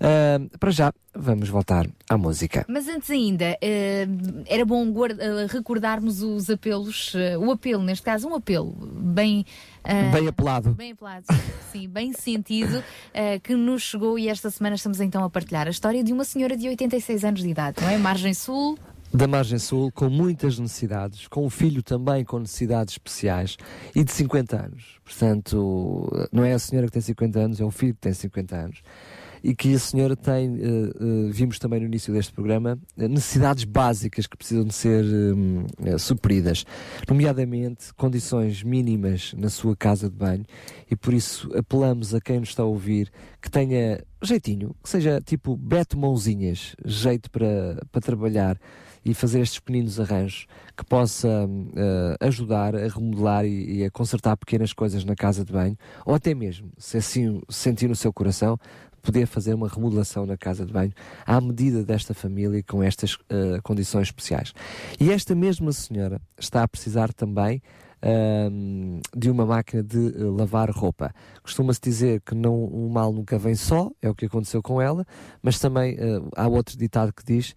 Ah, 0.00 0.38
para 0.60 0.70
já, 0.70 0.92
vamos 1.14 1.48
voltar 1.48 1.86
à 2.08 2.16
música. 2.16 2.64
Mas 2.68 2.86
antes 2.88 3.10
ainda, 3.10 3.56
eh, 3.60 4.06
era 4.46 4.64
bom 4.64 4.90
guarda- 4.92 5.22
eh, 5.24 5.46
recordarmos 5.48 6.22
os 6.22 6.48
apelos, 6.48 7.12
o 7.40 7.50
apelo, 7.50 7.82
neste 7.82 8.04
caso, 8.04 8.28
um 8.28 8.34
apelo 8.36 8.72
bem. 8.92 9.44
Eh, 9.84 10.10
Bem 10.10 10.28
apelado. 10.28 10.74
Bem 10.74 10.92
apelado, 10.92 11.24
sim, 11.72 11.88
bem 11.90 12.12
sentido, 12.12 12.82
eh, 13.12 13.38
que 13.38 13.54
nos 13.54 13.82
chegou 13.82 14.18
e 14.18 14.28
esta 14.28 14.50
semana 14.50 14.76
estamos 14.76 15.00
então 15.00 15.24
a 15.24 15.30
partilhar 15.30 15.66
a 15.66 15.70
história 15.70 16.02
de 16.02 16.12
uma 16.12 16.24
senhora 16.24 16.56
de 16.56 16.68
86 16.68 17.24
anos 17.24 17.42
de 17.42 17.48
idade, 17.48 17.80
não 17.80 17.88
é? 17.88 17.98
Margem 17.98 18.34
Sul. 18.34 18.78
Da 19.12 19.26
Margem 19.26 19.58
Sul, 19.58 19.90
com 19.90 20.10
muitas 20.10 20.58
necessidades, 20.58 21.26
com 21.28 21.46
um 21.46 21.48
filho 21.48 21.82
também 21.82 22.24
com 22.24 22.38
necessidades 22.38 22.94
especiais 22.94 23.56
e 23.94 24.04
de 24.04 24.12
50 24.12 24.56
anos. 24.56 25.00
Portanto, 25.02 26.28
não 26.30 26.44
é 26.44 26.52
a 26.52 26.58
senhora 26.58 26.86
que 26.88 26.92
tem 26.92 27.00
50 27.00 27.38
anos, 27.38 27.60
é 27.60 27.64
o 27.64 27.70
filho 27.70 27.94
que 27.94 28.00
tem 28.00 28.12
50 28.12 28.54
anos. 28.54 28.82
E 29.42 29.54
que 29.54 29.74
a 29.74 29.78
senhora 29.78 30.16
tem, 30.16 30.56
eh, 30.56 30.60
eh, 30.60 31.30
vimos 31.30 31.58
também 31.58 31.80
no 31.80 31.86
início 31.86 32.12
deste 32.12 32.32
programa, 32.32 32.78
eh, 32.96 33.08
necessidades 33.08 33.64
básicas 33.64 34.26
que 34.26 34.36
precisam 34.36 34.64
de 34.64 34.74
ser 34.74 35.04
eh, 35.84 35.98
supridas, 35.98 36.64
nomeadamente 37.08 37.92
condições 37.94 38.62
mínimas 38.62 39.34
na 39.36 39.48
sua 39.48 39.76
casa 39.76 40.08
de 40.08 40.16
banho, 40.16 40.44
e 40.90 40.96
por 40.96 41.14
isso 41.14 41.50
apelamos 41.56 42.14
a 42.14 42.20
quem 42.20 42.40
nos 42.40 42.50
está 42.50 42.62
a 42.62 42.66
ouvir 42.66 43.10
que 43.40 43.50
tenha 43.50 44.02
jeitinho, 44.22 44.74
que 44.82 44.88
seja 44.88 45.20
tipo 45.20 45.56
Beto 45.56 45.98
Mãozinhas, 45.98 46.74
jeito 46.84 47.30
para, 47.30 47.80
para 47.90 48.00
trabalhar 48.00 48.58
e 49.04 49.14
fazer 49.14 49.40
estes 49.40 49.58
pequeninos 49.58 49.98
arranjos 49.98 50.46
que 50.76 50.84
possa 50.84 51.48
eh, 51.76 52.16
ajudar 52.20 52.76
a 52.76 52.88
remodelar 52.88 53.44
e, 53.44 53.78
e 53.78 53.84
a 53.84 53.90
consertar 53.90 54.36
pequenas 54.36 54.72
coisas 54.72 55.04
na 55.04 55.14
casa 55.14 55.44
de 55.44 55.52
banho, 55.52 55.76
ou 56.04 56.14
até 56.14 56.34
mesmo, 56.34 56.70
se 56.76 56.98
assim 56.98 57.40
sentir 57.48 57.88
no 57.88 57.96
seu 57.96 58.12
coração, 58.12 58.58
poder 59.02 59.26
fazer 59.26 59.54
uma 59.54 59.68
remodelação 59.68 60.26
na 60.26 60.36
casa 60.36 60.64
de 60.64 60.72
banho 60.72 60.92
à 61.26 61.40
medida 61.40 61.84
desta 61.84 62.14
família 62.14 62.62
com 62.62 62.82
estas 62.82 63.18
eh, 63.28 63.60
condições 63.62 64.08
especiais. 64.08 64.52
E 65.00 65.10
esta 65.10 65.34
mesma 65.34 65.72
senhora 65.72 66.20
está 66.38 66.62
a 66.62 66.68
precisar 66.68 67.12
também 67.12 67.62
ahm, 68.02 69.00
de 69.16 69.30
uma 69.30 69.46
máquina 69.46 69.82
de 69.82 70.08
eh, 70.08 70.24
lavar 70.24 70.70
roupa. 70.70 71.12
Costuma-se 71.42 71.80
dizer 71.80 72.20
que 72.20 72.34
não, 72.34 72.64
o 72.64 72.90
mal 72.90 73.12
nunca 73.12 73.38
vem 73.38 73.54
só, 73.54 73.90
é 74.02 74.08
o 74.08 74.14
que 74.14 74.26
aconteceu 74.26 74.62
com 74.62 74.80
ela, 74.80 75.06
mas 75.42 75.58
também 75.58 75.96
eh, 75.98 76.20
há 76.36 76.46
outro 76.48 76.76
ditado 76.76 77.12
que 77.12 77.24
diz. 77.24 77.54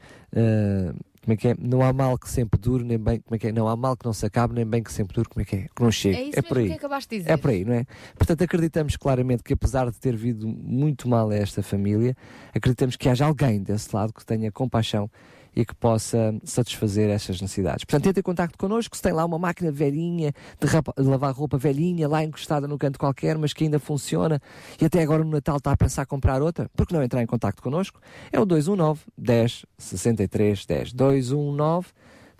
Como 1.23 1.33
é 1.33 1.37
que 1.37 1.49
é? 1.49 1.55
Não 1.59 1.83
há 1.83 1.93
mal 1.93 2.17
que 2.17 2.27
sempre 2.27 2.59
dure, 2.59 2.83
nem 2.83 2.97
bem, 2.97 3.19
como 3.19 3.35
é 3.35 3.39
que 3.39 3.47
é? 3.47 3.51
Não 3.51 3.67
há 3.67 3.75
mal 3.75 3.95
que 3.95 4.05
não 4.05 4.13
se 4.13 4.25
acabe, 4.25 4.55
nem 4.55 4.65
bem 4.65 4.81
que 4.81 4.91
sempre 4.91 5.13
dure, 5.13 5.29
como 5.29 5.41
é 5.41 5.45
que 5.45 5.55
é? 5.55 5.67
Que 5.75 5.83
não 5.83 5.91
chegue. 5.91 6.17
É 6.17 6.23
isso 6.23 6.43
por 6.43 6.57
mesmo 6.57 6.59
aí. 6.59 6.67
que 6.69 6.73
acabaste 6.73 7.09
de 7.09 7.17
dizer. 7.19 7.31
É 7.31 7.37
por 7.37 7.51
aí, 7.51 7.63
não 7.63 7.73
é? 7.73 7.85
Portanto, 8.17 8.43
acreditamos 8.43 8.97
claramente 8.97 9.43
que, 9.43 9.53
apesar 9.53 9.91
de 9.91 9.99
ter 9.99 10.15
vindo 10.15 10.47
muito 10.47 11.07
mal 11.07 11.29
a 11.29 11.35
esta 11.35 11.61
família, 11.61 12.17
acreditamos 12.55 12.95
que 12.95 13.07
haja 13.07 13.25
alguém 13.25 13.61
desse 13.61 13.95
lado 13.95 14.11
que 14.13 14.25
tenha 14.25 14.51
compaixão 14.51 15.09
e 15.55 15.65
que 15.65 15.75
possa 15.75 16.35
satisfazer 16.43 17.09
estas 17.09 17.41
necessidades. 17.41 17.83
Portanto, 17.83 18.07
entre 18.07 18.19
em 18.19 18.23
contacto 18.23 18.57
connosco, 18.57 18.95
se 18.95 19.01
tem 19.01 19.11
lá 19.11 19.25
uma 19.25 19.37
máquina 19.37 19.71
velhinha 19.71 20.33
de, 20.59 20.67
de 21.03 21.09
lavar 21.09 21.33
roupa 21.33 21.57
velhinha, 21.57 22.07
lá 22.07 22.23
encostada 22.23 22.67
no 22.67 22.77
canto 22.77 22.97
qualquer, 22.97 23.37
mas 23.37 23.53
que 23.53 23.63
ainda 23.63 23.79
funciona, 23.79 24.41
e 24.79 24.85
até 24.85 25.01
agora 25.01 25.23
no 25.23 25.31
Natal 25.31 25.57
está 25.57 25.71
a 25.71 25.77
pensar 25.77 26.05
comprar 26.05 26.41
outra, 26.41 26.69
por 26.75 26.87
que 26.87 26.93
não 26.93 27.03
entrar 27.03 27.21
em 27.21 27.27
contacto 27.27 27.61
connosco? 27.61 27.99
É 28.31 28.39
o 28.39 28.45
219 28.45 29.01
10 29.17 29.65
63 29.77 30.65
10. 30.65 30.93
219 30.93 31.87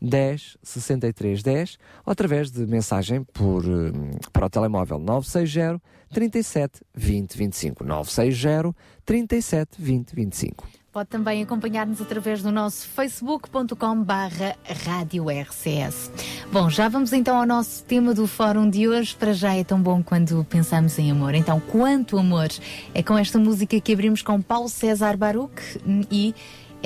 10 0.02 0.58
63 0.64 1.44
10 1.44 1.78
ou 2.06 2.12
através 2.12 2.50
de 2.50 2.66
mensagem 2.66 3.24
por, 3.24 3.64
hum, 3.64 4.12
para 4.34 4.48
o 4.48 4.50
telemóvel 4.50 4.98
960 4.98 5.80
37 6.12 6.82
20 6.96 7.38
25 7.38 7.84
960 7.84 8.76
37 9.06 9.80
20 9.80 10.16
25 10.16 10.81
Pode 10.92 11.08
também 11.08 11.42
acompanhar-nos 11.42 12.02
através 12.02 12.44
do 12.44 12.52
nosso 12.52 12.86
facebook.com 12.90 14.04
barra 14.04 14.58
rádio 14.86 15.28
RCS. 15.30 16.12
Bom, 16.52 16.70
já 16.70 16.90
vamos 16.90 17.14
então 17.14 17.38
ao 17.38 17.46
nosso 17.46 17.82
tema 17.86 18.14
do 18.14 18.28
fórum 18.28 18.70
de 18.70 18.90
hoje. 18.90 19.16
Para 19.16 19.32
já 19.32 19.56
é 19.56 19.64
tão 19.64 19.82
bom 19.82 20.04
quando 20.04 20.44
pensamos 20.44 21.00
em 21.00 21.10
amor. 21.10 21.34
Então, 21.34 21.62
quanto 21.62 22.18
amor? 22.18 22.50
É 22.94 23.02
com 23.02 23.18
esta 23.18 23.40
música 23.40 23.80
que 23.80 23.94
abrimos 23.94 24.22
com 24.22 24.42
Paulo 24.42 24.68
César 24.68 25.16
Baruch 25.16 25.80
e 26.12 26.36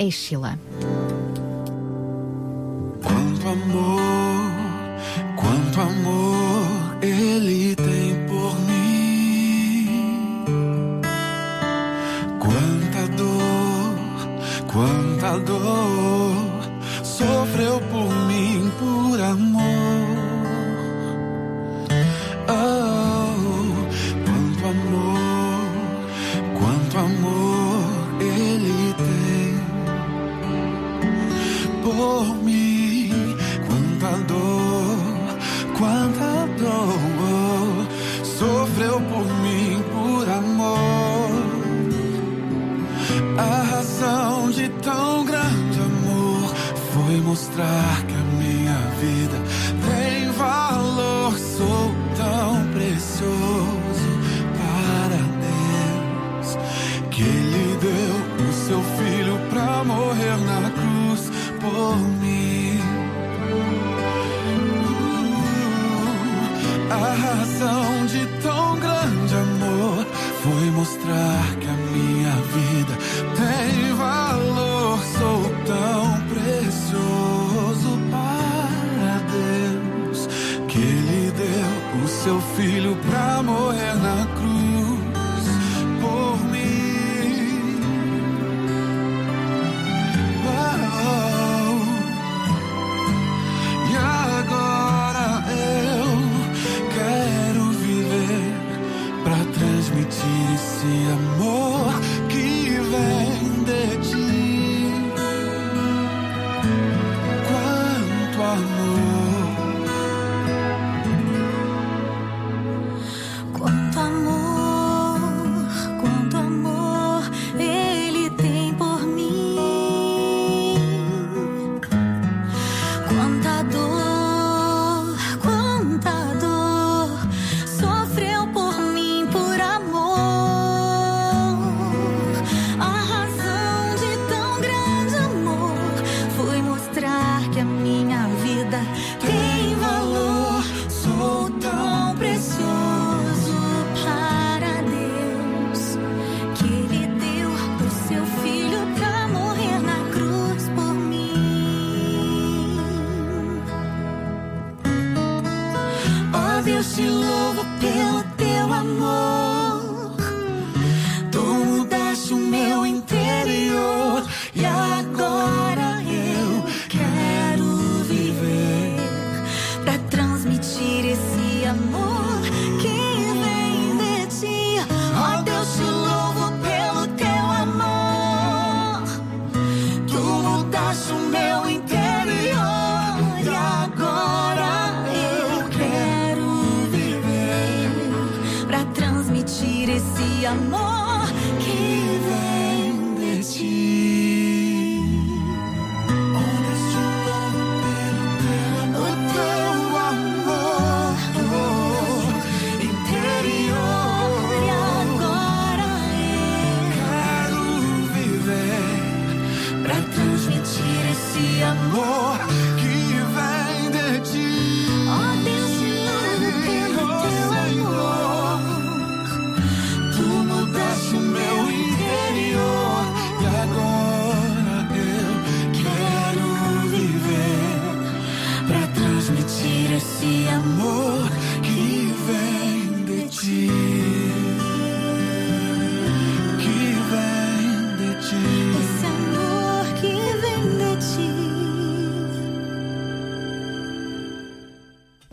Sheila. 0.08 0.56
Quanto 3.02 3.48
amor, 3.48 4.52
quanto 5.34 5.80
amor 5.80 6.96
ele 7.02 7.74
tem 7.74 8.15
quanta 14.76 15.38
dor 15.38 16.36
sofreu 17.02 17.80
por 17.90 18.10
mim 18.28 18.70
por 18.78 19.18
amor. 19.20 19.62
Oh, 22.48 23.32
quanto 24.26 24.62
amor, 24.74 25.68
quanto 26.58 26.98
amor 26.98 27.84
ele 28.20 28.94
tem 28.98 29.54
por 31.82 32.36
mim. 32.44 32.65
Mostrar 47.26 48.04
que 48.06 48.14
a 48.14 48.24
minha 48.38 48.78
vida 49.00 49.38
tem 49.84 50.30
valor. 50.30 51.36
Sou 51.36 51.92
tão 52.16 52.66
precioso 52.72 54.10
para 54.56 55.20
Deus 55.42 56.56
que 57.10 57.22
Ele 57.22 57.78
deu 57.80 58.48
o 58.48 58.52
seu 58.52 58.80
filho 58.96 59.38
pra 59.50 59.82
morrer 59.84 60.36
na 60.38 60.70
cruz 60.70 61.30
por 61.60 61.96
mim. 62.20 62.80
Uh, 66.88 66.92
a 66.92 67.14
razão 67.14 68.06
de 68.06 68.24
tão 68.40 68.78
grande 68.78 69.34
amor 69.34 70.06
foi 70.42 70.70
mostrar 70.70 71.56
que 71.60 71.66
a 71.66 71.76
minha 71.92 72.36
vida 72.54 72.94
tem 73.34 73.94
valor. 73.94 74.98
Sou 75.18 75.42
tão 75.66 76.25
que 80.76 80.82
Ele 80.82 81.32
deu 81.32 82.04
o 82.04 82.08
seu 82.08 82.40
filho 82.54 82.96
pra 83.08 83.42
morrer 83.42 83.94
na 83.94 84.26
cruz 84.36 84.65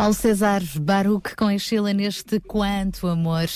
Ao 0.03 0.11
César 0.11 0.61
Baruch 0.81 1.33
com 1.33 1.45
a 1.45 1.57
Sheila 1.57 1.93
neste 1.93 2.37
Quanto 2.41 3.07
Amor. 3.07 3.47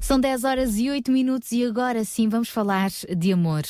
São 0.00 0.20
10 0.20 0.44
horas 0.44 0.78
e 0.78 0.88
8 0.88 1.10
minutos 1.10 1.50
e 1.50 1.64
agora 1.64 2.04
sim 2.04 2.28
vamos 2.28 2.48
falar 2.48 2.88
de 3.16 3.32
amor. 3.32 3.62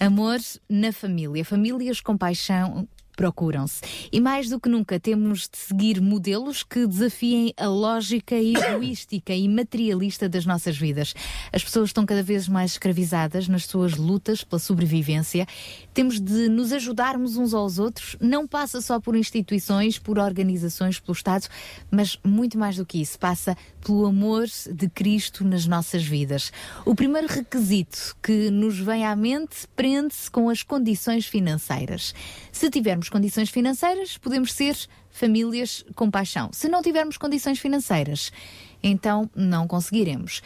Amor 0.00 0.40
na 0.68 0.90
família. 0.90 1.44
Famílias 1.44 2.00
com 2.00 2.18
paixão 2.18 2.88
procuram-se. 3.16 3.80
E 4.12 4.20
mais 4.20 4.48
do 4.48 4.60
que 4.60 4.68
nunca 4.68 5.00
temos 5.00 5.48
de 5.48 5.56
seguir 5.56 6.00
modelos 6.00 6.62
que 6.62 6.86
desafiem 6.86 7.52
a 7.56 7.66
lógica 7.66 8.36
egoística 8.36 9.34
e 9.34 9.48
materialista 9.48 10.28
das 10.28 10.44
nossas 10.44 10.76
vidas. 10.76 11.14
As 11.52 11.64
pessoas 11.64 11.88
estão 11.88 12.04
cada 12.04 12.22
vez 12.22 12.46
mais 12.46 12.72
escravizadas 12.72 13.48
nas 13.48 13.64
suas 13.64 13.94
lutas 13.94 14.44
pela 14.44 14.60
sobrevivência. 14.60 15.46
Temos 15.94 16.20
de 16.20 16.48
nos 16.48 16.72
ajudarmos 16.72 17.36
uns 17.36 17.54
aos 17.54 17.78
outros. 17.78 18.16
Não 18.20 18.46
passa 18.46 18.80
só 18.80 19.00
por 19.00 19.16
instituições, 19.16 19.98
por 19.98 20.18
organizações, 20.18 21.00
pelo 21.00 21.16
Estado, 21.16 21.48
mas 21.90 22.18
muito 22.22 22.58
mais 22.58 22.76
do 22.76 22.84
que 22.84 23.00
isso. 23.00 23.18
Passa 23.18 23.56
pelo 23.86 24.04
amor 24.04 24.46
de 24.72 24.88
Cristo 24.88 25.44
nas 25.44 25.64
nossas 25.64 26.02
vidas. 26.02 26.52
O 26.84 26.92
primeiro 26.92 27.28
requisito 27.28 28.16
que 28.20 28.50
nos 28.50 28.76
vem 28.80 29.06
à 29.06 29.14
mente 29.14 29.68
prende-se 29.76 30.28
com 30.28 30.50
as 30.50 30.64
condições 30.64 31.24
financeiras. 31.24 32.12
Se 32.50 32.68
tivermos 32.68 33.08
condições 33.08 33.48
financeiras, 33.48 34.18
podemos 34.18 34.52
ser 34.52 34.76
famílias 35.08 35.84
com 35.94 36.10
paixão. 36.10 36.50
Se 36.52 36.68
não 36.68 36.82
tivermos 36.82 37.16
condições 37.16 37.60
financeiras, 37.60 38.32
então 38.82 39.28
não 39.34 39.66
conseguiremos. 39.66 40.42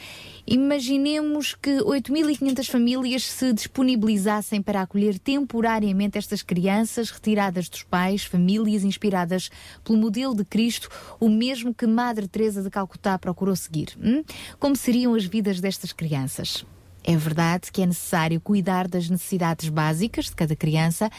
Imaginemos 0.47 1.55
que 1.55 1.78
8.500 1.78 2.70
famílias 2.70 3.24
se 3.24 3.52
disponibilizassem 3.52 4.62
para 4.62 4.82
acolher 4.82 5.19
temporariamente 5.19 6.19
estas 6.19 6.43
crianças 6.43 7.11
retiradas 7.11 7.69
dos 7.69 7.82
pais, 7.82 8.24
famílias 8.24 8.85
inspiradas 8.85 9.51
pelo 9.85 9.98
modelo 9.98 10.35
de 10.35 10.44
Cristo, 10.44 10.89
o 11.19 11.28
mesmo 11.28 11.74
que 11.74 11.86
Madre 11.86 12.27
Teresa 12.27 12.62
de 12.62 12.70
Calcutá 12.70 13.19
procurou 13.19 13.55
seguir. 13.55 13.97
hum? 14.02 14.24
Como 14.59 14.74
seriam 14.74 15.15
as 15.15 15.24
vidas 15.24 15.61
destas 15.61 15.93
crianças? 15.93 16.65
É 17.02 17.16
verdade 17.16 17.73
que 17.73 17.82
é 17.82 17.86
necessário 17.86 18.40
cuidar 18.40 18.86
das 18.86 19.09
necessidades 19.09 19.69
básicas 19.69 20.27
de 20.27 20.36
cada 20.36 20.55
criança, 20.55 21.11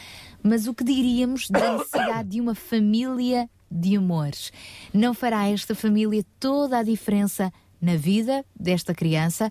mas 0.42 0.66
o 0.66 0.74
que 0.74 0.84
diríamos 0.84 1.50
da 1.50 1.78
necessidade 1.78 2.28
de 2.28 2.40
uma 2.40 2.54
família 2.54 3.48
de 3.72 3.96
amores? 3.96 4.52
Não 4.92 5.14
fará 5.14 5.48
esta 5.48 5.74
família 5.74 6.24
toda 6.38 6.78
a 6.78 6.82
diferença 6.82 7.52
na 7.80 7.96
vida 7.96 8.44
desta 8.58 8.94
criança? 8.94 9.50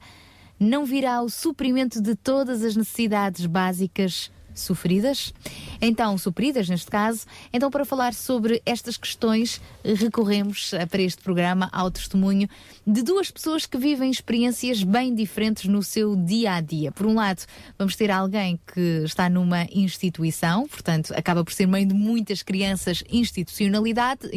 Não 0.59 0.85
virá 0.85 1.21
o 1.21 1.29
suprimento 1.29 2.01
de 2.01 2.15
todas 2.15 2.63
as 2.63 2.75
necessidades 2.75 3.45
básicas 3.45 4.31
sofridas? 4.53 5.33
Então, 5.81 6.17
supridas 6.17 6.69
neste 6.69 6.89
caso. 6.89 7.25
Então, 7.51 7.71
para 7.71 7.85
falar 7.85 8.13
sobre 8.13 8.61
estas 8.65 8.97
questões, 8.97 9.59
recorremos 9.83 10.71
para 10.89 11.01
este 11.01 11.21
programa 11.21 11.69
ao 11.71 11.89
testemunho 11.89 12.47
de 12.85 13.01
duas 13.01 13.29
pessoas 13.29 13.65
que 13.65 13.77
vivem 13.77 14.09
experiências 14.09 14.83
bem 14.83 15.13
diferentes 15.13 15.65
no 15.65 15.83
seu 15.83 16.15
dia 16.15 16.53
a 16.53 16.61
dia. 16.61 16.91
Por 16.91 17.05
um 17.05 17.15
lado, 17.15 17.43
vamos 17.77 17.95
ter 17.95 18.11
alguém 18.11 18.59
que 18.73 19.03
está 19.03 19.29
numa 19.29 19.63
instituição, 19.71 20.67
portanto, 20.67 21.13
acaba 21.15 21.43
por 21.43 21.53
ser 21.53 21.67
mãe 21.67 21.85
de 21.85 21.93
muitas 21.93 22.41
crianças 22.43 23.03
institucionalidade, 23.11 24.29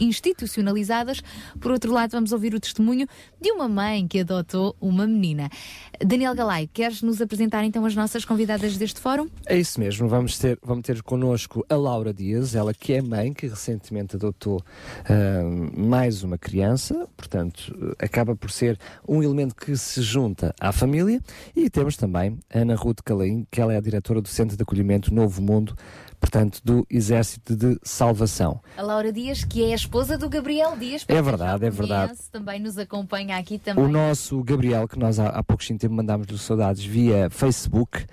institucionalizadas. 0.00 1.22
Por 1.60 1.72
outro 1.72 1.92
lado, 1.92 2.12
vamos 2.12 2.32
ouvir 2.32 2.54
o 2.54 2.60
testemunho 2.60 3.06
de 3.40 3.50
uma 3.50 3.68
mãe 3.68 4.06
que 4.06 4.20
adotou 4.20 4.76
uma 4.80 5.06
menina. 5.06 5.48
Daniel 6.04 6.34
Galay, 6.34 6.66
queres 6.66 7.02
nos 7.02 7.20
apresentar 7.20 7.64
então 7.64 7.84
as 7.84 7.94
nossas 7.94 8.24
convidadas 8.24 8.76
deste 8.76 9.00
fórum? 9.00 9.28
É 9.46 9.58
isso 9.58 9.80
mesmo, 9.80 10.08
vamos 10.08 10.38
ter, 10.38 10.58
vamos 10.62 10.84
ter 10.84 11.02
connosco 11.02 11.64
a 11.68 11.76
Laura 11.76 12.12
Dias, 12.12 12.54
ela 12.54 12.72
que 12.74 12.92
é 12.92 13.02
mãe, 13.02 13.32
que 13.32 13.46
recentemente 13.46 14.16
adotou 14.16 14.62
mais 15.76 16.22
uma 16.22 16.36
criança, 16.36 17.08
portanto, 17.16 17.94
acaba 17.98 18.36
por 18.36 18.50
ser 18.50 18.78
um 19.06 19.22
elemento 19.22 19.54
que 19.54 19.76
se 19.76 20.02
junta 20.02 20.54
à 20.60 20.72
família. 20.72 21.20
E 21.54 21.70
temos 21.70 21.96
também 21.96 22.38
Ana 22.52 22.74
Ruth 22.74 23.00
Calaim, 23.04 23.46
que 23.50 23.60
ela 23.60 23.72
é 23.72 23.76
a 23.76 23.80
diretora 23.80 24.20
do 24.20 24.28
Centro 24.28 24.56
de 24.56 24.62
Acolhimento 24.62 25.12
Novo 25.12 25.40
Mundo, 25.40 25.74
portanto, 26.20 26.60
do 26.64 26.86
Exército 26.90 27.56
de 27.56 27.78
Salvação. 27.82 28.60
A 28.76 28.82
Laura 28.82 29.12
Dias, 29.12 29.44
que 29.44 29.64
é 29.64 29.72
a 29.72 29.76
esposa 29.76 30.18
do 30.18 30.28
Gabriel 30.28 30.76
Dias. 30.76 31.04
É 31.08 31.22
verdade, 31.22 31.64
é 31.64 31.70
verdade. 31.70 32.14
Também 32.30 32.60
nos 32.60 32.76
acompanha 32.78 33.36
aqui 33.36 33.58
também. 33.58 33.84
O 33.84 33.88
nosso 33.88 34.42
Gabriel, 34.42 34.86
que 34.88 34.98
nós 34.98 35.18
há, 35.18 35.28
há 35.28 35.42
pouco 35.42 35.64
tempo 35.66 35.94
mandámos-lhe 35.94 36.38
saudades 36.38 36.84
via 36.84 37.28
Facebook, 37.30 38.04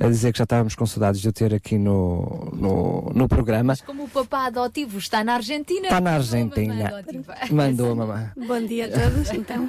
É. 0.00 0.04
a 0.04 0.08
dizer 0.08 0.32
que 0.32 0.38
já 0.38 0.44
estávamos 0.44 0.74
com 0.74 0.86
saudades 0.86 1.20
de 1.20 1.28
eu 1.28 1.32
ter 1.32 1.54
aqui 1.54 1.78
no, 1.78 2.50
no, 2.54 3.12
no 3.14 3.28
programa. 3.28 3.74
Como 3.84 4.04
o 4.04 4.08
papá 4.08 4.46
adotivo 4.46 4.98
está 4.98 5.22
na 5.24 5.34
Argentina. 5.34 5.82
Está 5.82 6.00
na 6.00 6.12
Argentina. 6.12 6.90
Mandou 7.50 7.92
a 7.92 7.94
mamãe. 7.94 8.30
Bom 8.36 8.66
dia 8.66 8.86
a 8.86 8.88
todos, 8.88 9.30
então. 9.32 9.68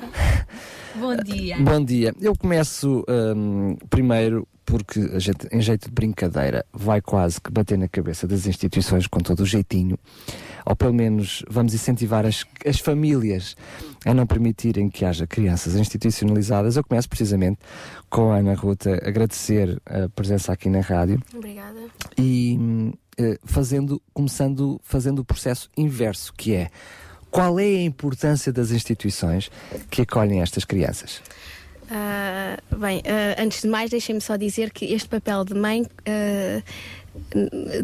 Bom 0.95 1.15
dia. 1.15 1.57
Bom 1.59 1.83
dia. 1.83 2.13
Eu 2.21 2.35
começo 2.35 3.03
hum, 3.35 3.75
primeiro 3.89 4.47
porque 4.71 5.01
a 5.13 5.19
gente, 5.19 5.49
em 5.51 5.59
jeito 5.59 5.87
de 5.87 5.91
brincadeira, 5.91 6.65
vai 6.71 7.01
quase 7.01 7.41
que 7.41 7.51
bater 7.51 7.77
na 7.77 7.89
cabeça 7.89 8.25
das 8.25 8.47
instituições 8.47 9.05
com 9.05 9.19
todo 9.19 9.41
o 9.41 9.45
jeitinho, 9.45 9.99
ou 10.65 10.77
pelo 10.77 10.93
menos 10.93 11.43
vamos 11.49 11.73
incentivar 11.73 12.25
as, 12.25 12.45
as 12.65 12.79
famílias 12.79 13.57
a 14.05 14.13
não 14.13 14.25
permitirem 14.25 14.89
que 14.89 15.03
haja 15.03 15.27
crianças 15.27 15.75
institucionalizadas. 15.75 16.77
Eu 16.77 16.85
começo 16.85 17.09
precisamente 17.09 17.59
com 18.09 18.31
a 18.31 18.37
Ana 18.37 18.53
Ruta 18.53 18.93
agradecer 19.05 19.77
a 19.85 20.07
presença 20.07 20.53
aqui 20.53 20.69
na 20.69 20.79
rádio 20.79 21.21
Obrigada. 21.35 21.81
e 22.17 22.57
eh, 23.17 23.37
fazendo, 23.43 24.01
começando 24.13 24.79
fazendo 24.85 25.19
o 25.19 25.25
processo 25.25 25.69
inverso, 25.75 26.31
que 26.31 26.53
é 26.55 26.69
qual 27.29 27.59
é 27.59 27.65
a 27.65 27.83
importância 27.83 28.53
das 28.53 28.71
instituições 28.71 29.51
que 29.89 30.03
acolhem 30.03 30.41
estas 30.41 30.63
crianças? 30.63 31.21
Ah, 31.93 32.57
bem, 32.77 33.01
ah, 33.05 33.41
antes 33.41 33.63
de 33.63 33.67
mais, 33.67 33.89
deixem-me 33.89 34.21
só 34.21 34.37
dizer 34.37 34.71
que 34.71 34.85
este 34.93 35.09
papel 35.09 35.43
de 35.43 35.53
mãe. 35.53 35.85
ah, 36.07 36.63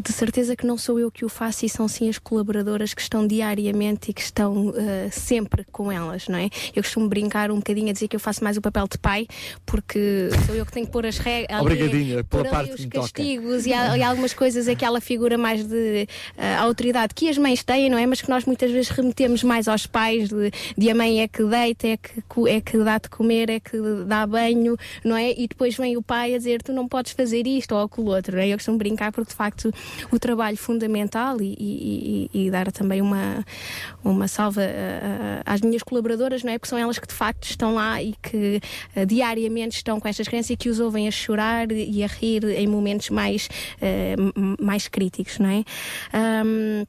de 0.02 0.12
certeza 0.14 0.56
que 0.56 0.66
não 0.66 0.78
sou 0.78 1.00
eu 1.00 1.12
que 1.12 1.26
o 1.26 1.30
faço 1.30 1.66
e 1.66 1.70
são 1.70 1.88
sim 1.88 2.08
as 2.10 2.18
colaboradoras 2.18 2.94
que 2.94 3.02
estão 3.02 3.26
diariamente 3.28 4.12
e 4.12 4.14
que 4.14 4.22
estão 4.22 4.74
ah, 4.76 5.10
sempre 5.12 5.66
com 5.72 5.92
elas, 5.92 6.28
não 6.28 6.38
é? 6.38 6.50
Eu 6.76 6.82
costumo 6.84 7.08
brincar 7.10 7.52
um 7.52 7.58
bocadinho 7.58 7.90
a 7.90 7.94
dizer 7.94 8.08
que 8.08 8.16
eu 8.16 8.20
faço 8.20 8.44
mais 8.44 8.58
o 8.58 8.62
papel 8.62 8.88
de 8.90 8.98
pai, 8.98 9.28
porque 9.66 10.30
sou 10.46 10.56
eu 10.56 10.66
que 10.66 10.72
tenho 10.72 10.86
que 10.86 10.92
pôr 10.92 11.06
as 11.06 11.18
regras, 11.18 11.60
Obrigadinha, 11.62 12.24
pela 12.24 12.46
parte 12.46 12.72
os 12.72 12.86
castigos 12.86 13.66
e, 13.66 13.74
há- 13.74 13.98
e 13.98 14.04
algumas 14.04 14.34
coisas 14.34 14.68
aquela 14.68 15.02
figura 15.02 15.38
mais 15.38 15.64
de 15.64 16.08
ah, 16.38 16.62
autoridade 16.62 17.14
que 17.14 17.30
as 17.30 17.38
mães 17.38 17.64
têm, 17.64 17.90
não 17.90 17.98
é? 17.98 18.06
Mas 18.06 18.22
que 18.22 18.30
nós 18.30 18.46
muitas 18.46 18.72
vezes 18.72 18.90
remetemos 18.90 19.44
mais 19.44 19.68
aos 19.68 19.86
pais 19.86 20.30
de, 20.30 20.52
de 20.78 20.90
a 20.90 20.96
mãe 20.96 21.22
é 21.22 21.28
que 21.28 21.44
deita, 21.44 21.88
é 21.88 21.98
que, 21.98 22.22
é 22.50 22.62
que 22.62 22.78
dá 22.78 22.98
de 22.98 23.10
comer, 23.10 23.50
é 23.50 23.60
que 23.60 23.78
dá 24.06 24.26
banho, 24.26 24.78
não 25.04 25.16
é? 25.18 25.32
E 25.32 25.48
depois 25.48 25.76
vem 25.76 25.98
o 25.98 26.02
pai 26.02 26.34
a 26.34 26.38
dizer 26.38 26.62
tu 26.62 26.72
não 26.74 26.88
podes 26.88 27.12
fazer 27.12 27.46
isto 27.46 27.74
ou 27.76 27.82
aquilo 27.84 28.08
outro, 28.16 28.36
não 28.36 28.42
é? 28.42 28.48
Eu 28.50 28.58
costumo 28.58 28.78
brincar 28.78 29.12
porque 29.18 29.32
de 29.32 29.36
facto 29.36 29.74
o 30.12 30.20
trabalho 30.20 30.56
fundamental 30.58 31.42
e, 31.42 31.56
e- 31.60 32.30
e- 32.34 32.52
dar 32.52 32.72
também 32.72 33.02
uma, 33.02 33.44
uma 34.04 34.28
salva 34.28 34.62
ah, 34.62 35.42
ah, 35.44 35.54
às 35.54 35.62
minhas 35.62 35.82
colaboradoras, 35.82 36.44
não 36.44 36.54
é? 36.54 36.60
Porque 36.60 36.70
são 36.70 36.78
elas 36.78 37.00
que 37.00 37.08
de 37.08 37.16
facto 37.16 37.46
estão 37.50 37.74
lá 37.74 38.00
e 38.02 38.14
que 38.22 38.62
ah, 38.96 39.06
diariamente 39.06 39.78
estão 39.78 40.00
com 40.00 40.08
estas 40.08 40.28
crianças 40.28 40.52
e 40.52 40.56
que 40.56 40.70
os 40.70 40.80
ouvem 40.80 41.08
a 41.08 41.12
chorar 41.12 41.72
e 41.72 42.04
a 42.04 42.08
rir 42.08 42.44
em 42.46 42.68
momentos 42.68 43.10
mais, 43.10 43.50
mais 44.60 44.88
críticos, 44.88 45.40
não 45.40 45.50
é? 45.50 45.64
Ahm, 46.14 46.86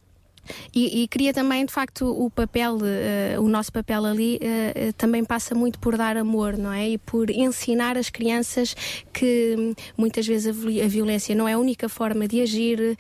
e, 0.75 1.03
e 1.03 1.09
queria 1.09 1.33
também, 1.33 1.65
de 1.66 1.73
facto, 1.73 2.07
o 2.11 2.31
papel, 2.31 2.79
eh, 2.85 3.37
o 3.39 3.49
nosso 3.49 3.73
papel 3.73 4.05
ali 4.05 4.39
eh, 4.41 4.93
também 4.97 5.25
passa 5.25 5.55
muito 5.55 5.79
por 5.79 5.97
dar 5.97 6.16
amor, 6.16 6.57
não 6.57 6.73
é? 6.73 6.89
E 6.91 6.99
por 6.99 7.31
ensinar 7.31 7.97
as 7.97 8.11
crianças 8.11 8.75
que 9.12 9.55
hum, 9.59 9.75
muitas 9.97 10.27
vezes 10.27 10.47
a, 10.49 10.53
vi- 10.53 10.81
a 10.83 10.89
violência 10.89 11.35
não 11.35 11.47
é 11.49 11.53
a 11.55 11.59
única 11.59 11.89
forma 11.89 12.27
de 12.29 12.41
agir 12.41 12.97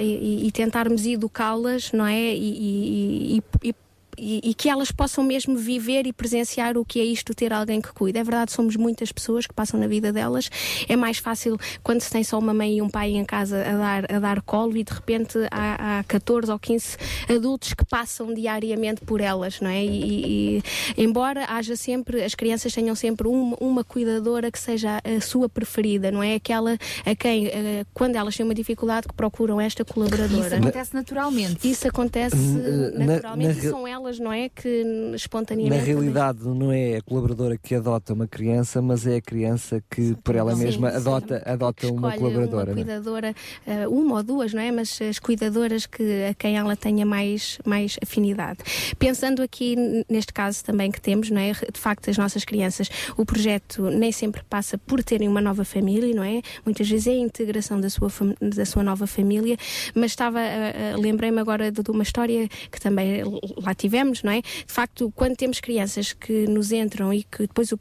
e, 0.00 0.04
e- 0.04 0.46
e 0.46 0.52
tentarmos 0.52 1.04
educá-las, 1.06 1.92
não 1.92 2.06
é? 2.06 2.34
E, 2.34 3.38
e- 3.62 3.74
e- 4.22 4.54
que 4.54 4.68
elas 4.68 4.90
possam 4.92 5.24
mesmo 5.24 5.56
viver 5.56 6.06
e 6.06 6.12
presenciar 6.12 6.76
o 6.78 6.84
que 6.84 7.00
é 7.00 7.04
isto 7.04 7.34
ter 7.34 7.52
alguém 7.52 7.80
que 7.80 7.92
cuida. 7.92 8.18
É 8.20 8.24
verdade, 8.24 8.52
somos 8.52 8.76
muitas 8.76 9.10
pessoas 9.12 9.46
que 9.46 9.54
passam 9.54 9.78
na 9.80 9.86
vida 9.86 10.12
delas. 10.12 10.48
É 10.88 10.96
mais 10.96 11.18
fácil 11.18 11.58
quando 11.82 12.00
se 12.00 12.10
tem 12.10 12.22
só 12.22 12.38
uma 12.38 12.54
mãe 12.54 12.76
e 12.78 12.82
um 12.82 12.88
pai 12.88 13.12
em 13.12 13.24
casa 13.24 13.58
a 13.66 13.76
dar, 13.76 14.12
a 14.16 14.18
dar 14.18 14.42
colo 14.42 14.76
e 14.76 14.84
de 14.84 14.92
repente 14.92 15.38
há, 15.50 15.98
há 16.00 16.04
14 16.04 16.50
ou 16.52 16.58
15 16.58 16.96
adultos 17.28 17.74
que 17.74 17.84
passam 17.84 18.32
diariamente 18.32 19.00
por 19.04 19.20
elas, 19.20 19.60
não 19.60 19.70
é? 19.70 19.84
E, 19.84 20.58
e- 20.58 20.62
embora 20.96 21.44
haja 21.48 21.76
sempre, 21.76 22.22
as 22.22 22.34
crianças 22.34 22.72
tenham 22.72 22.94
sempre 22.94 23.26
uma, 23.28 23.56
uma 23.60 23.84
cuidadora 23.84 24.50
que 24.50 24.58
seja 24.58 25.00
a 25.04 25.20
sua 25.20 25.48
preferida, 25.48 26.10
não 26.10 26.22
é? 26.22 26.34
Aquela 26.34 26.78
a 27.04 27.14
quem, 27.14 27.46
eh, 27.48 27.84
quando 27.94 28.16
elas 28.16 28.36
têm 28.36 28.44
uma 28.44 28.54
dificuldade, 28.54 29.06
que 29.08 29.14
procuram 29.14 29.60
esta 29.60 29.84
colaboradora. 29.84 30.40
Isso 30.46 30.54
acontece 30.54 30.94
naturalmente. 30.94 31.70
Isso 31.70 31.88
acontece 31.88 32.36
N- 32.36 32.90
na- 32.98 33.04
naturalmente 33.06 33.58
na 33.58 33.64
e 33.64 33.70
são 33.70 33.86
elas 33.86 34.11
pessoas, 34.12 34.18
não 34.18 34.32
é? 34.32 34.48
Que 34.48 34.82
espontaneamente. 35.14 35.76
Na 35.78 35.82
realidade, 35.84 36.44
não 36.46 36.70
é 36.72 36.96
a 36.96 37.02
colaboradora 37.02 37.56
que 37.56 37.74
adota 37.74 38.12
uma 38.12 38.26
criança, 38.26 38.80
mas 38.82 39.06
é 39.06 39.16
a 39.16 39.20
criança 39.20 39.82
que, 39.90 40.14
por 40.22 40.34
ela 40.36 40.54
Sim, 40.54 40.64
mesma, 40.64 40.90
sim. 40.90 40.96
adota, 40.96 41.42
adota 41.46 41.86
uma 41.92 42.12
colaboradora. 42.16 42.72
Uma 42.72 42.80
é? 42.80 42.84
cuidadora, 42.84 43.34
eh, 43.66 43.88
uma 43.88 44.16
ou 44.16 44.22
duas, 44.22 44.52
não 44.52 44.60
é? 44.62 44.70
Mas 44.70 45.00
as 45.00 45.18
cuidadoras 45.18 45.86
que, 45.86 46.24
a 46.30 46.34
quem 46.34 46.56
ela 46.56 46.76
tenha 46.76 47.04
mais, 47.06 47.58
mais 47.64 47.96
afinidade. 48.02 48.58
Pensando 48.98 49.42
aqui 49.42 49.76
neste 50.08 50.32
caso 50.32 50.64
também 50.64 50.90
que 50.90 51.00
temos, 51.00 51.30
não 51.30 51.40
é? 51.40 51.52
De 51.52 51.78
facto, 51.80 52.10
as 52.10 52.18
nossas 52.18 52.44
crianças, 52.44 52.88
o 53.16 53.24
projeto 53.24 53.82
nem 53.90 54.12
sempre 54.12 54.42
passa 54.48 54.76
por 54.78 55.02
terem 55.02 55.28
uma 55.28 55.40
nova 55.40 55.64
família, 55.64 56.14
não 56.14 56.22
é? 56.24 56.42
Muitas 56.64 56.88
vezes 56.88 57.06
é 57.06 57.10
a 57.10 57.18
integração 57.18 57.80
da 57.80 57.88
sua, 57.90 58.08
da 58.40 58.64
sua 58.64 58.82
nova 58.82 59.06
família, 59.06 59.56
mas 59.94 60.10
estava, 60.12 60.38
a- 60.38 60.94
a- 60.94 60.96
lembrei-me 60.98 61.40
agora 61.40 61.70
de, 61.70 61.82
de 61.82 61.90
uma 61.90 62.02
história 62.02 62.48
que 62.70 62.80
também 62.80 63.22
lá 63.62 63.74
tivemos, 63.74 64.01
não 64.22 64.32
é? 64.32 64.40
De 64.40 64.72
facto, 64.72 65.12
quando 65.14 65.36
temos 65.36 65.60
crianças 65.60 66.12
que 66.12 66.46
nos 66.46 66.72
entram 66.72 67.12
e 67.12 67.22
que 67.22 67.42
depois 67.42 67.70
o, 67.72 67.78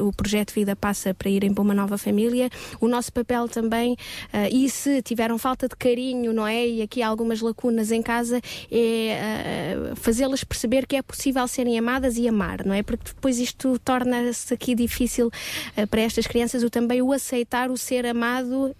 o 0.00 0.12
projeto 0.12 0.52
vida 0.52 0.74
passa 0.74 1.12
para 1.12 1.28
irem 1.28 1.52
para 1.52 1.62
uma 1.62 1.74
nova 1.74 1.98
família, 1.98 2.48
o 2.80 2.88
nosso 2.88 3.12
papel 3.12 3.48
também, 3.48 3.96
ah, 4.32 4.48
e 4.48 4.68
se 4.70 5.02
tiveram 5.02 5.38
falta 5.38 5.68
de 5.68 5.76
carinho, 5.76 6.32
não 6.32 6.46
é? 6.46 6.66
E 6.66 6.82
aqui 6.82 7.02
há 7.02 7.08
algumas 7.08 7.40
lacunas 7.40 7.90
em 7.90 8.02
casa, 8.02 8.40
é 8.70 9.18
ah, 9.92 9.96
fazê-las 9.96 10.44
perceber 10.44 10.86
que 10.86 10.96
é 10.96 11.02
possível 11.02 11.46
serem 11.48 11.78
amadas 11.78 12.16
e 12.16 12.28
amar, 12.28 12.64
não 12.64 12.74
é? 12.74 12.82
Porque 12.82 13.12
depois 13.14 13.38
isto 13.38 13.78
torna-se 13.80 14.52
aqui 14.52 14.74
difícil 14.74 15.30
ah, 15.76 15.86
para 15.86 16.00
estas 16.00 16.26
crianças 16.26 16.62
o 16.62 16.70
também 16.70 17.02
o 17.02 17.12
aceitar, 17.12 17.70
o 17.70 17.76
ser 17.76 18.06
amado 18.06 18.74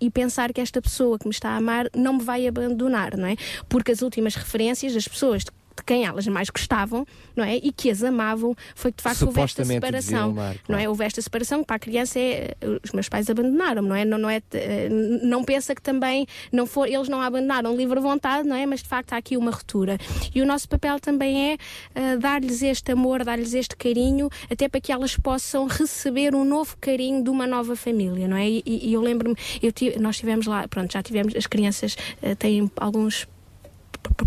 e 0.00 0.10
pensar 0.10 0.52
que 0.52 0.60
esta 0.60 0.80
pessoa 0.80 1.18
que 1.18 1.26
me 1.26 1.32
está 1.32 1.50
a 1.50 1.56
amar 1.56 1.88
não 1.94 2.14
me 2.14 2.22
vai 2.22 2.46
abandonar, 2.46 3.16
não 3.16 3.26
é? 3.26 3.36
Porque 3.68 3.92
as 3.92 4.02
últimas 4.02 4.34
referências 4.34 4.94
das 4.94 5.06
pessoas 5.06 5.44
de 5.80 5.84
quem 5.84 6.04
elas 6.04 6.26
mais 6.28 6.48
gostavam, 6.50 7.06
não 7.34 7.44
é? 7.44 7.56
E 7.56 7.72
que 7.72 7.90
as 7.90 8.02
amavam, 8.02 8.54
foi 8.74 8.90
que 8.92 8.98
de 8.98 9.02
facto 9.02 9.22
houve 9.26 9.40
esta 9.40 9.62
separação, 9.74 10.30
amar, 10.30 10.56
não 10.68 10.78
é? 10.78 10.88
Houve 10.88 11.04
esta 11.04 11.20
separação, 11.20 11.64
para 11.64 11.76
a 11.76 11.78
criança 11.78 12.18
é, 12.18 12.54
eh, 12.60 12.66
os 12.84 12.92
meus 12.92 13.08
pais 13.08 13.28
abandonaram, 13.28 13.82
não 13.82 13.94
é? 13.94 14.04
Não, 14.04 14.18
não 14.18 14.30
é, 14.30 14.40
eh, 14.52 14.88
não 15.22 15.42
pensa 15.44 15.74
que 15.74 15.82
também 15.82 16.26
não 16.52 16.66
for, 16.66 16.86
eles 16.86 17.08
não 17.08 17.20
a 17.20 17.26
abandonaram 17.26 17.76
livre 17.76 17.98
vontade, 18.00 18.46
não 18.48 18.56
é? 18.56 18.64
Mas 18.66 18.82
de 18.82 18.88
facto 18.88 19.12
há 19.12 19.16
aqui 19.16 19.36
uma 19.36 19.50
ruptura. 19.50 19.98
E 20.34 20.40
o 20.42 20.46
nosso 20.46 20.68
papel 20.68 21.00
também 21.00 21.52
é 21.52 21.56
eh, 21.94 22.16
dar-lhes 22.16 22.62
este 22.62 22.92
amor, 22.92 23.24
dar-lhes 23.24 23.54
este 23.54 23.76
carinho, 23.76 24.28
até 24.50 24.68
para 24.68 24.80
que 24.80 24.92
elas 24.92 25.16
possam 25.16 25.66
receber 25.66 26.34
um 26.34 26.44
novo 26.44 26.76
carinho 26.80 27.22
de 27.24 27.30
uma 27.30 27.46
nova 27.46 27.74
família, 27.76 28.28
não 28.28 28.36
é? 28.36 28.48
E, 28.48 28.62
e 28.66 28.92
eu 28.92 29.00
lembro-me, 29.00 29.36
eu 29.62 29.72
tive- 29.72 29.98
nós 29.98 30.16
tivemos 30.18 30.46
lá, 30.46 30.68
pronto, 30.68 30.92
já 30.92 31.02
tivemos, 31.02 31.34
as 31.34 31.46
crianças 31.46 31.96
eh, 32.22 32.34
têm 32.34 32.70
alguns 32.76 33.26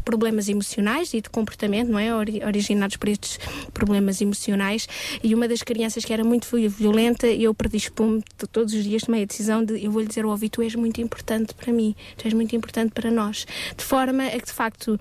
problemas 0.03 0.49
emocionais 0.49 1.13
e 1.13 1.21
de 1.21 1.29
comportamento, 1.29 1.89
não 1.89 1.99
é? 1.99 2.13
Ori- 2.13 2.43
Originados 2.43 2.97
por 2.97 3.09
estes 3.09 3.39
problemas 3.73 4.21
emocionais. 4.21 4.87
E 5.23 5.33
uma 5.33 5.47
das 5.47 5.63
crianças 5.63 6.03
que 6.03 6.11
era 6.13 6.23
muito 6.23 6.47
vi- 6.55 6.67
violenta, 6.67 7.27
eu 7.27 7.53
predisponho-me 7.53 8.21
t- 8.21 8.47
todos 8.47 8.73
os 8.73 8.83
dias, 8.83 9.03
tomei 9.03 9.23
a 9.23 9.25
decisão 9.25 9.63
de 9.63 9.83
eu 9.83 9.91
vou-lhe 9.91 10.07
dizer 10.07 10.25
ao 10.25 10.31
ouvido: 10.31 10.51
tu 10.51 10.61
és 10.61 10.75
muito 10.75 11.01
importante 11.01 11.53
para 11.53 11.71
mim, 11.71 11.95
tu 12.17 12.25
és 12.25 12.33
muito 12.33 12.55
importante 12.55 12.91
para 12.93 13.09
nós. 13.09 13.45
De 13.77 13.83
forma 13.83 14.25
a 14.27 14.31
que, 14.31 14.45
de 14.45 14.51
facto, 14.53 14.99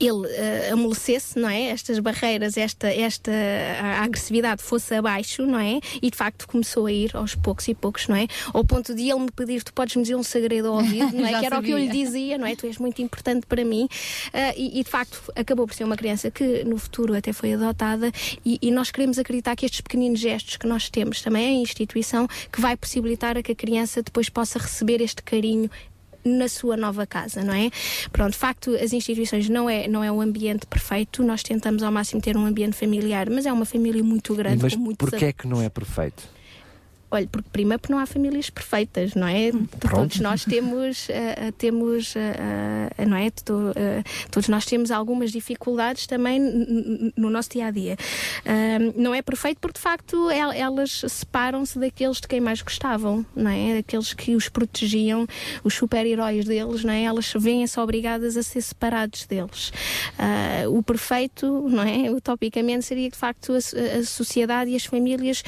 ele 0.00 0.26
eh, 0.30 0.70
amolecesse, 0.72 1.38
não 1.38 1.48
é? 1.48 1.64
Estas 1.64 1.98
barreiras, 1.98 2.56
esta, 2.56 2.88
esta 2.88 3.30
agressividade 4.00 4.62
fosse 4.62 4.94
abaixo, 4.94 5.46
não 5.46 5.58
é? 5.58 5.78
E 6.00 6.10
de 6.10 6.16
facto 6.16 6.48
começou 6.48 6.86
a 6.86 6.92
ir 6.92 7.14
aos 7.14 7.34
poucos 7.34 7.68
e 7.68 7.74
poucos, 7.74 8.08
não 8.08 8.16
é? 8.16 8.26
Ao 8.54 8.64
ponto 8.64 8.94
de 8.94 9.10
ele 9.10 9.20
me 9.20 9.30
pedir, 9.30 9.62
tu 9.62 9.72
podes 9.74 9.94
me 9.96 10.02
dizer 10.02 10.14
um 10.14 10.22
segredo 10.22 10.68
ao 10.68 10.76
ouvido, 10.76 11.12
não 11.14 11.26
é? 11.26 11.38
Que 11.38 11.46
era 11.46 11.58
o 11.58 11.62
que 11.62 11.70
eu 11.70 11.78
lhe 11.78 11.86
sabia. 11.86 12.04
dizia, 12.04 12.38
não 12.38 12.46
é? 12.46 12.56
Tu 12.56 12.66
és 12.66 12.78
muito 12.78 13.02
importante 13.02 13.46
para 13.46 13.62
mim. 13.64 13.88
Ah, 14.32 14.54
e, 14.56 14.80
e, 14.80 14.82
de 14.82 14.88
facto 14.90 15.22
acabou 15.36 15.66
por 15.66 15.74
ser 15.74 15.84
uma 15.84 15.96
criança 15.96 16.30
que 16.30 16.64
no 16.64 16.78
futuro 16.78 17.14
até 17.14 17.32
foi 17.32 17.52
adotada 17.52 18.10
e, 18.44 18.58
e 18.62 18.70
nós 18.70 18.90
queremos 18.90 19.18
acreditar 19.18 19.54
que 19.54 19.66
estes 19.66 19.82
pequeninos 19.82 20.18
gestos 20.18 20.56
que 20.56 20.66
nós 20.66 20.88
temos 20.88 21.20
também 21.20 21.44
é 21.44 21.48
a 21.48 21.62
instituição 21.62 22.26
que 22.50 22.60
vai 22.60 22.76
possibilitar 22.76 23.36
a 23.36 23.42
que 23.42 23.52
a 23.52 23.54
criança 23.54 24.02
depois 24.02 24.28
possa 24.28 24.58
receber 24.58 25.00
este 25.02 25.22
carinho 25.22 25.70
na 26.24 26.48
sua 26.48 26.76
nova 26.76 27.06
casa, 27.06 27.42
não 27.42 27.54
é? 27.54 27.70
Pronto, 28.12 28.32
de 28.32 28.38
facto, 28.38 28.74
as 28.74 28.92
instituições 28.92 29.48
não 29.48 29.68
é, 29.68 29.88
não 29.88 30.02
é 30.02 30.10
um 30.10 30.20
ambiente 30.20 30.66
perfeito, 30.66 31.22
nós 31.22 31.42
tentamos 31.42 31.82
ao 31.82 31.92
máximo 31.92 32.20
ter 32.20 32.36
um 32.36 32.46
ambiente 32.46 32.76
familiar, 32.76 33.28
mas 33.30 33.46
é 33.46 33.52
uma 33.52 33.64
família 33.64 34.02
muito 34.02 34.34
grande, 34.34 34.62
Mas 34.62 34.74
com 34.74 34.80
muitos 34.80 35.08
porquê 35.10 35.26
é 35.26 35.32
que 35.32 35.46
não 35.46 35.62
é 35.62 35.68
perfeito? 35.68 36.39
Olha, 37.10 37.26
porque 37.30 37.48
primeiro 37.52 37.80
porque 37.80 37.92
não 37.92 37.98
há 37.98 38.06
famílias 38.06 38.48
perfeitas, 38.50 39.14
não 39.14 39.26
é? 39.26 39.50
Todos 39.80 40.20
nós 40.20 40.44
temos, 40.44 41.08
eh, 41.10 41.52
temos 41.58 42.14
eh, 42.16 43.04
não 43.04 43.16
é? 43.16 43.26
Eh, 43.26 44.02
todos 44.30 44.48
nós 44.48 44.64
temos 44.64 44.90
algumas 44.92 45.32
dificuldades 45.32 46.06
também 46.06 46.38
no 47.16 47.28
nosso 47.30 47.50
dia 47.50 47.66
a 47.66 47.70
dia. 47.72 47.96
Não 48.96 49.14
é 49.14 49.22
perfeito 49.22 49.58
porque 49.60 49.78
de 49.78 49.82
facto 49.82 50.30
el- 50.30 50.52
elas 50.52 51.02
separam-se 51.08 51.78
daqueles 51.78 52.20
de 52.20 52.28
quem 52.28 52.40
mais 52.40 52.62
gostavam, 52.62 53.26
não 53.34 53.50
é? 53.50 53.76
Daqueles 53.76 54.12
que 54.14 54.36
os 54.36 54.48
protegiam, 54.48 55.26
os 55.64 55.74
super-heróis 55.74 56.44
deles, 56.44 56.84
não 56.84 56.92
é? 56.92 57.02
Elas 57.02 57.32
veem-se 57.36 57.78
obrigadas 57.80 58.36
a 58.36 58.42
ser 58.42 58.60
separados 58.60 59.26
deles. 59.26 59.72
Ah, 60.18 60.68
o 60.68 60.80
perfeito, 60.82 61.66
não 61.68 61.82
é? 61.82 62.08
Utopicamente 62.10 62.84
seria 62.84 63.10
de 63.10 63.16
facto 63.16 63.52
a, 63.52 63.98
a 63.98 64.04
sociedade 64.04 64.70
e 64.70 64.76
as 64.76 64.84
famílias 64.84 65.42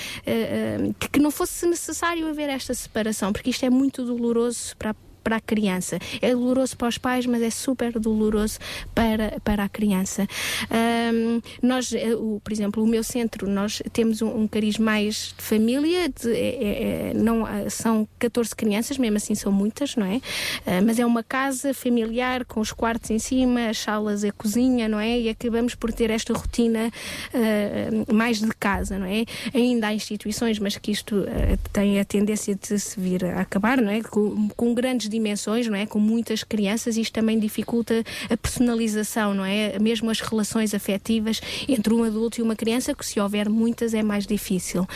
que, 0.98 1.08
que 1.10 1.18
não 1.20 1.30
fosse 1.30 1.51
necessário 1.66 2.28
haver 2.28 2.48
esta 2.48 2.74
separação, 2.74 3.32
porque 3.32 3.50
isto 3.50 3.64
é 3.64 3.70
muito 3.70 4.04
doloroso 4.04 4.76
para 4.76 4.90
a 4.90 5.11
para 5.22 5.36
a 5.36 5.40
criança. 5.40 5.98
É 6.20 6.32
doloroso 6.32 6.76
para 6.76 6.88
os 6.88 6.98
pais, 6.98 7.26
mas 7.26 7.42
é 7.42 7.50
super 7.50 7.98
doloroso 7.98 8.58
para, 8.94 9.40
para 9.44 9.64
a 9.64 9.68
criança. 9.68 10.26
Ahm, 10.70 11.40
nós, 11.62 11.92
eh, 11.92 12.14
o, 12.14 12.40
por 12.42 12.52
exemplo, 12.52 12.82
o 12.82 12.86
meu 12.86 13.02
centro, 13.04 13.48
nós 13.48 13.82
temos 13.92 14.22
um, 14.22 14.42
um 14.42 14.48
cariz 14.48 14.78
mais 14.78 15.34
de 15.36 15.42
família, 15.44 16.08
de- 16.08 16.32
é- 16.32 16.64
é- 16.64 17.10
é- 17.10 17.14
não, 17.14 17.44
ah, 17.46 17.68
são 17.70 18.06
14 18.18 18.54
crianças, 18.54 18.98
mesmo 18.98 19.16
assim 19.16 19.34
são 19.34 19.52
muitas, 19.52 19.96
não 19.96 20.06
é? 20.06 20.20
Ah, 20.66 20.80
mas 20.84 20.98
é 20.98 21.06
uma 21.06 21.22
casa 21.22 21.72
familiar 21.74 22.44
com 22.44 22.60
os 22.60 22.72
quartos 22.72 23.10
em 23.10 23.18
cima, 23.18 23.68
as 23.68 23.78
salas, 23.78 24.24
a 24.24 24.32
cozinha, 24.32 24.88
não 24.88 24.98
é? 24.98 25.18
E 25.20 25.28
acabamos 25.28 25.74
por 25.74 25.92
ter 25.92 26.10
esta 26.10 26.32
rotina 26.32 26.90
ah, 27.34 28.12
mais 28.12 28.40
de 28.40 28.50
casa, 28.58 28.98
não 28.98 29.06
é? 29.06 29.24
Ainda 29.54 29.88
há 29.88 29.94
instituições, 29.94 30.58
mas 30.58 30.76
que 30.76 30.90
isto 30.90 31.24
ah, 31.28 31.58
tem 31.72 32.00
a 32.00 32.04
tendência 32.04 32.54
de 32.54 32.78
se 32.78 32.98
vir 32.98 33.24
a 33.24 33.40
acabar, 33.40 33.80
não 33.80 33.90
é? 33.90 34.02
Com, 34.02 34.48
com 34.56 34.74
grandes 34.74 35.08
dimensões, 35.12 35.68
não 35.68 35.76
é? 35.76 35.86
Com 35.86 36.00
muitas 36.00 36.42
crianças, 36.42 36.96
isto 36.96 37.12
também 37.12 37.38
dificulta 37.38 38.02
a 38.28 38.36
personalização, 38.36 39.32
não 39.32 39.44
é? 39.44 39.78
Mesmo 39.78 40.10
as 40.10 40.18
relações 40.20 40.74
afetivas 40.74 41.40
entre 41.68 41.94
um 41.94 42.02
adulto 42.02 42.40
e 42.40 42.42
uma 42.42 42.56
criança, 42.56 42.94
que 42.94 43.06
se 43.06 43.20
houver 43.20 43.48
muitas 43.48 43.94
é 43.94 44.02
mais 44.02 44.26
difícil. 44.26 44.86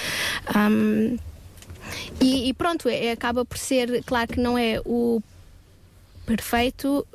Ahm, 0.52 1.16
e, 2.20 2.48
e 2.48 2.54
pronto, 2.54 2.88
é, 2.88 3.12
acaba 3.12 3.44
por 3.44 3.58
ser, 3.58 4.02
claro 4.04 4.26
que 4.32 4.40
não 4.40 4.58
é 4.58 4.80
o 4.84 5.22
perfeito, 6.26 7.06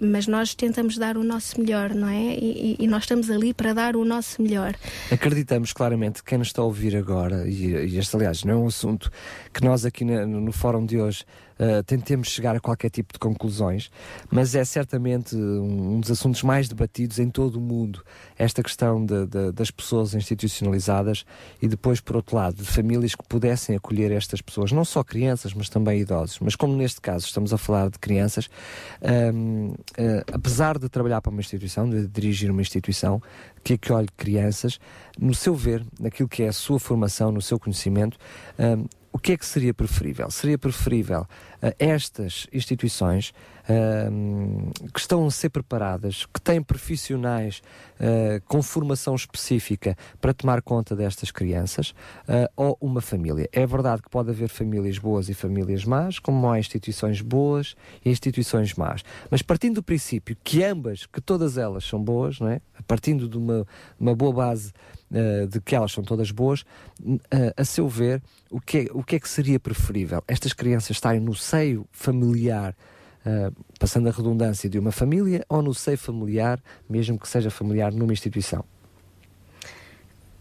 mas 0.00 0.26
nós 0.26 0.54
tentamos 0.54 0.96
dar 0.96 1.16
o 1.16 1.22
nosso 1.22 1.60
melhor, 1.60 1.94
não 1.94 2.08
é? 2.08 2.34
E, 2.34 2.76
e- 2.78 2.86
nós 2.86 3.02
estamos 3.02 3.30
ali 3.30 3.52
para 3.52 3.74
dar 3.74 3.96
o 3.96 4.04
nosso 4.04 4.40
melhor. 4.40 4.74
Acreditamos 5.10 5.72
claramente 5.72 6.22
que 6.22 6.30
quem 6.30 6.38
nos 6.38 6.48
está 6.48 6.62
a 6.62 6.64
ouvir 6.64 6.96
agora, 6.96 7.46
e, 7.46 7.66
e 7.74 7.98
este, 7.98 8.16
aliás, 8.16 8.42
não 8.44 8.54
é 8.54 8.56
um 8.56 8.66
assunto 8.66 9.10
que 9.52 9.62
nós 9.62 9.84
aqui 9.84 10.04
no, 10.04 10.40
no 10.40 10.52
fórum 10.52 10.86
de 10.86 10.98
hoje 10.98 11.24
eh, 11.62 11.82
tentemos 11.82 12.28
chegar 12.28 12.56
a 12.56 12.60
qualquer 12.60 12.88
tipo 12.88 13.12
de 13.12 13.18
conclusões, 13.18 13.90
mas 14.30 14.54
é 14.54 14.64
certamente 14.64 15.36
um, 15.36 15.96
um 15.96 16.00
dos 16.00 16.10
assuntos 16.10 16.42
mais 16.42 16.68
debatidos 16.70 17.18
em 17.18 17.28
todo 17.28 17.56
o 17.56 17.60
mundo, 17.60 18.02
esta 18.38 18.62
questão 18.62 19.04
de- 19.04 19.26
de- 19.26 19.52
das 19.52 19.70
pessoas 19.70 20.14
institucionalizadas 20.14 21.26
e 21.60 21.68
depois, 21.68 22.00
por 22.00 22.16
outro 22.16 22.34
lado, 22.34 22.56
de 22.56 22.64
famílias 22.64 23.14
que 23.14 23.22
pudessem 23.28 23.76
acolher 23.76 24.10
estas 24.10 24.40
pessoas, 24.40 24.72
não 24.72 24.86
só 24.86 25.04
crianças, 25.04 25.52
mas 25.52 25.68
também 25.68 26.00
idosos. 26.00 26.38
Mas 26.40 26.56
como 26.56 26.74
neste 26.74 26.98
caso 27.00 27.26
estamos 27.26 27.52
a 27.52 27.58
falar 27.58 27.90
de 27.90 27.98
crianças, 27.98 28.48
hum, 29.34 29.74
eh, 29.98 30.24
apesar 30.32 30.78
de 30.78 30.88
trabalhar 30.88 31.20
para 31.20 31.30
uma 31.30 31.40
instituição, 31.40 31.88
de 31.88 32.06
dirigir 32.08 32.50
uma 32.50 32.62
instituição 32.62 33.20
que 33.62 33.74
acolhe 33.74 34.08
crianças, 34.16 34.80
no 35.18 35.34
seu 35.34 35.54
ver, 35.54 35.84
naquilo 36.00 36.26
que 36.28 36.42
é 36.42 36.48
a 36.48 36.52
sua 36.52 36.80
formação, 36.80 37.30
no 37.30 37.42
seu 37.42 37.58
conhecimento, 37.60 38.16
hum, 38.58 38.86
o 39.12 39.18
que 39.18 39.32
é 39.32 39.36
que 39.36 39.44
seria 39.44 39.74
preferível? 39.74 40.30
Seria 40.30 40.56
preferível 40.56 41.26
eh, 41.60 41.74
estas 41.78 42.46
instituições 42.52 43.34
hum, 44.10 44.70
que 44.94 45.00
estão 45.00 45.26
a 45.26 45.30
ser 45.30 45.50
preparadas, 45.50 46.26
que 46.26 46.40
têm 46.40 46.62
profissionais 46.62 47.60
eh, 47.98 48.40
com 48.46 48.62
formação 48.62 49.14
específica 49.14 49.96
para 50.20 50.32
tomar 50.32 50.62
conta 50.62 50.94
destas 50.94 51.32
crianças, 51.32 51.92
eh, 52.28 52.48
ou 52.56 52.78
uma 52.80 53.00
família. 53.00 53.48
É 53.52 53.66
verdade 53.66 54.00
que 54.00 54.08
pode 54.08 54.30
haver 54.30 54.48
famílias 54.48 54.96
boas 54.96 55.28
e 55.28 55.34
famílias 55.34 55.84
más, 55.84 56.20
como 56.20 56.48
há 56.48 56.58
instituições 56.58 57.20
boas 57.20 57.74
e 58.04 58.10
instituições 58.10 58.74
más. 58.74 59.02
Mas 59.28 59.42
partindo 59.42 59.76
do 59.76 59.82
princípio 59.82 60.36
que 60.44 60.62
ambas, 60.62 61.04
que 61.06 61.20
todas 61.20 61.58
elas 61.58 61.84
são 61.84 62.02
boas, 62.02 62.38
não 62.38 62.48
é? 62.48 62.60
partindo 62.86 63.28
de 63.28 63.36
uma, 63.36 63.66
uma 63.98 64.14
boa 64.14 64.32
base 64.32 64.72
eh, 65.12 65.46
de 65.46 65.60
que 65.60 65.74
elas 65.74 65.92
são 65.92 66.04
todas 66.04 66.30
boas, 66.30 66.64
eh, 67.30 67.54
a 67.56 67.64
seu 67.64 67.88
ver, 67.88 68.22
o 68.50 68.60
que, 68.60 68.78
é, 68.78 68.86
o 68.92 69.02
que 69.02 69.16
é 69.16 69.20
que 69.20 69.28
seria 69.28 69.58
preferível? 69.58 70.22
Estas 70.26 70.52
crianças 70.52 70.90
estarem 70.90 71.20
no 71.20 71.34
seio 71.34 71.86
familiar 71.90 72.74
ah, 73.24 73.52
passando 73.78 74.08
a 74.08 74.12
redundância, 74.12 74.68
de 74.68 74.78
uma 74.78 74.92
família 74.92 75.44
ou 75.48 75.62
no 75.62 75.74
seio 75.74 75.98
familiar, 75.98 76.60
mesmo 76.88 77.18
que 77.18 77.28
seja 77.28 77.50
familiar 77.50 77.92
numa 77.92 78.12
instituição? 78.12 78.64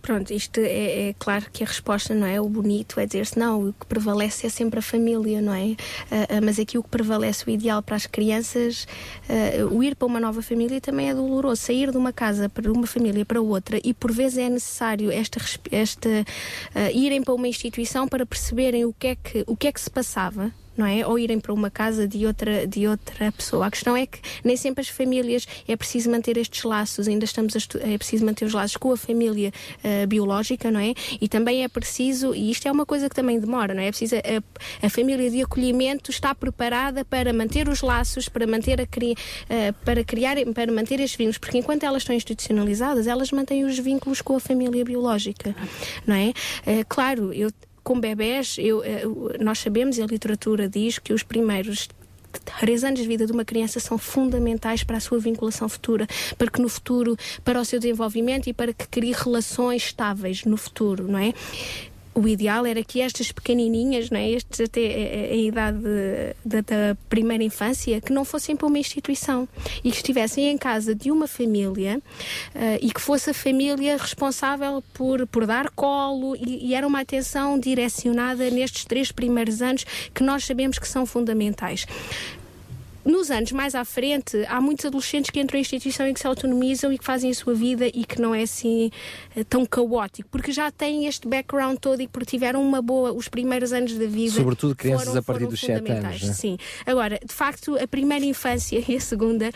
Pronto, 0.01 0.31
isto 0.33 0.59
é, 0.59 1.09
é 1.09 1.15
claro 1.19 1.45
que 1.51 1.63
a 1.63 1.67
resposta 1.67 2.15
não 2.15 2.25
é 2.25 2.39
o 2.39 2.47
bonito, 2.47 2.99
é 2.99 3.05
dizer-se 3.05 3.37
não, 3.37 3.69
o 3.69 3.73
que 3.73 3.85
prevalece 3.85 4.47
é 4.47 4.49
sempre 4.49 4.79
a 4.79 4.81
família, 4.81 5.41
não 5.41 5.53
é? 5.53 5.75
Ah, 6.09 6.41
mas 6.41 6.57
aqui 6.57 6.77
o 6.77 6.83
que 6.83 6.89
prevalece, 6.89 7.45
o 7.45 7.49
ideal 7.49 7.83
para 7.83 7.95
as 7.95 8.05
crianças, 8.05 8.87
ah, 9.29 9.65
o 9.71 9.83
ir 9.83 9.95
para 9.95 10.05
uma 10.05 10.19
nova 10.19 10.41
família 10.41 10.79
também 10.81 11.09
é 11.09 11.13
doloroso. 11.13 11.61
Sair 11.61 11.91
de 11.91 11.97
uma 11.97 12.13
casa 12.13 12.49
para 12.49 12.71
uma 12.71 12.87
família 12.87 13.25
para 13.25 13.41
outra 13.41 13.79
e 13.83 13.93
por 13.93 14.11
vezes 14.11 14.37
é 14.37 14.49
necessário 14.49 15.11
esta, 15.11 15.39
esta 15.71 16.09
ah, 16.73 16.91
irem 16.91 17.21
para 17.21 17.33
uma 17.33 17.47
instituição 17.47 18.07
para 18.07 18.25
perceberem 18.25 18.85
o 18.85 18.93
que 18.93 19.07
é 19.07 19.15
que, 19.15 19.43
o 19.45 19.55
que, 19.55 19.67
é 19.67 19.71
que 19.71 19.81
se 19.81 19.89
passava 19.89 20.51
não 20.79 20.85
é? 20.85 21.05
Ou 21.05 21.19
irem 21.19 21.39
para 21.39 21.53
uma 21.53 21.69
casa 21.69 22.07
de 22.07 22.25
outra, 22.25 22.65
de 22.65 22.87
outra 22.87 23.31
pessoa. 23.33 23.67
A 23.67 23.71
questão 23.71 23.97
é 23.97 24.05
que 24.05 24.19
nem 24.43 24.55
sempre 24.55 24.81
as 24.81 24.87
famílias 24.87 25.45
é 25.67 25.75
preciso 25.75 26.09
manter 26.09 26.37
estes 26.37 26.63
laços, 26.63 27.07
ainda 27.07 27.25
estamos 27.25 27.53
é 27.81 27.97
preciso 27.97 28.25
manter 28.25 28.45
os 28.45 28.53
laços 28.53 28.77
com 28.77 28.91
a 28.93 28.97
família 28.97 29.51
ah, 29.83 30.05
biológica, 30.07 30.71
não 30.71 30.79
é? 30.79 30.93
E 31.19 31.27
também 31.27 31.65
é 31.65 31.67
preciso, 31.67 32.33
e 32.33 32.49
isto 32.49 32.65
é 32.65 32.71
uma 32.71 32.85
coisa 32.85 33.09
que 33.09 33.15
também 33.15 33.39
demora, 33.39 33.73
não 33.73 33.81
é? 33.81 33.87
É 33.87 33.91
preciso 33.91 34.15
a, 34.15 34.85
a 34.85 34.89
família 34.89 35.29
de 35.29 35.41
acolhimento 35.41 36.11
está 36.11 36.33
preparada 36.33 37.03
para 37.03 37.33
manter 37.33 37.67
os 37.67 37.81
laços, 37.81 38.29
para 38.29 38.47
manter 38.47 38.79
a 38.79 38.87
cri, 38.87 39.15
ah, 39.49 39.73
para 39.83 40.01
criar, 40.03 40.37
para 40.53 40.71
manter 40.71 41.01
estes 41.01 41.17
vínculos, 41.17 41.37
porque 41.37 41.57
enquanto 41.57 41.83
elas 41.83 42.03
estão 42.03 42.15
institucionalizadas, 42.15 43.05
elas 43.05 43.31
mantêm 43.31 43.65
os 43.65 43.77
vínculos 43.77 44.21
com 44.21 44.37
a 44.37 44.39
família 44.39 44.85
biológica, 44.85 45.53
não 46.07 46.15
é? 46.15 46.31
Ah, 46.65 46.85
claro, 46.87 47.33
eu 47.33 47.51
com 47.89 47.99
bebés, 47.99 48.55
eu, 48.59 48.83
eh, 48.83 49.01
nós 49.39 49.57
sabemos 49.57 49.97
e 49.97 50.03
a 50.03 50.05
literatura 50.05 50.69
diz 50.69 50.99
que 50.99 51.11
os 51.11 51.23
primeiros 51.23 51.89
três 52.59 52.83
anos 52.83 52.99
de 52.99 53.07
vida 53.07 53.25
de 53.25 53.31
uma 53.31 53.43
criança 53.43 53.79
são 53.79 53.97
fundamentais 53.97 54.83
para 54.83 54.97
a 54.97 54.99
sua 54.99 55.17
vinculação 55.17 55.67
futura, 55.67 56.05
para 56.37 56.51
que 56.51 56.61
no 56.61 56.69
futuro, 56.69 57.17
para 57.43 57.59
o 57.59 57.65
seu 57.65 57.79
desenvolvimento 57.79 58.47
e 58.47 58.53
para 58.53 58.73
que 58.73 58.87
crie 58.87 59.11
relações 59.11 59.85
estáveis 59.85 60.45
no 60.45 60.55
futuro, 60.55 61.07
não 61.07 61.17
é? 61.17 61.33
O 62.13 62.27
ideal 62.27 62.65
era 62.65 62.83
que 62.83 63.01
estas 63.01 63.31
pequenininhas, 63.31 64.09
não 64.09 64.19
é? 64.19 64.29
estes 64.29 64.59
até 64.61 64.81
a, 64.81 65.33
a 65.33 65.35
idade 65.35 65.79
da, 66.43 66.61
da 66.61 66.97
primeira 67.07 67.43
infância, 67.43 68.01
que 68.01 68.11
não 68.11 68.25
fossem 68.25 68.55
para 68.55 68.67
uma 68.67 68.77
instituição 68.79 69.47
e 69.83 69.91
que 69.91 69.97
estivessem 69.97 70.49
em 70.49 70.57
casa 70.57 70.93
de 70.93 71.11
uma 71.11 71.27
família 71.27 72.01
eh, 72.55 72.79
e 72.81 72.91
que 72.91 72.99
fosse 72.99 73.29
a 73.29 73.33
família 73.33 73.97
responsável 73.97 74.83
por, 74.93 75.25
por 75.27 75.45
dar 75.45 75.69
colo 75.69 76.35
e, 76.35 76.69
e 76.69 76.73
era 76.73 76.85
uma 76.85 77.01
atenção 77.01 77.59
direcionada 77.59 78.49
nestes 78.49 78.85
três 78.85 79.11
primeiros 79.11 79.61
anos 79.61 79.85
que 80.13 80.23
nós 80.23 80.45
sabemos 80.45 80.79
que 80.79 80.87
são 80.87 81.05
fundamentais. 81.05 81.85
Nos 83.05 83.31
anos 83.31 83.51
mais 83.53 83.75
à 83.75 83.85
frente, 83.85 84.45
há 84.47 84.59
muitos 84.59 84.85
adolescentes 84.85 85.29
que 85.31 85.39
entram 85.39 85.57
em 85.57 85.61
instituição 85.61 86.07
e 86.07 86.13
que 86.13 86.19
se 86.19 86.27
autonomizam 86.27 86.91
e 86.91 86.97
que 86.97 87.03
fazem 87.05 87.31
a 87.31 87.33
sua 87.33 87.53
vida 87.53 87.87
e 87.87 88.03
que 88.05 88.21
não 88.21 88.35
é 88.35 88.43
assim 88.43 88.91
eh, 89.35 89.43
tão 89.45 89.65
caótico, 89.65 90.27
porque 90.29 90.51
já 90.51 90.69
têm 90.69 91.05
este 91.07 91.27
background 91.27 91.77
todo 91.79 92.01
e 92.01 92.07
porque 92.07 92.25
tiveram 92.31 92.61
uma 92.61 92.81
boa, 92.81 93.11
os 93.13 93.27
primeiros 93.29 93.71
anos 93.71 93.93
da 93.97 94.05
vida. 94.05 94.33
Sobretudo 94.35 94.75
crianças 94.75 95.07
foram- 95.07 95.19
a 95.19 95.23
partir 95.23 95.47
dos 95.47 95.59
sete 95.59 95.79
fundamentais. 95.79 96.05
anos, 96.23 96.27
né? 96.27 96.33
Sim. 96.33 96.57
Agora, 96.85 97.19
de 97.25 97.33
facto, 97.33 97.77
a 97.81 97.87
primeira 97.87 98.25
infância 98.25 98.83
e 98.87 98.95
a 98.95 98.99
segunda. 98.99 99.49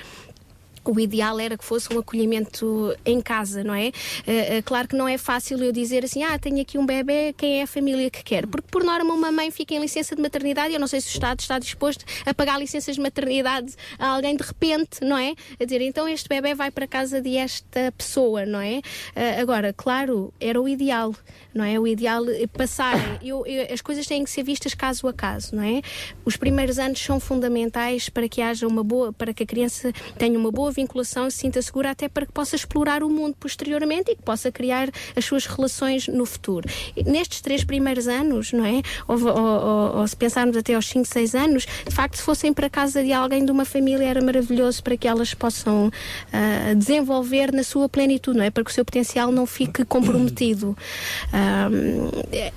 O 0.85 0.99
ideal 0.99 1.39
era 1.39 1.57
que 1.57 1.64
fosse 1.64 1.93
um 1.93 1.99
acolhimento 1.99 2.95
em 3.05 3.22
casa, 3.22 3.64
não 3.64 3.73
é? 3.73 3.88
Eh, 4.27 4.57
eh, 4.57 4.61
claro 4.61 4.88
que 4.88 4.95
não 4.95 5.07
é 5.07 5.18
fácil 5.18 5.57
eu 5.64 5.72
dizer 5.72 6.03
assim, 6.03 6.23
ah, 6.23 6.38
tenho 6.38 6.61
aqui 6.61 6.77
um 6.77 6.85
bebê, 6.85 7.34
quem 7.38 7.60
é 7.60 7.64
a 7.64 7.68
família 7.68 8.10
que 8.10 8.22
quer? 8.23 8.45
Porque, 8.47 8.68
por 8.69 8.84
norma, 8.84 9.14
uma 9.14 9.31
mãe 9.31 9.49
fica 9.49 9.73
em 9.73 9.80
licença 9.80 10.15
de 10.15 10.22
maternidade 10.22 10.72
e 10.72 10.76
eu 10.76 10.80
não 10.80 10.88
sei 10.88 10.99
se 10.99 11.07
o 11.07 11.11
Estado 11.14 11.39
está 11.39 11.57
disposto 11.57 12.03
a 12.26 12.34
pagar 12.34 12.60
licenças 12.60 12.95
de 12.95 13.01
maternidade 13.01 13.73
a 13.97 14.07
alguém 14.10 14.35
de 14.35 14.43
repente, 14.43 15.03
não 15.03 15.18
é? 15.18 15.34
A 15.60 15.64
dizer, 15.64 15.81
então 15.81 16.07
este 16.07 16.27
bebê 16.27 16.53
vai 16.53 16.69
para 16.69 16.85
casa 16.85 17.22
de 17.22 17.38
esta 17.38 17.91
pessoa, 17.97 18.45
não 18.45 18.60
é? 18.60 18.81
Eh, 19.15 19.39
agora, 19.39 19.72
claro, 19.72 20.34
era 20.39 20.61
o 20.61 20.68
ideal, 20.68 21.15
não 21.53 21.64
é? 21.64 21.80
O 21.80 21.88
ideal 21.88 22.27
é 22.30 22.45
passarem. 22.47 23.19
Eu, 23.23 23.45
eu- 23.45 23.73
as 23.73 23.80
coisas 23.81 24.05
têm 24.05 24.23
que 24.23 24.30
ser 24.30 24.43
vistas 24.43 24.73
caso 24.73 25.07
a 25.07 25.14
caso, 25.14 25.55
não 25.55 25.64
é? 25.64 25.81
Os 26.26 26.35
primeiros 26.35 26.77
anos 26.77 26.99
são 26.99 27.19
fundamentais 27.19 28.10
para 28.10 28.27
que 28.27 28.41
haja 28.41 28.68
uma 28.68 28.84
boa, 28.84 29.14
para 29.14 29.34
que 29.34 29.43
a 29.43 29.45
criança 29.45 29.93
tenha 30.18 30.38
uma 30.38 30.51
boa 30.51 30.72
vinculação, 30.73 31.29
se 31.29 31.37
sinta 31.37 31.61
segura, 31.61 31.91
até 31.91 32.09
para 32.09 32.25
que 32.25 32.31
possa 32.33 32.55
explorar 32.55 33.03
o 33.03 33.09
mundo 33.09 33.35
posteriormente 33.39 34.11
e 34.11 34.15
que 34.15 34.23
possa 34.23 34.51
criar 34.51 34.89
as 35.15 35.23
suas 35.23 35.45
relações 35.45 36.07
no 36.07 36.25
futuro. 36.25 36.67
Nestes 37.05 37.39
três 37.41 37.63
primeiros 37.63 38.07
anos, 38.07 38.51
não 38.51 38.65
é? 38.65 38.81
Ou, 39.07 39.17
ou- 39.25 39.95
ou- 39.99 40.07
se 40.07 40.15
pensarmos 40.17 40.57
até 40.57 40.73
aos 40.75 40.87
5, 40.87 41.07
6 41.07 41.33
anos, 41.35 41.65
de 41.87 41.93
facto, 41.95 42.15
se 42.17 42.23
fossem 42.23 42.51
para 42.53 42.69
casa 42.69 43.03
de 43.03 43.13
alguém 43.13 43.45
de 43.45 43.51
uma 43.51 43.63
família, 43.65 44.05
era 44.05 44.21
maravilhoso 44.21 44.83
para 44.83 44.97
que 44.97 45.07
elas 45.07 45.33
possam 45.33 45.91
ah, 46.31 46.73
desenvolver 46.75 47.51
na 47.53 47.63
sua 47.63 47.87
plenitude, 47.87 48.37
não 48.37 48.43
é? 48.43 48.49
Para 48.49 48.63
que 48.63 48.71
o 48.71 48.73
seu 48.73 48.83
potencial 48.83 49.31
não 49.31 49.45
fique 49.45 49.85
comprometido. 49.85 50.75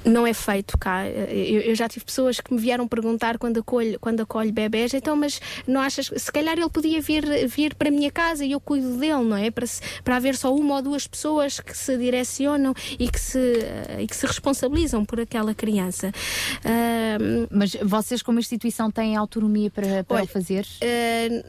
Não 0.05 0.26
é 0.26 0.32
feito 0.32 0.76
cá. 0.78 1.06
Eu, 1.09 1.60
eu 1.60 1.74
já 1.74 1.88
tive 1.88 2.05
pessoas 2.05 2.40
que 2.40 2.52
me 2.52 2.60
vieram 2.60 2.86
perguntar 2.88 3.38
quando 3.38 3.60
acolho, 3.60 3.98
quando 4.01 4.20
acolho 4.20 4.52
bebés, 4.52 4.94
então, 4.94 5.16
mas 5.16 5.40
não 5.66 5.80
achas, 5.80 6.10
se 6.16 6.32
calhar 6.32 6.56
ele 6.59 6.68
podia 6.70 7.01
vir, 7.01 7.24
vir 7.48 7.74
para 7.74 7.88
a 7.88 7.90
minha 7.90 8.06
casa 8.11 8.45
e 8.45 8.53
eu 8.53 8.61
cuido 8.61 8.97
dele, 8.97 9.23
não 9.24 9.37
é? 9.37 9.51
Para, 9.51 9.66
se- 9.66 9.81
para 10.05 10.16
haver 10.16 10.37
só 10.37 10.55
uma 10.55 10.77
ou 10.77 10.83
duas 10.83 11.07
pessoas 11.07 11.61
que 11.61 11.77
se 11.77 11.97
direcionam 11.97 12.74
e 12.99 13.09
que 13.09 13.20
se, 13.20 13.39
eh, 13.39 13.99
e 14.03 14.07
que 14.07 14.16
se 14.16 14.27
responsabilizam 14.27 15.05
por 15.05 15.20
aquela 15.20 15.55
criança. 15.55 16.12
Ahm, 16.65 17.47
Mas 17.51 17.77
vocês, 17.83 18.23
como 18.23 18.39
instituição, 18.39 18.91
têm 18.91 19.16
autonomia 19.16 19.70
para, 19.70 20.05
para 20.05 20.23
o 20.24 20.27
fazer? 20.27 20.66
eh, 20.81 21.45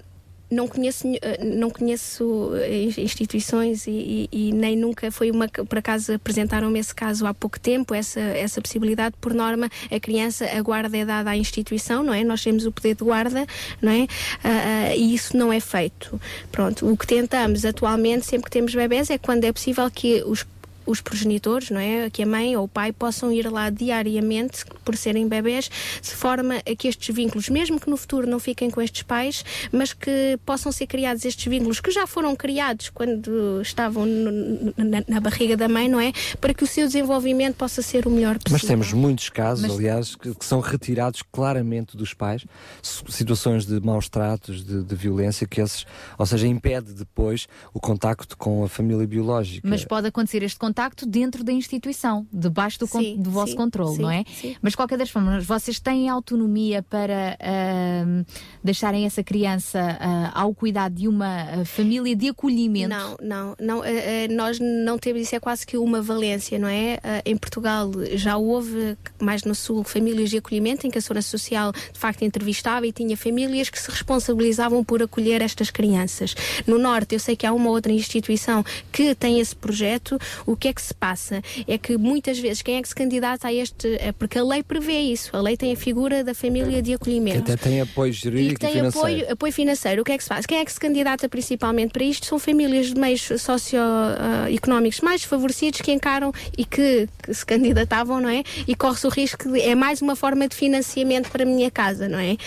não 0.49 0.67
conheço, 0.67 1.05
eh, 1.21 1.43
não 1.43 1.69
conheço 1.69 2.51
eh, 2.55 2.83
instituições 3.01 3.85
e, 3.87 4.27
e- 4.31 4.47
e 4.49 4.51
nem 4.53 4.75
nunca 4.75 5.11
foi 5.11 5.29
uma 5.31 5.47
por 5.47 5.77
acaso 5.77 6.13
apresentaram-me 6.13 6.79
esse 6.79 6.93
caso 6.95 7.25
há 7.25 7.33
pouco 7.33 7.59
tempo, 7.59 7.93
essa, 7.93 8.19
essa 8.19 8.61
possibilidade. 8.61 9.15
Por 9.19 9.33
norma, 9.33 9.69
a 9.91 9.99
criança, 9.99 10.45
a 10.45 10.61
guarda 10.61 10.95
é 10.97 11.03
dada 11.05 11.29
à 11.31 11.37
instituição, 11.37 12.03
não 12.03 12.13
é? 12.13 12.23
Nós 12.23 12.43
temos 12.43 12.65
o 12.65 12.71
poder 12.71 12.95
de 12.95 13.03
guarda, 13.03 13.45
não 13.81 13.91
é? 13.91 14.07
Ah, 14.43 14.95
e 14.95 15.13
isso 15.13 15.35
não 15.35 15.51
é 15.51 15.59
feito. 15.59 16.19
Pronto, 16.51 16.89
o 16.91 16.95
que 16.97 17.05
tentamos 17.07 17.65
atualmente, 17.65 18.25
sempre 18.25 18.45
que 18.45 18.51
temos 18.51 18.73
bebés, 18.73 19.09
é 19.09 19.17
quando 19.17 19.43
é 19.43 19.51
possível 19.51 19.89
que 19.91 20.23
os 20.25 20.45
os 20.87 21.01
progenitores, 21.01 21.69
não 21.69 21.79
é? 21.79 22.09
Que 22.09 22.23
a 22.23 22.25
mãe 22.25 22.55
ou 22.57 22.63
o 22.63 22.67
pai 22.67 22.91
possam 22.91 23.31
ir 23.31 23.51
lá 23.51 23.69
diariamente, 23.69 24.65
por 24.85 24.95
serem 24.95 25.27
bebés, 25.27 25.69
de 26.01 26.11
forma 26.11 26.55
a 26.57 26.75
que 26.75 26.87
estes 26.87 27.13
vínculos, 27.13 27.49
mesmo 27.49 27.79
que 27.79 27.89
no 27.89 27.97
futuro 27.97 28.25
não 28.27 28.39
fiquem 28.39 28.69
com 28.71 28.81
estes 28.81 29.03
pais, 29.03 29.43
mas 29.71 29.93
que 29.93 30.39
possam 30.45 30.71
ser 30.71 30.87
criados 30.87 31.25
estes 31.25 31.45
vínculos 31.45 31.79
que 31.81 31.91
já 31.91 32.07
foram 32.07 32.35
criados 32.35 32.89
quando 32.89 33.61
estavam 33.61 34.05
no- 34.05 34.73
na, 34.77 35.03
na 35.07 35.19
barriga 35.19 35.57
da 35.57 35.67
mãe, 35.67 35.87
não 35.89 35.99
é? 35.99 36.13
Para 36.39 36.53
que 36.53 36.63
o 36.63 36.67
seu 36.67 36.85
desenvolvimento 36.87 37.55
possa 37.55 37.81
ser 37.81 38.07
o 38.07 38.09
melhor 38.09 38.35
possível. 38.39 38.53
Mas 38.61 38.61
temos 38.67 38.93
muitos 38.93 39.29
casos, 39.29 39.63
Mas- 39.63 39.71
aliás, 39.77 40.15
que, 40.15 40.33
que 40.33 40.45
são 40.45 40.59
retirados 40.61 41.21
claramente 41.21 41.97
dos 41.97 42.13
pais, 42.13 42.45
situações 42.81 43.65
de 43.65 43.79
maus 43.81 44.07
tratos, 44.09 44.63
de, 44.63 44.83
de 44.83 44.95
violência, 44.95 45.45
que 45.47 45.59
esses, 45.61 45.85
ou 46.17 46.25
seja, 46.25 46.47
impede 46.47 46.93
depois 46.93 47.47
o 47.73 47.79
contacto 47.79 48.37
com 48.37 48.63
a 48.63 48.69
família 48.69 49.05
biológica. 49.05 49.67
Mas 49.67 49.83
pode 49.83 50.07
acontecer 50.07 50.43
este 50.43 50.57
contacto 50.57 50.76
dentro 51.07 51.43
da 51.43 51.51
instituição, 51.51 52.25
debaixo 52.31 52.79
do, 52.79 52.87
con- 52.87 52.99
Sim, 52.99 53.17
do 53.17 53.29
vosso 53.31 53.51
sim, 53.51 53.57
controle, 53.57 53.95
sim, 53.95 54.01
não 54.01 54.11
é? 54.11 54.23
Mas 54.61 54.71
de 54.73 54.77
qualquer 54.77 54.97
das 54.97 55.09
formas, 55.09 55.45
vocês 55.45 55.79
têm 55.79 56.09
autonomia 56.09 56.83
para 56.83 57.37
ahm, 57.41 58.23
deixarem 58.63 59.05
essa 59.05 59.23
criança 59.23 59.97
ah, 59.99 60.31
ao 60.33 60.53
cuidado 60.53 60.93
de 60.93 61.07
uma 61.07 61.41
ah, 61.41 61.65
família 61.65 62.15
de 62.15 62.29
acolhimento? 62.29 62.89
Não, 62.89 63.17
não, 63.21 63.55
não 63.59 63.83
eh, 63.83 64.27
nós 64.29 64.59
não 64.59 64.97
temos 64.97 65.21
isso, 65.21 65.35
é 65.35 65.39
quase 65.39 65.65
que 65.65 65.77
uma 65.77 66.01
valência, 66.01 66.59
não 66.59 66.67
é? 66.67 66.99
Eh, 67.03 67.21
em 67.25 67.37
Portugal 67.37 67.91
já 68.13 68.37
houve, 68.37 68.97
mais 69.19 69.43
no 69.43 69.55
Sul, 69.55 69.83
famílias 69.83 70.29
de 70.29 70.37
acolhimento 70.37 70.85
em 70.85 70.91
que 70.91 70.97
a 70.97 71.01
Segurança 71.01 71.29
Social 71.29 71.71
de 71.71 71.99
facto 71.99 72.23
entrevistava 72.23 72.85
e 72.85 72.91
tinha 72.91 73.17
famílias 73.17 73.69
que 73.69 73.79
se 73.79 73.89
responsabilizavam 73.89 74.83
por 74.83 75.01
acolher 75.01 75.41
estas 75.41 75.69
crianças. 75.69 76.35
No 76.65 76.77
Norte, 76.77 77.15
eu 77.15 77.19
sei 77.19 77.35
que 77.35 77.45
há 77.45 77.53
uma 77.53 77.69
outra 77.69 77.91
instituição 77.91 78.63
que 78.91 79.15
tem 79.15 79.39
esse 79.39 79.55
projeto. 79.55 80.19
O 80.45 80.55
que 80.55 80.66
é 80.67 80.73
que 80.73 80.81
se 80.81 80.93
passa? 80.93 81.41
É 81.67 81.77
que 81.77 81.97
muitas 81.97 82.37
vezes 82.39 82.61
quem 82.61 82.77
é 82.77 82.81
que 82.81 82.87
se 82.87 82.95
candidata 82.95 83.47
a 83.47 83.53
este. 83.53 83.97
é 83.99 84.11
Porque 84.11 84.37
a 84.37 84.43
lei 84.43 84.63
prevê 84.63 84.99
isso, 84.99 85.35
a 85.35 85.41
lei 85.41 85.57
tem 85.57 85.73
a 85.73 85.75
figura 85.75 86.23
da 86.23 86.33
família 86.33 86.81
de 86.81 86.89
que 86.89 86.95
acolhimento 86.95 87.51
até 87.51 87.55
tem 87.55 87.81
apoio 87.81 88.09
e 88.09 88.13
jurídico 88.13 88.59
que 88.59 88.65
e, 88.65 88.69
tem 88.69 88.77
financeiro. 88.77 89.07
apoio, 89.07 89.33
apoio 89.33 89.53
financeiro. 89.53 90.01
O 90.01 90.05
que 90.05 90.11
é 90.11 90.17
que 90.17 90.23
se 90.23 90.29
faz? 90.29 90.45
Quem 90.45 90.59
é 90.59 90.65
que 90.65 90.71
se 90.71 90.79
candidata 90.79 91.27
principalmente 91.29 91.91
para 91.91 92.03
isto? 92.03 92.25
São 92.25 92.39
famílias 92.39 92.87
de 92.87 92.99
meios 92.99 93.21
socioeconómicos 93.21 95.01
mais 95.01 95.21
desfavorecidos 95.21 95.81
que 95.81 95.91
encaram 95.91 96.31
e 96.57 96.65
que, 96.65 97.07
que 97.23 97.33
se 97.33 97.45
candidatavam, 97.45 98.19
não 98.19 98.29
é? 98.29 98.43
E 98.67 98.75
corre-se 98.75 99.07
o 99.07 99.09
risco 99.09 99.51
de 99.51 99.61
é 99.61 99.75
mais 99.75 100.01
uma 100.01 100.15
forma 100.15 100.47
de 100.47 100.55
financiamento 100.55 101.29
para 101.29 101.43
a 101.43 101.45
minha 101.45 101.71
casa, 101.71 102.07
não 102.07 102.19
é? 102.19 102.37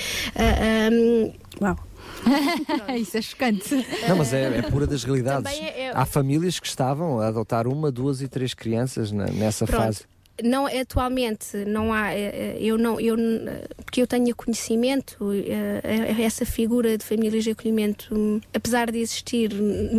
Uau. 1.60 1.89
Isso 2.98 3.16
é 3.16 3.22
chocante. 3.22 3.74
Não, 4.08 4.16
mas 4.16 4.32
é, 4.32 4.58
é 4.58 4.62
pura 4.62 4.86
das 4.86 5.04
realidades. 5.04 5.52
É- 5.52 5.86
é- 5.86 5.92
Há 5.94 6.04
famílias 6.06 6.58
que 6.60 6.66
estavam 6.66 7.20
a 7.20 7.28
adotar 7.28 7.66
uma, 7.66 7.90
duas 7.90 8.20
e 8.22 8.28
três 8.28 8.54
crianças 8.54 9.10
na- 9.12 9.26
nessa 9.26 9.66
Pronto. 9.66 9.82
fase. 9.82 10.00
Não, 10.44 10.66
atualmente 10.66 11.56
não 11.66 11.92
há, 11.92 12.12
eh, 12.12 12.56
eh, 12.56 12.58
eu 12.60 12.76
não, 12.78 13.00
eu, 13.00 13.16
porque 13.84 14.02
eu 14.02 14.06
tenho 14.06 14.34
conhecimento, 14.34 15.18
essa 16.18 16.44
figura 16.44 16.96
de 16.96 17.04
famílias 17.04 17.44
de 17.44 17.50
acolhimento, 17.50 18.40
apesar 18.54 18.90
de 18.90 18.98
existir, 18.98 19.50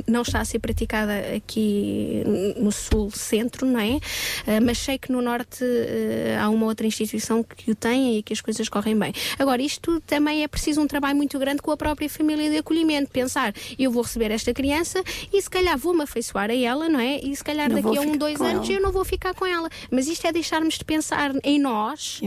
não 0.08 0.22
está 0.22 0.40
a 0.42 0.46
ser 0.46 0.60
praticada 0.60 1.14
aqui 1.36 2.24
no 2.58 2.72
sul, 2.72 3.12
centro, 3.12 3.66
não 3.66 3.80
é? 3.80 4.00
Eh, 4.48 4.60
Mas 4.60 4.78
sei 4.80 4.98
que 4.98 5.12
no 5.12 5.22
norte 5.22 5.64
eh, 5.64 6.38
há 6.40 6.50
uma 6.50 6.66
outra 6.66 6.86
instituição 6.88 7.44
que 7.44 7.72
o 7.72 7.76
tem 7.76 8.18
e 8.18 8.24
que 8.24 8.34
as 8.34 8.42
coisas 8.42 8.68
correm 8.70 8.98
bem. 8.98 9.14
Agora, 9.38 9.62
isto 9.62 10.00
também 10.02 10.44
é 10.44 10.48
preciso 10.48 10.82
um 10.82 10.88
trabalho 10.88 11.16
muito 11.16 11.38
grande 11.40 11.62
com 11.62 11.72
a 11.72 11.78
própria 11.78 12.10
família 12.10 12.50
de 12.50 12.58
acolhimento. 12.58 13.12
Pensar, 13.12 13.54
eu 13.78 13.92
vou 13.92 14.04
receber 14.04 14.32
esta 14.32 14.54
criança 14.54 15.04
e 15.34 15.42
se 15.42 15.50
calhar 15.50 15.78
vou-me 15.78 16.04
afeiçoar 16.04 16.50
a 16.50 16.56
ela, 16.56 16.88
não 16.90 17.00
é? 17.00 17.20
E 17.20 17.36
se 17.36 17.44
calhar 17.44 17.68
Não 17.70 17.76
daqui 17.76 17.88
vou 17.96 17.98
a 17.98 18.02
um, 18.02 18.18
dois 18.18 18.40
anos 18.42 18.68
ela. 18.70 18.78
eu 18.78 18.82
não 18.82 18.92
vou 18.92 19.04
ficar 19.06 19.34
com 19.34 19.46
ela. 19.46 19.70
Mas 19.90 20.08
isto 20.08 20.26
é 20.28 20.31
deixarmos 20.32 20.78
de 20.78 20.86
pensar 20.86 21.32
em 21.44 21.60
nós 21.60 22.22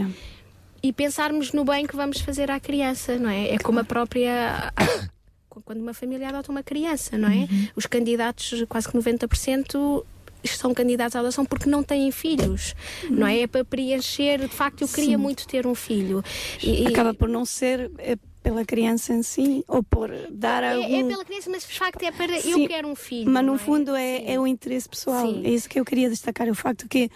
e 0.82 0.92
pensarmos 0.92 1.52
no 1.52 1.64
bem 1.64 1.86
que 1.86 1.96
vamos 1.96 2.20
fazer 2.20 2.50
à 2.50 2.60
criança, 2.60 3.18
não 3.18 3.30
é? 3.30 3.54
É 3.54 3.58
como 3.58 3.80
a 3.80 3.84
própria. 3.84 4.72
Quando 5.48 5.80
uma 5.80 5.94
família 5.94 6.28
adota 6.28 6.50
uma 6.50 6.62
criança, 6.62 7.16
não 7.16 7.28
é? 7.28 7.48
Os 7.76 7.86
candidatos, 7.86 8.64
quase 8.68 8.88
que 8.88 8.98
90%. 8.98 10.04
São 10.46 10.74
candidatos 10.74 11.16
à 11.16 11.20
adoção 11.20 11.46
porque 11.46 11.70
não 11.70 11.82
têm 11.82 12.10
filhos, 12.10 12.74
não 13.08 13.26
é? 13.26 13.40
É 13.40 13.46
para 13.46 13.64
preencher. 13.64 14.40
De 14.40 14.48
facto, 14.48 14.82
eu 14.82 14.88
queria 14.88 15.16
Sim. 15.16 15.22
muito 15.22 15.46
ter 15.48 15.66
um 15.66 15.74
filho. 15.74 16.22
E- 16.62 16.86
Acaba 16.86 17.14
por 17.14 17.30
não 17.30 17.46
ser 17.46 17.90
eh, 17.96 18.18
pela 18.44 18.62
criança 18.62 19.14
em 19.14 19.22
si 19.22 19.64
ou 19.66 19.82
por 19.82 20.10
dar 20.30 20.62
é, 20.62 20.74
algum... 20.74 21.00
é 21.00 21.08
pela 21.08 21.24
criança, 21.24 21.48
mas 21.48 21.66
de 21.66 21.78
facto 21.78 22.02
é 22.02 22.12
para. 22.12 22.38
Sim, 22.42 22.62
eu 22.62 22.68
quero 22.68 22.86
um 22.88 22.94
filho. 22.94 23.30
Mas 23.30 23.42
no 23.46 23.54
é? 23.54 23.58
fundo 23.58 23.96
é, 23.96 24.34
é 24.34 24.38
o 24.38 24.46
interesse 24.46 24.86
pessoal. 24.86 25.26
Sim. 25.26 25.46
É 25.46 25.48
isso 25.48 25.66
que 25.66 25.80
eu 25.80 25.84
queria 25.84 26.10
destacar. 26.10 26.46
O 26.50 26.54
facto 26.54 26.86
que, 26.86 27.10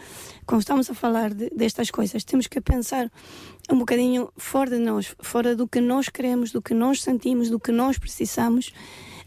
quando 0.48 0.62
estamos 0.62 0.88
a 0.90 0.94
falar 0.94 1.30
de- 1.34 1.50
destas 1.50 1.90
coisas, 1.90 2.24
temos 2.24 2.46
que 2.46 2.58
pensar 2.60 3.04
um 3.70 3.78
bocadinho 3.78 4.22
fora 4.36 4.70
de 4.70 4.78
nós, 4.90 5.14
fora 5.20 5.54
do 5.54 5.68
que 5.68 5.80
nós 5.80 6.08
queremos, 6.08 6.50
do 6.52 6.62
que 6.62 6.72
nós 6.74 7.02
sentimos, 7.02 7.50
do 7.50 7.60
que 7.60 7.70
nós 7.70 7.98
precisamos. 7.98 8.72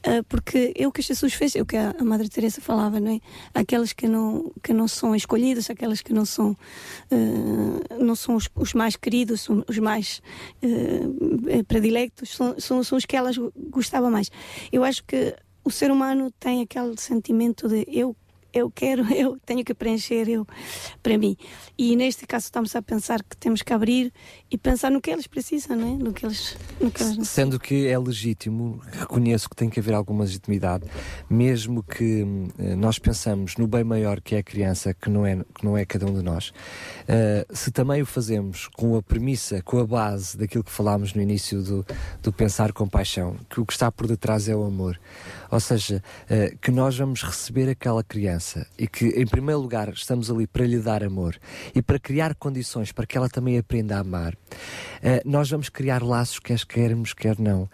eh, 0.03 0.23
porque 0.31 0.73
é 0.75 0.87
o 0.87 0.91
que 0.91 1.03
Jesus 1.09 1.31
fez, 1.39 1.55
é 1.55 1.61
o 1.61 1.65
que 1.71 1.77
a 1.77 1.93
Madre 2.03 2.27
Teresa 2.27 2.59
falava, 2.59 2.99
não 2.99 3.11
é? 3.15 3.19
Aqueles 3.53 3.93
que 3.93 4.07
não 4.07 4.51
que 4.63 4.73
não 4.73 4.87
são 4.87 5.15
escolhidos, 5.15 5.69
aqueles 5.69 6.01
que 6.01 6.11
não 6.11 6.25
são 6.25 6.57
eh, 7.11 7.97
não 8.07 8.15
são 8.15 8.33
os, 8.35 8.49
os 8.55 8.73
mais 8.73 8.95
queridos, 8.95 9.47
os 9.67 9.77
mais 9.77 10.07
eh, 10.63 11.61
predilectos, 11.67 12.35
são, 12.35 12.55
são, 12.59 12.83
são 12.83 12.97
os 12.97 13.05
que 13.05 13.15
elas 13.15 13.35
gostavam 13.69 14.09
mais. 14.09 14.31
Eu 14.71 14.83
acho 14.83 15.03
que 15.05 15.35
o 15.63 15.69
ser 15.69 15.91
humano 15.91 16.31
tem 16.39 16.61
aquele 16.63 16.95
sentimento 16.97 17.67
de 17.67 17.85
eu 17.87 18.15
eu 18.53 18.69
quero, 18.69 19.03
eu 19.13 19.37
tenho 19.45 19.63
que 19.63 19.73
preencher 19.73 20.27
eu 20.29 20.45
para 21.01 21.17
mim. 21.17 21.37
E 21.77 21.95
neste 21.95 22.25
caso 22.25 22.45
estamos 22.45 22.75
a 22.75 22.81
pensar 22.81 23.23
que 23.23 23.35
temos 23.37 23.61
que 23.61 23.73
abrir 23.73 24.13
e 24.49 24.57
pensar 24.57 24.91
no 24.91 25.01
que 25.01 25.09
eles 25.09 25.27
precisam, 25.27 25.75
não 25.75 25.87
é? 25.87 25.97
No 25.97 26.13
que 26.13 26.25
eles, 26.25 26.57
no 26.79 26.91
que 26.91 27.03
eles 27.03 27.27
Sendo 27.27 27.59
que 27.59 27.87
é 27.87 27.97
legítimo, 27.97 28.81
reconheço 28.91 29.49
que 29.49 29.55
tem 29.55 29.69
que 29.69 29.79
haver 29.79 29.93
alguma 29.93 30.23
legitimidade, 30.23 30.85
mesmo 31.29 31.83
que 31.83 32.25
eh, 32.59 32.75
nós 32.75 32.99
pensamos 32.99 33.55
no 33.57 33.67
bem 33.67 33.83
maior 33.83 34.21
que 34.21 34.35
é 34.35 34.39
a 34.39 34.43
criança, 34.43 34.93
que 34.93 35.09
não 35.09 35.25
é, 35.25 35.37
que 35.37 35.65
não 35.65 35.77
é 35.77 35.85
cada 35.85 36.05
um 36.05 36.13
de 36.13 36.21
nós, 36.21 36.53
eh, 37.07 37.45
se 37.51 37.71
também 37.71 38.01
o 38.01 38.05
fazemos 38.05 38.67
com 38.67 38.95
a 38.95 39.01
premissa, 39.01 39.61
com 39.61 39.79
a 39.79 39.85
base 39.85 40.37
daquilo 40.37 40.63
que 40.63 40.71
falámos 40.71 41.13
no 41.13 41.21
início 41.21 41.61
do, 41.61 41.85
do 42.21 42.33
pensar 42.33 42.71
com 42.73 42.87
paixão, 42.87 43.35
que 43.49 43.59
o 43.59 43.65
que 43.65 43.73
está 43.73 43.91
por 43.91 44.07
detrás 44.07 44.47
é 44.47 44.55
o 44.55 44.63
amor, 44.63 44.99
ou 45.51 45.59
seja, 45.59 46.01
eh, 46.29 46.55
que 46.61 46.71
nós 46.71 46.97
vamos 46.97 47.21
receber 47.21 47.69
aquela 47.69 48.03
criança 48.03 48.65
e 48.77 48.87
que, 48.87 49.07
em 49.07 49.27
primeiro 49.27 49.59
lugar, 49.59 49.89
estamos 49.89 50.31
ali 50.31 50.47
para 50.47 50.65
lhe 50.65 50.79
dar 50.79 51.03
amor 51.03 51.37
e 51.75 51.81
para 51.81 51.99
criar 51.99 52.33
condições 52.35 52.93
para 52.93 53.05
que 53.05 53.17
ela 53.17 53.29
também 53.29 53.57
aprenda 53.57 53.97
a 53.97 53.99
amar, 53.99 54.35
eh, 55.03 55.21
nós 55.25 55.49
vamos 55.49 55.67
criar 55.67 56.01
laços, 56.01 56.39
quer 56.39 56.65
queremos, 56.65 57.13
quer 57.13 57.37
não, 57.37 57.69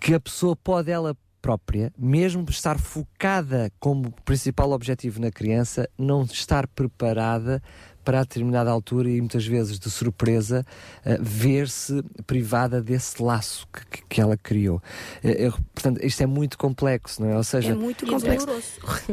que 0.00 0.14
a 0.14 0.20
pessoa 0.20 0.56
pode 0.56 0.90
ela 0.90 1.14
própria, 1.42 1.92
mesmo 1.96 2.44
estar 2.48 2.78
focada 2.78 3.70
como 3.78 4.10
principal 4.24 4.72
objetivo 4.72 5.20
na 5.20 5.30
criança, 5.30 5.88
não 5.96 6.24
estar 6.24 6.66
preparada 6.66 7.62
para 8.08 8.20
a 8.20 8.22
determinada 8.22 8.70
altura 8.70 9.10
e 9.10 9.20
muitas 9.20 9.46
vezes 9.46 9.78
de 9.78 9.90
surpresa 9.90 10.64
eh, 11.04 11.18
ver-se 11.20 12.02
privada 12.26 12.80
desse 12.80 13.22
laço 13.22 13.68
que, 13.70 14.02
que- 14.08 14.18
ela 14.18 14.34
criou. 14.34 14.82
Eh, 15.22 15.46
eu- 15.48 15.52
portanto, 15.74 16.02
isto 16.02 16.22
é 16.22 16.26
muito 16.26 16.56
complexo, 16.56 17.20
não 17.20 17.28
é? 17.28 17.36
Ou 17.36 17.44
seja, 17.44 17.72
é 17.72 17.74
muito 17.74 18.06
complexo 18.06 18.46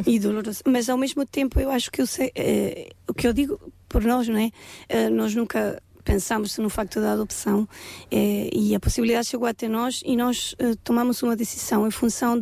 e 0.07 0.17
doloroso. 0.17 0.61
Mas 0.65 0.87
ao 0.87 0.97
mesmo 0.97 1.25
tempo 1.25 1.59
eu 1.59 1.71
acho 1.71 1.91
que 1.91 2.01
eu 2.01 2.07
sei, 2.07 2.31
eh, 2.35 2.87
o 3.05 3.13
que 3.13 3.27
eu 3.27 3.33
digo 3.33 3.59
por 3.89 4.01
nós, 4.01 4.29
não 4.29 4.37
é? 4.39 4.49
Nós 5.09 5.35
nunca 5.35 5.81
pensamos 6.05 6.57
no 6.59 6.69
facto 6.69 7.01
da 7.01 7.13
adopção 7.13 7.67
eh, 8.11 8.49
e 8.53 8.73
a 8.75 8.79
possibilidade 8.79 9.27
chegou 9.27 9.47
até 9.47 9.67
nós 9.67 10.01
e 10.05 10.15
nós 10.15 10.55
eh, 10.59 10.75
tomamos 10.83 11.21
uma 11.23 11.35
decisão 11.35 11.85
em 11.87 11.91
função 11.91 12.39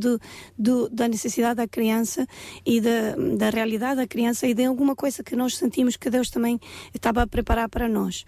da 0.91 1.07
necessidade 1.07 1.55
da 1.55 1.67
criança 1.67 2.27
e 2.65 2.79
da, 2.81 3.15
da 3.37 3.49
realidade 3.49 3.95
da 4.01 4.05
criança 4.07 4.45
e 4.45 4.53
de 4.53 4.65
alguma 4.65 4.95
coisa 4.95 5.23
que 5.23 5.35
nós 5.35 5.55
sentimos 5.57 5.95
que 5.97 6.09
Deus 6.09 6.29
também 6.29 6.59
estava 6.93 7.21
a 7.23 7.27
preparar 7.27 7.69
para 7.69 7.87
nós. 7.89 8.25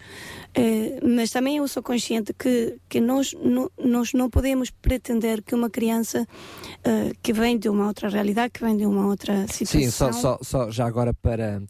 Eh, 0.54 0.98
mas 1.04 1.30
também 1.30 1.58
eu 1.58 1.68
sou 1.68 1.82
consciente 1.82 2.32
que, 2.32 2.78
que 2.88 3.00
nós, 3.00 3.32
no- 3.34 3.70
nós 3.78 4.12
não 4.14 4.28
podemos 4.30 4.70
pretender 4.70 5.42
que 5.42 5.54
uma 5.54 5.68
criança 5.70 6.26
que 7.22 7.32
vem 7.32 7.58
de 7.58 7.68
uma 7.68 7.86
outra 7.88 8.08
realidade, 8.08 8.50
que 8.52 8.64
vem 8.64 8.76
de 8.76 8.86
uma 8.86 9.06
outra 9.06 9.46
situação. 9.48 9.80
Sim, 9.80 9.90
só, 9.90 10.12
só, 10.12 10.38
só 10.40 10.70
já 10.70 10.86
agora 10.86 11.12
para, 11.12 11.62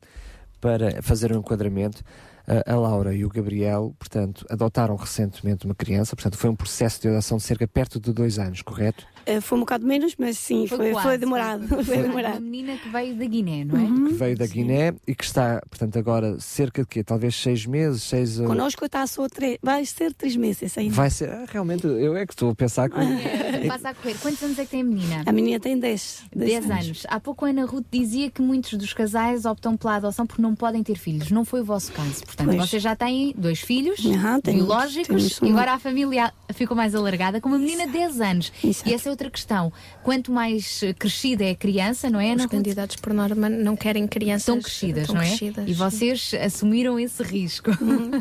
para 0.60 1.02
fazer 1.02 1.32
um 1.32 1.38
enquadramento, 1.38 2.02
a, 2.46 2.76
Laura 2.76 3.14
e 3.14 3.24
o 3.24 3.28
Gabriel, 3.28 3.94
portanto, 3.98 4.46
adotaram 4.48 4.94
recentemente 4.96 5.64
uma 5.64 5.74
criança, 5.74 6.14
portanto, 6.14 6.36
foi 6.36 6.50
um 6.50 6.56
processo 6.56 7.00
de 7.00 7.08
adoção 7.08 7.38
de 7.38 7.42
cerca 7.42 7.66
perto 7.66 7.98
de 7.98 8.12
dois 8.12 8.38
anos, 8.38 8.62
correto? 8.62 9.06
Eh, 9.26 9.40
foi 9.40 9.58
um 9.58 9.60
bocado 9.62 9.84
menos, 9.84 10.14
mas 10.16 10.38
sim, 10.38 10.66
foi, 10.68 10.78
foi, 10.78 10.92
quase, 10.92 11.18
demorado. 11.18 11.66
Foi, 11.68 11.84
Foi 11.84 11.96
uma 11.96 12.02
demorado. 12.06 12.40
menina 12.40 12.76
que 12.76 12.88
veio 12.88 13.14
da 13.16 13.24
Guiné, 13.24 13.64
não 13.64 13.76
é? 13.76 13.82
Uhum. 13.82 14.06
Que 14.06 14.12
veio 14.14 14.36
da 14.38 14.46
Guiné 14.46 14.94
e 15.06 15.14
que 15.16 15.24
está, 15.24 15.60
portanto, 15.68 15.98
agora 15.98 16.38
cerca 16.38 16.82
de 16.82 16.88
quê? 16.88 17.02
Talvez 17.02 17.34
seis 17.34 17.66
meses, 17.66 18.04
seis... 18.04 18.38
uh, 18.38 18.44
Conosco 18.44 18.84
está 18.84 19.04
só 19.06 19.28
três, 19.28 19.58
vai 19.60 19.84
ser 19.84 20.14
três 20.14 20.36
meses 20.36 20.78
ainda. 20.78 20.94
Vai 20.94 21.10
ser, 21.10 21.28
ah, 21.28 21.44
realmente, 21.48 21.84
eu 21.86 22.16
é 22.16 22.24
que 22.24 22.32
estou 22.32 22.50
a 22.50 22.54
pensar 22.54 22.88
que... 22.88 22.96
Passa 23.66 23.88
a 23.90 23.94
correr. 23.94 24.14
Quantos 24.22 24.40
anos 24.44 24.58
é 24.60 24.64
que 24.64 24.70
tem 24.70 24.80
a 24.82 24.84
menina? 24.84 25.22
A 25.26 25.32
menina 25.32 25.58
tem 25.58 25.76
10. 25.76 26.24
10 26.34 26.70
anos. 26.70 27.02
Há 27.08 27.18
pouco 27.18 27.44
a 27.44 27.48
Ana 27.48 27.64
Ruth 27.64 27.86
dizia 27.90 28.30
que 28.30 28.40
muitos 28.40 28.74
dos 28.74 28.92
casais 28.92 29.44
optam 29.44 29.76
pela 29.76 29.96
adoção 29.96 30.24
porque 30.24 30.40
não 30.40 30.54
podem 30.54 30.82
ter 30.84 30.96
filhos. 30.96 31.30
Não 31.32 31.44
foi 31.44 31.62
o 31.62 31.64
vosso 31.64 31.90
caso. 31.92 32.24
Portanto, 32.24 32.46
Pois. 32.54 32.70
vocês 32.70 32.82
já 32.82 32.94
têm 32.94 33.34
dois 33.36 33.60
filhos 33.60 34.00
temos- 34.00 34.42
biológicos 34.42 35.06
temos 35.08 35.38
e 35.38 35.44
uma- 35.46 35.50
agora 35.62 35.72
a 35.74 35.78
família 35.80 36.32
ficou 36.54 36.76
mais 36.76 36.94
alargada 36.94 37.40
com 37.40 37.48
uma 37.48 37.58
menina 37.58 37.86
de 37.86 37.92
10 37.92 38.20
anos. 38.20 38.52
E 38.62 38.94
essa 38.94 39.08
é 39.08 39.15
outra 39.16 39.30
questão. 39.30 39.72
Quanto 40.02 40.30
mais 40.30 40.82
eh, 40.82 40.92
crescida 40.92 41.44
é 41.44 41.50
a 41.50 41.54
criança, 41.56 42.08
não 42.10 42.20
é? 42.20 42.34
Os 42.34 42.42
Ruth? 42.42 42.50
candidatos, 42.50 42.96
por 42.96 43.12
norma, 43.12 43.48
não 43.48 43.74
querem 43.76 44.06
crianças 44.06 44.42
Estão 44.48 44.60
crescidas, 44.60 45.06
tão 45.06 45.14
não 45.16 45.22
é? 45.22 45.26
crescidas. 45.26 45.68
E 45.68 45.72
vocês 45.72 46.32
assumiram 46.34 46.98
esse 47.00 47.22
risco. 47.22 47.70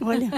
olha, 0.04 0.30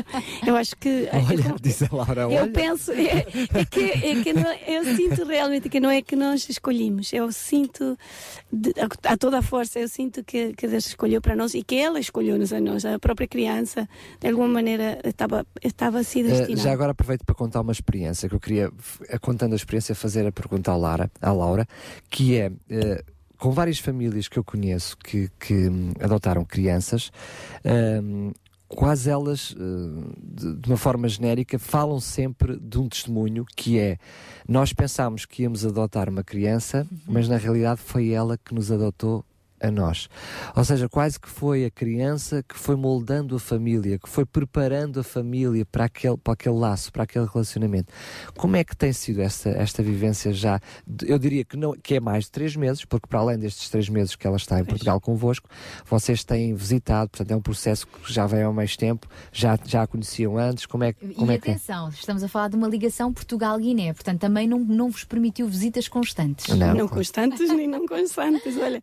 eu 0.46 0.56
acho 0.56 0.76
que. 0.76 1.08
Olha, 1.28 1.56
diz 1.62 1.82
a 1.84 1.90
Laura, 1.92 2.22
Eu 2.24 2.30
olha. 2.30 2.52
penso, 2.52 2.92
é, 2.92 3.26
é 3.54 3.66
que, 3.66 3.80
é 3.82 4.24
que 4.24 4.34
não, 4.34 4.52
eu 4.68 4.84
sinto 4.96 5.24
realmente 5.26 5.70
que 5.70 5.80
não 5.80 5.90
é 5.90 6.02
que 6.02 6.16
nós 6.16 6.48
escolhimos, 6.50 7.12
eu 7.14 7.32
sinto 7.32 7.98
de- 8.52 8.74
a, 8.80 9.14
a 9.14 9.18
toda 9.18 9.40
a 9.40 9.42
força, 9.42 9.80
eu 9.80 9.88
sinto 9.88 10.24
que, 10.24 10.54
que 10.54 10.68
Deus 10.68 10.88
escolheu 10.88 11.22
para 11.22 11.36
nós 11.36 11.54
e 11.54 11.62
que 11.64 11.76
ela 11.76 12.00
escolheu-nos 12.00 12.52
a 12.54 12.60
nós, 12.62 12.86
a 12.86 12.98
própria 13.00 13.28
criança, 13.28 13.88
de 14.20 14.28
alguma 14.28 14.48
maneira 14.48 15.00
estava, 15.04 15.46
estava 15.64 16.00
assim 16.00 16.24
destinada. 16.24 16.56
já 16.62 16.72
agora 16.72 16.92
aproveito 16.92 17.24
para 17.26 17.36
contar 17.36 17.62
uma 17.62 17.72
experiência 17.72 18.28
que 18.30 18.36
eu 18.36 18.40
queria, 18.40 18.72
eh, 19.10 19.18
contando 19.20 19.54
a 19.54 19.56
experiência, 19.56 19.94
fazer 19.94 20.26
a 20.26 20.32
pergunta 20.32 20.47
à, 20.68 20.76
Lara, 20.76 21.12
à 21.22 21.32
Laura, 21.32 21.68
que 22.10 22.38
é. 22.38 22.52
eh, 22.70 23.04
com 23.38 23.52
várias 23.52 23.78
famílias 23.80 24.28
que 24.28 24.40
eu 24.40 24.44
conheço 24.44 24.98
que, 24.98 25.30
que 25.40 25.70
hum, 25.70 25.94
adotaram 26.02 26.44
crianças, 26.44 27.12
hum, 28.04 28.32
quase 28.68 29.10
elas, 29.10 29.56
eh, 29.58 30.14
de, 30.18 30.56
de 30.56 30.70
uma 30.70 30.78
forma 30.78 31.08
genérica, 31.08 31.58
falam 31.58 32.00
sempre 32.00 32.58
de 32.60 32.80
um 32.80 32.88
testemunho 32.88 33.46
que 33.56 33.80
é: 33.80 33.98
nós 34.48 34.74
pensámos 34.74 35.26
que 35.26 35.44
íamos 35.44 35.66
adotar 35.66 36.10
uma 36.10 36.24
criança, 36.24 36.88
mas 37.08 37.28
na 37.28 37.38
realidade 37.38 37.80
foi 37.82 38.10
ela 38.10 38.38
que 38.38 38.54
nos 38.54 38.72
adotou 38.72 39.24
a 39.60 39.72
nós. 39.72 40.08
Ou 40.56 40.64
seja, 40.64 40.88
quase 40.88 41.20
que 41.20 41.28
foi 41.30 41.66
a 41.66 41.72
criança 41.72 42.44
que 42.44 42.58
foi 42.58 42.76
moldando 42.76 43.36
a 43.36 43.40
família, 43.40 43.98
que 43.98 44.08
foi 44.10 44.26
preparando 44.26 45.00
a 45.00 45.04
família 45.04 45.66
para 45.66 45.86
aquele, 45.86 46.18
para 46.18 46.34
aquele 46.34 46.56
laço, 46.56 46.92
para 46.92 47.04
aquele 47.04 47.26
relacionamento. 47.26 47.92
Como 48.36 48.56
é 48.56 48.64
que 48.64 48.76
tem 48.76 48.94
sido 48.94 49.22
esta, 49.22 49.50
esta 49.50 49.82
vivência 49.82 50.32
já? 50.34 50.60
Eu 51.06 51.18
diria 51.18 51.44
que, 51.44 51.58
não, 51.58 51.74
que 51.74 51.96
é 51.96 52.00
mais 52.00 52.26
de 52.26 52.32
três 52.32 52.56
meses, 52.56 52.86
porque 52.86 53.08
para 53.08 53.20
além 53.20 53.38
destes 53.40 53.70
três 53.70 53.90
meses 53.90 54.16
que 54.16 54.28
ela 54.28 54.38
está 54.38 54.60
em 54.60 54.66
Portugal 54.66 55.00
convosco, 55.02 55.50
vocês 55.86 56.24
têm 56.24 56.54
visitado, 56.54 57.10
portanto 57.10 57.32
é 57.32 57.36
um 57.36 57.42
processo 57.42 57.88
que 57.88 58.12
já 58.14 58.26
vem 58.28 58.44
há 58.44 58.52
mais 58.52 58.76
tempo, 58.78 59.08
já, 59.32 59.58
já 59.66 59.84
a 59.84 59.88
conheciam 59.88 60.38
antes, 60.38 60.66
como 60.66 60.84
é, 60.84 60.94
que- 60.94 61.08
como 61.14 61.32
e 61.32 61.36
é 61.36 61.38
que 61.40 61.50
é? 61.50 61.54
atenção, 61.54 61.90
estamos 61.90 62.24
a 62.24 62.28
falar 62.28 62.50
de 62.50 62.56
uma 62.56 62.68
ligação 62.68 63.12
Portugal-Guiné, 63.12 63.94
portanto 63.94 64.20
também 64.20 64.48
não, 64.48 64.60
não 64.60 64.90
vos 64.92 65.04
permitiu 65.04 65.48
visitas 65.48 65.88
constantes. 65.88 66.48
Não. 66.56 66.74
Não 66.76 66.88
constantes 66.88 67.40
nem 67.50 67.68
não 67.68 67.86
constantes, 67.86 68.56
olha. 68.58 68.82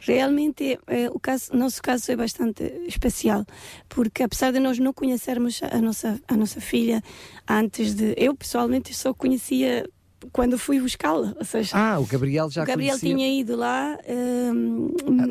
Realmente, 0.00 0.78
eh, 0.86 1.08
o 1.10 1.18
caso, 1.18 1.54
nosso 1.54 1.82
caso 1.82 2.10
é 2.12 2.16
bastante 2.16 2.64
especial, 2.86 3.44
porque 3.88 4.22
apesar 4.22 4.52
de 4.52 4.60
nós 4.60 4.78
não 4.78 4.92
conhecermos 4.92 5.60
a 5.62 5.80
nossa, 5.80 6.20
a 6.26 6.36
nossa 6.36 6.60
filha 6.60 7.02
antes 7.48 7.94
de. 7.94 8.14
Eu, 8.16 8.34
pessoalmente, 8.34 8.94
só 8.94 9.12
conhecia 9.14 9.88
quando 10.32 10.58
fui 10.58 10.80
buscá-la. 10.80 11.34
Ou 11.38 11.44
seja, 11.44 11.70
Ah, 11.76 11.98
o 11.98 12.04
Gabriel 12.06 12.50
já 12.50 12.62
o 12.62 12.66
Gabriel 12.66 12.98
conhecia. 12.98 13.14
tinha 13.16 13.40
ido 13.40 13.56
lá 13.56 13.98
hum, 14.08 14.90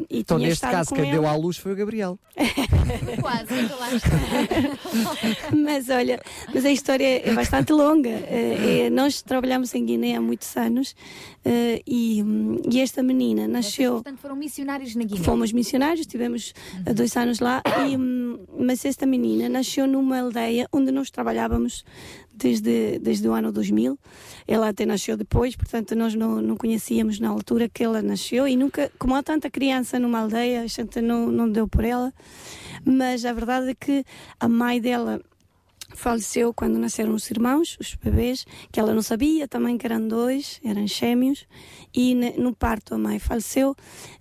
e 0.09 0.19
Então, 0.19 0.37
tinha 0.37 0.49
neste 0.49 0.63
estado 0.65 0.71
caso, 0.71 0.89
com 0.89 0.95
quem 0.95 1.05
ela. 1.05 1.13
deu 1.13 1.27
à 1.27 1.35
luz 1.35 1.57
foi 1.57 1.73
o 1.73 1.75
Gabriel. 1.75 2.19
Quase, 3.21 3.53
lá 3.79 3.93
está. 3.93 5.55
mas 5.55 5.89
olha, 5.89 6.19
mas 6.53 6.65
a 6.65 6.71
história 6.71 7.27
é 7.27 7.33
bastante 7.33 7.71
longa. 7.73 8.09
Eh, 8.09 8.85
eh, 8.85 8.89
nós 8.89 9.21
trabalhamos 9.21 9.73
em 9.75 9.85
Guiné 9.85 10.15
há 10.15 10.21
muitos 10.21 10.55
anos 10.55 10.95
eh, 11.43 11.81
e, 11.85 12.21
hum, 12.23 12.61
e 12.71 12.79
esta 12.79 13.01
menina 13.03 13.47
nasceu. 13.47 13.93
Portanto, 13.95 14.19
foram 14.19 14.35
missionários 14.35 14.95
na 14.95 15.03
Guiné. 15.03 15.23
Fomos 15.23 15.51
missionários, 15.51 16.05
tivemos 16.05 16.53
eh, 16.85 16.93
dois 16.93 17.15
anos 17.17 17.39
lá, 17.39 17.61
e, 17.89 17.97
hum, 17.97 18.39
mas 18.59 18.85
esta 18.85 19.05
menina 19.05 19.49
nasceu 19.49 19.87
numa 19.87 20.19
aldeia 20.19 20.67
onde 20.71 20.91
nós 20.91 21.09
trabalhávamos 21.09 21.83
desde, 22.33 22.99
desde 22.99 23.27
o 23.27 23.33
ano 23.33 23.51
2000. 23.51 23.97
Ela 24.47 24.69
até 24.69 24.85
nasceu 24.85 25.17
depois, 25.17 25.55
portanto, 25.55 25.93
nós 25.95 26.15
não, 26.15 26.41
não 26.41 26.55
conhecíamos 26.55 27.19
na 27.19 27.29
altura 27.29 27.67
que 27.67 27.83
ela 27.83 28.01
nasceu 28.01 28.47
e 28.47 28.55
nunca, 28.55 28.89
como 28.97 29.13
há 29.13 29.21
tanta 29.21 29.49
criança 29.49 29.99
numa 29.99 30.19
aldeia, 30.19 30.61
a 30.61 30.67
gente 30.67 31.01
não, 31.01 31.29
não 31.29 31.51
deu 31.51 31.67
por 31.67 31.83
ela. 31.83 32.13
Mas 32.85 33.25
a 33.25 33.33
verdade 33.33 33.71
é 33.71 33.75
que 33.75 34.05
a 34.39 34.47
mãe 34.47 34.79
dela 34.79 35.21
faleceu 35.97 36.53
quando 36.53 36.77
nasceram 36.77 37.13
os 37.13 37.29
irmãos, 37.31 37.77
os 37.79 37.95
bebês, 37.95 38.45
que 38.71 38.79
ela 38.79 38.93
não 38.93 39.01
sabia 39.01 39.47
também 39.47 39.77
que 39.77 39.85
eram 39.85 40.07
dois, 40.07 40.59
eram 40.63 40.85
gêmeos, 40.85 41.45
e 41.93 42.13
no 42.37 42.55
parto 42.55 42.93
a 42.93 42.97
mãe 42.97 43.19
faleceu. 43.19 43.75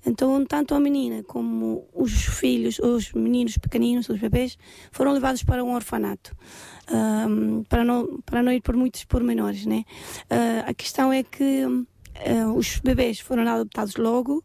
Então, 0.04 0.44
tanto 0.46 0.74
a 0.74 0.80
menina 0.80 1.22
como 1.24 1.86
os 1.94 2.12
filhos, 2.12 2.78
os 2.78 3.12
meninos 3.12 3.58
pequeninos, 3.58 4.08
os 4.08 4.18
bebês, 4.18 4.56
foram 4.90 5.12
levados 5.12 5.42
para 5.42 5.62
um 5.62 5.74
orfanato. 5.74 6.34
ahm, 6.88 7.62
para, 7.68 7.84
não, 7.84 8.20
para 8.24 8.42
não 8.42 8.52
ir 8.52 8.60
por 8.62 8.76
muitos 8.76 9.04
pormenores, 9.04 9.66
né? 9.66 9.84
Ah, 10.30 10.70
a 10.70 10.74
questão 10.74 11.12
é 11.12 11.22
que 11.22 11.64
ah, 12.16 12.52
os 12.54 12.78
bebês 12.78 13.20
foram 13.20 13.46
adoptados 13.46 13.96
logo, 13.96 14.42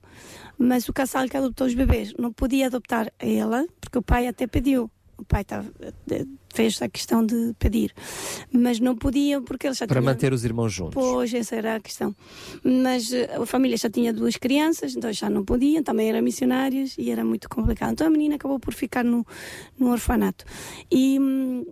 mas 0.57 0.89
o 0.89 0.93
casal 0.93 1.27
que 1.29 1.37
adotou 1.37 1.67
os 1.67 1.73
bebês 1.73 2.13
não 2.17 2.33
podia 2.33 2.67
adoptar 2.67 3.11
ela, 3.19 3.65
porque 3.79 3.97
o 3.97 4.01
pai 4.01 4.27
até 4.27 4.47
pediu. 4.47 4.89
O 5.21 5.23
pai 5.23 5.45
eh, 6.09 6.25
fez 6.51 6.81
a 6.81 6.89
questão 6.89 7.23
de 7.23 7.53
pedir, 7.59 7.93
mas 8.51 8.79
não 8.79 8.95
podia 8.95 9.39
porque 9.39 9.67
ele 9.67 9.75
já 9.75 9.85
Para 9.85 10.01
tinha... 10.01 10.11
manter 10.11 10.33
os 10.33 10.43
irmãos 10.43 10.73
juntos. 10.73 10.95
Pois, 10.95 11.31
essa 11.31 11.55
era 11.55 11.75
a 11.75 11.79
questão. 11.79 12.15
Mas 12.63 13.13
eh, 13.13 13.29
a 13.35 13.45
família 13.45 13.77
já 13.77 13.87
tinha 13.87 14.11
duas 14.11 14.35
crianças, 14.35 14.95
então 14.95 15.13
já 15.13 15.29
não 15.29 15.45
podiam, 15.45 15.83
também 15.83 16.09
eram 16.09 16.23
missionários 16.23 16.97
e 16.97 17.11
era 17.11 17.23
muito 17.23 17.47
complicado. 17.47 17.91
Então 17.91 18.07
a 18.07 18.09
menina 18.09 18.33
acabou 18.35 18.59
por 18.59 18.73
ficar 18.73 19.03
no, 19.03 19.23
no 19.77 19.91
orfanato. 19.91 20.43
E, 20.91 21.19
hum, 21.19 21.63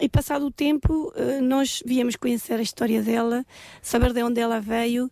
e 0.00 0.08
passado 0.08 0.46
o 0.46 0.50
tempo, 0.50 1.12
eh, 1.14 1.42
nós 1.42 1.82
viemos 1.84 2.16
conhecer 2.16 2.54
a 2.54 2.62
história 2.62 3.02
dela, 3.02 3.44
saber 3.82 4.14
de 4.14 4.22
onde 4.22 4.40
ela 4.40 4.60
veio, 4.60 5.10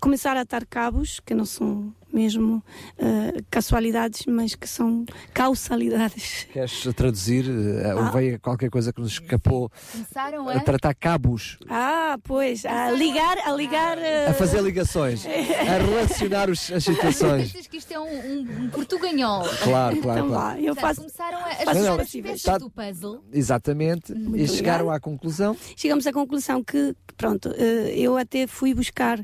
começar 0.00 0.36
a 0.36 0.40
atar 0.40 0.64
cabos, 0.64 1.20
que 1.20 1.34
não 1.34 1.44
são 1.44 1.94
mesmo 2.14 2.62
eh, 2.98 3.32
casualidades, 3.50 4.24
mas 4.26 4.54
que 4.54 4.68
são 4.68 5.04
causalidades. 5.32 6.46
Queres 6.52 6.82
traduzir? 6.94 7.44
Eh, 7.48 7.90
Ah. 7.90 7.94
Houve 8.06 8.38
qualquer 8.38 8.70
coisa 8.70 8.92
que 8.92 9.00
nos 9.00 9.12
escapou 9.12 9.70
Começaram 9.92 10.48
a 10.48 10.60
tratar 10.60 10.94
cabos, 10.94 11.58
Ah, 11.68 12.18
pois, 12.22 12.64
a 12.64 12.90
ligar, 12.92 13.38
a 13.44 13.52
ligar. 13.52 13.98
eh, 13.98 14.26
a 14.28 14.34
fazer 14.34 14.60
ligações, 14.62 15.24
a 15.26 15.78
relacionar 15.78 16.48
os- 16.50 16.70
as 16.72 16.84
situações. 16.84 17.52
Pensas 17.52 17.66
que 17.66 17.76
isto 17.78 17.92
é 17.92 17.98
um, 18.00 18.40
um, 18.64 18.68
portuganhol. 18.70 19.42
Claro, 19.62 19.96
claro, 20.00 20.18
Então 20.20 20.28
claro. 20.28 20.60
eu 20.60 20.74
faço. 20.74 21.00
Começaram 21.00 21.38
a 21.38 21.46
ajustar 21.48 21.74
Não, 21.74 21.94
as 22.00 22.10
peças 22.12 22.42
tá- 22.42 22.58
do 22.58 22.70
puzzle. 22.70 23.24
Exatamente. 23.32 24.12
e 24.12 24.14
Muito 24.14 24.46
chegaram 24.52 24.84
obrigada. 24.86 24.96
à 24.96 25.00
conclusão. 25.00 25.56
chegamos 25.76 26.06
à 26.06 26.12
conclusão 26.12 26.62
que, 26.62 26.94
pronto, 27.16 27.48
eu 27.50 28.16
até 28.16 28.46
fui 28.46 28.72
buscar 28.74 29.18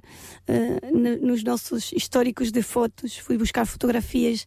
nos 1.21 1.43
nossos 1.45 1.93
históricos 1.93 2.51
de 2.51 2.63
fotos, 2.63 2.80
fui 3.23 3.37
buscar 3.39 3.65
fotografias 3.67 4.47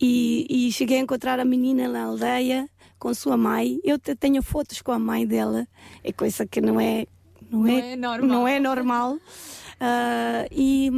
e, 0.00 0.46
e 0.48 0.72
cheguei 0.72 0.98
a 0.98 1.00
encontrar 1.00 1.38
a 1.40 1.44
menina 1.44 1.88
na 1.88 2.04
aldeia 2.04 2.68
com 2.98 3.12
sua 3.14 3.36
mãe. 3.36 3.78
Eu 3.84 3.98
te- 3.98 4.14
tenho 4.14 4.42
fotos 4.42 4.80
com 4.82 4.92
a 4.92 4.98
mãe 4.98 5.26
dela, 5.26 5.66
é 6.02 6.12
coisa 6.12 6.46
que 6.46 6.60
não 6.60 6.80
é 6.80 7.06
não, 7.50 7.60
Não 7.60 7.68
é, 7.68 7.92
é 7.92 7.96
normal. 7.96 8.28
não 8.28 8.48
é 8.48 8.58
normal. 8.60 9.18
Ah, 9.86 10.46
e, 10.50 10.90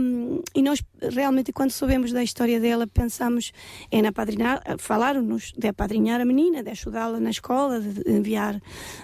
e 0.55 0.63
nós 0.63 0.81
realmente 1.13 1.53
quando 1.53 1.73
soubemos 1.73 2.13
da 2.13 2.23
história 2.23 2.61
dela 2.61 2.87
pensamos 2.87 3.51
em 3.91 4.07
apadrinhar, 4.07 4.63
falaram-nos 4.79 5.53
de 5.59 5.67
apadrinhar 5.67 6.21
a 6.21 6.25
menina, 6.25 6.63
de 6.63 6.71
ajudá-la 6.71 7.19
na 7.19 7.31
escola, 7.31 7.81
de 7.81 8.09
enviar 8.09 8.63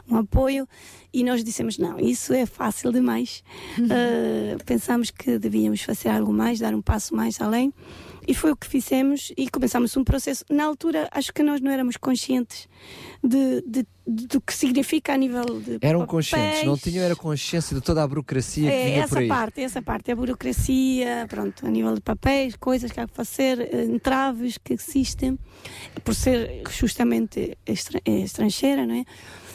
um 0.08 0.18
apoio 0.18 0.68
e 1.12 1.24
nós 1.24 1.42
dissemos 1.42 1.78
não, 1.78 1.98
isso 1.98 2.32
é 2.32 2.46
fácil 2.46 2.92
demais. 2.92 3.42
Ah, 3.90 4.56
pensamos 4.64 5.10
que 5.10 5.36
devíamos 5.36 5.82
fazer 5.82 6.10
algo 6.10 6.32
mais, 6.32 6.60
dar 6.60 6.76
um 6.76 6.80
passo 6.80 7.16
mais 7.16 7.40
além 7.40 7.74
e 8.26 8.34
foi 8.34 8.52
o 8.52 8.56
que 8.56 8.66
fizemos 8.66 9.32
e 9.36 9.48
começamos 9.50 9.96
um 9.96 10.04
processo. 10.04 10.44
Na 10.50 10.64
altura 10.64 11.08
acho 11.10 11.32
que 11.32 11.42
nós 11.42 11.60
não 11.60 11.70
éramos 11.70 11.96
conscientes 11.96 12.68
de, 13.22 13.62
de- 13.66 13.86
de- 14.06 14.26
do 14.26 14.40
que 14.40 14.52
significa 14.54 15.12
a 15.14 15.16
nível 15.16 15.44
de 15.60 15.78
Eram 15.80 16.00
papéis. 16.00 16.10
conscientes, 16.30 16.64
não 16.64 16.76
tinham 16.76 17.04
era 17.04 17.14
consciência 17.14 17.74
de 17.76 17.80
toda 17.82 18.02
a 18.02 18.06
burocracia 18.06 18.68
que 18.68 18.76
É, 18.76 18.84
vinha 18.84 18.98
por 19.02 19.04
essa 19.04 19.18
aí. 19.20 19.28
parte, 19.28 19.60
essa 19.60 19.80
parte, 19.82 20.10
a 20.10 20.16
burocracia, 20.16 21.26
pronto, 21.28 21.66
a 21.66 21.70
nível 21.70 21.94
de 21.94 22.00
papéis, 22.00 22.56
coisas 22.56 22.90
que 22.90 22.98
há 23.00 23.06
que 23.06 23.14
fazer, 23.14 23.60
eh, 23.60 23.84
entraves 23.84 24.58
que 24.58 24.72
existem, 24.72 25.38
por 26.04 26.14
ser 26.14 26.62
justamente 26.70 27.56
eh, 27.66 27.72
estrangeira, 28.22 28.86
não 28.86 28.94
é? 28.96 29.04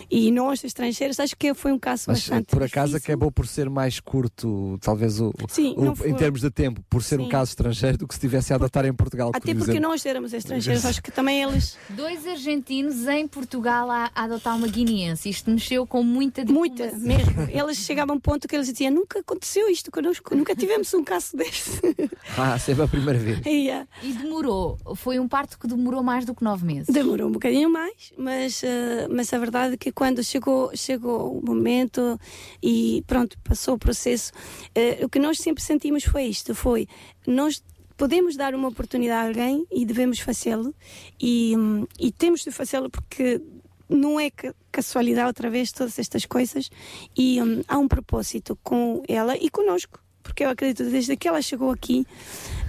E 0.10 0.32
nós, 0.32 0.64
estrangeiros, 0.64 1.19
acho 1.19 1.36
que 1.36 1.53
foi 1.53 1.72
um 1.72 1.80
caso 1.80 2.06
Mas 2.08 2.19
bastante 2.19 2.45
por 2.48 2.64
acaso 2.64 2.95
acabou 2.98 3.32
por 3.32 3.48
ser 3.48 3.69
mais 3.69 4.00
curto, 4.00 4.77
talvez 4.82 5.19
o, 5.19 5.34
Sim, 5.50 5.74
o- 5.77 5.86
não 5.86 5.94
em 6.06 6.16
termos 6.16 6.42
de 6.42 6.50
tempo, 6.50 6.82
por 6.90 7.03
ser 7.03 7.19
um 7.19 7.26
Sim. 7.26 7.30
caso 7.30 7.50
estrangeiro 7.52 7.98
do 7.98 8.08
que 8.08 8.14
se 8.14 8.18
estivesse 8.19 8.53
a 8.53 8.56
adotar 8.56 8.86
em 8.86 8.94
Portugal. 8.94 9.30
Até 9.34 9.40
por 9.53 9.58
porque 9.60 9.72
exemplo. 9.72 9.90
nós 9.90 10.06
éramos 10.06 10.34
estrangeiros, 10.34 10.86
acho 10.86 11.02
que 11.02 11.11
também 11.11 11.42
eles. 11.44 11.77
Dois 11.90 12.26
argentinos 12.27 13.08
em 13.08 13.27
Portugal 13.27 13.90
a, 13.92 14.10
a 14.16 14.24
adotar 14.24 14.56
uma 14.56 14.68
guineense. 14.68 15.30
Isto 15.30 15.52
mexeu 15.52 15.86
com 15.86 16.03
muita 16.03 16.44
diplomacia. 16.44 16.58
Muita, 16.92 16.98
mesmo. 16.98 17.42
Eles 17.50 17.77
chegavam 17.77 18.16
a 18.16 18.18
um 18.18 18.19
ponto 18.19 18.48
que 18.48 18.56
eles 18.56 18.68
diziam: 18.68 18.92
nunca 18.94 19.19
aconteceu 19.19 19.69
isto 19.69 19.92
connosco, 19.92 20.36
nunca 20.36 20.56
tivemos 20.56 20.94
um 20.94 21.03
caso 21.03 21.36
deste. 21.36 21.72
Ah, 22.38 22.60
sempre 22.60 22.84
a 22.84 22.88
primeira 22.88 23.18
vez. 23.18 23.44
Yeah. 23.45 23.88
E 24.03 24.11
demorou. 24.14 24.77
Foi 24.95 25.18
um 25.18 25.27
parto 25.27 25.58
que 25.58 25.66
demorou 25.68 26.03
mais 26.03 26.24
do 26.26 26.36
que 26.36 26.44
nove 26.44 26.66
meses. 26.66 26.88
Demorou 26.94 27.30
um 27.30 27.32
bocadinho 27.32 27.69
mais, 27.69 28.11
mas, 28.18 28.61
eh, 28.64 29.08
mas 29.10 29.32
a 29.34 29.40
verdade 29.40 29.74
é 29.74 29.77
que 29.77 29.92
quando 29.98 30.24
chegou, 30.24 30.69
chegou 30.76 31.40
o 31.40 31.43
momento 31.43 32.19
e 32.61 33.03
pronto, 33.08 33.35
passou 33.43 33.74
o 33.74 33.80
processo, 33.80 34.32
eh, 34.76 35.03
o 35.03 35.09
que 35.09 35.17
nós 35.17 35.40
sempre 35.40 35.64
sentimos 35.64 36.03
foi 36.03 36.26
isto, 36.26 36.53
foi 36.53 36.88
nós 37.26 37.64
podemos 37.98 38.35
dar 38.35 38.53
uma 38.53 38.67
oportunidade 38.67 39.24
a 39.24 39.27
alguém 39.27 39.66
e 39.72 39.84
devemos 39.88 40.19
fazê-lo 40.19 40.72
e, 41.19 41.56
hum, 41.58 41.88
e 42.00 42.11
temos 42.11 42.43
de 42.43 42.51
fazê-lo 42.51 42.92
porque 42.92 43.42
não 43.90 44.19
é 44.19 44.30
ca- 44.30 44.53
casualidade 44.72 45.30
outra 45.30 45.50
vez 45.50 45.72
todas 45.72 45.98
estas 45.98 46.27
coisas 46.27 46.69
e 47.17 47.42
hum, 47.42 47.64
há 47.67 47.80
um 47.80 47.88
propósito 47.88 48.56
com 48.64 49.01
ela 49.08 49.35
e 49.35 49.50
conosco 49.50 50.00
porque 50.22 50.43
eu 50.45 50.50
acredito 50.51 50.88
desde 50.92 51.17
que 51.17 51.27
ela 51.27 51.42
chegou 51.42 51.72
aqui 51.72 52.06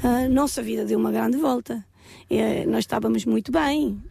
a 0.03 0.31
nossa 0.31 0.63
vida 0.63 0.87
deu 0.87 0.99
uma 0.99 1.13
grande 1.13 1.37
volta 1.37 1.85
nós 2.67 2.81
estávamos 2.81 3.25
muito 3.25 3.51
bem. 3.51 4.03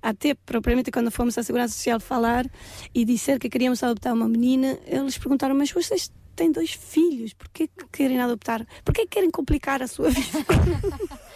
A- 0.00 0.08
até 0.10 0.34
propriamente 0.34 0.90
quando 0.90 1.10
fomos 1.10 1.36
à 1.38 1.42
Segurança 1.42 1.74
Social 1.74 1.98
falar 2.00 2.46
e 2.94 3.04
dizer 3.04 3.38
que 3.38 3.48
queríamos 3.48 3.82
adotar 3.82 4.14
uma 4.14 4.28
menina, 4.28 4.78
eles 4.86 5.18
perguntaram: 5.18 5.54
Mas 5.54 5.70
vocês 5.72 6.10
têm 6.36 6.50
dois 6.52 6.72
filhos, 6.72 7.32
por 7.34 7.48
que 7.48 7.66
que 7.68 7.84
querem 7.92 8.20
adoptar? 8.20 8.64
Por 8.84 8.94
que 8.94 9.06
querem 9.06 9.30
complicar 9.30 9.82
a 9.82 9.86
sua 9.86 10.10
vida? 10.10 10.38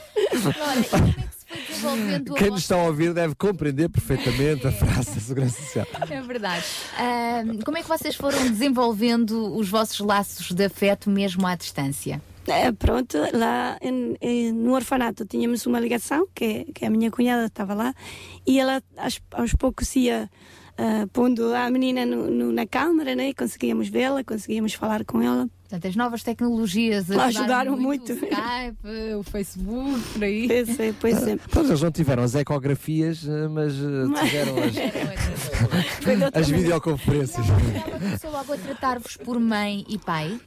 Como 0.90 1.08
é 1.08 1.12
que 1.12 1.36
se 1.36 1.46
foi 1.46 1.58
desenvolvendo 1.68 2.34
a 2.34 2.38
Quem 2.38 2.50
nos 2.50 2.62
está 2.62 2.74
a 2.76 2.84
ouvir 2.84 3.12
deve 3.12 3.34
compreender 3.34 3.88
perfeitamente 3.90 4.66
a 4.66 4.72
frase 4.72 5.10
da 5.14 5.20
Segurança 5.20 5.62
Social. 5.62 5.86
É 6.08 6.20
verdade. 6.22 6.64
Ahm, 6.98 7.58
como 7.62 7.76
é 7.76 7.82
que 7.82 7.88
vocês 7.88 8.14
foram 8.16 8.38
desenvolvendo 8.48 9.54
os 9.56 9.68
vossos 9.68 10.00
laços 10.00 10.52
de 10.52 10.64
afeto 10.64 11.10
mesmo 11.10 11.46
à 11.46 11.54
distância? 11.54 12.20
Eh, 12.48 12.72
pronto, 12.72 13.18
lá 13.32 13.76
em- 13.82 14.16
em- 14.20 14.52
no 14.52 14.74
orfanato 14.74 15.24
tínhamos 15.26 15.66
uma 15.66 15.80
ligação, 15.80 16.26
que, 16.34 16.64
que 16.72 16.84
a 16.84 16.90
minha 16.90 17.10
cunhada 17.10 17.46
estava 17.46 17.74
lá, 17.74 17.92
e 18.46 18.58
ela 18.60 18.80
aos, 18.96 19.20
aos 19.32 19.52
poucos 19.54 19.94
ia 19.96 20.30
ah, 20.78 21.06
pondo 21.12 21.54
a 21.54 21.70
menina 21.70 22.04
no- 22.04 22.30
no- 22.30 22.52
na 22.52 22.66
câmara, 22.66 23.14
né? 23.16 23.30
e 23.30 23.34
conseguíamos 23.34 23.88
vê-la, 23.88 24.22
conseguíamos 24.22 24.74
falar 24.74 25.04
com 25.06 25.22
ela. 25.22 25.48
Portanto, 25.62 25.88
as 25.88 25.96
novas 25.96 26.22
tecnologias 26.22 27.10
Ajudaram 27.10 27.24
ajudaram 27.28 27.76
muito. 27.78 28.12
O 28.12 28.14
Skype, 28.14 29.14
o 29.18 29.22
Facebook, 29.24 30.00
por 30.12 30.22
aí. 30.22 30.46
Pois 30.46 30.78
é, 30.80 30.94
pois 31.00 31.26
é. 31.26 31.36
Pois 31.50 31.66
eles 31.68 31.80
não 31.82 31.90
tiveram 31.90 32.22
as 32.22 32.34
ecografias, 32.36 33.26
eh, 33.26 33.48
mas 33.48 33.72
tiveram 33.74 34.54
as, 34.58 34.74
as 36.42 36.48
videoconferências. 36.48 37.46
Começou 37.98 38.30
logo 38.30 38.52
a 38.52 38.56
tratar-vos 38.58 39.16
por 39.16 39.40
mãe 39.40 39.84
e 39.88 39.98
pai? 39.98 40.38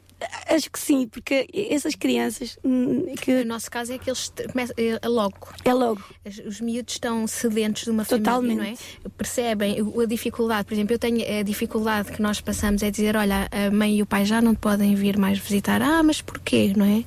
Acho 0.50 0.70
que 0.72 0.80
sim, 0.80 1.08
porque 1.08 1.48
essas 1.54 1.96
crianças 1.96 2.58
hum, 2.64 3.14
que. 3.22 3.32
No 3.44 3.46
nosso 3.46 3.70
caso 3.72 3.94
é 3.94 3.98
que 3.98 4.10
eles 4.10 4.32
começam- 4.52 4.76
é 4.78 5.08
logo. 5.08 5.50
É 5.64 5.74
logo. 5.74 6.04
Os, 6.26 6.40
os 6.40 6.62
miúdos 6.62 6.96
estão 6.96 7.26
sedentos 7.28 7.84
de 7.84 7.92
uma 7.92 8.04
família, 8.04 8.26
Totalmente. 8.32 8.58
não 8.58 8.64
é? 8.66 8.74
Percebem 9.18 9.78
a 10.02 10.06
dificuldade. 10.06 10.66
Por 10.68 10.74
exemplo, 10.74 10.94
eu 10.94 11.00
tenho 11.00 11.40
a 11.40 11.44
dificuldade 11.44 12.12
que 12.12 12.22
nós 12.22 12.42
passamos 12.42 12.84
é 12.84 12.92
dizer, 12.92 13.16
olha, 13.16 13.48
a 13.52 13.72
mãe 13.72 13.98
e 13.98 14.02
o 14.02 14.06
pai 14.06 14.26
já 14.26 14.42
não 14.42 14.54
podem 14.56 14.96
vir 14.96 15.18
mais 15.18 15.38
visitar. 15.40 15.82
Ah, 15.82 16.02
mas 16.04 16.22
porquê, 16.22 16.74
não 16.76 16.86
é? 16.86 17.04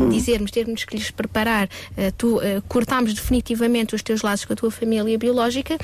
Hum. 0.00 0.08
Dizermos, 0.08 0.50
termos 0.50 0.84
que 0.84 0.96
lhes 0.96 1.10
preparar. 1.10 1.68
eh, 1.96 2.10
tu 2.12 2.40
eh, 2.40 2.62
cortamos 2.68 3.12
definitivamente 3.14 3.94
os 3.94 4.02
teus 4.02 4.22
laços 4.22 4.44
com 4.46 4.52
a 4.52 4.56
tua 4.56 4.70
família 4.70 5.18
biológica, 5.18 5.76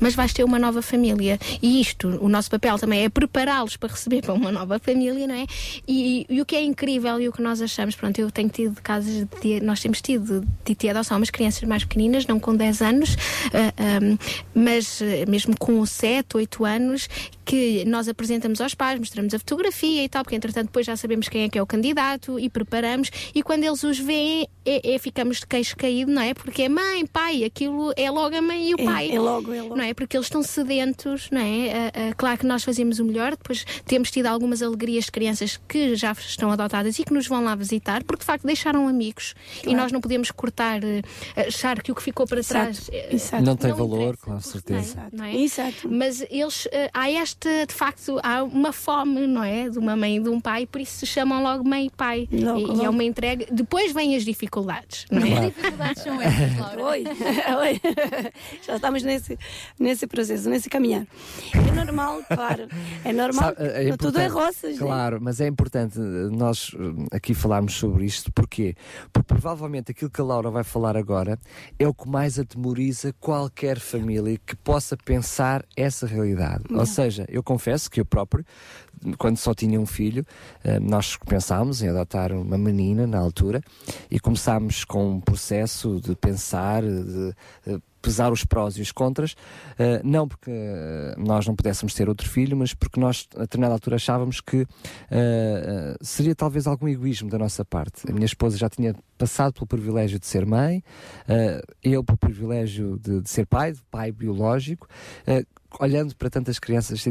mas 0.00 0.14
vais 0.14 0.32
ter 0.32 0.44
uma 0.44 0.58
nova 0.58 0.82
família. 0.82 1.38
E 1.62 1.80
isto, 1.80 2.08
o 2.20 2.28
nosso 2.28 2.50
papel 2.50 2.78
também 2.78 3.04
é 3.04 3.08
prepará-los 3.08 3.76
para 3.76 3.90
receber 3.92 4.22
para 4.22 4.34
uma 4.34 4.52
nova 4.52 4.78
família, 4.78 5.26
não 5.26 5.34
é? 5.34 5.46
E, 5.86 6.26
e 6.28 6.40
o 6.40 6.44
que 6.46 6.54
é 6.54 6.62
incrível 6.62 7.20
e 7.20 7.28
o 7.28 7.32
que 7.32 7.40
nós 7.40 7.62
achamos, 7.62 7.96
pronto, 7.96 8.18
eu 8.18 8.30
tenho 8.30 8.48
tido 8.48 8.80
casos 8.82 9.26
de 9.40 9.60
nós 9.60 9.80
temos 9.80 10.00
tido 10.02 10.46
de 10.64 10.74
ter 10.74 10.90
adoção 10.90 11.16
umas 11.16 11.30
crianças 11.30 11.62
mais 11.64 11.84
pequeninas, 11.84 12.26
não 12.26 12.38
com 12.38 12.54
10 12.54 12.82
anos, 12.82 13.16
ah, 13.46 13.72
ah, 13.76 14.18
mas 14.54 15.00
ah, 15.02 15.30
mesmo 15.30 15.54
com 15.58 15.84
7, 15.84 16.36
8 16.36 16.64
anos, 16.64 17.08
que 17.48 17.82
nós 17.86 18.06
apresentamos 18.08 18.60
aos 18.60 18.74
pais, 18.74 18.98
mostramos 18.98 19.32
a 19.32 19.38
fotografia 19.38 20.04
e 20.04 20.08
tal, 20.08 20.22
porque 20.22 20.36
entretanto 20.36 20.66
depois 20.66 20.84
já 20.84 20.94
sabemos 20.98 21.30
quem 21.30 21.44
é 21.44 21.48
que 21.48 21.58
é 21.58 21.62
o 21.62 21.66
candidato 21.66 22.38
e 22.38 22.50
preparamos, 22.50 23.10
e 23.34 23.42
quando 23.42 23.64
eles 23.64 23.82
os 23.82 23.98
veem, 23.98 24.46
é, 24.66 24.94
é- 24.94 24.98
ficamos 24.98 25.38
de 25.38 25.46
queixo 25.46 25.74
caído, 25.74 26.12
não 26.12 26.20
é? 26.20 26.34
Porque 26.34 26.64
é 26.64 26.68
mãe, 26.68 27.06
pai, 27.06 27.44
aquilo 27.44 27.90
é 27.96 28.10
logo 28.10 28.36
a 28.36 28.42
mãe 28.42 28.68
e 28.70 28.74
o 28.74 28.80
É- 28.80 28.84
pai. 28.84 29.10
é 29.10 29.18
logo, 29.18 29.50
é 29.54 29.62
logo. 29.62 29.76
Não 29.76 29.82
é? 29.82 29.94
Porque 29.94 30.14
eles 30.14 30.26
estão 30.26 30.42
sedentos, 30.42 31.30
não 31.30 31.40
é? 31.40 31.72
Ah, 31.72 31.92
ah, 32.10 32.14
claro 32.18 32.38
que 32.38 32.44
nós 32.46 32.62
fazemos 32.64 32.98
o 32.98 33.04
melhor, 33.06 33.30
depois 33.30 33.64
temos 33.86 34.10
tido 34.10 34.26
algumas 34.26 34.60
alegrias 34.60 35.06
de 35.06 35.12
crianças 35.12 35.58
que 35.66 35.96
já 35.96 36.12
estão 36.12 36.50
adotadas 36.52 36.98
e 36.98 37.04
que 37.04 37.14
nos 37.14 37.26
vão 37.26 37.42
lá 37.42 37.54
visitar, 37.54 38.04
porque 38.04 38.20
de 38.20 38.26
facto 38.26 38.44
deixaram 38.46 38.86
amigos 38.86 39.34
e 39.60 39.62
Claro. 39.62 39.78
nós 39.78 39.92
não 39.92 40.02
podemos 40.02 40.30
cortar, 40.30 40.84
eh, 40.84 41.00
achar 41.34 41.80
que 41.82 41.90
o 41.90 41.94
que 41.94 42.02
ficou 42.02 42.26
para 42.26 42.40
Exato, 42.40 42.60
trás 42.74 42.90
eh, 42.92 43.14
exato. 43.14 43.42
Não 43.42 43.56
tem 43.56 43.72
valor, 43.72 44.18
com 44.18 44.38
certeza. 44.40 45.06
não 45.12 45.24
é? 45.24 45.34
Exato. 45.34 45.88
Mas 45.90 46.20
eles, 46.30 46.68
eh, 46.72 46.90
há 46.92 47.10
esta, 47.10 47.37
de 47.40 47.72
facto, 47.74 48.18
há 48.22 48.42
uma 48.42 48.72
fome, 48.72 49.26
não 49.26 49.44
é? 49.44 49.68
De 49.68 49.78
uma 49.78 49.94
mãe 49.96 50.16
e 50.16 50.20
de 50.20 50.28
um 50.28 50.40
pai, 50.40 50.66
por 50.66 50.80
isso 50.80 50.98
se 50.98 51.06
chamam 51.06 51.42
logo 51.42 51.68
mãe 51.68 51.86
e 51.86 51.90
pai. 51.90 52.28
Logo, 52.32 52.58
e, 52.58 52.62
e 52.62 52.66
logo. 52.66 52.84
é 52.84 52.88
uma 52.88 53.04
entrega. 53.04 53.46
Depois 53.50 53.92
vêm 53.92 54.16
as 54.16 54.24
dificuldades, 54.24 55.06
não 55.10 55.22
é? 55.22 55.38
As 55.38 55.54
dificuldades 55.54 56.02
são 56.02 56.20
essas, 56.22 56.58
Laura. 56.58 56.82
Oi, 56.84 57.04
oi. 57.60 57.80
Já 58.66 58.76
estamos 58.76 59.02
nesse, 59.02 59.38
nesse 59.78 60.06
processo, 60.06 60.50
nesse 60.50 60.68
caminhar. 60.68 61.06
É 61.54 61.84
normal, 61.84 62.22
claro. 62.28 62.68
É 63.04 63.12
normal. 63.12 63.54
Sabe, 63.54 63.68
é 63.68 63.96
tudo 63.96 64.18
é 64.18 64.26
roças. 64.26 64.72
né? 64.72 64.78
Claro, 64.78 65.18
mas 65.20 65.40
é 65.40 65.46
importante 65.46 65.98
eh, 65.98 66.28
nós 66.30 66.72
eh, 66.74 67.16
aqui 67.16 67.34
falarmos 67.34 67.74
sobre 67.74 68.04
isto. 68.04 68.32
Porquê? 68.32 68.74
Porque 69.12 69.26
provavelmente 69.26 69.92
aquilo 69.92 70.10
que 70.10 70.20
a 70.20 70.24
Laura 70.24 70.50
vai 70.50 70.64
falar 70.64 70.96
agora 70.96 71.38
é 71.78 71.86
o 71.86 71.94
que 71.94 72.08
mais 72.08 72.38
atemoriza 72.38 73.14
qualquer 73.20 73.78
família 73.78 74.38
que 74.44 74.56
possa 74.56 74.96
pensar 74.96 75.64
essa 75.76 76.06
realidade. 76.06 76.64
Ou 76.70 76.86
seja, 76.86 77.27
eu 77.28 77.42
confesso 77.42 77.90
que 77.90 78.00
eu 78.00 78.04
próprio, 78.04 78.44
quando 79.16 79.36
só 79.36 79.54
tinha 79.54 79.80
um 79.80 79.86
filho, 79.86 80.24
eh, 80.64 80.78
nós 80.80 81.16
pensámos 81.16 81.82
em 81.82 81.88
adotar 81.88 82.32
uma 82.32 82.58
menina 82.58 83.06
na 83.06 83.18
altura 83.18 83.60
e 84.10 84.18
começámos 84.18 84.84
com 84.84 85.14
um 85.14 85.20
processo 85.20 86.00
de 86.00 86.14
pensar, 86.16 86.82
de, 86.82 87.34
pesar 88.00 88.32
os 88.32 88.44
prós 88.44 88.76
e 88.76 88.82
os 88.82 88.92
contras, 88.92 89.36
eh, 89.78 90.00
não 90.04 90.26
porque 90.26 90.50
nós 91.16 91.46
não 91.46 91.54
pudéssemos 91.54 91.94
ter 91.94 92.08
outro 92.08 92.28
filho, 92.28 92.56
mas 92.56 92.74
porque 92.74 92.98
nós, 92.98 93.28
a 93.36 93.40
determinada 93.40 93.74
altura, 93.74 93.96
achávamos 93.96 94.40
que 94.40 94.66
eh, 95.10 95.96
seria 96.00 96.34
talvez 96.34 96.66
algum 96.66 96.88
egoísmo 96.88 97.28
da 97.28 97.38
nossa 97.38 97.64
parte. 97.64 98.08
A 98.08 98.12
minha 98.12 98.26
esposa 98.26 98.56
já 98.56 98.68
tinha 98.68 98.94
passado 99.16 99.52
pelo 99.52 99.66
privilégio 99.66 100.18
de 100.18 100.26
ser 100.26 100.46
mãe, 100.46 100.82
eu 101.82 102.04
pelo 102.04 102.16
privilégio 102.16 102.98
de, 102.98 103.28
ser 103.28 103.46
pai, 103.46 103.74
pai 103.90 104.12
biológico. 104.12 104.86
Olhando 105.78 106.16
para 106.16 106.30
tantas 106.30 106.58
crianças 106.58 107.06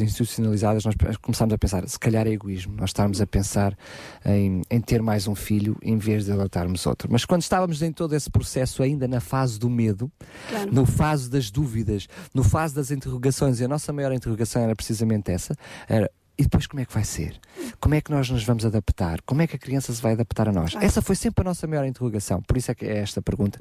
institucionalizadas, 0.00 0.84
nós 0.84 0.94
começámos 1.20 1.52
a 1.52 1.58
pensar, 1.58 1.86
se 1.88 1.98
calhar 1.98 2.26
é 2.26 2.30
egoísmo, 2.30 2.74
nós 2.76 2.90
estarmos 2.90 3.20
a 3.20 3.26
pensar 3.26 3.76
em, 4.24 4.62
em 4.70 4.80
ter 4.80 5.02
mais 5.02 5.28
um 5.28 5.34
filho 5.34 5.76
em 5.82 5.98
vez 5.98 6.24
de 6.24 6.32
adotarmos 6.32 6.86
outro. 6.86 7.08
Mas 7.10 7.24
quando 7.24 7.42
estávamos 7.42 7.82
em 7.82 7.92
todo 7.92 8.14
esse 8.14 8.30
processo, 8.30 8.82
ainda 8.82 9.06
na 9.06 9.20
fase 9.20 9.58
do 9.58 9.68
medo, 9.68 10.10
Claro. 10.48 10.72
no 10.72 10.86
fase 10.86 11.28
das 11.28 11.50
dúvidas, 11.50 12.06
no 12.32 12.42
fase 12.42 12.74
das 12.74 12.90
interrogações, 12.90 13.60
e 13.60 13.64
a 13.64 13.68
nossa 13.68 13.92
maior 13.92 14.12
interrogação 14.12 14.62
era 14.62 14.74
precisamente 14.74 15.30
essa, 15.30 15.54
era 15.88 16.10
e 16.38 16.42
depois 16.42 16.66
como 16.66 16.80
é 16.80 16.84
que 16.84 16.92
vai 16.92 17.04
ser? 17.04 17.38
Como 17.80 17.94
é 17.94 18.00
que 18.00 18.10
nós 18.10 18.28
nos 18.30 18.44
vamos 18.44 18.64
adaptar? 18.66 19.20
Como 19.22 19.40
é 19.42 19.46
que 19.46 19.56
a 19.56 19.58
criança 19.58 19.92
se 19.92 20.00
vai 20.02 20.12
adaptar 20.12 20.48
a 20.48 20.52
nós? 20.52 20.72
Claro. 20.72 20.86
Essa 20.86 21.00
foi 21.02 21.14
sempre 21.16 21.42
a 21.42 21.44
nossa 21.44 21.66
maior 21.66 21.84
interrogação, 21.86 22.42
por 22.42 22.56
isso 22.56 22.70
é 22.70 22.74
que 22.74 22.84
é 22.84 22.98
esta 22.98 23.22
pergunta. 23.22 23.60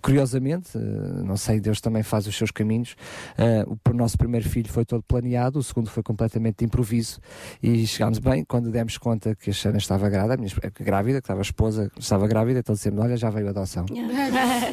Curiosamente, 0.00 0.76
eh, 0.76 0.80
não 1.24 1.36
sei, 1.36 1.60
Deus 1.60 1.80
também 1.80 2.02
faz 2.02 2.26
os 2.26 2.36
seus 2.36 2.50
caminhos. 2.50 2.94
eh, 3.38 3.64
o 3.68 3.92
nosso 3.94 4.16
primeiro 4.18 4.48
filho 4.48 4.68
foi 4.68 4.84
todo 4.84 5.02
planeado, 5.02 5.58
o 5.58 5.62
segundo 5.62 5.90
foi 5.90 6.02
completamente 6.02 6.58
de 6.58 6.64
improviso 6.64 7.20
e 7.62 7.86
chegámos 7.86 8.18
bem 8.18 8.44
quando 8.44 8.70
demos 8.70 8.98
conta 8.98 9.34
que 9.34 9.50
a 9.50 9.52
Xana 9.52 9.78
estava 9.78 10.08
grávida, 10.08 10.34
a 10.34 10.36
minha, 10.36 10.46
esp- 10.48 10.60
grávida, 10.80 11.20
que 11.20 11.24
estava 11.24 11.40
a 11.40 11.42
esposa, 11.42 11.90
estava 11.98 12.26
grávida, 12.26 12.60
então 12.60 12.74
dissemos: 12.74 13.00
Olha, 13.02 13.16
já 13.16 13.30
veio 13.30 13.46
a 13.48 13.50
adoção. 13.50 13.86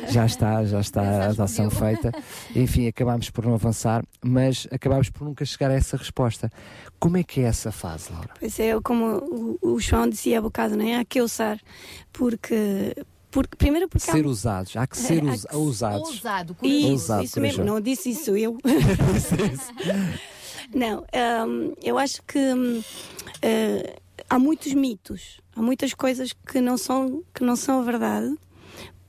Já 0.10 0.26
está, 0.26 0.64
já 0.66 0.80
está 0.80 1.02
a 1.02 1.26
adoção 1.30 1.70
feita. 1.70 2.12
Enfim, 2.56 2.88
acabámos 2.88 3.30
por 3.30 3.46
não 3.46 3.54
avançar, 3.54 4.04
mas 4.24 4.68
acabámos 4.72 5.10
por 5.10 5.24
nunca 5.26 5.46
chegar 5.46 5.72
a 5.72 5.74
essa 5.76 5.98
resposta. 5.98 6.50
Como 7.00 7.18
é 7.18 7.24
que 7.30 7.42
é 7.42 7.44
essa 7.44 7.72
fase, 7.72 8.12
Laura? 8.12 8.30
Pois 8.40 8.60
é, 8.60 8.80
como 8.82 9.58
o, 9.62 9.80
João 9.80 10.10
dizia 10.10 10.40
há 10.40 10.42
bocado, 10.42 10.76
não 10.76 10.84
é? 10.86 10.96
Há 10.98 11.06
que 11.06 11.22
usar, 11.22 11.60
porque, 12.12 12.96
porque 13.30 13.56
primeiro 13.56 13.88
porque 13.88 14.10
há- 14.10 14.14
Ser 14.14 14.26
usados, 14.26 14.76
há 14.76 14.88
que 14.88 14.98
ser 14.98 15.24
É, 15.24 15.30
há 15.30 15.34
us- 15.34 15.46
que- 15.46 15.56
usados. 15.56 16.10
Ousado, 16.10 16.58
Isso, 16.64 16.88
Ousado, 16.92 17.24
isso 17.24 17.40
mesmo, 17.40 17.64
não 17.64 17.80
disse 17.80 18.10
isso 18.10 18.36
eu. 18.36 18.58
não, 20.74 21.06
hum, 21.48 21.74
eu 21.84 21.98
acho 21.98 22.22
que 22.24 22.38
hum, 22.40 22.82
eh, 23.42 23.98
há 24.30 24.38
muitos 24.40 24.74
mitos, 24.74 25.40
há 25.56 25.62
muitas 25.62 25.94
coisas 25.94 26.34
que 26.34 26.62
não 26.62 26.78
são, 26.78 27.24
que 27.34 27.44
não 27.44 27.56
são 27.56 27.82
a 27.82 27.84
verdade 27.84 28.36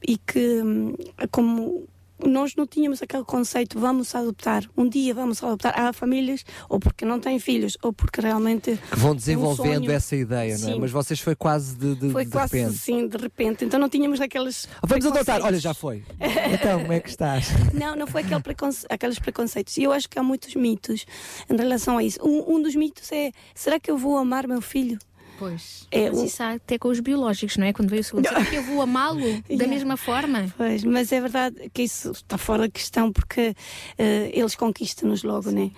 e 0.07 0.17
que, 0.17 0.63
hum, 0.63 0.95
como 1.31 1.87
nós 2.27 2.55
não 2.57 2.67
tínhamos 2.67 3.03
aquele 3.03 3.25
conceito, 3.25 3.79
vamos 3.79 4.15
adotar, 4.15 4.65
um 4.77 4.89
dia 4.89 5.15
vamos 5.15 5.43
adotar. 5.43 5.73
Há 5.79 5.93
famílias, 5.93 6.45
ou 6.69 6.79
porque 6.81 7.05
não 7.05 7.19
têm 7.21 7.39
filhos, 7.39 7.77
ou 7.83 7.93
porque 7.93 8.21
realmente. 8.21 8.79
Que 8.91 8.99
vão 8.99 9.13
um 9.13 9.15
desenvolvendo 9.15 9.85
sonho. 9.85 9.93
essa 9.93 10.17
ideia, 10.17 10.59
não 10.59 10.69
é? 10.69 10.73
Sim. 10.75 10.81
Mas 10.81 10.91
vocês 10.91 11.21
foi 11.21 11.35
quase 11.35 11.77
de, 11.77 11.95
de, 11.95 12.11
Foi 12.11 12.25
de 12.25 12.31
quase 12.31 12.57
repente. 12.57 12.75
assim, 12.77 13.07
de 13.09 13.17
repente. 13.17 13.65
Então 13.65 13.79
não 13.81 13.89
tínhamos 13.89 14.21
aqueles. 14.21 14.69
Vamos 14.87 15.07
adotar, 15.07 15.43
olha, 15.43 15.59
já 15.59 15.75
foi. 15.75 16.03
Então, 16.53 16.81
como 16.81 16.93
é 16.93 17.01
que 17.01 17.09
estás? 17.09 17.49
Não, 17.73 17.95
não 17.97 18.07
foi 18.07 18.23
aquele 18.23 18.41
preconce- 18.41 18.87
aqueles 18.91 19.19
preconceitos. 19.19 19.77
E 19.77 19.83
eu 19.85 19.93
acho 19.93 20.09
que 20.09 20.19
há 20.19 20.23
muitos 20.23 20.55
mitos 20.55 21.07
em 21.49 21.57
relação 21.57 21.97
a 21.99 22.03
isso. 22.05 22.19
Um, 22.23 22.57
um 22.57 22.63
dos 22.63 22.75
mitos 22.75 23.11
é: 23.13 23.31
será 23.55 23.79
que 23.79 23.91
eu 23.91 23.97
vou 23.97 24.17
amar 24.17 24.47
meu 24.47 24.61
filho? 24.61 24.99
Pois. 25.41 25.87
É, 25.91 26.11
Mas 26.11 26.19
um- 26.19 26.25
isso 26.27 26.43
há 26.43 26.51
até 26.53 26.79
com 26.79 26.89
os 26.89 27.01
biológicos, 27.01 27.57
não 27.57 27.67
é? 27.67 27.73
Quando 27.73 27.89
veio 27.89 28.03
o 28.03 28.05
segundo, 28.05 28.29
será 28.29 28.45
que 28.45 28.55
eu 28.55 28.63
vou 28.63 28.83
amá-lo 28.83 29.21
da 29.49 29.55
Yeah. 29.55 29.67
mesma 29.69 29.97
forma? 29.97 30.47
Pois, 30.57 30.85
mas 30.85 31.11
é 31.11 31.21
verdade 31.21 31.71
que 31.73 31.83
isso 31.83 32.11
está 32.11 32.37
fora 32.37 32.65
de 32.69 32.73
questão 32.73 33.11
porque 33.11 33.55
eh, 33.99 34.31
eles 34.35 34.55
conquistam-nos 34.55 35.23
logo, 35.23 35.51
né? 35.51 35.71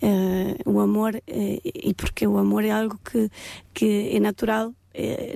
Eh, 0.00 0.56
o 0.64 0.80
amor, 0.80 1.14
eh, 1.26 1.60
e 1.62 1.92
porque 1.94 2.26
o 2.26 2.38
amor 2.38 2.64
é 2.64 2.70
algo 2.70 2.98
que, 3.04 3.30
que 3.74 4.10
é 4.16 4.18
natural. 4.18 4.72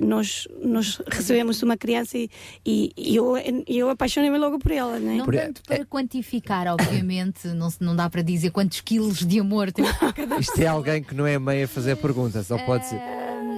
nós, 0.03 0.47
nós 0.61 1.01
recebemos 1.07 1.63
uma 1.63 1.77
criança 1.77 2.17
e, 2.17 2.29
e, 2.65 2.91
e 2.97 3.15
eu, 3.15 3.35
eu 3.67 3.89
apaixonei-me 3.89 4.37
logo 4.37 4.59
por 4.59 4.69
ela, 4.71 4.99
né? 4.99 5.15
Não 5.15 5.25
tanto 5.25 5.61
para 5.63 5.85
quantificar, 5.85 6.67
obviamente, 6.67 7.47
não, 7.47 7.69
não 7.79 7.95
dá 7.95 8.09
para 8.09 8.21
dizer 8.21 8.49
quantos 8.51 8.81
quilos 8.81 9.19
de 9.25 9.39
amor 9.39 9.71
tem 9.71 9.85
cada 10.13 10.37
Isto 10.39 10.59
é 10.61 10.67
alguém 10.67 11.01
que 11.01 11.15
não 11.15 11.25
é 11.25 11.37
mãe 11.39 11.63
a 11.63 11.67
fazer 11.67 11.95
perguntas, 11.95 12.49
não 12.49 12.59
pode 12.65 12.85
ser. 12.87 12.99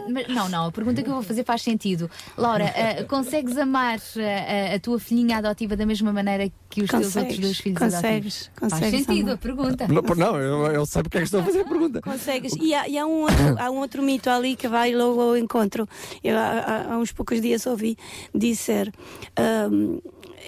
Mas, 0.10 0.28
não, 0.28 0.48
não, 0.50 0.66
a 0.68 0.72
pergunta 0.72 1.02
que 1.04 1.10
eu 1.10 1.14
vou 1.14 1.24
fazer 1.24 1.44
faz 1.44 1.62
sentido. 1.62 2.10
Laura, 2.38 2.66
eh, 2.76 3.04
consegues 3.04 3.58
amar 3.58 4.00
eh, 4.16 4.72
a, 4.72 4.76
a 4.76 4.80
tua 4.80 5.00
filhinha 5.00 5.38
adotiva 5.38 5.76
da 5.76 5.86
mesma 5.86 6.12
maneira 6.14 6.52
que 6.70 6.82
os 6.84 6.90
teus 6.90 7.06
Consegues, 7.06 7.16
outros 7.18 7.40
dois 7.40 7.58
filhos 7.60 7.80
consegues, 7.80 8.04
adotivos? 8.06 8.52
Faz 8.60 8.74
consegues 8.74 9.06
sentido 9.06 9.24
amar. 9.26 9.34
a 9.36 9.38
pergunta. 9.38 9.88
Não, 9.88 10.02
não, 10.16 10.38
eu, 10.40 10.66
eu 10.72 10.86
sei 10.86 11.04
porque 11.04 11.18
é 11.18 11.22
que 11.22 11.26
estou 11.26 11.42
a 11.42 11.44
fazer 11.44 11.62
a 11.62 11.66
pergunta. 11.66 12.02
Consegues. 12.02 12.54
E, 12.60 12.74
há, 12.74 12.88
e 12.88 12.98
há 12.98 13.06
um 13.06 13.22
outro, 13.22 13.56
há 13.60 13.70
um 13.72 13.78
outro 13.78 14.02
mito 14.04 14.30
ali 14.30 14.56
que 14.56 14.68
vai 14.68 14.94
logo 14.94 15.20
ao 15.22 15.38
encontro. 15.38 15.88
Eu, 16.24 16.38
há, 16.38 16.86
há- 16.92 16.98
uns 16.98 17.12
poucos 17.12 17.42
dias 17.42 17.66
ouvi 17.66 17.98
dizer. 18.34 18.92
ahm, 19.36 20.00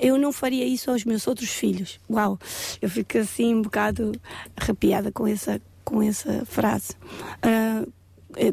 eu 0.01 0.17
não 0.17 0.31
faria 0.31 0.65
isso 0.65 0.89
aos 0.91 1.03
meus 1.03 1.27
outros 1.27 1.49
filhos. 1.49 1.99
Uau! 2.09 2.39
Eu 2.81 2.89
fico 2.89 3.17
assim 3.17 3.55
um 3.55 3.61
bocado 3.61 4.13
arrepiada 4.55 5.11
com 5.11 5.27
essa, 5.27 5.61
com 5.83 6.01
essa 6.01 6.45
frase. 6.45 6.93
Eh, 7.41 7.85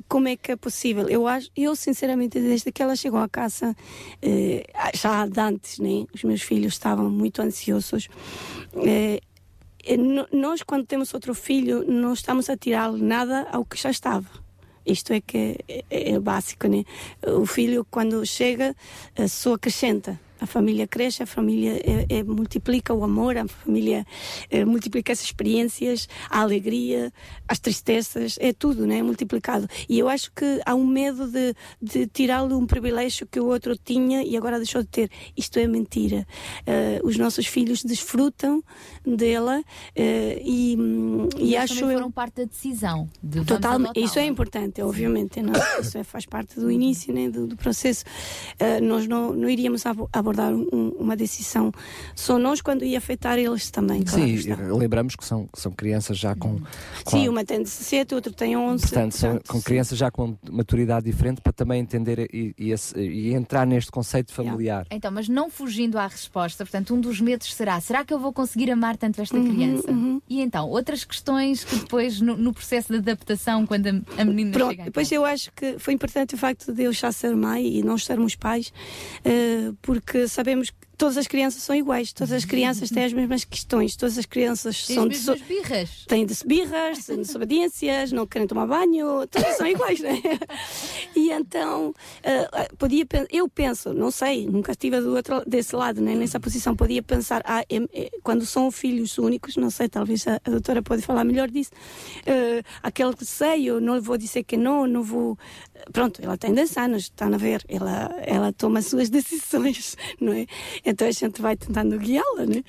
como 0.09 0.29
é 0.29 0.37
que 0.37 0.53
é 0.53 0.57
possível? 0.57 1.09
Eu 1.09 1.27
acho, 1.27 1.51
eu 1.57 1.75
sinceramente, 1.77 2.41
desde 2.41 2.73
que 2.73 2.83
ela 2.83 2.97
chegou 2.97 3.21
à 3.21 3.29
casa, 3.29 3.75
eh, 4.21 4.65
já 4.95 5.23
antes, 5.23 5.79
né? 5.79 6.07
Os 6.15 6.25
meus 6.25 6.43
filhos 6.43 6.75
estavam 6.75 7.09
muito 7.11 7.41
ansiosos. 7.41 8.09
Eh, 8.75 9.21
eh, 9.85 9.97
nós, 10.33 10.63
quando 10.63 10.87
temos 10.87 11.15
outro 11.15 11.35
filho, 11.35 11.85
não 11.87 12.13
estamos 12.13 12.51
a 12.51 12.57
tirar 12.57 12.93
nada 12.93 13.49
ao 13.53 13.65
que 13.65 13.77
já 13.77 13.91
estava. 13.91 14.29
Isto 14.85 15.13
é 15.13 15.21
que 15.21 15.59
é, 15.69 15.85
é, 15.91 16.13
é 16.13 16.21
básico, 16.21 16.69
né? 16.69 16.85
O 17.27 17.45
filho, 17.47 17.87
quando 17.91 18.25
chega, 18.25 18.75
eh, 19.15 19.29
só 19.29 19.55
acrescenta. 19.55 20.21
A 20.41 20.47
família 20.47 20.87
cresce, 20.87 21.23
a 21.23 21.27
família 21.27 21.81
é, 21.85 22.19
é, 22.19 22.23
multiplica 22.23 22.93
o 22.93 23.03
amor, 23.03 23.37
a 23.37 23.47
família 23.49 24.07
é, 24.51 24.65
multiplica 24.65 25.13
as 25.13 25.23
experiências, 25.23 26.09
a 26.29 26.41
alegria, 26.41 27.13
as 27.49 27.59
tristezas, 27.59 28.37
é 28.41 28.53
tudo, 28.53 28.87
né? 28.87 29.03
Multiplicado. 29.03 29.67
E 29.89 29.99
eu 29.99 30.09
acho 30.09 30.31
que 30.33 30.61
há 30.67 30.75
um 30.75 30.87
medo 30.87 31.27
de, 31.29 31.55
de 31.81 32.07
tirá-lo 32.07 32.59
um 32.59 32.67
privilégio 32.67 33.27
que 33.27 33.41
o 33.41 33.47
outro 33.47 33.77
tinha 33.77 34.23
e 34.23 34.37
agora 34.37 34.59
deixou 34.59 34.83
de 34.83 34.89
ter. 34.89 35.11
Isto 35.37 35.59
é 35.59 35.67
mentira. 35.67 36.27
Eh, 36.67 37.01
os 37.03 37.17
nossos 37.17 37.47
filhos 37.47 37.83
desfrutam 37.83 38.63
dela 39.05 39.63
eh, 39.95 40.41
e, 40.45 40.77
hum, 40.79 41.29
e 41.39 41.57
acho 41.57 41.75
também 41.75 41.91
eu. 41.93 41.99
foram 41.99 42.11
parte 42.11 42.37
da 42.37 42.45
decisão. 42.45 43.09
De 43.23 43.45
Totalmente. 43.45 43.99
Isso 43.99 44.19
é 44.19 44.27
importante, 44.27 44.83
obviamente. 44.83 45.41
Não? 45.41 45.53
Isso 45.81 45.97
é, 45.99 46.05
faz 46.05 46.27
parte 46.27 46.59
do 46.61 46.71
início 46.71 47.13
né, 47.15 47.31
do, 47.31 47.47
do 47.47 47.57
processo. 47.57 48.05
Uh, 48.61 48.85
nós 48.85 49.07
não, 49.07 49.33
não 49.33 49.49
iríamos 49.49 49.85
abo- 49.87 50.09
abordar 50.27 50.53
um- 50.53 50.95
uma 50.99 51.17
decisão 51.17 51.71
só 52.15 52.39
nós 52.39 52.61
quando 52.61 52.85
ia 52.85 52.99
afetar 52.99 53.39
eles 53.39 53.71
também. 53.71 54.03
claro 54.03 54.25
Sim, 54.27 54.53
lembramos 54.77 55.15
que 55.15 55.25
são, 55.25 55.47
que 55.47 55.61
são 55.61 55.71
crianças 55.73 56.19
já 56.19 56.35
com. 56.35 56.59
com 57.05 57.11
Sim, 57.11 57.29
uma 57.29 57.45
tem 57.45 57.63
17, 57.63 58.15
outro 58.15 58.33
tem 58.33 58.57
11. 58.57 58.83
Portanto, 58.83 59.13
são 59.13 59.31
portanto, 59.33 59.49
com 59.53 59.63
crianças 59.63 59.97
já 59.99 60.11
com 60.11 60.37
maturidade 60.51 61.07
diferente 61.07 61.41
para 61.41 61.53
também 61.53 61.81
entender 61.81 62.29
e, 62.33 62.55
e 62.59 62.75
e 62.97 63.33
entrar 63.35 63.67
neste 63.67 63.91
conceito 63.91 64.33
familiar. 64.33 64.87
Então, 64.91 65.11
mas 65.11 65.29
não 65.29 65.49
fugindo 65.49 65.99
à 65.99 66.07
resposta, 66.07 66.65
portanto, 66.65 66.95
um 66.95 67.01
dos 67.01 67.21
medos 67.21 67.53
será: 67.55 67.81
será 67.81 68.05
que 68.05 68.13
eu 68.13 68.19
vou 68.19 68.33
conseguir 68.33 68.71
amar 68.71 68.97
tanto 68.97 69.21
esta 69.21 69.37
Uhum, 69.37 69.45
criança? 69.55 69.89
E 70.29 70.41
então, 70.41 70.69
outras 70.69 71.05
questões 71.05 71.65
que 71.65 71.77
depois, 71.77 72.21
no, 72.21 72.37
no 72.37 72.53
processo 72.53 72.93
de 72.93 72.99
adaptação, 72.99 73.67
quando 73.67 73.87
a, 73.89 74.23
a 74.23 74.25
menina 74.25 74.53
Pronto, 74.53 74.71
chega. 74.71 74.85
depois 74.85 75.13
eu 75.13 75.25
acho 75.25 75.51
que 75.55 75.79
foi 75.79 75.95
importante 75.95 76.35
o 76.35 76.39
facto 76.39 76.73
de 76.73 76.83
eu 76.83 76.93
já 76.93 77.13
ser 77.13 77.35
mãe 77.37 77.79
e 77.79 77.83
nós 77.83 78.05
sermos 78.05 78.35
pais, 78.35 78.73
eh, 79.25 79.73
porque 79.83 80.16
sabemos 80.28 80.70
que 80.70 80.86
todas 80.97 81.16
as 81.18 81.26
crianças 81.26 81.62
são 81.62 81.75
iguais, 81.76 82.12
todas 82.12 82.33
as 82.33 82.44
crianças 82.44 82.89
têm 82.91 83.05
as 83.05 83.12
mesmas 83.12 83.44
questões, 83.44 83.94
todas 83.97 84.16
as 84.18 84.26
crianças 84.26 84.86
Tens 84.86 84.94
são 84.94 85.05
as 85.05 85.10
deso- 85.10 85.36
birras. 85.47 86.05
têm 86.07 86.26
birras, 86.47 87.05
têm 87.07 87.16
desobediências, 87.18 88.12
não 88.12 88.26
querem 88.26 88.47
tomar 88.47 88.66
banho, 88.66 89.26
todas 89.26 89.57
são 89.57 89.66
iguais, 89.66 90.00
né? 90.00 90.20
E 91.15 91.31
então, 91.31 91.94
eh, 92.23 92.49
podia, 92.78 93.07
eu 93.31 93.49
penso, 93.49 93.92
não 93.92 94.10
sei, 94.10 94.47
nunca 94.47 94.73
estive 94.73 95.00
do 95.00 95.15
outro, 95.15 95.42
desse 95.47 95.75
lado, 95.76 96.00
né, 96.00 96.15
nessa 96.15 96.39
posição, 96.41 96.75
podia 96.76 97.02
pensar, 97.02 97.42
ah, 97.44 97.62
quando 98.23 98.44
são 98.47 98.70
filhos 98.70 99.18
únicos, 99.18 99.57
não 99.57 99.70
sei, 99.70 99.89
talvez 99.89 100.26
a, 100.26 100.41
a 100.44 100.50
doutora 100.50 100.83
pode 100.83 101.02
falar 101.02 101.25
melhor 101.25 101.50
disso, 101.50 101.70
eh, 102.25 102.62
aquele 102.83 103.12
receio, 103.18 103.81
não 103.81 103.94
lhe 103.97 104.00
vou 104.00 104.16
dizer 104.16 104.44
que 104.44 104.57
não, 104.57 104.86
não 104.86 105.02
vou. 105.02 105.39
Pronto, 105.92 106.20
ela 106.23 106.36
tem 106.39 106.52
10 106.55 106.76
anos, 106.78 107.02
estão 107.05 107.33
a 107.33 107.36
ver, 107.36 107.62
ela, 107.68 108.10
ela 108.25 108.52
toma 108.52 108.78
as 108.78 108.86
suas 108.86 109.08
decisões, 109.10 109.97
não 110.20 110.33
é? 110.33 110.47
Então 110.89 111.09
a 111.09 111.11
gente 111.11 111.43
vai 111.43 111.57
tentando 111.57 111.99
guiá-la, 111.99 112.47
né? 112.47 112.63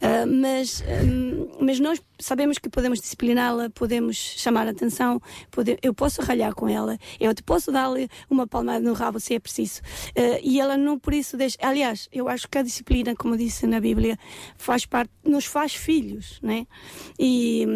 Ah, 0.00 0.26
mas, 0.26 0.84
hum, 1.04 1.48
mas 1.60 1.80
nós 1.80 2.00
sabemos 2.18 2.58
que 2.58 2.68
podemos 2.68 3.00
discipliná-la, 3.00 3.70
podemos 3.70 4.16
chamar 4.16 4.66
a 4.66 4.70
atenção, 4.70 5.20
pode- 5.50 5.78
eu 5.82 5.94
posso 5.94 6.20
ralhar 6.22 6.54
com 6.54 6.68
ela, 6.68 6.98
eu 7.18 7.34
te 7.34 7.42
posso 7.42 7.72
dar-lhe 7.72 8.08
uma 8.28 8.46
palmada 8.46 8.80
no 8.80 8.92
rabo 8.92 9.18
se 9.18 9.34
é 9.34 9.38
preciso. 9.40 9.80
Ah, 10.16 10.38
e 10.42 10.60
ela 10.60 10.76
não 10.76 10.98
por 10.98 11.14
isso 11.14 11.36
deixa. 11.38 11.56
Aliás, 11.62 12.08
eu 12.12 12.28
acho 12.28 12.46
que 12.48 12.58
a 12.58 12.62
disciplina, 12.62 13.14
como 13.16 13.36
disse 13.36 13.66
na 13.66 13.80
Bíblia, 13.80 14.18
faz 14.58 14.84
parte, 14.84 15.10
nos 15.24 15.46
faz 15.46 15.74
filhos, 15.74 16.38
né? 16.42 16.66
E, 17.18 17.66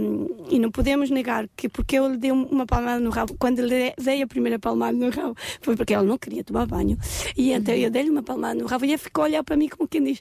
e 0.51 0.59
não 0.59 0.71
podemos 0.71 1.11
negar 1.11 1.49
que 1.57 1.69
porque 1.69 1.97
eu 1.99 2.09
lhe 2.11 2.17
dei 2.19 2.31
uma 2.31 2.67
palmada 2.67 3.01
no 3.01 3.11
rabo, 3.11 3.35
quando 3.39 3.61
lhe 3.65 3.95
dei 3.99 4.23
a 4.23 4.27
primeira 4.27 4.59
palmada 4.59 4.97
no 4.97 5.09
rabo, 5.11 5.35
foi 5.63 5.75
porque 5.77 5.95
ela 5.95 6.05
não 6.05 6.19
queria 6.19 6.45
tomar 6.45 6.67
banho. 6.67 6.99
E 7.37 7.53
então 7.53 7.75
eu 7.75 7.91
dei-lhe 7.91 8.11
uma 8.11 8.23
palmada 8.23 8.55
no 8.61 8.67
rabo 8.67 8.85
e 8.85 8.91
ela 8.91 8.99
ficou 8.99 9.25
a 9.25 9.27
olhar 9.29 9.43
para 9.45 9.57
mim 9.57 9.69
como 9.79 9.89
quem 9.89 10.03
diz: 10.03 10.21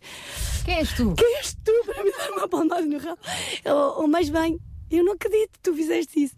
Quem 0.64 0.76
és 0.78 0.94
tu? 0.94 1.14
Quem 1.16 1.38
és 1.38 1.58
tu 1.66 1.74
para 1.86 2.04
me 2.04 2.12
dar 2.12 2.32
uma 2.32 2.48
palmada 2.48 2.86
no 2.86 2.98
rabo? 3.00 3.20
Ou, 3.66 4.02
ou 4.04 4.08
mais 4.08 4.30
bem. 4.30 4.60
Eu 4.90 5.04
não 5.04 5.14
acredito 5.14 5.52
que 5.54 5.60
tu 5.62 5.74
fizeste 5.76 6.24
isso. 6.24 6.36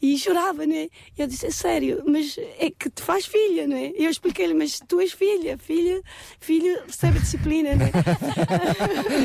E 0.00 0.16
chorava, 0.18 0.66
né? 0.66 0.88
Eu 1.16 1.26
disse, 1.26 1.46
é 1.46 1.50
sério, 1.50 2.02
mas 2.06 2.36
é 2.58 2.70
que 2.70 2.88
te 2.90 3.02
faz 3.02 3.26
filha, 3.26 3.66
né? 3.66 3.92
Eu 3.96 4.10
expliquei-lhe, 4.10 4.54
mas 4.54 4.80
tu 4.86 5.00
és 5.00 5.12
filha, 5.12 5.58
filha, 5.58 6.00
filho 6.40 6.78
recebe 6.86 7.18
disciplina, 7.18 7.74
né? 7.74 7.90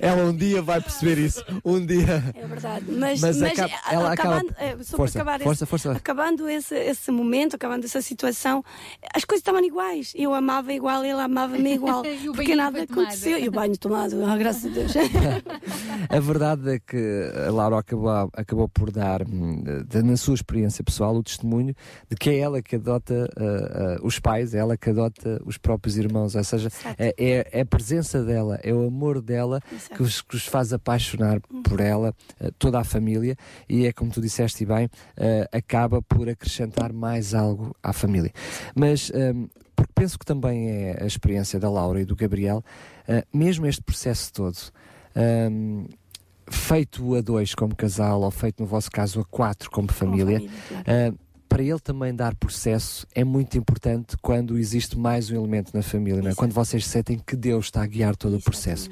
Ela 0.00 0.24
um 0.24 0.34
dia 0.36 0.62
vai 0.62 0.80
perceber 0.80 1.18
isso. 1.18 1.44
Um 1.64 1.84
dia. 1.84 2.22
É 2.34 2.46
verdade. 2.46 2.84
Mas, 2.88 3.20
mas, 3.20 3.42
acaba- 3.42 3.74
a- 3.84 3.94
ela 3.94 4.12
acabando, 4.12 4.50
acaba. 4.50 4.84
só 4.84 4.96
Força, 4.96 5.18
acabar 5.18 5.40
força, 5.40 5.64
esse, 5.64 5.70
força. 5.70 5.92
acabando 5.92 6.48
esse, 6.48 6.74
esse 6.74 7.10
momento, 7.10 7.54
acabando 7.56 7.84
essa 7.84 8.00
situação, 8.02 8.64
as 9.14 9.24
coisas 9.24 9.40
estavam 9.40 9.64
iguais. 9.64 10.12
Eu 10.16 10.34
amava 10.34 10.72
igual, 10.72 11.04
ele 11.04 11.12
amava-me 11.20 11.74
igual. 11.74 12.02
E 12.22 12.28
o 12.28 12.32
porque 12.34 12.54
nada 12.54 12.82
aconteceu. 12.82 13.38
E 13.38 13.48
o 13.48 13.52
banho 13.52 13.76
tomado, 13.76 14.22
ah, 14.24 14.36
graças 14.36 14.66
a 14.66 14.68
Deus. 14.68 14.92
A 16.08 16.20
verdade 16.20 16.74
é 16.74 16.78
que 16.78 17.30
a 17.48 17.50
Laura 17.50 17.81
acabou, 17.82 18.30
acabou 18.32 18.68
por 18.68 18.90
dar, 18.90 19.22
hum, 19.26 19.62
na 20.04 20.16
sua 20.16 20.34
experiência 20.34 20.82
pessoal, 20.82 21.14
o 21.14 21.22
testemunho 21.22 21.74
de 22.08 22.16
que 22.16 22.30
é 22.30 22.38
ela 22.38 22.62
que 22.62 22.76
adota 22.76 23.28
ah, 23.36 23.96
ah, 23.98 23.98
os 24.02 24.18
pais, 24.18 24.54
é 24.54 24.58
ela 24.58 24.76
que 24.76 24.90
adota 24.90 25.40
os 25.44 25.58
próprios 25.58 25.96
irmãos. 25.96 26.34
Ou 26.34 26.44
seja, 26.44 26.70
é, 26.98 27.14
é- 27.18 27.48
é 27.52 27.60
a 27.60 27.66
presença 27.66 28.24
dela, 28.24 28.58
é 28.62 28.72
o 28.72 28.86
amor 28.86 29.20
dela 29.20 29.60
que 29.94 30.02
os, 30.02 30.22
que 30.22 30.36
os 30.36 30.46
faz 30.46 30.72
apaixonar 30.72 31.40
por 31.62 31.80
ela, 31.80 32.14
ah, 32.40 32.50
toda 32.58 32.78
a 32.78 32.84
família, 32.84 33.36
e 33.68 33.86
é 33.86 33.92
como 33.92 34.10
tu 34.10 34.20
disseste 34.20 34.64
bem, 34.64 34.88
acaba 35.50 36.00
por 36.02 36.28
acrescentar 36.28 36.92
mais 36.92 37.34
algo 37.34 37.74
à 37.82 37.92
família. 37.92 38.32
Mas. 38.74 39.10
hum, 39.14 39.48
porque 39.74 39.92
penso 39.96 40.16
que 40.16 40.24
também 40.24 40.70
é 40.70 41.02
a 41.02 41.06
experiência 41.06 41.58
da 41.58 41.68
Laura 41.68 42.00
e 42.00 42.04
do 42.04 42.14
Gabriel, 42.14 42.62
mesmo 43.34 43.66
este 43.66 43.82
processo 43.82 44.32
todo, 44.32 44.56
hum, 45.50 45.86
feito 46.52 47.14
a 47.14 47.20
dois 47.20 47.54
como 47.54 47.74
casal, 47.74 48.22
ou 48.22 48.30
feito 48.30 48.60
no 48.60 48.66
vosso 48.66 48.90
caso 48.90 49.20
a 49.20 49.24
quatro 49.24 49.70
como 49.70 49.90
família, 49.90 50.42
ah, 50.86 51.12
para 51.52 51.62
ele 51.62 51.78
também 51.80 52.14
dar 52.14 52.34
processo 52.34 53.06
é 53.14 53.22
muito 53.22 53.58
importante 53.58 54.16
quando 54.22 54.56
existe 54.56 54.98
mais 54.98 55.30
um 55.30 55.34
elemento 55.34 55.70
na 55.74 55.82
família, 55.82 56.22
não 56.22 56.30
é? 56.30 56.34
quando 56.34 56.52
vocês 56.52 56.86
sentem 56.86 57.18
que 57.18 57.36
Deus 57.36 57.66
está 57.66 57.82
a 57.82 57.86
guiar 57.86 58.16
todo 58.16 58.38
o 58.38 58.40
processo. 58.40 58.88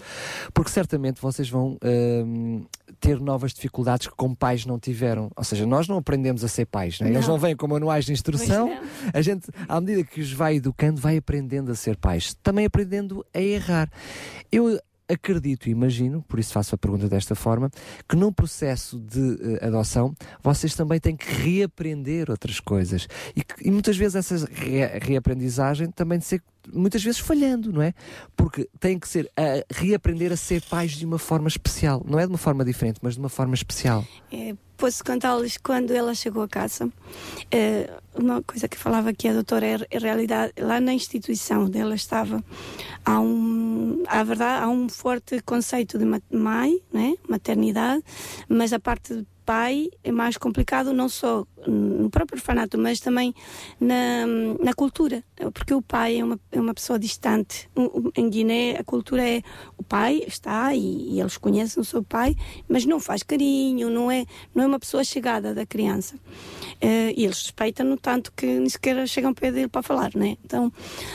Porque 0.52 0.70
certamente 0.70 1.22
vocês 1.22 1.48
vão 1.48 1.78
hum, 1.82 2.66
ter 3.00 3.18
novas 3.18 3.54
dificuldades 3.54 4.08
que 4.08 4.14
como 4.14 4.36
pais 4.36 4.66
não 4.66 4.78
tiveram. 4.78 5.30
Ou 5.34 5.42
seja, 5.42 5.64
nós 5.64 5.88
não 5.88 5.96
aprendemos 5.96 6.44
a 6.44 6.48
ser 6.48 6.66
pais, 6.66 7.00
não 7.00 7.06
é? 7.06 7.10
eles 7.10 7.22
Não. 7.22 7.34
não 7.34 7.38
vêm 7.40 7.56
com 7.56 7.66
manuais 7.66 8.04
de 8.04 8.12
instrução. 8.12 8.78
A 9.14 9.22
gente, 9.22 9.48
à 9.66 9.80
medida 9.80 10.04
que 10.04 10.20
os 10.20 10.30
vai 10.30 10.56
educando, 10.56 11.00
vai 11.00 11.16
aprendendo 11.16 11.72
a 11.72 11.74
ser 11.74 11.96
pais, 11.96 12.36
também 12.42 12.66
aprendendo 12.66 13.24
a 13.32 13.40
errar. 13.40 13.90
Eu 14.52 14.78
acredito 15.12 15.66
e 15.68 15.72
imagino, 15.72 16.22
por 16.28 16.38
isso 16.38 16.52
faço 16.52 16.74
a 16.74 16.78
pergunta 16.78 17.08
desta 17.08 17.34
forma, 17.34 17.70
que 18.08 18.16
num 18.16 18.32
processo 18.32 18.98
de 19.00 19.38
eh, 19.60 19.66
adoção 19.66 20.14
vocês 20.42 20.74
também 20.74 20.98
têm 21.00 21.16
que 21.16 21.30
reaprender 21.32 22.30
outras 22.30 22.60
coisas. 22.60 23.06
E, 23.34 23.42
que- 23.42 23.66
e 23.66 23.70
muitas 23.70 23.96
vezes 23.96 24.14
essa 24.16 24.46
re- 24.52 24.98
reaprendizagem 25.00 25.90
também 25.90 26.18
de 26.18 26.24
ser 26.24 26.42
muitas 26.72 27.02
vezes 27.02 27.18
falhando, 27.18 27.72
não 27.72 27.80
é? 27.82 27.92
Porque 28.36 28.68
tem 28.78 28.98
que 28.98 29.08
ser 29.08 29.30
a 29.36 29.64
reaprender 29.74 30.30
a 30.30 30.36
ser 30.36 30.62
pais 30.62 30.92
de 30.92 31.06
uma 31.06 31.18
forma 31.18 31.48
especial, 31.48 32.04
não 32.06 32.18
é 32.18 32.22
de 32.26 32.28
uma 32.32 32.38
forma 32.38 32.64
diferente, 32.64 32.98
mas 33.02 33.14
de 33.14 33.20
uma 33.20 33.30
forma 33.30 33.54
especial. 33.54 34.04
É, 34.30 34.54
posso 34.80 35.04
contar-lhes 35.04 35.58
quando 35.58 35.90
ela 35.90 36.14
chegou 36.14 36.42
a 36.42 36.48
casa. 36.48 36.90
é, 37.50 37.90
uma 38.14 38.42
coisa 38.42 38.66
que 38.66 38.78
falava 38.78 39.10
aqui 39.10 39.28
a 39.28 39.34
doutora 39.34 39.66
é, 39.66 39.76
é 39.90 39.98
realidade. 39.98 40.54
Lá 40.58 40.80
na 40.80 40.94
instituição 40.94 41.64
onde 41.66 41.78
ela 41.78 41.94
estava, 41.94 42.42
há 43.04 43.20
um, 43.20 44.02
a 44.06 44.24
verdade, 44.24 44.64
há 44.64 44.68
um 44.68 44.88
forte 44.88 45.40
conceito 45.42 45.98
de 45.98 46.06
mãe, 46.34 46.80
né? 46.90 47.14
maternidade, 47.28 48.02
mas 48.48 48.72
a 48.72 48.80
parte 48.80 49.26
pai 49.44 49.88
é 50.04 50.12
mais 50.12 50.36
complicado, 50.36 50.92
não 50.92 51.08
só 51.08 51.46
no 51.66 52.08
próprio 52.10 52.38
orfanato, 52.38 52.78
mas 52.78 53.00
também 53.00 53.34
na, 53.80 54.26
na 54.62 54.72
cultura, 54.72 55.22
porque 55.52 55.74
o 55.74 55.82
pai 55.82 56.18
é 56.18 56.24
uma, 56.24 56.38
é 56.52 56.60
uma 56.60 56.74
pessoa 56.74 56.98
distante. 56.98 57.68
Em 58.16 58.30
Guiné, 58.30 58.76
a 58.78 58.84
cultura 58.84 59.26
é 59.26 59.42
o 59.76 59.82
pai 59.82 60.22
está 60.26 60.74
e, 60.74 61.14
e 61.14 61.20
eles 61.20 61.36
conhecem 61.36 61.80
o 61.80 61.84
seu 61.84 62.02
pai, 62.02 62.36
mas 62.68 62.84
não 62.84 63.00
faz 63.00 63.22
carinho, 63.22 63.90
não 63.90 64.10
é, 64.10 64.24
não 64.54 64.64
é 64.64 64.66
uma 64.66 64.78
pessoa 64.78 65.02
chegada 65.04 65.54
da 65.54 65.66
criança. 65.66 66.16
Eh, 66.80 67.14
e 67.16 67.24
eles 67.24 67.42
respeitam-no 67.42 67.96
tanto 67.96 68.32
que 68.32 68.46
nem 68.46 68.68
sequer 68.68 69.06
chegam 69.06 69.34
perto 69.34 69.54
dele 69.54 69.68
para 69.68 69.82
falar, 69.82 70.10
né? 70.14 70.36
Então, 70.44 70.72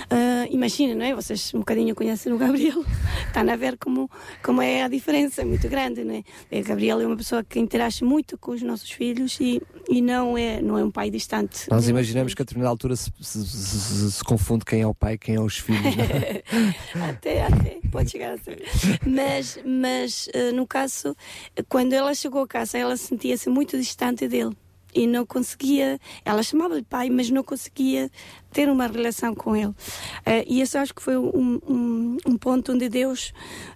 eh, 0.09 0.47
imagina, 0.51 0.95
não 0.95 1.05
é? 1.05 1.15
Vocês 1.15 1.53
um 1.53 1.59
bocadinho 1.59 1.95
conhecem 1.95 2.31
o 2.33 2.37
Gabriel, 2.37 2.83
estão 3.27 3.49
a 3.49 3.55
ver 3.55 3.77
como, 3.77 4.09
como 4.43 4.61
é 4.61 4.83
a 4.83 4.87
diferença, 4.87 5.41
é 5.41 5.45
muito 5.45 5.67
grande, 5.67 6.03
né? 6.03 6.23
O 6.51 6.63
Gabriel 6.63 7.01
é 7.01 7.07
uma 7.07 7.17
pessoa 7.17 7.43
que 7.43 7.59
interage 7.59 8.03
muito 8.03 8.14
com 8.39 8.51
os 8.51 8.61
nossos 8.61 8.89
filhos 8.91 9.37
e, 9.39 9.61
e 9.89 10.01
não, 10.01 10.37
é, 10.37 10.61
não 10.61 10.77
é 10.77 10.83
um 10.83 10.91
pai 10.91 11.09
distante. 11.09 11.69
Nós 11.69 11.87
imaginamos 11.87 12.33
que 12.33 12.41
a 12.41 12.45
determinada 12.45 12.69
altura 12.71 12.95
se, 12.95 13.11
se- 13.21 13.45
se- 13.45 14.11
se- 14.11 14.23
confunde 14.23 14.65
quem 14.65 14.81
é 14.81 14.87
o 14.87 14.93
pai 14.93 15.13
e 15.13 15.17
quem 15.17 15.35
é 15.35 15.41
os 15.41 15.57
filhos. 15.57 15.95
é? 15.97 16.43
até, 17.09 17.43
até, 17.45 17.79
pode 17.91 18.09
chegar 18.11 18.33
a 18.33 18.37
ser. 18.37 18.63
Mas, 19.05 19.59
mas 19.65 20.29
eh, 20.33 20.51
no 20.51 20.65
caso, 20.67 21.15
quando 21.69 21.93
ela 21.93 22.13
chegou 22.13 22.41
a 22.41 22.47
casa, 22.47 22.77
ela 22.77 22.97
sentia-se 22.97 23.49
muito 23.49 23.77
distante 23.77 24.27
dele. 24.27 24.55
E 24.95 25.05
não 25.05 25.25
conseguia, 25.25 25.99
ela 26.23 26.41
chamava-lhe 26.41 26.83
pai, 26.83 27.09
mas 27.09 27.29
não 27.29 27.43
conseguia 27.43 28.09
ter 28.51 28.69
uma 28.69 28.87
relação 28.87 29.35
com 29.35 29.55
ele. 29.55 29.73
Eh, 30.25 30.45
e 30.47 30.61
isso 30.61 30.77
acho 30.77 30.95
que 30.95 31.03
foi 31.03 31.17
um, 31.17 31.59
um, 31.67 32.17
um 32.25 32.37
ponto 32.37 32.71
onde 32.71 32.87
Deus 32.87 33.33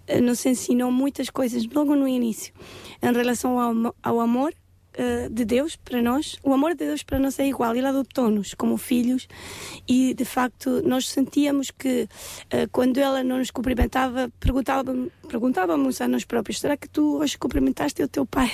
eh, 0.07 0.21
nos 0.21 0.45
ensinou 0.45 0.89
muitas 0.89 1.29
coisas 1.29 1.65
logo 1.67 1.93
no 1.95 2.07
início, 2.07 2.53
em 3.01 3.11
relação 3.11 3.59
ao, 3.59 3.95
ao 4.01 4.21
amor 4.21 4.53
eh, 4.93 5.27
de 5.29 5.43
Deus 5.43 5.75
para 5.75 6.01
nós. 6.01 6.37
O 6.41 6.53
amor 6.53 6.71
de 6.71 6.85
Deus 6.85 7.03
para 7.03 7.19
nós 7.19 7.37
é 7.37 7.47
igual. 7.47 7.75
Ele 7.75 7.85
adotou-nos 7.85 8.53
como 8.53 8.77
filhos 8.77 9.27
e, 9.85 10.13
de 10.13 10.23
facto, 10.23 10.81
nós 10.87 11.09
sentíamos 11.09 11.69
que 11.69 12.07
quando 12.71 12.97
ela 12.97 13.21
não 13.23 13.39
nos 13.39 13.51
cumprimentava, 13.51 14.31
perguntávamos, 14.39 15.11
perguntávamos 15.29 16.01
a 16.01 16.07
nós 16.07 16.25
próprios: 16.25 16.59
será 16.59 16.75
que 16.75 16.89
tu 16.89 17.17
hoje 17.19 17.37
cumprimentaste 17.37 18.01
o 18.03 18.07
teu 18.07 18.25
pai 18.25 18.51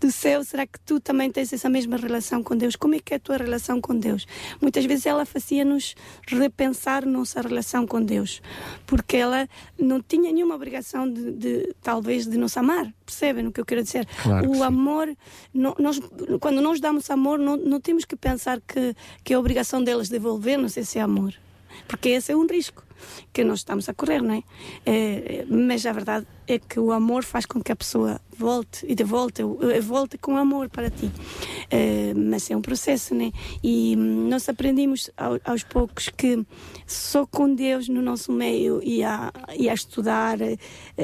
do 0.00 0.12
céu? 0.12 0.44
Será 0.44 0.66
que 0.66 0.78
tu 0.80 1.00
também 1.00 1.30
tens 1.30 1.52
essa 1.52 1.68
mesma 1.68 1.96
relação 1.96 2.42
com 2.42 2.56
Deus? 2.56 2.76
Como 2.76 2.94
é 2.94 3.00
que 3.00 3.14
é 3.14 3.16
a 3.16 3.20
tua 3.20 3.36
relação 3.36 3.80
com 3.80 3.96
Deus? 3.98 4.26
Muitas 4.60 4.84
vezes 4.84 5.06
ela 5.06 5.24
fazia-nos 5.24 5.94
repensar 6.28 7.04
nossa 7.06 7.40
relação 7.40 7.86
com 7.86 8.00
Deus, 8.02 8.40
porque 8.86 9.16
ela 9.16 9.48
não 9.78 10.00
tinha 10.00 10.30
nenhuma 10.32 10.54
obrigação 10.54 11.10
de, 11.10 11.32
de, 11.32 11.74
talvez 11.82 12.26
de 12.26 12.36
nos 12.36 12.56
amar. 12.56 12.92
Percebem 13.04 13.46
o 13.46 13.52
que 13.52 13.60
eu 13.60 13.64
quero 13.64 13.82
dizer? 13.82 14.06
Claro 14.22 14.50
que 14.50 14.56
o 14.56 14.62
amor, 14.62 15.08
no- 15.52 15.74
nós, 15.78 16.00
quando 16.40 16.60
nós 16.60 16.78
damos 16.80 17.10
amor, 17.10 17.38
não, 17.38 17.56
não 17.56 17.80
temos 17.80 18.04
que 18.04 18.14
pensar 18.14 18.60
que, 18.60 18.94
que 19.24 19.32
é 19.32 19.36
a 19.36 19.40
obrigação 19.40 19.82
delas 19.82 20.08
devolver-nos 20.08 20.76
esse 20.76 20.98
amor. 20.98 21.34
Porque 21.88 22.10
esse 22.10 22.30
é 22.30 22.36
um 22.36 22.46
risco 22.46 22.84
que 23.32 23.44
nós 23.44 23.60
estamos 23.60 23.88
a 23.88 23.94
correr, 23.94 24.22
não 24.22 24.34
é? 24.34 24.42
É, 24.86 25.44
mas 25.48 25.84
a 25.86 25.92
verdade 25.92 26.26
é 26.46 26.58
que 26.58 26.78
o 26.78 26.92
amor 26.92 27.24
faz 27.24 27.46
com 27.46 27.62
que 27.62 27.72
a 27.72 27.76
pessoa 27.76 28.20
volte 28.36 28.84
e 28.88 28.94
de 28.94 29.04
volta, 29.04 29.42
volte 29.82 30.18
com 30.18 30.36
amor 30.36 30.68
para 30.68 30.90
ti. 30.90 31.10
É, 31.70 32.12
mas 32.14 32.50
é 32.50 32.56
um 32.56 32.60
processo, 32.60 33.14
né? 33.14 33.32
E 33.62 33.94
hum, 33.96 34.28
nós 34.28 34.48
aprendemos 34.48 35.10
ao- 35.16 35.40
aos 35.44 35.62
poucos 35.62 36.08
que 36.10 36.44
só 36.86 37.24
com 37.26 37.54
Deus 37.54 37.88
no 37.88 38.02
nosso 38.02 38.30
meio 38.32 38.80
e 38.82 39.02
a, 39.02 39.32
e 39.56 39.68
a 39.68 39.74
estudar 39.74 40.38
eh, 40.42 40.58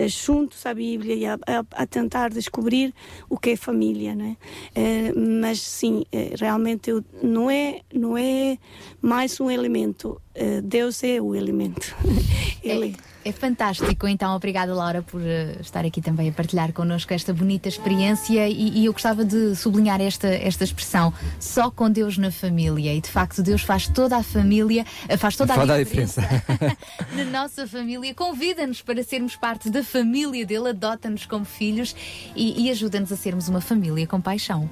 juntos 0.09 0.67
a 0.67 0.75
Bíblia 0.75 1.15
e 1.15 1.25
a, 1.27 1.35
a- 1.47 1.65
a 1.83 1.87
tentar 1.87 2.31
descobrir 2.31 2.93
o 3.29 3.39
que 3.39 3.51
é 3.51 3.57
família, 3.57 4.15
né? 4.15 4.37
Eh, 4.75 5.13
mas 5.41 5.61
sim, 5.61 6.05
realmente 6.39 6.91
não 7.23 7.51
é 7.51 7.81
não 7.95 8.17
é 8.19 8.59
mais 9.01 9.41
um 9.41 9.51
elemento. 9.51 10.21
Deus 10.65 11.03
é 11.05 11.21
o 11.21 11.35
elemento. 11.35 11.90
Ele. 12.63 12.97
É 13.23 13.33
fantástico, 13.33 14.09
então 14.09 14.35
obrigada 14.35 14.73
Laura 14.75 15.03
por 15.03 15.21
eh, 15.21 15.55
estar 15.61 15.85
aqui 15.85 16.01
também 16.01 16.31
a 16.31 16.33
partilhar 16.33 16.73
connosco 16.73 17.13
esta 17.13 17.35
bonita 17.35 17.69
experiência 17.69 18.49
e, 18.49 18.79
e 18.79 18.87
eu 18.87 18.95
gostava 18.95 19.27
de 19.27 19.55
sublinhar 19.55 20.01
esta, 20.01 20.27
esta 20.27 20.65
expressão, 20.65 21.13
só 21.39 21.71
com 21.71 21.91
Deus 21.91 22.17
na 22.17 22.31
família. 22.31 22.95
E 22.95 23.01
de 23.01 23.11
facto 23.11 23.43
Deus 23.43 23.61
faz 23.61 23.87
toda 23.89 24.17
a 24.17 24.23
família, 24.23 24.87
eh, 25.07 25.19
faz 25.19 25.37
toda 25.37 25.53
a 25.53 25.57
Faz 25.57 25.69
a 25.69 25.79
diferença, 25.79 26.23
diferença. 26.23 26.79
na 27.13 27.25
nossa 27.25 27.67
família, 27.67 28.15
convida-nos 28.15 28.81
para 28.81 29.03
sermos 29.05 29.37
parte 29.37 29.69
da 29.69 29.85
família 29.85 30.47
dele, 30.47 30.71
adota-nos 30.71 31.27
como 31.27 31.45
filhos 31.45 31.95
e, 32.35 32.67
e 32.67 32.71
ajuda-nos 32.71 33.13
a 33.13 33.17
sermos 33.17 33.49
uma 33.49 33.61
família 33.61 34.07
com 34.07 34.19
paixão. 34.19 34.69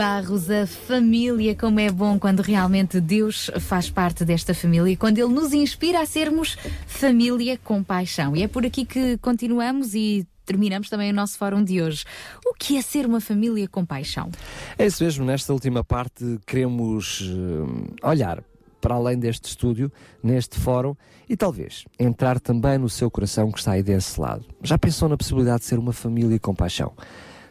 Barros, 0.00 0.48
a 0.48 0.66
família, 0.66 1.54
como 1.54 1.78
é 1.78 1.90
bom 1.90 2.18
quando 2.18 2.40
realmente 2.40 2.98
Deus 3.02 3.50
faz 3.60 3.90
parte 3.90 4.24
desta 4.24 4.54
família, 4.54 4.96
quando 4.96 5.18
Ele 5.18 5.28
nos 5.28 5.52
inspira 5.52 6.00
a 6.00 6.06
sermos 6.06 6.56
família 6.86 7.58
com 7.62 7.84
paixão. 7.84 8.34
E 8.34 8.42
é 8.42 8.48
por 8.48 8.64
aqui 8.64 8.86
que 8.86 9.18
continuamos 9.18 9.94
e 9.94 10.26
terminamos 10.46 10.88
também 10.88 11.10
o 11.10 11.14
nosso 11.14 11.36
fórum 11.36 11.62
de 11.62 11.82
hoje. 11.82 12.06
O 12.46 12.54
que 12.54 12.78
é 12.78 12.80
ser 12.80 13.04
uma 13.04 13.20
família 13.20 13.68
com 13.68 13.84
paixão? 13.84 14.30
É 14.78 14.86
isso 14.86 15.04
mesmo, 15.04 15.22
nesta 15.22 15.52
última 15.52 15.84
parte 15.84 16.38
queremos 16.46 17.30
eh, 17.30 18.08
olhar 18.08 18.42
para 18.80 18.94
além 18.94 19.18
deste 19.18 19.50
estúdio, 19.50 19.92
neste 20.22 20.58
fórum, 20.58 20.96
e 21.28 21.36
talvez 21.36 21.84
entrar 21.98 22.40
também 22.40 22.78
no 22.78 22.88
seu 22.88 23.10
coração 23.10 23.52
que 23.52 23.58
está 23.58 23.72
aí 23.72 23.82
desse 23.82 24.18
lado. 24.18 24.46
Já 24.62 24.78
pensou 24.78 25.10
na 25.10 25.18
possibilidade 25.18 25.60
de 25.60 25.66
ser 25.66 25.78
uma 25.78 25.92
família 25.92 26.38
com 26.40 26.54
paixão? 26.54 26.94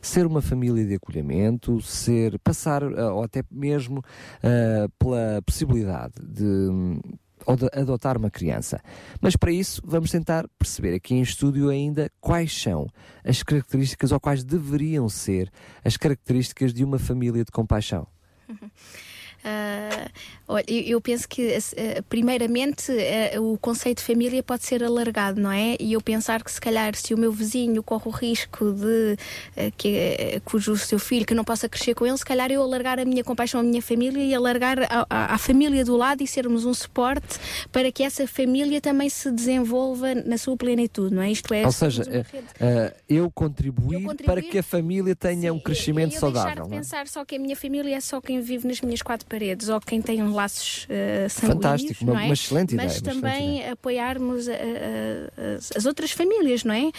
Ser 0.01 0.25
uma 0.25 0.41
família 0.41 0.85
de 0.85 0.95
acolhimento, 0.95 1.81
ser, 1.81 2.39
passar, 2.39 2.83
eh, 2.83 3.05
ou 3.05 3.23
até 3.23 3.43
mesmo 3.51 4.03
eh, 4.41 4.87
pela 4.97 5.41
possibilidade 5.45 6.13
de 6.21 6.43
hum, 6.43 6.99
ou 7.45 7.55
de 7.55 7.65
adotar 7.73 8.17
uma 8.17 8.29
criança. 8.29 8.81
Mas 9.21 9.35
para 9.35 9.51
isso 9.51 9.81
vamos 9.85 10.11
tentar 10.11 10.47
perceber 10.57 10.93
aqui 10.93 11.15
em 11.15 11.21
estúdio 11.21 11.69
ainda 11.69 12.11
quais 12.19 12.61
são 12.61 12.87
as 13.23 13.43
características 13.43 14.11
ou 14.11 14.19
quais 14.19 14.43
deveriam 14.43 15.09
ser 15.09 15.51
as 15.83 15.97
características 15.97 16.73
de 16.73 16.83
uma 16.83 16.99
família 16.99 17.43
de 17.43 17.51
compaixão. 17.51 18.07
Ah, 19.43 20.09
olha, 20.47 20.63
eu, 20.67 20.81
eu 20.83 21.01
penso 21.01 21.27
que, 21.27 21.55
ah, 21.55 22.03
primeiramente, 22.09 22.91
ah, 22.91 23.39
o 23.41 23.57
conceito 23.57 23.99
de 23.99 24.03
família 24.03 24.43
pode 24.43 24.65
ser 24.65 24.83
alargado, 24.83 25.39
não 25.39 25.51
é? 25.51 25.75
E 25.79 25.93
eu 25.93 26.01
pensar 26.01 26.43
que, 26.43 26.51
se 26.51 26.59
calhar, 26.59 26.95
se 26.95 27.13
o 27.13 27.17
meu 27.17 27.31
vizinho 27.31 27.81
corre 27.81 28.03
o 28.07 28.09
risco 28.11 28.71
de 28.73 29.17
ah, 29.57 29.71
que, 29.77 30.41
cujo 30.45 30.75
seu 30.77 30.99
filho 30.99 31.25
que 31.25 31.33
não 31.33 31.43
possa 31.43 31.69
crescer 31.69 31.93
com 31.95 32.05
ele, 32.05 32.17
se 32.17 32.25
calhar 32.25 32.51
eu 32.51 32.61
alargar 32.61 32.99
a 32.99 33.05
minha 33.05 33.23
compaixão 33.23 33.59
à 33.61 33.63
minha 33.63 33.81
família 33.81 34.23
e 34.23 34.33
alargar 34.33 34.79
a- 34.83 35.05
a- 35.09 35.33
à 35.33 35.37
família 35.37 35.85
do 35.85 35.95
lado 35.95 36.21
e 36.21 36.27
sermos 36.27 36.65
um 36.65 36.73
suporte 36.73 37.39
para 37.71 37.91
que 37.91 38.03
essa 38.03 38.27
família 38.27 38.81
também 38.81 39.09
se 39.09 39.31
desenvolva 39.31 40.13
na 40.15 40.37
sua 40.37 40.57
plenitude, 40.57 41.13
não 41.15 41.21
é? 41.21 41.31
Isto 41.31 41.53
é, 41.53 41.65
ou 41.65 41.71
seja, 41.71 42.03
eh, 42.09 42.23
rede. 42.31 42.47
eh, 42.59 42.93
eu 43.07 43.31
contribuir 43.31 44.03
contribuir, 44.03 44.25
para 44.25 44.41
que 44.41 44.57
a 44.57 44.63
família 44.63 45.15
tenha 45.15 45.53
um 45.53 45.59
crescimento 45.59 46.11
E 46.11 46.15
eu 46.15 46.19
saudável. 46.19 46.49
deixar 46.55 46.67
de 46.67 46.73
é? 46.73 46.77
pensar 46.77 47.07
só 47.07 47.23
que 47.25 47.35
a 47.35 47.39
minha 47.39 47.55
família 47.55 47.95
é 47.95 47.99
só 48.01 48.19
quem 48.19 48.41
vive 48.41 48.67
nas 48.67 48.81
minhas 48.81 49.01
quatro 49.01 49.28
paredes 49.29 49.69
ou 49.69 49.79
quem 49.79 50.01
tem 50.01 50.21
um 50.23 50.33
laços 50.33 50.85
uh, 50.85 51.29
sanguíneos, 51.29 51.63
Fantástico, 51.63 52.03
uma- 52.03 52.13
não 52.13 52.19
é? 52.19 52.25
uma 52.25 52.33
excelente 52.33 52.75
Mas 52.75 52.97
ideia, 52.97 53.13
uma 53.15 53.21
também 53.21 53.69
apoiarmos 53.69 54.49
a- 54.49 54.51
a- 54.53 54.55
a- 54.55 55.55
as, 55.57 55.69
as 55.77 55.85
outras 55.85 56.11
famílias, 56.11 56.63
não 56.63 56.73
é? 56.73 56.91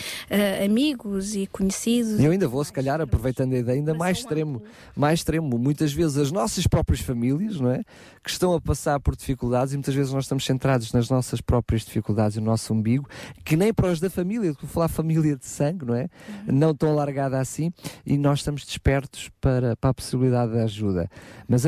Amigos 0.64 1.34
e 1.34 1.46
conhecidos. 1.46 2.18
E 2.20 2.24
eu 2.24 2.30
ainda 2.32 2.46
vou, 2.48 2.64
se 2.64 2.72
calhar, 2.72 3.00
aproveitando 3.00 3.52
a 3.54 3.58
ideia, 3.58 3.78
ainda 3.78 3.94
mais 3.94 4.18
extremo, 4.18 4.62
mais 4.96 5.20
extremo. 5.20 5.58
Muitas 5.58 5.92
vezes 5.92 6.16
as 6.16 6.30
nossas 6.32 6.66
próprias 6.66 7.00
famílias, 7.00 7.58
não 7.60 7.70
é? 7.70 7.82
Que 8.22 8.30
estão 8.30 8.54
a 8.54 8.60
passar 8.60 9.00
por 9.00 9.16
dificuldades 9.16 9.72
e 9.74 9.76
muitas 9.76 9.94
vezes 9.94 10.12
nós 10.12 10.24
estamos 10.24 10.44
centrados 10.44 10.92
nas 10.92 11.08
nossas 11.10 11.40
próprias 11.40 11.84
dificuldades 11.84 12.36
e 12.36 12.40
no 12.40 12.46
nosso 12.46 12.72
umbigo, 12.72 13.08
que 13.44 13.56
nem 13.56 13.72
para 13.72 13.88
os 13.90 13.98
da 14.00 14.08
família, 14.10 14.52
vou 14.52 14.68
falar 14.70 14.88
família 14.88 15.36
de 15.36 15.46
sangue, 15.46 15.84
não 15.84 15.94
é? 15.94 16.08
Não 16.46 16.74
tão 16.74 16.90
alargada 16.90 17.38
assim, 17.40 17.72
e 18.04 18.16
nós 18.18 18.40
estamos 18.40 18.64
despertos 18.64 19.30
para, 19.40 19.76
para 19.76 19.90
a 19.90 19.94
possibilidade 19.94 20.52
de 20.52 20.58
ajuda. 20.58 21.08
Mas 21.48 21.64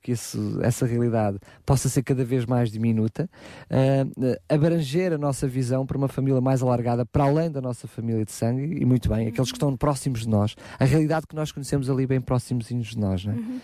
que 0.00 0.12
esse- 0.12 0.38
essa 0.62 0.86
realidade 0.86 1.38
possa 1.64 1.88
ser 1.88 2.02
cada 2.02 2.24
vez 2.24 2.44
mais 2.46 2.70
diminuta, 2.70 3.28
ah, 3.70 4.04
abranger 4.54 5.12
a 5.12 5.18
nossa 5.18 5.46
visão 5.46 5.86
para 5.86 5.96
uma 5.96 6.08
família 6.08 6.40
mais 6.40 6.62
alargada, 6.62 7.04
para 7.06 7.24
além 7.24 7.50
da 7.50 7.60
nossa 7.60 7.86
família 7.86 8.24
de 8.24 8.32
sangue, 8.32 8.78
e 8.80 8.84
muito 8.84 9.08
bem, 9.08 9.28
aqueles 9.28 9.50
que 9.50 9.56
estão 9.56 9.76
próximos 9.76 10.20
de 10.20 10.28
nós, 10.28 10.54
a 10.78 10.84
realidade 10.84 11.26
que 11.26 11.34
nós 11.36 11.52
conhecemos 11.52 11.88
ali 11.90 12.06
bem 12.06 12.20
próximos 12.20 12.66
de 12.66 12.98
nós, 12.98 13.24
não 13.24 13.32
é? 13.32 13.36
Uhum. 13.36 13.60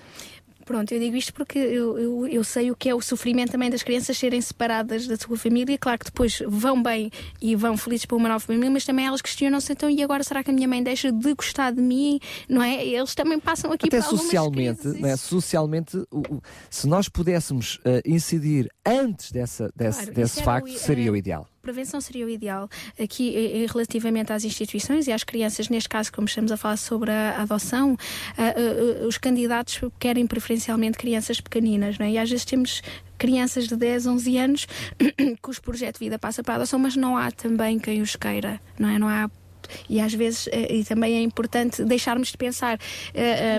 Pronto, 0.70 0.92
eu 0.92 1.00
digo 1.00 1.16
isto 1.16 1.34
porque 1.34 1.58
eu, 1.58 1.98
eu, 1.98 2.26
eu 2.28 2.44
sei 2.44 2.70
o 2.70 2.76
que 2.76 2.88
é 2.88 2.94
o 2.94 3.00
sofrimento 3.00 3.50
também 3.50 3.68
das 3.68 3.82
crianças 3.82 4.16
serem 4.16 4.40
separadas 4.40 5.04
da 5.08 5.16
sua 5.16 5.36
família. 5.36 5.76
Claro 5.76 5.98
que 5.98 6.04
depois 6.04 6.40
vão 6.46 6.80
bem 6.80 7.10
e 7.42 7.56
vão 7.56 7.76
felizes 7.76 8.06
para 8.06 8.16
uma 8.16 8.28
nova 8.28 8.38
família, 8.38 8.70
mas 8.70 8.84
também 8.84 9.04
elas 9.04 9.20
questionam-se 9.20 9.72
então, 9.72 9.90
e 9.90 10.00
agora 10.00 10.22
será 10.22 10.44
que 10.44 10.50
a 10.52 10.54
minha 10.54 10.68
mãe 10.68 10.80
deixa 10.80 11.10
de 11.10 11.34
gostar 11.34 11.72
de 11.72 11.82
mim? 11.82 12.20
Não 12.48 12.62
é? 12.62 12.86
Eles 12.86 13.16
também 13.16 13.40
passam 13.40 13.72
aqui 13.72 13.88
Até 13.88 14.00
por 14.00 14.16
socialmente, 14.16 14.82
crises. 14.82 15.00
né, 15.00 15.16
socialmente 15.16 15.98
se 16.70 16.86
nós 16.86 17.08
pudéssemos 17.08 17.80
ah, 17.84 18.00
incidir 18.06 18.70
antes 18.86 19.32
dessa, 19.32 19.72
desse, 19.74 19.98
Claro, 20.02 20.14
desse 20.14 20.42
facto, 20.44 20.68
o 20.68 20.78
seria 20.78 21.08
é- 21.08 21.10
o 21.10 21.16
ideal. 21.16 21.48
Prevenção 21.62 22.00
seria 22.00 22.24
o 22.24 22.28
ideal. 22.28 22.68
Aqui, 22.98 23.36
eh, 23.36 23.62
eh, 23.62 23.66
relativamente 23.66 24.32
às 24.32 24.44
instituições 24.44 25.06
e 25.06 25.12
às 25.12 25.24
crianças, 25.24 25.68
neste 25.68 25.88
caso, 25.88 26.12
como 26.12 26.26
estamos 26.26 26.50
a 26.50 26.56
falar 26.56 26.76
sobre 26.76 27.10
a 27.10 27.42
adoção, 27.42 27.96
ah, 28.36 29.06
os 29.06 29.18
candidatos 29.18 29.80
querem 29.98 30.26
preferencialmente 30.26 30.96
crianças 30.96 31.40
pequeninas, 31.40 31.98
não 31.98 32.06
é? 32.06 32.12
E 32.12 32.18
às 32.18 32.30
vezes 32.30 32.44
temos 32.44 32.82
crianças 33.18 33.68
de 33.68 33.76
10, 33.76 34.06
11 34.06 34.38
anos 34.38 34.66
cujo 35.42 35.60
projeto 35.60 35.98
de 35.98 36.06
vida 36.06 36.18
passa 36.18 36.42
para 36.42 36.54
a 36.54 36.56
adoção, 36.56 36.78
mas 36.78 36.96
não 36.96 37.16
há 37.16 37.30
também 37.30 37.78
quem 37.78 38.00
os 38.00 38.16
queira, 38.16 38.60
não 38.78 38.88
é? 38.88 38.98
Não 38.98 39.08
há 39.08 39.30
e 39.88 40.00
às 40.00 40.12
vezes 40.12 40.48
eh, 40.52 40.76
e 40.76 40.84
também 40.84 41.16
é 41.16 41.22
importante 41.22 41.84
deixarmos 41.84 42.28
de 42.28 42.36
pensar 42.36 42.78
eh, 43.14 43.58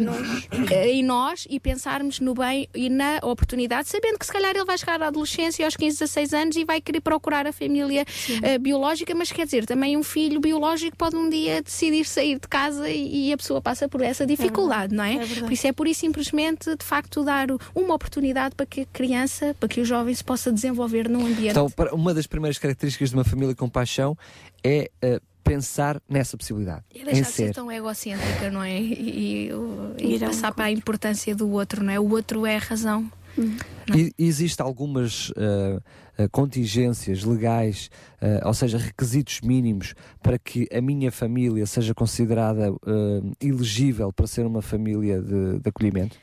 eh, 0.72 0.92
em 0.92 1.04
nós. 1.04 1.48
e 1.50 1.60
pensarmos 1.60 2.20
no 2.20 2.34
bem 2.34 2.68
e 2.74 2.90
na 2.90 3.20
oportunidade, 3.24 3.90
sabendo 3.90 4.18
que 4.18 4.26
se 4.26 4.32
calhar 4.32 4.56
ele 4.56 4.66
vai 4.66 4.78
chegar 4.78 5.02
à 5.02 5.08
adolescência 5.08 5.66
aos 5.66 5.76
15, 5.76 6.00
16 6.00 6.34
anos 6.34 6.56
e 6.56 6.66
vai 6.66 6.82
querer 6.82 7.02
procurar 7.02 7.48
a 7.48 7.54
família 7.54 8.06
eh, 8.42 8.58
biológica, 8.58 9.14
mas 9.16 9.32
quer 9.32 9.46
dizer, 9.46 9.66
também 9.66 9.98
um 9.98 10.04
filho 10.04 10.40
biológico 10.40 10.98
pode 10.98 11.16
um 11.16 11.30
dia 11.30 11.62
decidir 11.62 12.06
sair 12.06 12.40
de 12.40 12.48
casa 12.48 12.90
e, 12.90 13.30
e 13.30 13.34
a 13.34 13.38
pessoa 13.38 13.62
passa 13.62 13.88
por 13.88 14.02
essa 14.02 14.26
dificuldade, 14.26 14.94
não 14.94 15.04
é? 15.04 15.20
por 15.42 15.52
isso 15.52 15.68
é 15.68 15.72
por 15.72 15.88
isso 15.88 16.02
simplesmente 16.02 16.76
de 16.76 16.86
facto 16.86 17.24
dar 17.24 17.48
uma 17.76 17.94
oportunidade 17.94 18.56
para 18.56 18.66
que 18.66 18.82
a 18.82 18.86
criança, 18.86 19.56
para 19.60 19.70
que 19.70 19.82
o 19.82 19.86
jovem 19.86 20.14
se 20.14 20.24
possa 20.24 20.52
desenvolver 20.52 21.10
num 21.10 21.26
ambiente 21.26 21.52
Então, 21.52 21.72
uma 21.92 22.14
das 22.14 22.28
primeiras 22.28 22.58
características 22.58 23.10
de 23.10 23.16
uma 23.16 23.24
família 23.24 23.56
com 23.56 23.70
paixão 23.70 24.18
é 24.64 24.90
ah, 25.04 25.20
pensar 25.44 26.02
nessa 26.10 26.38
possibilidade. 26.38 26.84
E 26.94 27.02
em 27.02 27.06
deixar 27.06 27.22
de 27.22 27.28
ser 27.28 27.48
ser. 27.48 27.54
tão 27.54 27.72
egocêntrica, 27.72 28.50
não 28.50 28.64
é? 28.64 28.80
E, 28.80 29.50
e, 29.50 29.52
e 29.98 30.16
Ir 30.16 30.24
a 30.24 30.28
um 30.28 30.30
passar 30.30 30.54
para 30.54 30.66
a 30.66 30.72
importância 30.72 31.36
do 31.36 31.50
outro, 31.50 31.84
não 31.84 31.92
é? 31.94 32.00
O 32.00 32.10
outro 32.10 32.46
é 32.46 32.56
a 32.56 32.60
razão. 32.60 33.12
E 33.96 34.14
existe 34.18 34.62
algumas 34.62 35.32
ah, 35.38 36.28
contingências 36.32 37.24
legais, 37.24 37.90
ah, 38.22 38.48
ou 38.48 38.54
seja, 38.54 38.78
requisitos 38.78 39.42
mínimos 39.42 39.94
para 40.22 40.38
que 40.38 40.68
a 40.72 40.82
minha 40.82 41.12
família 41.12 41.66
seja 41.66 41.94
considerada 41.94 42.70
ah, 42.70 43.22
elegível 43.40 44.12
para 44.12 44.28
ser 44.28 44.46
uma 44.46 44.62
família 44.62 45.22
de, 45.22 45.60
de 45.60 45.70
acolhimento? 45.70 46.18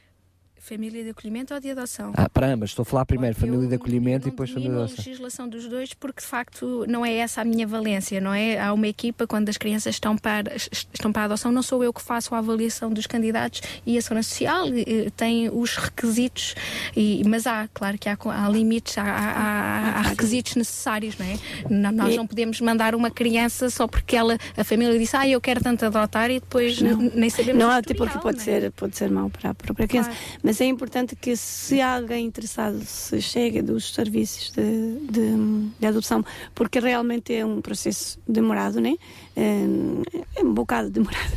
Família 0.69 1.03
de 1.03 1.11
acolhimento 1.11 1.55
ou 1.55 1.61
de 1.61 1.71
adoção? 1.71 2.13
Ah, 2.17 2.29
para 2.29 2.47
ambas, 2.49 2.71
estou 2.71 2.83
a 2.83 2.87
falar 2.87 3.07
primeiro 3.07 3.35
família 3.35 3.67
de 3.67 3.75
acolhimento 3.75 4.29
e 4.29 4.31
depois 4.31 4.51
família 4.51 4.69
de 4.71 4.75
Domino 4.77 4.83
a 4.83 4.85
adoção. 4.93 5.05
legislação 5.07 5.49
dos 5.49 5.67
dois 5.67 5.95
porque 5.95 6.21
de 6.21 6.27
facto 6.27 6.85
não 6.89 7.05
é 7.07 7.15
essa 7.15 7.41
a 7.41 7.45
minha 7.45 7.67
valência, 7.67 8.21
não 8.21 8.35
é? 8.35 8.59
Há 8.61 8.73
uma 8.73 8.87
equipa 8.87 9.27
quando 9.27 9.49
as 9.49 9.57
crianças 9.57 9.95
estão 9.95 10.17
para, 10.17 10.55
estão 10.57 11.11
para 11.13 11.23
a 11.23 11.25
adoção, 11.27 11.51
não 11.51 11.63
sou 11.63 11.83
eu 11.83 11.93
que 11.93 12.03
faço 12.03 12.35
a 12.35 12.39
avaliação 12.39 12.91
dos 12.93 13.07
candidatos 13.07 13.63
e 13.87 13.97
a 13.97 14.03
Segurança 14.03 14.29
Social 14.31 14.67
eh, 14.69 15.11
tem 15.17 15.49
os 15.49 15.77
requisitos, 15.77 16.55
e, 16.97 17.23
mas 17.27 17.47
há, 17.47 17.69
claro 17.73 17.97
que 17.99 18.09
há, 18.09 18.17
há 18.27 18.49
limites, 18.49 18.99
há, 18.99 19.03
há- 19.05 19.99
há 19.99 20.03
requisitos 20.03 20.55
necessários, 20.57 21.17
não 21.19 21.27
é? 21.27 21.39
Não- 21.71 21.93
nós 21.93 22.15
não 22.17 22.27
podemos 22.27 22.61
mandar 22.61 22.95
uma 22.95 23.11
criança 23.11 23.71
só 23.71 23.87
porque 23.87 24.15
ela, 24.17 24.37
a 24.57 24.65
família 24.65 24.99
disse, 24.99 25.17
ah, 25.17 25.27
eu 25.27 25.41
quero 25.41 25.63
tanto 25.63 25.85
adotar 25.87 26.31
e 26.31 26.41
depois 26.41 26.81
Não. 26.81 26.97
nem 26.99 27.31
sabemos 27.31 27.61
Não, 27.63 27.69
o 27.69 27.73
até 27.73 27.95
porque 27.95 28.15
historial, 28.17 28.23
pode 28.23 28.37
não 28.37 28.43
é? 28.43 28.45
ser, 28.61 28.73
pode 28.73 28.97
ser 28.97 29.11
mau 29.11 29.31
para 29.31 29.51
a 29.51 29.55
própria 29.55 29.89
criança. 29.89 30.11
Mas 30.43 30.58
é 30.65 30.67
importante 30.67 31.17
que 31.17 31.37
se 31.37 31.81
há 31.81 31.97
alguém 31.97 32.27
interessado 32.27 32.81
se 32.85 33.21
chegue 33.21 33.63
dos 33.63 33.95
serviços 33.95 34.51
de, 34.51 34.99
de, 35.11 35.71
de 35.79 35.87
adoção, 35.87 36.25
porque 36.55 36.81
realmente 36.81 37.35
é 37.35 37.45
um 37.45 37.61
processo 37.61 38.19
demorado, 38.27 38.81
né? 38.81 38.97
É, 39.37 40.41
é 40.41 40.45
um 40.45 40.53
bocado 40.53 40.91
demorado. 40.91 41.33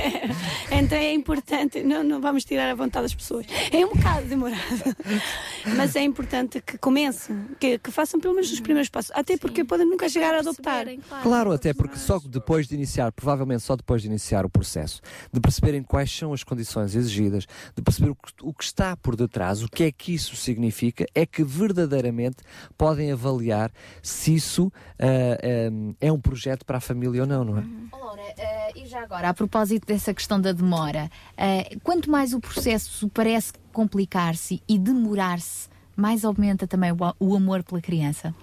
então 0.70 0.98
é 0.98 1.12
importante, 1.12 1.82
não, 1.82 2.02
não 2.02 2.20
vamos 2.20 2.44
tirar 2.44 2.70
a 2.70 2.74
vontade 2.74 3.04
das 3.04 3.14
pessoas. 3.14 3.46
É 3.72 3.84
um 3.84 3.88
bocado 3.94 4.26
demorado. 4.26 4.60
Mas 5.76 5.96
é 5.96 6.02
importante 6.02 6.60
que 6.60 6.76
comecem, 6.78 7.46
que, 7.58 7.78
que 7.78 7.90
façam 7.90 8.20
pelo 8.20 8.34
menos 8.34 8.52
os 8.52 8.60
primeiros 8.60 8.88
passos, 8.88 9.10
até 9.14 9.36
porque 9.36 9.64
podem 9.64 9.86
nunca 9.86 10.08
chegar 10.08 10.34
a 10.34 10.40
adotar. 10.40 10.86
Claro, 11.22 11.52
até 11.52 11.72
porque 11.72 11.96
só 11.96 12.18
depois 12.18 12.66
de 12.66 12.74
iniciar, 12.74 13.12
provavelmente 13.12 13.62
só 13.62 13.76
depois 13.76 14.02
de 14.02 14.08
iniciar 14.08 14.44
o 14.44 14.50
processo, 14.50 15.00
de 15.32 15.40
perceberem 15.40 15.82
quais 15.82 16.10
são 16.10 16.32
as 16.32 16.44
condições 16.44 16.94
exigidas, 16.94 17.46
de 17.74 17.82
perceber 17.82 18.10
o 18.10 18.14
que, 18.14 18.32
o 18.50 18.52
que 18.52 18.64
está 18.64 18.96
por 18.96 19.14
detrás, 19.14 19.62
o 19.62 19.68
que 19.68 19.84
é 19.84 19.92
que 19.92 20.12
isso 20.12 20.34
significa, 20.34 21.06
é 21.14 21.24
que 21.24 21.44
verdadeiramente 21.44 22.38
podem 22.76 23.12
avaliar 23.12 23.70
se 24.02 24.34
isso 24.34 24.72
ah, 24.98 25.04
ah, 25.06 25.94
é 26.00 26.10
um 26.10 26.20
projeto 26.20 26.66
para 26.66 26.78
a 26.78 26.80
família 26.80 27.22
ou 27.22 27.28
não, 27.28 27.44
não 27.44 27.58
é? 27.58 27.64
Laura, 27.92 28.22
eh, 28.36 28.72
e 28.74 28.86
já 28.86 29.02
agora, 29.02 29.28
a 29.28 29.34
propósito 29.34 29.86
dessa 29.86 30.12
questão 30.12 30.40
da 30.40 30.50
demora, 30.50 31.08
eh, 31.36 31.76
quanto 31.84 32.10
mais 32.10 32.34
o 32.34 32.40
processo 32.40 33.08
parece 33.10 33.52
complicar-se 33.72 34.60
e 34.68 34.78
demorar-se, 34.78 35.68
mais 35.94 36.24
aumenta 36.24 36.66
também 36.66 36.90
o, 36.90 36.96
o 37.20 37.36
amor 37.36 37.62
pela 37.62 37.80
criança? 37.80 38.34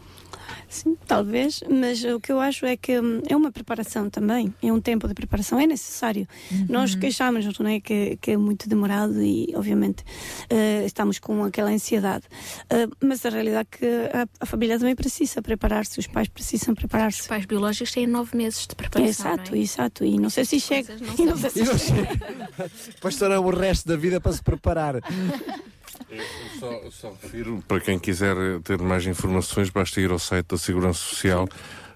Sim, 0.69 0.97
talvez, 1.05 1.63
mas 1.69 2.03
o 2.03 2.19
que 2.19 2.31
eu 2.31 2.39
acho 2.39 2.65
é 2.65 2.75
que 2.75 2.99
hum, 2.99 3.21
é 3.27 3.35
uma 3.35 3.51
preparação 3.51 4.09
também, 4.09 4.53
é 4.61 4.71
um 4.71 4.79
tempo 4.79 5.07
de 5.07 5.13
preparação, 5.13 5.59
é 5.59 5.67
necessário. 5.67 6.27
Nós 6.69 6.95
queixamos-nos, 6.95 7.57
não 7.59 7.69
é? 7.69 7.79
Que, 7.79 8.17
que 8.17 8.31
é 8.31 8.37
muito 8.37 8.67
demorado 8.67 9.21
e, 9.21 9.53
obviamente, 9.55 10.03
eh, 10.49 10.83
estamos 10.85 11.19
com 11.19 11.43
aquela 11.43 11.69
ansiedade. 11.69 12.25
Eh, 12.69 12.87
mas 13.03 13.25
a 13.25 13.29
realidade 13.29 13.67
é 13.71 13.77
que 13.77 13.85
a, 13.85 14.27
a 14.39 14.45
família 14.45 14.77
também 14.77 14.95
precisa 14.95 15.41
preparar-se, 15.41 15.99
os 15.99 16.07
pais 16.07 16.27
precisam 16.27 16.75
preparar-se. 16.75 17.21
Os 17.21 17.27
pais 17.27 17.45
biológicos 17.45 17.91
têm 17.91 18.07
nove 18.07 18.35
meses 18.35 18.67
de 18.67 18.75
preparação. 18.75 19.31
Exato, 19.31 19.51
não 19.51 19.57
é? 19.57 19.61
exato. 19.61 20.05
E 20.05 20.17
não 20.19 20.29
sei 20.29 20.45
se 20.45 20.59
chega. 20.59 20.95
E 21.17 21.25
não 21.25 21.37
sei 21.37 21.49
se 21.49 21.63
não 21.63 21.77
chega. 21.77 22.07
O 23.47 23.49
resto 23.49 23.87
da 23.87 23.95
vida 23.95 24.19
para 24.19 24.31
se 24.31 24.41
preparar. 24.41 24.95
Eu 26.09 26.59
só, 26.59 26.91
só 26.91 27.13
refiro, 27.21 27.63
para 27.67 27.79
quem 27.79 27.99
quiser 27.99 28.35
ter 28.63 28.79
mais 28.79 29.05
informações, 29.05 29.69
basta 29.69 29.99
ir 29.99 30.11
ao 30.11 30.19
site 30.19 30.47
da 30.47 30.57
Segurança 30.57 30.99
Social 30.99 31.47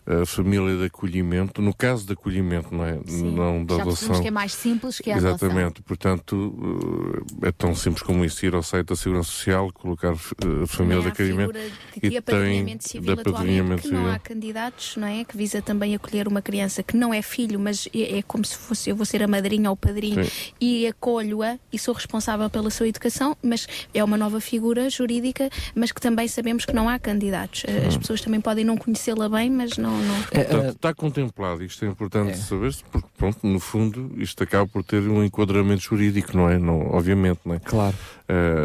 a 0.06 0.26
família 0.26 0.78
de 0.78 0.86
acolhimento, 0.86 1.62
no 1.62 1.74
caso 1.74 2.06
de 2.06 2.14
acolhimento, 2.14 2.74
não 2.74 2.84
é? 2.84 3.00
Não 3.08 3.64
da 3.64 3.76
Já 3.78 3.82
adoção. 3.84 4.22
que 4.22 4.28
é 4.28 4.32
mais 4.32 4.54
simples 4.54 5.00
que 5.00 5.12
a 5.12 5.16
adoção. 5.18 5.32
Exatamente, 5.50 5.82
portanto, 5.84 7.24
eh, 7.44 7.48
é 7.50 7.52
tão 7.52 7.76
simples 7.76 8.02
como 8.02 8.26
isso, 8.26 8.46
ir 8.46 8.54
ao 8.56 8.64
site 8.64 8.88
da 8.88 8.96
Segurança 8.96 9.30
Social, 9.30 9.72
colocar 9.74 10.14
eh, 10.14 10.66
família 10.68 11.02
de 11.02 11.08
a 11.08 11.12
acolhimento 11.12 11.54
de 11.54 12.00
que 12.10 12.16
é 12.16 12.20
apadrinhamento 12.20 12.88
civil 12.88 13.14
atualmente, 13.14 13.30
apadrinhamento 13.36 13.82
que 13.84 13.88
não 13.94 14.02
há 14.08 14.14
civil. 14.14 14.22
candidatos, 14.24 14.96
não 14.98 15.08
é? 15.08 15.24
Que 15.24 15.38
visa 15.38 15.62
também 15.62 15.94
acolher 15.96 16.28
uma 16.28 16.42
criança 16.42 16.82
que 16.84 16.98
não 16.98 17.14
é 17.14 17.22
filho, 17.22 17.60
mas 17.60 17.88
é, 17.94 18.20
é 18.20 18.22
como 18.24 18.44
se 18.44 18.58
fosse 18.58 18.90
eu 18.90 18.96
vou 18.96 19.06
ser 19.06 19.22
a 19.22 19.28
madrinha 19.28 19.70
ou 19.70 19.74
o 19.74 19.78
padrinho 19.78 20.24
Sim. 20.26 20.52
e 20.60 20.88
acolho-a 20.88 21.58
e 21.72 21.78
sou 21.78 21.94
responsável 21.94 22.50
pela 22.50 22.70
sua 22.70 22.88
educação, 22.88 23.38
mas 23.44 23.68
é 23.94 24.04
uma 24.04 24.18
nova 24.18 24.42
figura 24.42 24.90
jurídica, 24.90 25.50
mas 25.76 25.92
que 25.92 26.02
também 26.02 26.28
sabemos 26.28 26.66
que 26.66 26.74
não 26.74 26.90
há 26.90 26.98
candidatos. 26.98 27.64
Eh, 27.68 27.86
As 27.88 27.96
Hum. 27.96 28.00
pessoas 28.00 28.22
também 28.22 28.42
podem 28.42 28.66
não 28.66 28.78
conhecê-la 28.78 29.30
bem, 29.30 29.50
mas 29.50 29.78
não. 29.78 29.91
Não... 29.92 30.22
Portanto, 30.24 30.76
está 30.76 30.94
contemplado, 30.94 31.64
isto 31.64 31.84
é 31.86 31.88
importante 31.88 32.38
saber-se, 32.38 32.84
porque, 32.92 33.08
pronto, 33.18 33.40
no 33.44 33.60
fundo, 33.60 34.12
isto 34.18 34.44
acaba 34.44 34.68
por 34.68 34.84
ter 34.84 35.02
um 35.08 35.24
enquadramento 35.24 35.82
jurídico, 35.82 36.36
não 36.36 36.50
é? 36.50 36.58
Não, 36.58 36.88
obviamente, 36.92 37.40
não 37.46 37.56
é? 37.56 37.60
Claro. 37.60 37.96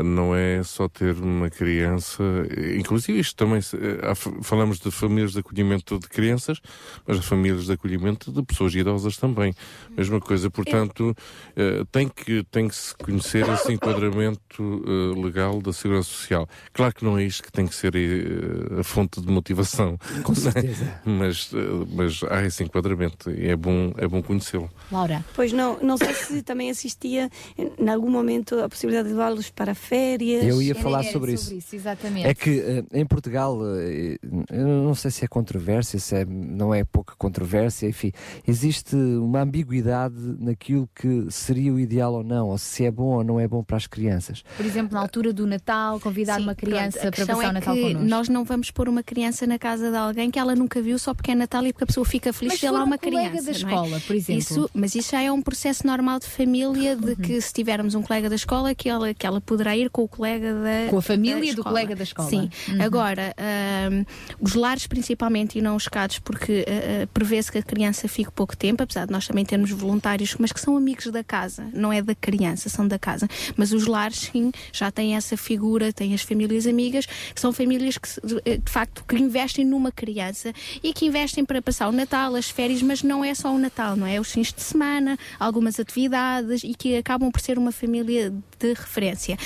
Não 0.05 0.35
é 0.35 0.63
só 0.63 0.89
ter 0.89 1.15
uma 1.17 1.51
criança, 1.51 2.23
eh, 2.57 2.77
inclusive 2.77 3.19
isto 3.19 3.35
também, 3.37 3.59
eh, 3.59 4.11
f- 4.15 4.31
falamos 4.43 4.79
de 4.79 4.91
famílias 4.91 5.33
de 5.33 5.41
acolhimento 5.41 5.99
de 5.99 6.09
crianças, 6.09 6.61
mas 7.07 7.21
de 7.21 7.27
famílias 7.27 7.67
de 7.67 7.73
acolhimento 7.73 8.31
de 8.33 8.43
pessoas 8.43 8.75
idosas 8.75 9.17
também. 9.17 9.55
Mesma 9.97 10.21
coisa, 10.21 10.51
portanto, 10.51 11.15
eh, 11.57 11.83
tem, 11.91 12.09
que, 12.09 12.45
tem 12.45 12.69
que 12.69 12.75
se 12.77 12.95
conhecer 12.97 13.49
esse 13.49 13.73
enquadramento 13.73 14.85
eh, 14.87 15.21
legal 15.21 15.61
da 15.61 15.73
Segurança 15.73 16.09
Social. 16.11 16.49
Claro 16.73 16.95
que 16.95 17.05
não 17.05 17.19
é 17.19 17.25
isto 17.25 17.43
que 17.43 17.53
tem 17.53 17.67
que 17.67 17.75
ser 17.75 17.95
eh, 17.97 18.81
a 18.81 18.85
fonte 18.85 19.21
de 19.21 19.29
motivação. 19.29 19.99
Com 20.23 20.35
certeza. 20.35 21.01
mas, 21.05 21.51
eh, 21.55 21.59
mas 21.95 22.21
há 22.31 22.45
esse 22.45 22.63
enquadramento 22.63 23.31
e 23.31 23.49
é 23.49 23.57
bom, 23.57 23.93
é 23.97 24.07
bom 24.07 24.23
conhecê-lo. 24.23 24.71
Laura. 24.93 25.25
Pois 25.35 25.53
não, 25.53 25.79
não 25.83 25.97
sei 25.97 26.15
se 26.15 26.43
também 26.43 26.71
assistia 26.71 27.29
em 27.59 27.89
algum 27.89 28.11
momento 28.11 28.59
a 28.61 28.69
possibilidade 28.69 29.09
de 29.09 29.15
levá-los 29.15 29.51
para 29.57 29.75
férias. 29.75 30.45
Eu 30.45 30.61
ia 30.63 30.75
falar 30.75 31.03
sobre 31.05 31.33
isso. 31.33 31.53
exatamente. 31.73 32.27
É 32.27 32.35
que 32.35 32.61
eh, 32.61 32.85
em 32.93 33.07
Portugal, 33.07 33.59
eh, 33.77 34.19
eu 34.53 34.67
não 34.67 34.95
sei 34.95 35.11
se 35.11 35.25
é 35.25 35.29
controvérsia, 35.29 35.99
se 35.99 36.15
é, 36.15 36.25
não 36.27 36.73
é 36.75 36.85
pouca 36.85 37.15
controvérsia, 37.17 37.89
enfim, 37.89 38.13
existe 38.47 38.95
uma 38.95 39.41
ambiguidade 39.43 40.15
naquilo 40.39 40.89
que 40.95 41.27
seria 41.31 41.73
o 41.73 41.81
ideal 41.81 42.13
ou 42.15 42.23
não, 42.23 42.49
ou 42.51 42.59
se 42.59 42.85
é 42.85 42.91
bom 42.91 43.17
ou 43.17 43.25
não 43.25 43.41
é 43.41 43.49
bom 43.49 43.65
para 43.65 43.79
as 43.79 43.87
crianças. 43.87 44.45
Por 44.57 44.67
exemplo, 44.67 44.95
na 44.95 45.01
altura 45.01 45.33
do 45.33 45.47
Natal, 45.47 45.99
convidar 46.01 46.39
uma 46.41 46.55
criança 46.55 46.99
Pronto, 47.01 47.09
a 47.09 47.13
para 47.17 47.27
passar 47.27 47.39
o 47.39 47.43
é 47.43 47.53
Natal 47.53 47.75
que 47.75 47.81
connosco. 47.83 48.05
nós 48.09 48.29
não 48.29 48.45
vamos 48.45 48.71
pôr 48.71 48.89
uma 48.89 49.03
criança 49.03 49.47
na 49.47 49.59
casa 49.59 49.91
de 49.91 49.97
alguém 49.97 50.31
que 50.31 50.39
ela 50.39 50.55
nunca 50.55 50.83
viu 50.83 50.99
só 50.99 51.15
porque 51.15 51.31
é 51.31 51.35
Natal 51.35 51.67
e 51.67 51.73
porque 51.73 51.85
a 51.85 51.87
pessoa 51.87 52.05
fica 52.05 52.33
feliz 52.33 52.61
Mas 52.61 52.71
lá 52.71 52.79
for 52.79 52.85
um 52.85 52.87
uma 52.87 52.99
criança. 52.99 53.43
da 53.43 53.49
é? 53.51 53.53
escola, 53.53 54.01
por 54.07 54.15
exemplo. 54.15 54.39
Isso, 54.41 54.71
mas 54.75 54.95
isso 54.95 55.11
já 55.13 55.23
é 55.23 55.33
um 55.33 55.41
processo 55.41 55.87
normal 55.87 56.19
de 56.19 56.27
família, 56.27 56.95
de 56.95 57.07
Uhum. 57.07 57.17
que 57.17 57.41
se 57.41 57.53
tivermos 57.53 57.95
um 57.95 58.03
colega 58.03 58.29
da 58.29 58.35
escola, 58.35 58.75
que 58.75 58.89
ela, 58.89 59.15
que 59.15 59.27
ela 59.27 59.41
poderá 59.47 59.77
ir 59.77 59.89
com 59.91 60.03
o 60.03 60.09
colega 60.09 60.53
da 60.53 60.91
Com 60.91 60.99
a 60.99 61.03
família 61.03 61.55
do 61.55 61.63
colega 61.63 61.95
da 61.95 62.03
escola. 62.03 62.29
Sim. 62.29 62.51
Uhum. 62.69 62.83
Agora, 62.83 63.35
ahm, 63.39 64.05
os 64.41 64.55
lares 64.55 64.87
principalmente 64.87 65.59
e 65.59 65.63
não 65.63 65.77
os 65.77 65.89
CADs, 65.89 66.19
porque 66.19 66.67
ah, 66.69 67.09
prevê-se 67.15 67.51
que 67.51 67.59
a 67.59 67.63
criança 67.63 68.09
fique 68.09 68.31
pouco 68.31 68.57
tempo, 68.57 68.83
apesar 68.83 69.07
de 69.07 69.13
nós 69.13 69.27
também 69.27 69.45
termos 69.45 69.71
voluntários, 69.71 70.37
mas 70.39 70.53
que 70.53 70.61
são 70.61 70.77
amigos 70.77 71.07
da 71.07 71.23
casa, 71.23 71.69
não 71.73 71.93
é 71.93 72.03
da 72.03 72.15
criança, 72.15 72.69
são 72.69 72.87
da 72.87 72.99
casa. 72.99 73.29
Mas 73.57 73.73
os 73.73 73.87
lares, 73.87 74.31
sim, 74.33 74.51
já 74.73 74.91
têm 74.91 75.17
essa 75.17 75.37
figura, 75.37 75.93
têm 75.93 76.15
as 76.15 76.23
famílias 76.23 76.67
amigas, 76.67 77.07
que 77.07 77.41
são 77.41 77.53
famílias 77.53 77.97
que, 77.97 78.09
de 78.27 78.59
de 78.59 78.71
facto, 78.71 79.05
que 79.07 79.17
investem 79.17 79.65
numa 79.65 79.93
criança 79.93 80.53
e 80.83 80.93
que 80.93 81.07
investem 81.07 81.45
para 81.45 81.63
passar 81.63 81.89
o 81.89 81.93
Natal, 81.93 82.35
as 82.35 82.51
férias, 82.51 82.83
mas 82.83 83.03
não 83.03 83.25
é 83.25 83.35
só 83.35 83.55
o 83.55 83.59
Natal, 83.59 83.97
não 83.97 84.07
é? 84.07 84.21
Os 84.21 84.33
fins 84.33 84.53
de 84.53 84.63
semana, 84.63 85.19
algumas 85.39 85.79
atividades 85.79 86.63
e 86.65 86.75
que 86.75 86.97
acabam 86.97 87.31
por 87.31 87.41
ser 87.41 87.59
uma 87.59 87.73
família 87.73 88.33
de 88.59 88.69
referência. 88.69 89.37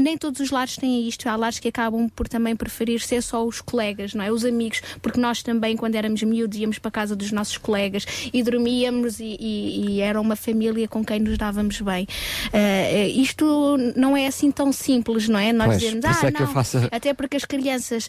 Nem 0.00 0.16
todos 0.16 0.38
os 0.40 0.52
lares 0.52 0.76
têm 0.76 1.08
isto. 1.08 1.28
Há 1.28 1.34
lares 1.34 1.58
que 1.58 1.66
acabam 1.66 2.08
por 2.08 2.28
também 2.28 2.54
preferir 2.54 3.00
ser 3.00 3.20
só 3.20 3.44
os 3.44 3.60
colegas, 3.60 4.14
não 4.14 4.24
é? 4.24 4.30
Os 4.30 4.44
amigos, 4.44 4.80
porque 5.02 5.18
nós 5.18 5.42
também, 5.42 5.76
quando 5.76 5.96
éramos 5.96 6.22
miúdos, 6.22 6.56
íamos 6.56 6.78
para 6.78 6.88
a 6.88 6.92
casa 6.92 7.16
dos 7.16 7.32
nossos 7.32 7.58
colegas 7.58 8.06
e 8.32 8.40
dormíamos 8.40 9.18
e, 9.18 9.36
e- 9.40 9.86
e 9.90 10.00
era 10.00 10.20
uma 10.20 10.36
família 10.36 10.86
com 10.86 11.04
quem 11.04 11.18
nos 11.18 11.36
dávamos 11.36 11.80
bem. 11.80 12.06
Eh, 12.52 13.08
isto 13.08 13.76
não 13.96 14.16
é 14.16 14.28
assim 14.28 14.52
tão 14.52 14.72
simples, 14.72 15.28
não 15.28 15.38
é? 15.40 15.52
Nós 15.52 15.66
Pois, 15.66 15.80
dizemos, 15.80 16.04
ah, 16.04 16.26
é 16.28 16.30
não, 16.30 16.46
faço- 16.46 16.78
até 16.92 17.12
porque 17.12 17.36
as 17.36 17.44
crianças 17.44 18.08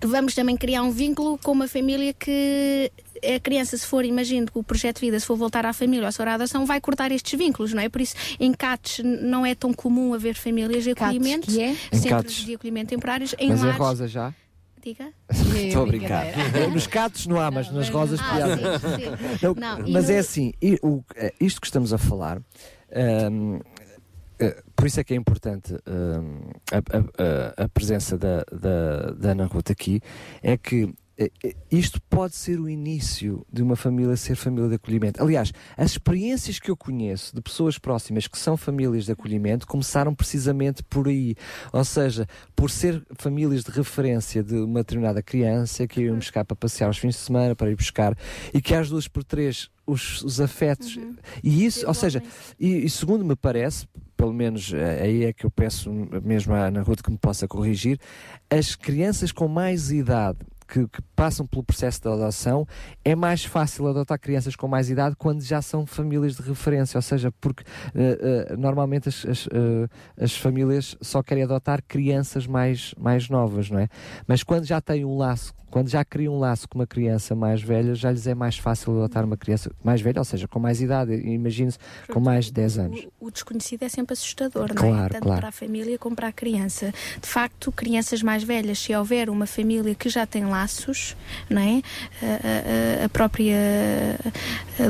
vamos 0.00 0.34
também 0.34 0.56
criar 0.56 0.82
um 0.82 0.90
vínculo 0.90 1.38
com 1.42 1.52
uma 1.52 1.68
família 1.68 2.14
que 2.14 2.90
a 3.24 3.40
criança, 3.40 3.76
se 3.76 3.86
for, 3.86 4.04
imagino 4.04 4.46
que 4.50 4.58
o 4.58 4.62
projeto 4.62 4.96
de 4.96 5.06
vida, 5.06 5.18
se 5.20 5.26
for 5.26 5.36
voltar 5.36 5.64
à 5.66 5.72
família 5.72 6.06
ou 6.06 6.12
se 6.12 6.16
for 6.18 6.26
à 6.28 6.34
adoção, 6.34 6.66
vai 6.66 6.80
cortar 6.80 7.12
estes 7.12 7.38
vínculos, 7.38 7.72
não 7.72 7.82
é? 7.82 7.88
Por 7.88 8.00
isso, 8.00 8.14
em 8.40 8.52
CATs 8.52 9.00
não 9.04 9.44
é 9.46 9.54
tão 9.54 9.72
comum 9.72 10.12
haver 10.14 10.34
famílias 10.34 10.84
de 10.84 10.94
CATs, 10.94 11.16
acolhimento, 11.16 11.46
que 11.46 11.60
é? 11.60 11.70
Em 11.70 11.74
centros 11.98 12.08
CATs. 12.34 12.44
de 12.44 12.54
acolhimento 12.54 12.88
temporários, 12.90 13.34
em 13.38 13.48
Mas 13.50 13.60
é 13.60 13.64
lares. 13.64 13.78
rosa 13.78 14.08
já? 14.08 14.34
Diga? 14.82 15.12
Estou 15.30 15.84
a 15.84 15.86
brincar. 15.86 16.26
Nos 16.72 16.86
catos 16.88 17.26
não 17.28 17.40
há, 17.40 17.50
mas 17.50 17.70
nas 17.70 17.88
rosas 17.88 18.18
Ah, 18.20 18.38
sim, 18.56 19.04
sim. 19.04 19.38
Não, 19.40 19.78
Não, 19.78 19.86
e 19.86 19.92
mas 19.92 20.08
no- 20.08 20.14
é 20.14 20.18
assim, 20.18 20.52
eh, 20.60 21.32
isto 21.40 21.60
que 21.60 21.66
estamos 21.68 21.92
a 21.92 21.98
falar, 21.98 22.40
hum, 23.30 23.60
eh, 24.40 24.62
por 24.74 24.86
isso 24.88 24.98
é 24.98 25.04
que 25.04 25.14
é 25.14 25.16
importante 25.16 25.72
hum, 25.86 26.50
a, 26.72 26.78
a- 26.78 27.54
a- 27.60 27.64
a 27.64 27.68
presença 27.68 28.18
da, 28.18 28.44
da, 28.52 29.12
da 29.12 29.30
Ana 29.30 29.46
Ruth 29.46 29.70
aqui, 29.70 30.00
é 30.42 30.56
que 30.56 30.92
isto 31.70 32.00
pode 32.02 32.34
ser 32.36 32.58
o 32.58 32.68
início 32.68 33.46
de 33.52 33.62
uma 33.62 33.76
família 33.76 34.16
ser 34.16 34.36
família 34.36 34.68
de 34.68 34.76
acolhimento. 34.76 35.22
Aliás, 35.22 35.52
as 35.76 35.92
experiências 35.92 36.58
que 36.58 36.70
eu 36.70 36.76
conheço 36.76 37.34
de 37.34 37.42
pessoas 37.42 37.78
próximas 37.78 38.26
que 38.26 38.38
são 38.38 38.56
famílias 38.56 39.04
de 39.04 39.12
acolhimento 39.12 39.66
começaram 39.66 40.14
precisamente 40.14 40.82
por 40.82 41.08
aí. 41.08 41.34
Ou 41.72 41.84
seja, 41.84 42.26
por 42.54 42.70
ser 42.70 43.02
famílias 43.18 43.64
de 43.64 43.70
referência 43.70 44.42
de 44.42 44.54
uma 44.54 44.80
determinada 44.80 45.22
criança 45.22 45.86
que 45.86 46.02
iam 46.02 46.16
buscar 46.16 46.44
para 46.44 46.56
passear 46.56 46.86
aos 46.86 46.98
fins 46.98 47.14
de 47.14 47.20
semana, 47.20 47.54
para 47.54 47.70
ir 47.70 47.76
buscar, 47.76 48.16
e 48.52 48.60
que 48.60 48.74
às 48.74 48.88
duas 48.88 49.08
por 49.08 49.24
três 49.24 49.68
os, 49.86 50.22
os 50.22 50.40
afetos. 50.40 50.98
E 51.42 51.64
isso, 51.64 51.86
ou 51.86 51.94
seja, 51.94 52.22
e, 52.58 52.84
e 52.84 52.90
segundo 52.90 53.24
me 53.24 53.36
parece, 53.36 53.86
pelo 54.16 54.32
menos 54.32 54.72
eh, 54.72 55.02
aí 55.02 55.24
é 55.24 55.32
que 55.32 55.44
eu 55.44 55.50
peço 55.50 55.90
mesmo 56.22 56.54
à 56.54 56.66
Ana 56.66 56.82
Ruth 56.82 57.02
que 57.02 57.10
me 57.10 57.18
possa 57.18 57.48
corrigir, 57.48 57.98
as 58.48 58.76
crianças 58.76 59.32
com 59.32 59.48
mais 59.48 59.90
idade 59.90 60.38
que, 60.72 60.88
que 60.88 61.02
passam 61.14 61.46
pelo 61.46 61.62
processo 61.62 62.00
de 62.00 62.08
adoção, 62.08 62.66
é 63.04 63.14
mais 63.14 63.44
fácil 63.44 63.86
adotar 63.86 64.18
crianças 64.18 64.56
com 64.56 64.66
mais 64.66 64.88
idade 64.88 65.14
quando 65.16 65.42
já 65.42 65.60
são 65.60 65.84
famílias 65.84 66.34
de 66.36 66.42
referência, 66.42 66.96
ou 66.96 67.02
seja, 67.02 67.30
porque 67.30 67.62
eh, 67.94 68.46
eh, 68.48 68.56
normalmente 68.56 69.10
as, 69.10 69.26
as, 69.26 69.46
eh, 69.52 69.88
as 70.18 70.34
famílias 70.34 70.96
só 71.02 71.22
querem 71.22 71.44
adotar 71.44 71.82
crianças 71.86 72.46
mais, 72.46 72.94
mais 72.98 73.28
novas, 73.28 73.68
não 73.68 73.80
é? 73.80 73.88
Mas 74.26 74.42
quando 74.42 74.64
já 74.64 74.80
têm 74.80 75.04
um 75.04 75.18
laço, 75.18 75.52
quando 75.72 75.88
já 75.88 76.04
criam 76.04 76.34
um 76.34 76.38
laço 76.38 76.68
com 76.68 76.78
uma 76.78 76.86
criança 76.86 77.34
mais 77.34 77.60
velha, 77.62 77.94
já 77.94 78.12
lhes 78.12 78.26
é 78.26 78.34
mais 78.34 78.56
fácil 78.58 78.92
adotar 78.92 79.24
uma 79.24 79.36
criança 79.36 79.72
mais 79.82 80.00
velha, 80.00 80.18
ou 80.20 80.24
seja, 80.24 80.46
com 80.46 80.60
mais 80.60 80.80
idade, 80.80 81.12
imagine-se, 81.14 81.78
com 82.12 82.20
mais 82.20 82.44
de 82.44 82.52
10 82.52 82.78
anos. 82.78 83.06
O 83.18 83.30
desconhecido 83.30 83.82
é 83.82 83.88
sempre 83.88 84.12
assustador, 84.12 84.68
não 84.68 84.74
Claro, 84.76 85.06
é? 85.06 85.08
Tanto 85.08 85.22
claro. 85.22 85.40
para 85.40 85.48
a 85.48 85.52
família 85.52 85.98
como 85.98 86.14
para 86.14 86.28
a 86.28 86.32
criança. 86.32 86.92
De 87.20 87.26
facto, 87.28 87.72
crianças 87.72 88.22
mais 88.22 88.44
velhas, 88.44 88.78
se 88.78 88.94
houver 88.94 89.30
uma 89.30 89.46
família 89.46 89.94
que 89.94 90.08
já 90.10 90.26
tem 90.26 90.44
laços, 90.44 91.16
não 91.48 91.62
é? 91.62 91.82
A, 92.22 93.02
a- 93.02 93.04
a 93.06 93.08
própria 93.08 93.56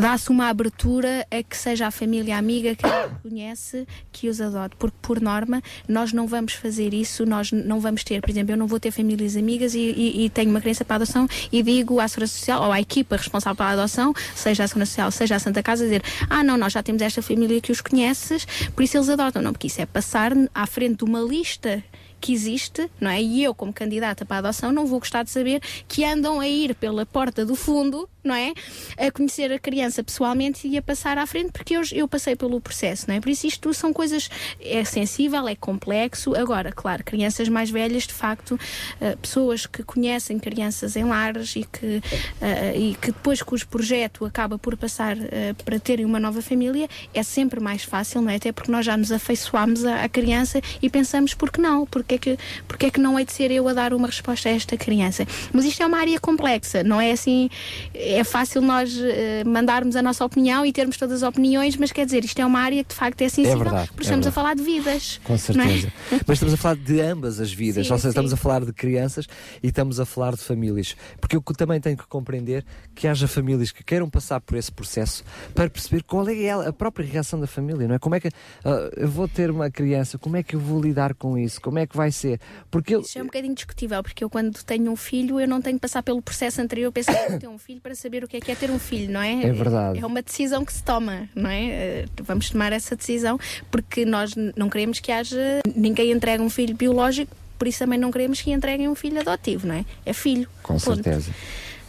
dá-se 0.00 0.30
uma 0.30 0.48
abertura 0.48 1.26
a 1.30 1.42
que 1.42 1.56
seja 1.56 1.86
a 1.86 1.90
família 1.90 2.36
amiga 2.36 2.74
que 2.74 2.84
a 2.86 3.08
conhece 3.22 3.86
que 4.10 4.28
os 4.28 4.40
adote, 4.40 4.74
porque 4.76 4.96
por 5.00 5.20
norma 5.20 5.62
nós 5.88 6.12
não 6.12 6.26
vamos 6.26 6.54
fazer 6.54 6.92
isso, 6.92 7.24
nós 7.24 7.52
não 7.52 7.78
vamos 7.80 8.02
ter, 8.04 8.20
por 8.20 8.30
exemplo, 8.30 8.52
eu 8.52 8.56
não 8.56 8.66
vou 8.66 8.80
ter 8.80 8.90
famílias 8.90 9.36
amigas 9.36 9.74
e, 9.74 9.78
e- 9.78 10.24
e 10.24 10.30
tenho 10.30 10.50
uma 10.50 10.60
criança 10.60 10.71
para 10.80 10.94
a 10.94 10.96
adoção 10.96 11.28
e 11.50 11.62
digo 11.62 12.00
à 12.00 12.08
Segurança 12.08 12.38
Social 12.38 12.62
ou 12.62 12.72
à 12.72 12.80
equipa 12.80 13.16
responsável 13.16 13.56
pela 13.56 13.70
adoção, 13.70 14.14
seja 14.34 14.64
a 14.64 14.68
Segurança 14.68 14.90
Social, 14.90 15.10
seja 15.10 15.36
a 15.36 15.38
Santa 15.38 15.62
Casa, 15.62 15.84
dizer 15.84 16.02
ah 16.28 16.42
não, 16.42 16.56
nós 16.56 16.72
já 16.72 16.82
temos 16.82 17.02
esta 17.02 17.20
família 17.22 17.60
que 17.60 17.70
os 17.70 17.80
conheces, 17.80 18.46
por 18.74 18.82
isso 18.82 18.96
eles 18.96 19.08
adotam, 19.08 19.42
não, 19.42 19.52
porque 19.52 19.66
isso 19.66 19.80
é 19.80 19.86
passar 19.86 20.32
à 20.54 20.66
frente 20.66 20.98
de 20.98 21.04
uma 21.04 21.20
lista 21.20 21.82
que 22.22 22.32
existe, 22.32 22.88
não 23.00 23.10
é? 23.10 23.20
E 23.20 23.42
eu, 23.42 23.52
como 23.52 23.72
candidata 23.72 24.24
para 24.24 24.36
a 24.36 24.38
adoção, 24.38 24.70
não 24.70 24.86
vou 24.86 25.00
gostar 25.00 25.24
de 25.24 25.30
saber 25.30 25.60
que 25.88 26.04
andam 26.04 26.38
a 26.38 26.48
ir 26.48 26.72
pela 26.76 27.04
porta 27.04 27.44
do 27.44 27.56
fundo, 27.56 28.08
não 28.22 28.34
é? 28.34 28.52
A 28.96 29.10
conhecer 29.10 29.50
a 29.52 29.58
criança 29.58 30.04
pessoalmente 30.04 30.68
e 30.68 30.78
a 30.78 30.82
passar 30.82 31.18
à 31.18 31.26
frente, 31.26 31.50
porque 31.50 31.76
eu, 31.76 31.82
eu 31.90 32.06
passei 32.06 32.36
pelo 32.36 32.60
processo, 32.60 33.06
não 33.08 33.16
é? 33.16 33.20
Por 33.20 33.28
isso 33.28 33.44
isto 33.48 33.74
são 33.74 33.92
coisas, 33.92 34.30
é 34.60 34.84
sensível, 34.84 35.48
é 35.48 35.56
complexo. 35.56 36.36
Agora, 36.36 36.70
claro, 36.70 37.02
crianças 37.02 37.48
mais 37.48 37.70
velhas, 37.70 38.04
de 38.06 38.14
facto, 38.14 38.58
eh, 39.00 39.16
pessoas 39.16 39.66
que 39.66 39.82
conhecem 39.82 40.38
crianças 40.38 40.94
em 40.94 41.02
lares 41.02 41.56
e 41.56 41.64
que, 41.64 42.00
eh, 42.40 42.78
e 42.78 42.94
que 42.94 43.08
depois 43.08 43.42
cujo 43.42 43.66
projeto 43.66 44.24
acaba 44.24 44.56
por 44.56 44.76
passar 44.76 45.16
eh, 45.18 45.54
para 45.64 45.80
terem 45.80 46.04
uma 46.04 46.20
nova 46.20 46.40
família, 46.40 46.88
é 47.12 47.24
sempre 47.24 47.58
mais 47.58 47.82
fácil, 47.82 48.22
não 48.22 48.30
é? 48.30 48.36
Até 48.36 48.52
porque 48.52 48.70
nós 48.70 48.86
já 48.86 48.96
nos 48.96 49.10
afeiçoámos 49.10 49.84
à, 49.84 50.04
à 50.04 50.08
criança 50.08 50.60
e 50.80 50.88
pensamos, 50.88 51.34
por 51.34 51.50
que 51.50 51.60
não? 51.60 51.84
Porque 51.84 52.11
porque 52.12 52.30
é, 52.30 52.36
que, 52.36 52.38
porque 52.66 52.86
é 52.86 52.90
que 52.90 53.00
não 53.00 53.18
hei 53.18 53.24
de 53.24 53.32
ser 53.32 53.50
eu 53.50 53.66
a 53.68 53.72
dar 53.72 53.94
uma 53.94 54.06
resposta 54.06 54.48
a 54.48 54.52
esta 54.52 54.76
criança? 54.76 55.26
Mas 55.52 55.64
isto 55.64 55.82
é 55.82 55.86
uma 55.86 55.98
área 55.98 56.18
complexa, 56.20 56.82
não 56.82 57.00
é 57.00 57.12
assim, 57.12 57.48
é 57.94 58.22
fácil 58.24 58.60
nós 58.60 58.96
eh, 58.98 59.44
mandarmos 59.44 59.96
a 59.96 60.02
nossa 60.02 60.24
opinião 60.24 60.64
e 60.66 60.72
termos 60.72 60.96
todas 60.96 61.22
as 61.22 61.28
opiniões, 61.28 61.76
mas 61.76 61.92
quer 61.92 62.04
dizer, 62.04 62.24
isto 62.24 62.38
é 62.40 62.46
uma 62.46 62.60
área 62.60 62.82
que 62.82 62.90
de 62.90 62.96
facto 62.96 63.20
é 63.22 63.28
sensível, 63.28 63.58
verdade, 63.58 63.88
porque 63.88 64.02
é 64.02 64.04
estamos 64.04 64.26
a 64.26 64.30
verdade. 64.30 64.34
falar 64.34 64.54
de 64.54 64.62
vidas. 64.62 65.20
Com 65.24 65.34
é? 65.34 65.38
certeza. 65.38 65.92
Mas 66.26 66.36
estamos 66.36 66.54
a 66.54 66.56
falar 66.56 66.76
de 66.76 67.00
ambas 67.00 67.40
as 67.40 67.52
vidas, 67.52 67.86
Sim, 67.86 67.92
ou 67.92 67.98
seja, 67.98 68.02
sim. 68.02 68.08
estamos 68.08 68.32
a 68.32 68.36
falar 68.36 68.64
de 68.64 68.72
crianças 68.72 69.26
e 69.62 69.68
estamos 69.68 70.00
a 70.00 70.04
falar 70.04 70.32
de 70.32 70.42
famílias. 70.42 70.96
Porque 71.20 71.36
eu 71.36 71.42
também 71.42 71.80
tenho 71.80 71.96
que 71.96 72.06
compreender 72.06 72.64
que 72.94 73.06
haja 73.06 73.26
famílias 73.26 73.72
que 73.72 73.82
queiram 73.82 74.08
passar 74.08 74.40
por 74.40 74.56
esse 74.56 74.70
processo 74.70 75.24
para 75.54 75.68
perceber 75.70 76.02
qual 76.02 76.28
é 76.28 76.50
a 76.50 76.72
própria 76.72 77.06
reação 77.06 77.40
da 77.40 77.46
família, 77.46 77.86
não 77.88 77.94
é? 77.94 77.98
Como 77.98 78.14
é 78.14 78.20
que 78.20 78.28
ah, 78.64 78.90
eu 78.96 79.08
vou 79.08 79.28
ter 79.28 79.50
uma 79.50 79.70
criança, 79.70 80.18
como 80.18 80.36
é 80.36 80.42
que 80.42 80.56
eu 80.56 80.60
vou 80.60 80.80
lidar 80.80 81.14
com 81.14 81.38
isso? 81.38 81.60
Como 81.60 81.78
é 81.78 81.86
que 81.86 81.96
vai 81.96 82.01
ser? 82.10 82.40
Porque 82.70 82.94
eu, 82.94 83.00
Isso 83.02 83.18
é 83.18 83.22
um 83.22 83.26
bocadinho 83.26 83.54
discutível, 83.54 84.02
porque 84.02 84.24
eu 84.24 84.30
quando 84.30 84.62
tenho 84.64 84.90
um 84.90 84.96
filho, 84.96 85.38
eu 85.38 85.46
não 85.46 85.60
tenho 85.60 85.76
que 85.76 85.82
passar 85.82 86.02
pelo 86.02 86.20
processo 86.20 86.60
anterior, 86.60 86.86
eu 86.86 86.92
penso 86.92 87.10
que 87.12 87.38
ter 87.38 87.48
um 87.48 87.58
filho 87.58 87.80
para 87.80 87.94
saber 87.94 88.24
o 88.24 88.28
que 88.28 88.38
é 88.38 88.40
que 88.40 88.50
é 88.50 88.54
ter 88.54 88.70
um 88.70 88.78
filho, 88.78 89.12
não 89.12 89.20
é? 89.22 89.44
É 89.44 89.52
verdade. 89.52 90.00
É 90.00 90.06
uma 90.06 90.22
decisão 90.22 90.64
que 90.64 90.72
se 90.72 90.82
toma, 90.82 91.28
não 91.34 91.50
é? 91.50 91.64
Eh, 91.64 92.04
Vamos 92.22 92.50
tomar 92.50 92.72
essa 92.72 92.96
decisão, 92.96 93.38
porque 93.70 94.04
nós 94.04 94.32
não 94.56 94.70
queremos 94.70 94.98
que 95.00 95.12
haja 95.12 95.60
ninguém 95.74 96.10
entregue 96.10 96.42
um 96.42 96.50
filho 96.50 96.74
biológico, 96.74 97.34
por 97.58 97.68
isso 97.68 97.80
também 97.80 97.98
não 97.98 98.10
queremos 98.10 98.40
que 98.40 98.50
entreguem 98.50 98.88
um 98.88 98.94
filho 98.94 99.20
adotivo, 99.20 99.66
não 99.66 99.74
é? 99.74 99.84
É 100.04 100.12
filho. 100.12 100.48
com 100.62 100.74
ponto, 100.78 101.02
certeza. 101.02 101.30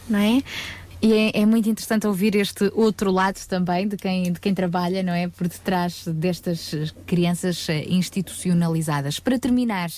Não 0.08 0.18
é? 0.18 0.42
E 1.04 1.12
é, 1.12 1.42
é 1.42 1.44
muito 1.44 1.68
interessante 1.68 2.06
ouvir 2.06 2.34
este 2.34 2.72
outro 2.74 3.10
lado 3.10 3.38
também 3.46 3.86
de 3.86 3.94
quem, 3.94 4.32
de 4.32 4.40
quem 4.40 4.54
trabalha, 4.54 5.02
não 5.02 5.12
é? 5.12 5.28
Por 5.28 5.46
detrás 5.46 6.02
destas 6.06 6.74
crianças 7.04 7.68
eh, 7.68 7.84
institucionalizadas. 7.90 9.20
Para 9.20 9.38
terminar, 9.38 9.90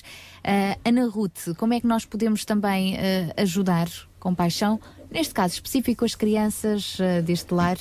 eh, 0.42 0.76
Ana 0.84 1.06
Ruth, 1.06 1.54
como 1.56 1.74
é 1.74 1.80
que 1.80 1.86
nós 1.86 2.04
podemos 2.04 2.44
também 2.44 2.96
eh, 2.96 3.32
ajudar 3.36 3.88
com 4.18 4.34
paixão, 4.34 4.80
neste 5.08 5.32
caso 5.32 5.54
específico, 5.54 6.04
as 6.04 6.16
crianças 6.16 6.98
eh, 6.98 7.22
deste 7.22 7.54
lar? 7.54 7.78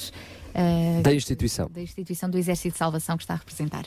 Da 1.01 1.11
instituição. 1.11 1.67
Da 1.73 1.81
instituição 1.81 2.29
do 2.29 2.37
Exército 2.37 2.73
de 2.73 2.77
Salvação 2.77 3.17
que 3.17 3.23
está 3.23 3.33
a 3.33 3.37
representar. 3.37 3.85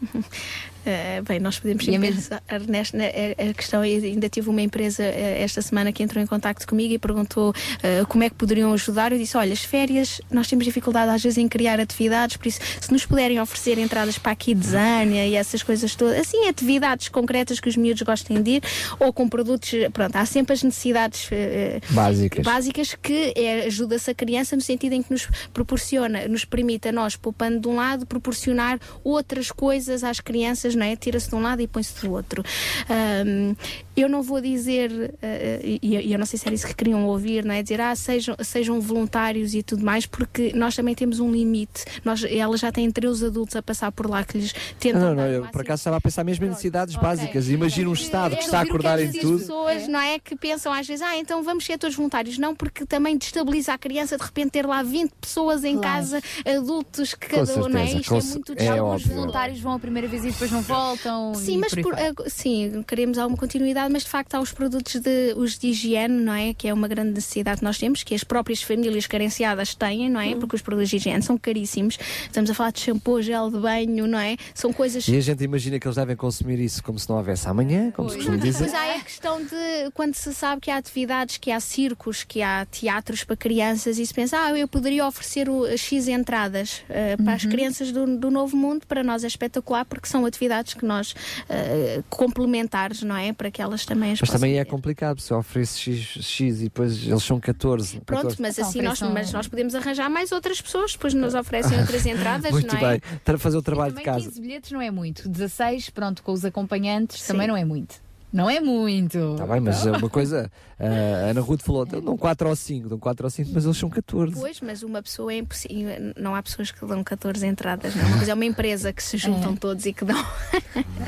Eh, 0.86 1.20
bem, 1.26 1.38
nós 1.38 1.58
podemos 1.58 1.86
E 1.86 1.94
é 1.94 1.98
mesmo- 1.98 2.16
pensar 2.22 2.42
nesta 2.66 2.96
na- 2.96 3.04
a- 3.04 3.50
a 3.50 3.54
questão. 3.54 3.84
e 3.84 3.94
Ainda 4.04 4.28
tive 4.28 4.48
uma 4.48 4.62
empresa 4.62 5.02
eh, 5.02 5.42
esta 5.42 5.60
semana 5.60 5.92
que 5.92 6.02
entrou 6.02 6.22
em 6.22 6.26
contato 6.26 6.66
comigo 6.66 6.94
e 6.94 6.98
perguntou 6.98 7.52
eh, 7.82 8.04
como 8.08 8.24
é 8.24 8.30
que 8.30 8.34
poderiam 8.36 8.72
ajudar. 8.72 9.12
Eu 9.12 9.18
disse: 9.18 9.36
Olha, 9.36 9.52
as 9.52 9.62
férias, 9.62 10.20
nós 10.30 10.48
temos 10.48 10.64
dificuldade 10.64 11.10
às 11.12 11.22
vezes 11.22 11.36
em 11.38 11.48
criar 11.48 11.78
atividades, 11.80 12.36
por 12.36 12.46
isso, 12.46 12.60
se 12.80 12.90
nos 12.92 13.04
puderem 13.04 13.38
oferecer 13.40 13.78
entradas 13.78 14.16
para 14.18 14.32
a 14.32 14.34
Kidzania 14.36 15.26
e 15.26 15.34
essas 15.34 15.62
coisas 15.62 15.94
todas, 15.94 16.18
assim, 16.18 16.48
atividades 16.48 17.08
concretas 17.08 17.60
que 17.60 17.68
os 17.68 17.76
miúdos 17.76 18.02
gostem 18.02 18.42
de 18.42 18.50
ir, 18.52 18.62
ou 18.98 19.12
com 19.12 19.28
produtos, 19.28 19.70
pronto, 19.92 20.16
há 20.16 20.24
sempre 20.24 20.54
as 20.54 20.62
necessidades 20.62 21.28
eh, 21.30 21.80
eh, 21.82 21.92
Básicas. 21.94 22.44
básicas 22.44 22.94
que 22.94 23.32
é, 23.36 23.66
ajuda-se 23.66 24.10
a 24.10 24.14
criança 24.14 24.56
no 24.56 24.62
sentido 24.62 24.94
em 24.94 25.02
que 25.02 25.12
nos 25.12 25.28
proporciona, 25.52 26.26
nos 26.26 26.44
permite 26.44 26.88
a 26.88 26.92
nós, 26.92 27.16
poupando 27.16 27.60
de 27.60 27.68
um 27.68 27.76
lado, 27.76 28.06
proporcionar 28.06 28.78
outras 29.04 29.50
coisas 29.50 30.02
às 30.04 30.20
crianças, 30.20 30.69
não 30.74 30.84
é? 30.84 30.96
Tira-se 30.96 31.28
de 31.28 31.34
um 31.34 31.42
lado 31.42 31.60
e 31.62 31.66
põe-se 31.66 32.00
do 32.04 32.12
outro. 32.12 32.42
Ahm, 32.88 33.54
eu 34.00 34.08
não 34.08 34.22
vou 34.22 34.40
dizer, 34.40 35.14
eh, 35.22 35.60
e 35.62 35.90
e 35.90 36.12
eu 36.12 36.18
não 36.18 36.26
sei 36.26 36.38
se 36.38 36.46
era 36.46 36.54
isso 36.54 36.66
que 36.66 36.74
queriam 36.74 37.04
ouvir, 37.06 37.44
não 37.44 37.54
é? 37.54 37.62
Dizer, 37.62 37.80
ah, 37.80 37.94
sejam, 37.94 38.36
sejam 38.42 38.80
voluntários 38.80 39.54
e 39.54 39.62
tudo 39.62 39.84
mais, 39.84 40.06
porque 40.06 40.52
nós 40.54 40.74
também 40.74 40.94
temos 40.94 41.20
um 41.20 41.30
limite. 41.30 41.84
Nós, 42.04 42.24
elas 42.24 42.60
já 42.60 42.70
têm 42.70 42.90
três 42.90 43.22
adultos 43.22 43.56
a 43.56 43.62
passar 43.62 43.90
por 43.92 44.08
lá 44.08 44.24
que 44.24 44.38
lhes 44.38 44.52
tentam 44.78 45.00
Não, 45.00 45.14
não, 45.14 45.26
eu 45.26 45.46
por 45.48 45.62
acaso 45.62 45.80
estava 45.80 45.96
a 45.96 46.00
pensar 46.00 46.24
mesmo 46.24 46.44
em 46.44 46.48
necessidades 46.48 46.94
básicas. 46.96 47.48
Imagina 47.48 47.90
um 47.90 47.92
Estado 47.92 48.36
que 48.36 48.44
está 48.44 48.60
a 48.60 48.62
acordar 48.62 49.00
em 49.00 49.10
tudo. 49.10 49.34
As 49.34 49.40
pessoas, 49.42 49.88
não 49.88 50.00
é, 50.00 50.18
que 50.18 50.36
pensam 50.36 50.72
às 50.72 50.86
vezes, 50.86 51.02
ah, 51.02 51.16
então 51.16 51.42
vamos 51.42 51.64
ser 51.64 51.78
todos 51.78 51.96
voluntários. 51.96 52.38
Não, 52.38 52.54
porque 52.54 52.86
também 52.86 53.16
destabiliza 53.16 53.72
a 53.72 53.78
criança 53.78 54.16
de 54.16 54.22
repente 54.22 54.50
ter 54.50 54.66
lá 54.66 54.82
20 54.82 55.12
pessoas 55.20 55.64
em 55.64 55.78
casa, 55.80 56.20
adultos 56.46 57.14
que 57.14 57.28
cada 57.28 57.52
um, 57.54 57.68
não 57.68 57.80
é? 57.80 57.84
Isto 57.84 58.10
com 58.10 58.18
é 58.18 58.22
muito 58.22 58.54
é 58.56 58.68
Alguns 58.68 59.02
óbvio. 59.02 59.14
voluntários 59.14 59.60
vão 59.60 59.72
a 59.72 59.78
primeira 59.78 60.08
vez 60.08 60.24
e 60.24 60.30
depois 60.30 60.50
não 60.50 60.62
voltam. 60.62 61.34
Sim, 61.34 61.58
mas 61.58 61.74
por 61.74 61.94
ah, 61.94 62.12
sim, 62.26 62.84
queremos 62.86 63.18
alguma 63.18 63.38
continuidade, 63.38 63.89
mas 63.90 64.04
de 64.04 64.08
facto 64.08 64.34
há 64.34 64.40
os 64.40 64.52
produtos 64.52 65.00
de, 65.00 65.34
os 65.36 65.58
de 65.58 65.68
higiene, 65.68 66.22
não 66.22 66.32
é? 66.32 66.54
Que 66.54 66.68
é 66.68 66.74
uma 66.74 66.88
grande 66.88 67.12
necessidade 67.12 67.58
que 67.58 67.64
nós 67.64 67.78
temos, 67.78 68.02
que 68.02 68.14
as 68.14 68.24
próprias 68.24 68.62
famílias 68.62 69.06
carenciadas 69.06 69.74
têm, 69.74 70.08
não 70.08 70.20
é? 70.20 70.34
Porque 70.34 70.56
os 70.56 70.62
produtos 70.62 70.90
de 70.90 70.96
higiene 70.96 71.22
são 71.22 71.36
caríssimos. 71.36 71.98
Estamos 72.24 72.50
a 72.50 72.54
falar 72.54 72.72
de 72.72 72.80
shampoo, 72.80 73.20
gel 73.22 73.50
de 73.50 73.58
banho, 73.58 74.06
não 74.06 74.18
é? 74.18 74.36
São 74.54 74.72
coisas 74.72 75.06
E 75.08 75.16
a 75.16 75.20
gente 75.20 75.44
imagina 75.44 75.78
que 75.78 75.86
eles 75.86 75.96
devem 75.96 76.16
consumir 76.16 76.60
isso 76.60 76.82
como 76.82 76.98
se 76.98 77.08
não 77.08 77.16
houvesse 77.16 77.48
amanhã, 77.48 77.90
como 77.90 78.08
se 78.08 78.16
costuma 78.16 78.36
dizer. 78.36 78.70
Pois 78.70 78.74
há 78.74 78.94
a 78.94 79.00
questão 79.00 79.44
de 79.44 79.90
quando 79.94 80.14
se 80.14 80.32
sabe 80.34 80.60
que 80.60 80.70
há 80.70 80.76
atividades, 80.76 81.36
que 81.36 81.50
há 81.50 81.60
circos, 81.60 82.24
que 82.24 82.42
há 82.42 82.64
teatros 82.66 83.24
para 83.24 83.36
crianças 83.36 83.98
e 83.98 84.06
se 84.06 84.14
pensa, 84.14 84.38
ah, 84.38 84.58
eu 84.58 84.68
poderia 84.68 85.06
oferecer 85.06 85.48
o, 85.48 85.66
X 85.76 86.08
entradas 86.08 86.82
eh, 86.88 87.16
para 87.16 87.34
as 87.34 87.44
crianças 87.44 87.92
do, 87.92 88.18
do 88.18 88.30
Novo 88.30 88.56
Mundo, 88.56 88.86
para 88.86 89.02
nós 89.02 89.24
é 89.24 89.26
espetacular 89.26 89.84
porque 89.84 90.06
são 90.06 90.24
atividades 90.24 90.74
que 90.74 90.84
nós 90.84 91.14
eh, 91.48 92.02
complementares, 92.08 93.02
não 93.02 93.16
é? 93.16 93.32
Para 93.32 93.50
que 93.50 93.62
elas 93.62 93.69
também 93.84 94.12
as 94.12 94.20
Mas 94.20 94.28
possam 94.28 94.40
também 94.40 94.58
é 94.58 94.64
complicado, 94.64 95.20
se 95.20 95.32
oferece 95.32 95.78
X, 95.78 96.24
X 96.24 96.60
e 96.60 96.64
depois 96.64 97.06
eles 97.06 97.22
são 97.22 97.38
14. 97.40 98.00
Pronto, 98.00 98.22
14. 98.22 98.42
mas 98.42 98.58
Então, 98.58 98.68
assim 98.68 98.82
nós, 98.82 99.00
mas 99.02 99.32
nós 99.32 99.48
podemos 99.48 99.74
arranjar 99.74 100.08
mais 100.10 100.32
outras 100.32 100.60
pessoas, 100.60 100.92
depois 100.92 101.14
nos 101.14 101.34
oferecem 101.34 101.78
outras 101.80 102.04
entradas, 102.06 102.50
Muito 102.50 102.74
não 102.74 102.80
é? 102.80 102.98
bem. 102.98 103.18
Para 103.24 103.38
fazer 103.38 103.56
o 103.56 103.62
trabalho 103.62 103.92
de 103.92 103.98
Também 104.02 104.12
casa. 104.12 104.26
15 104.26 104.40
bilhetes 104.40 104.70
não 104.72 104.80
é 104.80 104.90
muito. 104.90 105.28
16, 105.28 105.90
pronto, 105.90 106.22
com 106.22 106.32
os 106.32 106.44
acompanhantes 106.44 107.26
também 107.26 107.46
não 107.46 107.56
é 107.56 107.64
muito. 107.64 107.96
Não 108.32 108.48
é 108.48 108.60
muito. 108.60 109.18
Está 109.32 109.46
bem, 109.46 109.60
mas 109.60 109.84
é 109.86 109.90
uma 109.92 110.08
coisa, 110.08 110.50
a 110.78 111.30
Ana 111.30 111.40
Ruth 111.40 111.62
falou, 111.62 111.84
dão 111.84 112.16
4 112.16 112.48
ou 112.48 112.54
5, 112.56 112.88
dão 112.88 112.98
4 112.98 113.26
ou 113.26 113.30
5, 113.30 113.50
mas 113.52 113.64
eles 113.64 113.76
são 113.76 113.90
14. 113.90 114.34
Pois, 114.38 114.60
mas 114.60 114.82
uma 114.82 115.02
pessoa 115.02 115.32
é 115.32 115.38
impossível. 115.38 115.94
Não 116.16 116.34
há 116.34 116.42
pessoas 116.42 116.70
que 116.70 116.84
dão 116.86 117.02
14 117.02 117.46
entradas, 117.46 117.94
não. 117.96 118.08
Mas 118.10 118.28
é 118.28 118.34
uma 118.34 118.44
empresa 118.44 118.92
que 118.92 119.02
se 119.02 119.16
juntam 119.16 119.56
todos 119.56 119.84
e 119.86 119.92
que 119.92 120.04
dão. 120.04 120.24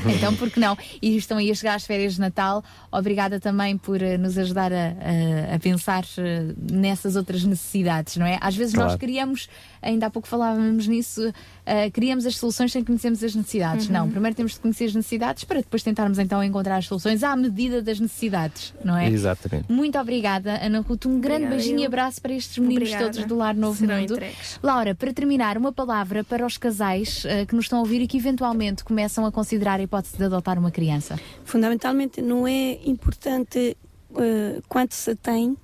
Então, 0.05 0.35
por 0.35 0.49
que 0.49 0.59
não? 0.59 0.77
E 1.01 1.15
estão 1.15 1.37
aí 1.37 1.49
a 1.49 1.55
chegar 1.55 1.75
às 1.75 1.85
férias 1.85 2.15
de 2.15 2.19
Natal. 2.19 2.61
Obrigada 2.91 3.39
também 3.39 3.77
por 3.77 4.01
eh, 4.01 4.17
nos 4.17 4.37
ajudar 4.37 4.73
a, 4.73 4.87
a- 4.89 5.55
a 5.55 5.59
pensar 5.59 6.03
eh, 6.17 6.47
nessas 6.71 7.15
outras 7.15 7.43
necessidades, 7.45 8.17
não 8.17 8.25
é? 8.25 8.37
Às 8.41 8.53
vezes 8.55 8.73
nós 8.73 8.83
Claro. 8.87 8.99
criamos, 8.99 9.47
ainda 9.81 10.07
há 10.07 10.09
pouco 10.09 10.27
falávamos 10.27 10.87
nisso, 10.87 11.31
eh, 11.65 11.89
criamos 11.89 12.25
as 12.25 12.35
soluções 12.37 12.71
sem 12.71 12.83
conhecermos 12.83 13.23
as 13.23 13.33
necessidades. 13.35 13.87
Uhum. 13.87 13.93
Não, 13.93 14.09
primeiro 14.09 14.35
temos 14.35 14.53
de 14.53 14.59
conhecer 14.59 14.85
as 14.85 14.95
necessidades 14.95 15.43
para 15.43 15.59
depois 15.61 15.81
tentarmos 15.83 16.19
então 16.19 16.43
encontrar 16.43 16.77
as 16.77 16.85
soluções 16.85 17.23
à 17.23 17.35
medida 17.35 17.81
das 17.81 17.99
necessidades, 17.99 18.73
não 18.83 18.97
é? 18.97 19.09
Exatamente. 19.09 19.71
Muito 19.71 19.97
obrigada, 19.97 20.59
Ana 20.63 20.81
Ruth. 20.81 21.05
Um 21.05 21.19
grande 21.19 21.43
Obrigada, 21.45 21.55
beijinho 21.55 21.79
e 21.79 21.83
eu. 21.83 21.87
abraço 21.87 22.21
para 22.21 22.33
estes 22.33 22.57
meninos 22.57 22.89
Obrigada. 22.89 23.11
todos 23.13 23.27
do 23.27 23.35
Lar 23.35 23.55
Novo 23.55 23.79
Serão 23.79 23.99
Mundo. 23.99 24.13
entregues. 24.13 24.59
Laura, 24.61 24.93
para 24.95 25.13
terminar, 25.13 25.57
uma 25.57 25.71
palavra 25.71 26.23
para 26.23 26.45
os 26.45 26.57
casais 26.57 27.23
eh, 27.25 27.45
que 27.45 27.55
nos 27.55 27.65
estão 27.65 27.79
a 27.79 27.81
ouvir 27.81 28.01
e 28.01 28.07
que 28.07 28.17
eventualmente 28.17 28.83
começam 28.83 29.25
a 29.25 29.31
considerar 29.31 29.79
a 29.79 29.83
hipótese 29.83 30.17
de 30.17 30.23
adotar 30.25 30.57
uma 30.59 30.71
criança. 30.71 31.19
Fundamentalmente, 31.43 32.21
não 32.21 32.47
é 32.47 32.79
importante 32.85 33.77
eh, 34.17 34.61
quanto 34.67 34.93
se 34.93 35.15
tem 35.15 35.55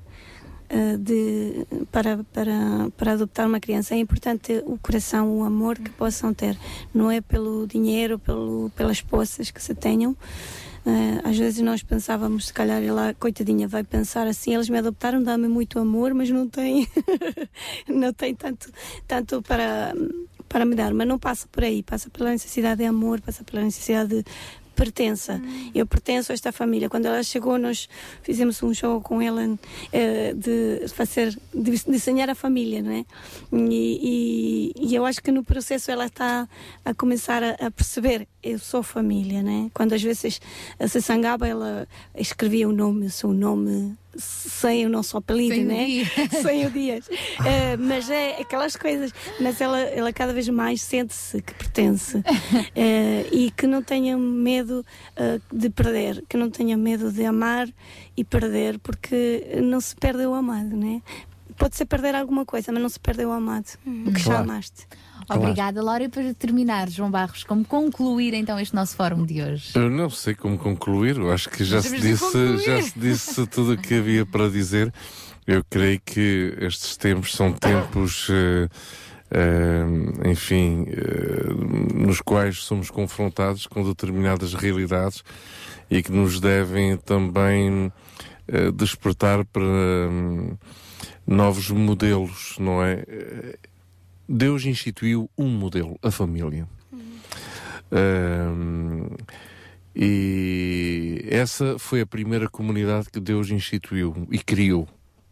de, 1.00 1.66
para, 1.92 2.24
para, 2.32 2.90
para 2.96 3.14
adoptar 3.14 3.48
uma 3.48 3.60
criança. 3.60 3.96
É 3.96 3.98
importante 3.98 4.62
o 4.66 4.78
coração, 4.78 5.40
o 5.40 5.44
amor 5.44 5.78
que 5.78 5.90
possam 5.90 6.34
ter. 6.34 6.58
Não 6.94 7.10
é 7.10 7.22
pelo 7.22 7.66
dinheiro, 7.66 8.20
pelo, 8.20 8.72
pelas 8.76 9.02
poças 9.02 9.52
que 9.52 9.62
se 9.62 9.74
tenham. 9.74 10.16
Eh, 10.86 11.22
às 11.24 11.38
vezes 11.38 11.62
nós 11.62 11.84
pensávamos, 11.84 12.48
se 12.48 12.54
calhar 12.54 12.82
ela, 12.82 13.14
coitadinha, 13.14 13.68
vai 13.68 13.84
pensar 13.84 14.28
assim: 14.28 14.54
eles 14.54 14.70
me 14.70 14.78
adoptaram, 14.78 15.22
dá-me 15.22 15.48
muito 15.48 15.78
amor, 15.80 16.14
mas 16.14 16.30
não 16.30 16.48
tem, 16.48 16.88
não 17.88 18.14
tem 18.14 18.34
tanto, 18.34 18.72
tanto 19.08 19.42
para, 19.42 19.94
para 20.48 20.66
me 20.66 20.76
dar. 20.76 20.94
Mas 20.94 21.08
não 21.08 21.20
passa 21.20 21.48
por 21.52 21.64
aí, 21.64 21.84
passa 21.84 22.10
pela 22.10 22.32
necessidade 22.32 22.80
de 22.80 22.86
amor, 22.86 23.20
passa 23.22 23.44
pela 23.44 23.62
necessidade 23.62 24.10
de 24.10 24.26
pertença. 24.84 25.34
Eu 25.76 25.86
pertenço 25.86 26.32
a 26.32 26.36
esta 26.38 26.52
família. 26.52 26.90
Quando 26.90 27.06
ela 27.08 27.22
chegou, 27.24 27.58
nós 27.58 27.88
fizemos 28.24 28.62
um 28.64 28.74
show 28.74 29.02
com 29.02 29.22
ela 29.22 29.44
eh, 29.92 30.34
de 30.34 30.88
fazer, 30.98 31.28
de 31.54 31.72
desenhar 31.96 32.30
a 32.30 32.36
família, 32.36 32.82
não 32.82 32.92
é? 33.00 33.04
E, 33.52 34.74
e- 34.78 34.88
e 34.88 34.96
eu 34.96 35.04
acho 35.06 35.22
que 35.22 35.32
no 35.32 35.44
processo 35.44 35.92
ela 35.92 36.06
está 36.06 36.48
a 36.86 36.94
começar 36.94 37.42
a, 37.44 37.52
a 37.68 37.72
perceber 37.72 38.28
eu 38.42 38.58
sou 38.58 38.82
família, 38.82 39.42
né? 39.44 39.70
Quando 39.74 39.94
às 39.94 40.02
vezes 40.02 40.40
se 40.88 41.02
sangaba, 41.02 41.46
ela 41.48 41.88
escrevia 42.16 42.68
o 42.70 42.72
nome, 42.72 43.06
o 43.08 43.12
seu 43.12 43.34
nome 43.34 43.96
sem 44.18 44.86
o 44.86 44.90
nosso 44.90 45.18
apelido, 45.18 45.56
Sem 45.56 45.66
o 45.66 45.68
né? 45.68 45.88
sem 46.42 46.66
o 46.66 46.72
Dias. 46.72 47.10
Eh, 47.46 47.78
mas 47.78 48.10
é 48.10 48.42
aquelas 48.42 48.76
coisas. 48.76 49.14
Mas 49.40 49.62
ela, 49.62 49.80
ela 49.80 50.12
cada 50.12 50.34
vez 50.34 50.48
mais 50.50 50.82
sente-se 50.82 51.42
que 51.42 51.54
pertence 51.54 52.24
Eh, 52.76 53.28
e 53.32 53.52
que 53.52 53.68
não 53.68 53.82
tenha 53.82 54.18
medo 54.18 54.86
eh, 55.16 55.40
de 55.52 55.70
perder, 55.70 56.24
que 56.28 56.38
não 56.38 56.50
tenha 56.50 56.78
medo 56.78 57.12
de 57.12 57.26
amar 57.26 57.68
e 58.16 58.24
perder, 58.24 58.80
porque 58.80 59.60
não 59.64 59.80
se 59.80 59.96
perde 59.96 60.26
o 60.26 60.34
amado, 60.34 60.76
né? 60.76 61.02
Pode-se 61.58 61.86
perder 61.86 62.16
alguma 62.16 62.46
coisa, 62.46 62.72
mas 62.72 62.82
não 62.82 62.90
se 62.90 63.00
perde 63.00 63.26
o 63.26 63.32
amado, 63.32 63.68
o 63.86 64.14
que 64.14 64.20
já 64.20 64.40
Claro. 65.30 65.44
Obrigada, 65.44 65.84
Laura. 65.84 66.04
E 66.04 66.10
para 66.10 66.34
terminar, 66.34 66.90
João 66.90 67.12
Barros, 67.12 67.44
como 67.44 67.64
concluir 67.64 68.34
então 68.34 68.60
este 68.60 68.74
nosso 68.74 68.96
fórum 68.96 69.24
de 69.24 69.42
hoje? 69.42 69.72
Eu 69.76 69.90
não 69.90 70.10
sei 70.10 70.34
como 70.34 70.58
concluir, 70.58 71.18
eu 71.18 71.32
acho 71.32 71.50
que 71.50 71.64
já 71.64 71.82
se, 71.82 72.00
disse, 72.00 72.58
já 72.66 72.82
se 72.82 73.00
disse 73.00 73.46
tudo 73.46 73.74
o 73.74 73.78
que 73.78 73.94
havia 73.94 74.26
para 74.26 74.50
dizer. 74.50 74.92
Eu 75.46 75.64
creio 75.70 76.02
que 76.04 76.56
estes 76.60 76.98
tempos 76.98 77.34
são 77.34 77.52
tempos, 77.52 78.28
eh, 78.30 78.70
eh, 79.32 80.30
enfim, 80.32 80.86
eh, 80.88 81.94
nos 81.94 82.22
quais 82.22 82.58
somos 82.64 82.90
confrontados 82.90 83.68
com 83.68 83.84
determinadas 83.84 84.56
realidades 84.56 85.24
e 85.90 86.02
que 86.02 86.12
nos 86.12 86.40
devem 86.40 86.98
também 86.98 87.92
eh, 88.48 88.72
despertar 88.72 89.46
para 89.46 89.64
hum, 89.64 90.58
novos 91.26 91.70
modelos, 91.70 92.56
não 92.60 92.84
é? 92.84 93.04
Deus 94.30 94.64
instituiu 94.64 95.28
um 95.36 95.48
modelo, 95.48 95.98
a 96.04 96.12
família. 96.12 96.68
E 99.96 101.26
essa 101.28 101.80
foi 101.80 102.02
a 102.02 102.06
primeira 102.06 102.48
comunidade 102.48 103.10
que 103.12 103.20
Deus 103.20 103.50
instituiu 103.50 104.28
e 104.32 104.38
criou. 104.38 104.88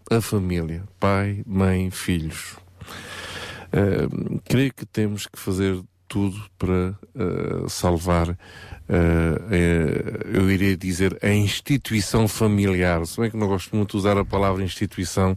A 0.10 0.20
família. 0.20 0.84
Pai, 1.00 1.44
mãe, 1.46 1.92
filhos. 1.92 2.56
Hum, 3.74 4.40
creio 4.46 4.74
que 4.74 4.86
temos 4.86 5.28
que 5.28 5.38
fazer 5.38 5.80
tudo 6.08 6.42
para 6.58 6.98
uh, 7.16 7.70
salvar, 7.70 8.30
uh, 8.30 8.34
uh, 8.34 8.38
eu 10.34 10.50
iria 10.50 10.76
dizer, 10.78 11.18
a 11.22 11.30
instituição 11.30 12.28
familiar. 12.28 13.06
Se 13.06 13.20
bem 13.20 13.30
que 13.30 13.38
não 13.38 13.48
gosto 13.48 13.76
muito 13.76 13.92
de 13.92 13.98
usar 13.98 14.18
a 14.18 14.24
palavra 14.24 14.64
instituição, 14.64 15.36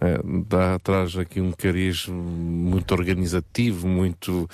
uh, 0.00 0.44
dá, 0.44 0.78
traz 0.78 1.16
aqui 1.16 1.40
um 1.40 1.52
cariz 1.52 2.06
muito 2.08 2.92
organizativo, 2.92 3.86
muito, 3.86 4.48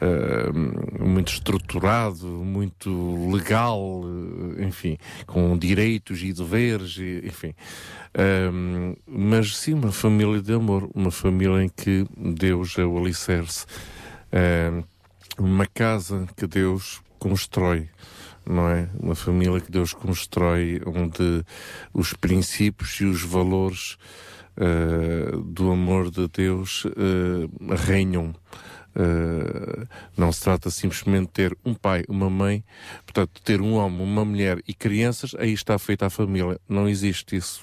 uh, 0.00 1.04
muito 1.04 1.32
estruturado, 1.32 2.26
muito 2.26 3.30
legal, 3.30 4.02
uh, 4.02 4.62
enfim, 4.62 4.96
com 5.26 5.56
direitos 5.56 6.22
e 6.22 6.32
deveres, 6.32 6.98
enfim. 7.22 7.54
Mas 9.06 9.56
sim, 9.56 9.74
uma 9.74 9.90
família 9.90 10.40
de 10.40 10.52
amor, 10.52 10.88
uma 10.94 11.10
família 11.10 11.62
em 11.62 11.68
que 11.68 12.06
Deus 12.16 12.78
é 12.78 12.84
o 12.84 12.96
alicerce. 12.96 13.66
Um, 14.32 14.84
uma 15.38 15.66
casa 15.66 16.26
que 16.36 16.46
Deus 16.46 17.00
constrói, 17.18 17.88
não 18.46 18.68
é? 18.68 18.88
Uma 18.98 19.14
família 19.14 19.60
que 19.60 19.70
Deus 19.70 19.92
constrói, 19.92 20.80
onde 20.86 21.44
os 21.92 22.12
princípios 22.12 23.00
e 23.00 23.04
os 23.04 23.22
valores 23.22 23.96
uh, 24.56 25.40
do 25.42 25.70
amor 25.70 26.10
de 26.10 26.28
Deus 26.28 26.84
uh, 26.84 27.74
reinam. 27.86 28.34
Uh, 28.96 29.88
não 30.16 30.30
se 30.30 30.40
trata 30.42 30.70
simplesmente 30.70 31.26
de 31.26 31.32
ter 31.32 31.58
um 31.64 31.74
pai, 31.74 32.04
uma 32.08 32.30
mãe, 32.30 32.62
portanto, 33.04 33.42
ter 33.42 33.60
um 33.60 33.74
homem, 33.74 34.00
uma 34.00 34.24
mulher 34.24 34.62
e 34.68 34.72
crianças, 34.72 35.34
aí 35.36 35.52
está 35.52 35.76
feita 35.78 36.06
a 36.06 36.10
família. 36.10 36.60
Não 36.68 36.88
existe 36.88 37.36
isso. 37.36 37.62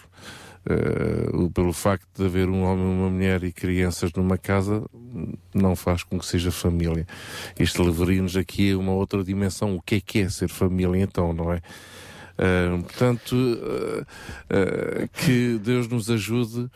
Uh, 0.64 1.50
pelo 1.52 1.74
facto 1.74 2.08
de 2.16 2.26
haver 2.26 2.48
um 2.48 2.64
homem, 2.64 2.86
uma 2.86 3.10
mulher 3.10 3.44
e 3.44 3.52
crianças 3.52 4.12
numa 4.14 4.38
casa, 4.38 4.84
não 5.54 5.76
faz 5.76 6.04
com 6.04 6.20
que 6.20 6.26
seja 6.26 6.52
família. 6.52 7.08
Isto 7.58 7.82
levaria-nos 7.82 8.36
aqui 8.36 8.72
a 8.72 8.78
uma 8.78 8.92
outra 8.92 9.24
dimensão. 9.24 9.76
O 9.76 9.82
que 9.82 9.96
é 9.96 10.02
que 10.02 10.20
é 10.20 10.30
ser 10.30 10.50
família, 10.50 11.02
então, 11.02 11.34
não 11.34 11.52
é? 11.52 11.62
Uh, 12.38 12.82
portanto, 12.84 13.34
uh, 13.36 15.08
que 15.14 15.60
Deus 15.60 15.88
nos 15.88 16.10
ajude. 16.10 16.70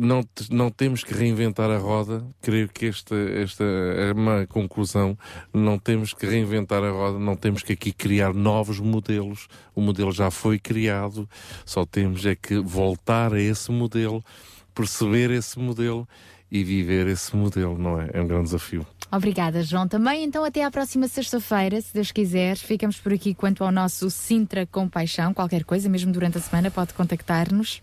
Não, 0.00 0.24
não 0.50 0.70
temos 0.72 1.04
que 1.04 1.14
reinventar 1.14 1.70
a 1.70 1.78
roda, 1.78 2.26
creio 2.42 2.68
que 2.68 2.86
esta, 2.86 3.14
esta 3.14 3.62
é 3.62 4.12
uma 4.12 4.44
conclusão. 4.44 5.16
Não 5.54 5.78
temos 5.78 6.12
que 6.12 6.26
reinventar 6.26 6.82
a 6.82 6.90
roda, 6.90 7.16
não 7.16 7.36
temos 7.36 7.62
que 7.62 7.74
aqui 7.74 7.92
criar 7.92 8.34
novos 8.34 8.80
modelos. 8.80 9.46
O 9.76 9.80
modelo 9.80 10.10
já 10.10 10.32
foi 10.32 10.58
criado, 10.58 11.30
só 11.64 11.86
temos 11.86 12.26
é 12.26 12.34
que 12.34 12.58
voltar 12.58 13.32
a 13.32 13.40
esse 13.40 13.70
modelo, 13.70 14.20
perceber 14.74 15.30
esse 15.30 15.60
modelo 15.60 16.08
e 16.50 16.64
viver 16.64 17.06
esse 17.06 17.36
modelo, 17.36 17.78
não 17.78 18.00
é? 18.00 18.10
É 18.12 18.20
um 18.20 18.26
grande 18.26 18.44
desafio. 18.46 18.84
Obrigada, 19.10 19.62
João. 19.62 19.88
Também, 19.88 20.24
então, 20.24 20.44
até 20.44 20.62
à 20.62 20.70
próxima 20.70 21.08
sexta-feira, 21.08 21.80
se 21.80 21.94
Deus 21.94 22.12
quiser. 22.12 22.56
Ficamos 22.56 22.98
por 22.98 23.12
aqui 23.12 23.34
quanto 23.34 23.64
ao 23.64 23.72
nosso 23.72 24.10
Sintra 24.10 24.66
Compaixão. 24.66 25.32
Qualquer 25.32 25.64
coisa, 25.64 25.88
mesmo 25.88 26.12
durante 26.12 26.36
a 26.36 26.40
semana, 26.40 26.70
pode 26.70 26.92
contactar-nos. 26.92 27.82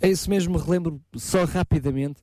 É 0.00 0.08
isso 0.08 0.28
mesmo, 0.28 0.58
relembro 0.58 1.00
só 1.14 1.44
rapidamente 1.44 2.20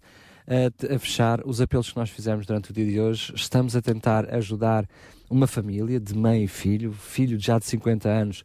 a, 0.48 0.96
a 0.96 1.00
fechar 1.00 1.42
os 1.46 1.62
apelos 1.62 1.92
que 1.92 1.98
nós 1.98 2.10
fizemos 2.10 2.46
durante 2.46 2.70
o 2.70 2.74
dia 2.74 2.86
de 2.86 3.00
hoje. 3.00 3.34
Estamos 3.36 3.76
a 3.76 3.82
tentar 3.82 4.32
ajudar 4.34 4.86
uma 5.30 5.48
família 5.48 6.00
de 6.00 6.16
mãe 6.16 6.44
e 6.44 6.48
filho, 6.48 6.94
filho 6.94 7.40
já 7.40 7.58
de 7.58 7.66
50 7.66 8.08
anos 8.08 8.44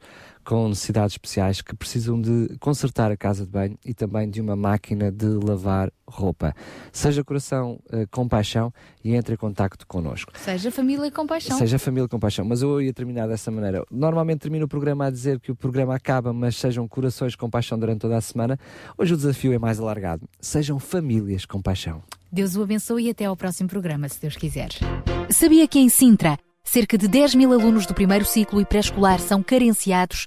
com 0.48 0.66
necessidades 0.66 1.12
especiais 1.12 1.60
que 1.60 1.76
precisam 1.76 2.18
de 2.18 2.56
consertar 2.58 3.12
a 3.12 3.18
casa 3.18 3.44
de 3.44 3.50
banho 3.50 3.78
e 3.84 3.92
também 3.92 4.30
de 4.30 4.40
uma 4.40 4.56
máquina 4.56 5.12
de 5.12 5.26
lavar 5.26 5.92
roupa. 6.08 6.54
Seja 6.90 7.22
coração 7.22 7.78
uh, 7.92 8.08
com 8.10 8.26
paixão 8.26 8.72
e 9.04 9.14
entre 9.14 9.34
em 9.34 9.36
contacto 9.36 9.86
connosco. 9.86 10.32
Seja 10.38 10.70
família 10.70 11.10
com 11.10 11.26
paixão. 11.26 11.58
Seja 11.58 11.78
família 11.78 12.08
com 12.08 12.18
paixão. 12.18 12.46
Mas 12.46 12.62
eu 12.62 12.80
ia 12.80 12.94
terminar 12.94 13.28
dessa 13.28 13.50
maneira. 13.50 13.84
Normalmente 13.90 14.38
termino 14.38 14.64
o 14.64 14.68
programa 14.68 15.04
a 15.04 15.10
dizer 15.10 15.38
que 15.38 15.52
o 15.52 15.54
programa 15.54 15.94
acaba, 15.94 16.32
mas 16.32 16.56
sejam 16.56 16.88
corações 16.88 17.36
com 17.36 17.50
paixão 17.50 17.78
durante 17.78 18.00
toda 18.00 18.16
a 18.16 18.20
semana. 18.22 18.58
Hoje 18.96 19.12
o 19.12 19.16
desafio 19.18 19.52
é 19.52 19.58
mais 19.58 19.78
alargado. 19.78 20.26
Sejam 20.40 20.78
famílias 20.78 21.44
com 21.44 21.60
paixão. 21.60 22.02
Deus 22.32 22.56
o 22.56 22.62
abençoe 22.62 23.08
e 23.08 23.10
até 23.10 23.26
ao 23.26 23.36
próximo 23.36 23.68
programa, 23.68 24.08
se 24.08 24.18
Deus 24.18 24.34
quiser. 24.34 24.70
Sabia 25.28 25.68
que 25.68 25.78
em 25.78 25.90
Sintra, 25.90 26.38
cerca 26.64 26.96
de 26.96 27.06
10 27.06 27.34
mil 27.34 27.52
alunos 27.52 27.84
do 27.84 27.92
primeiro 27.92 28.24
ciclo 28.24 28.62
e 28.62 28.64
pré-escolar 28.64 29.20
são 29.20 29.42
carenciados 29.42 30.26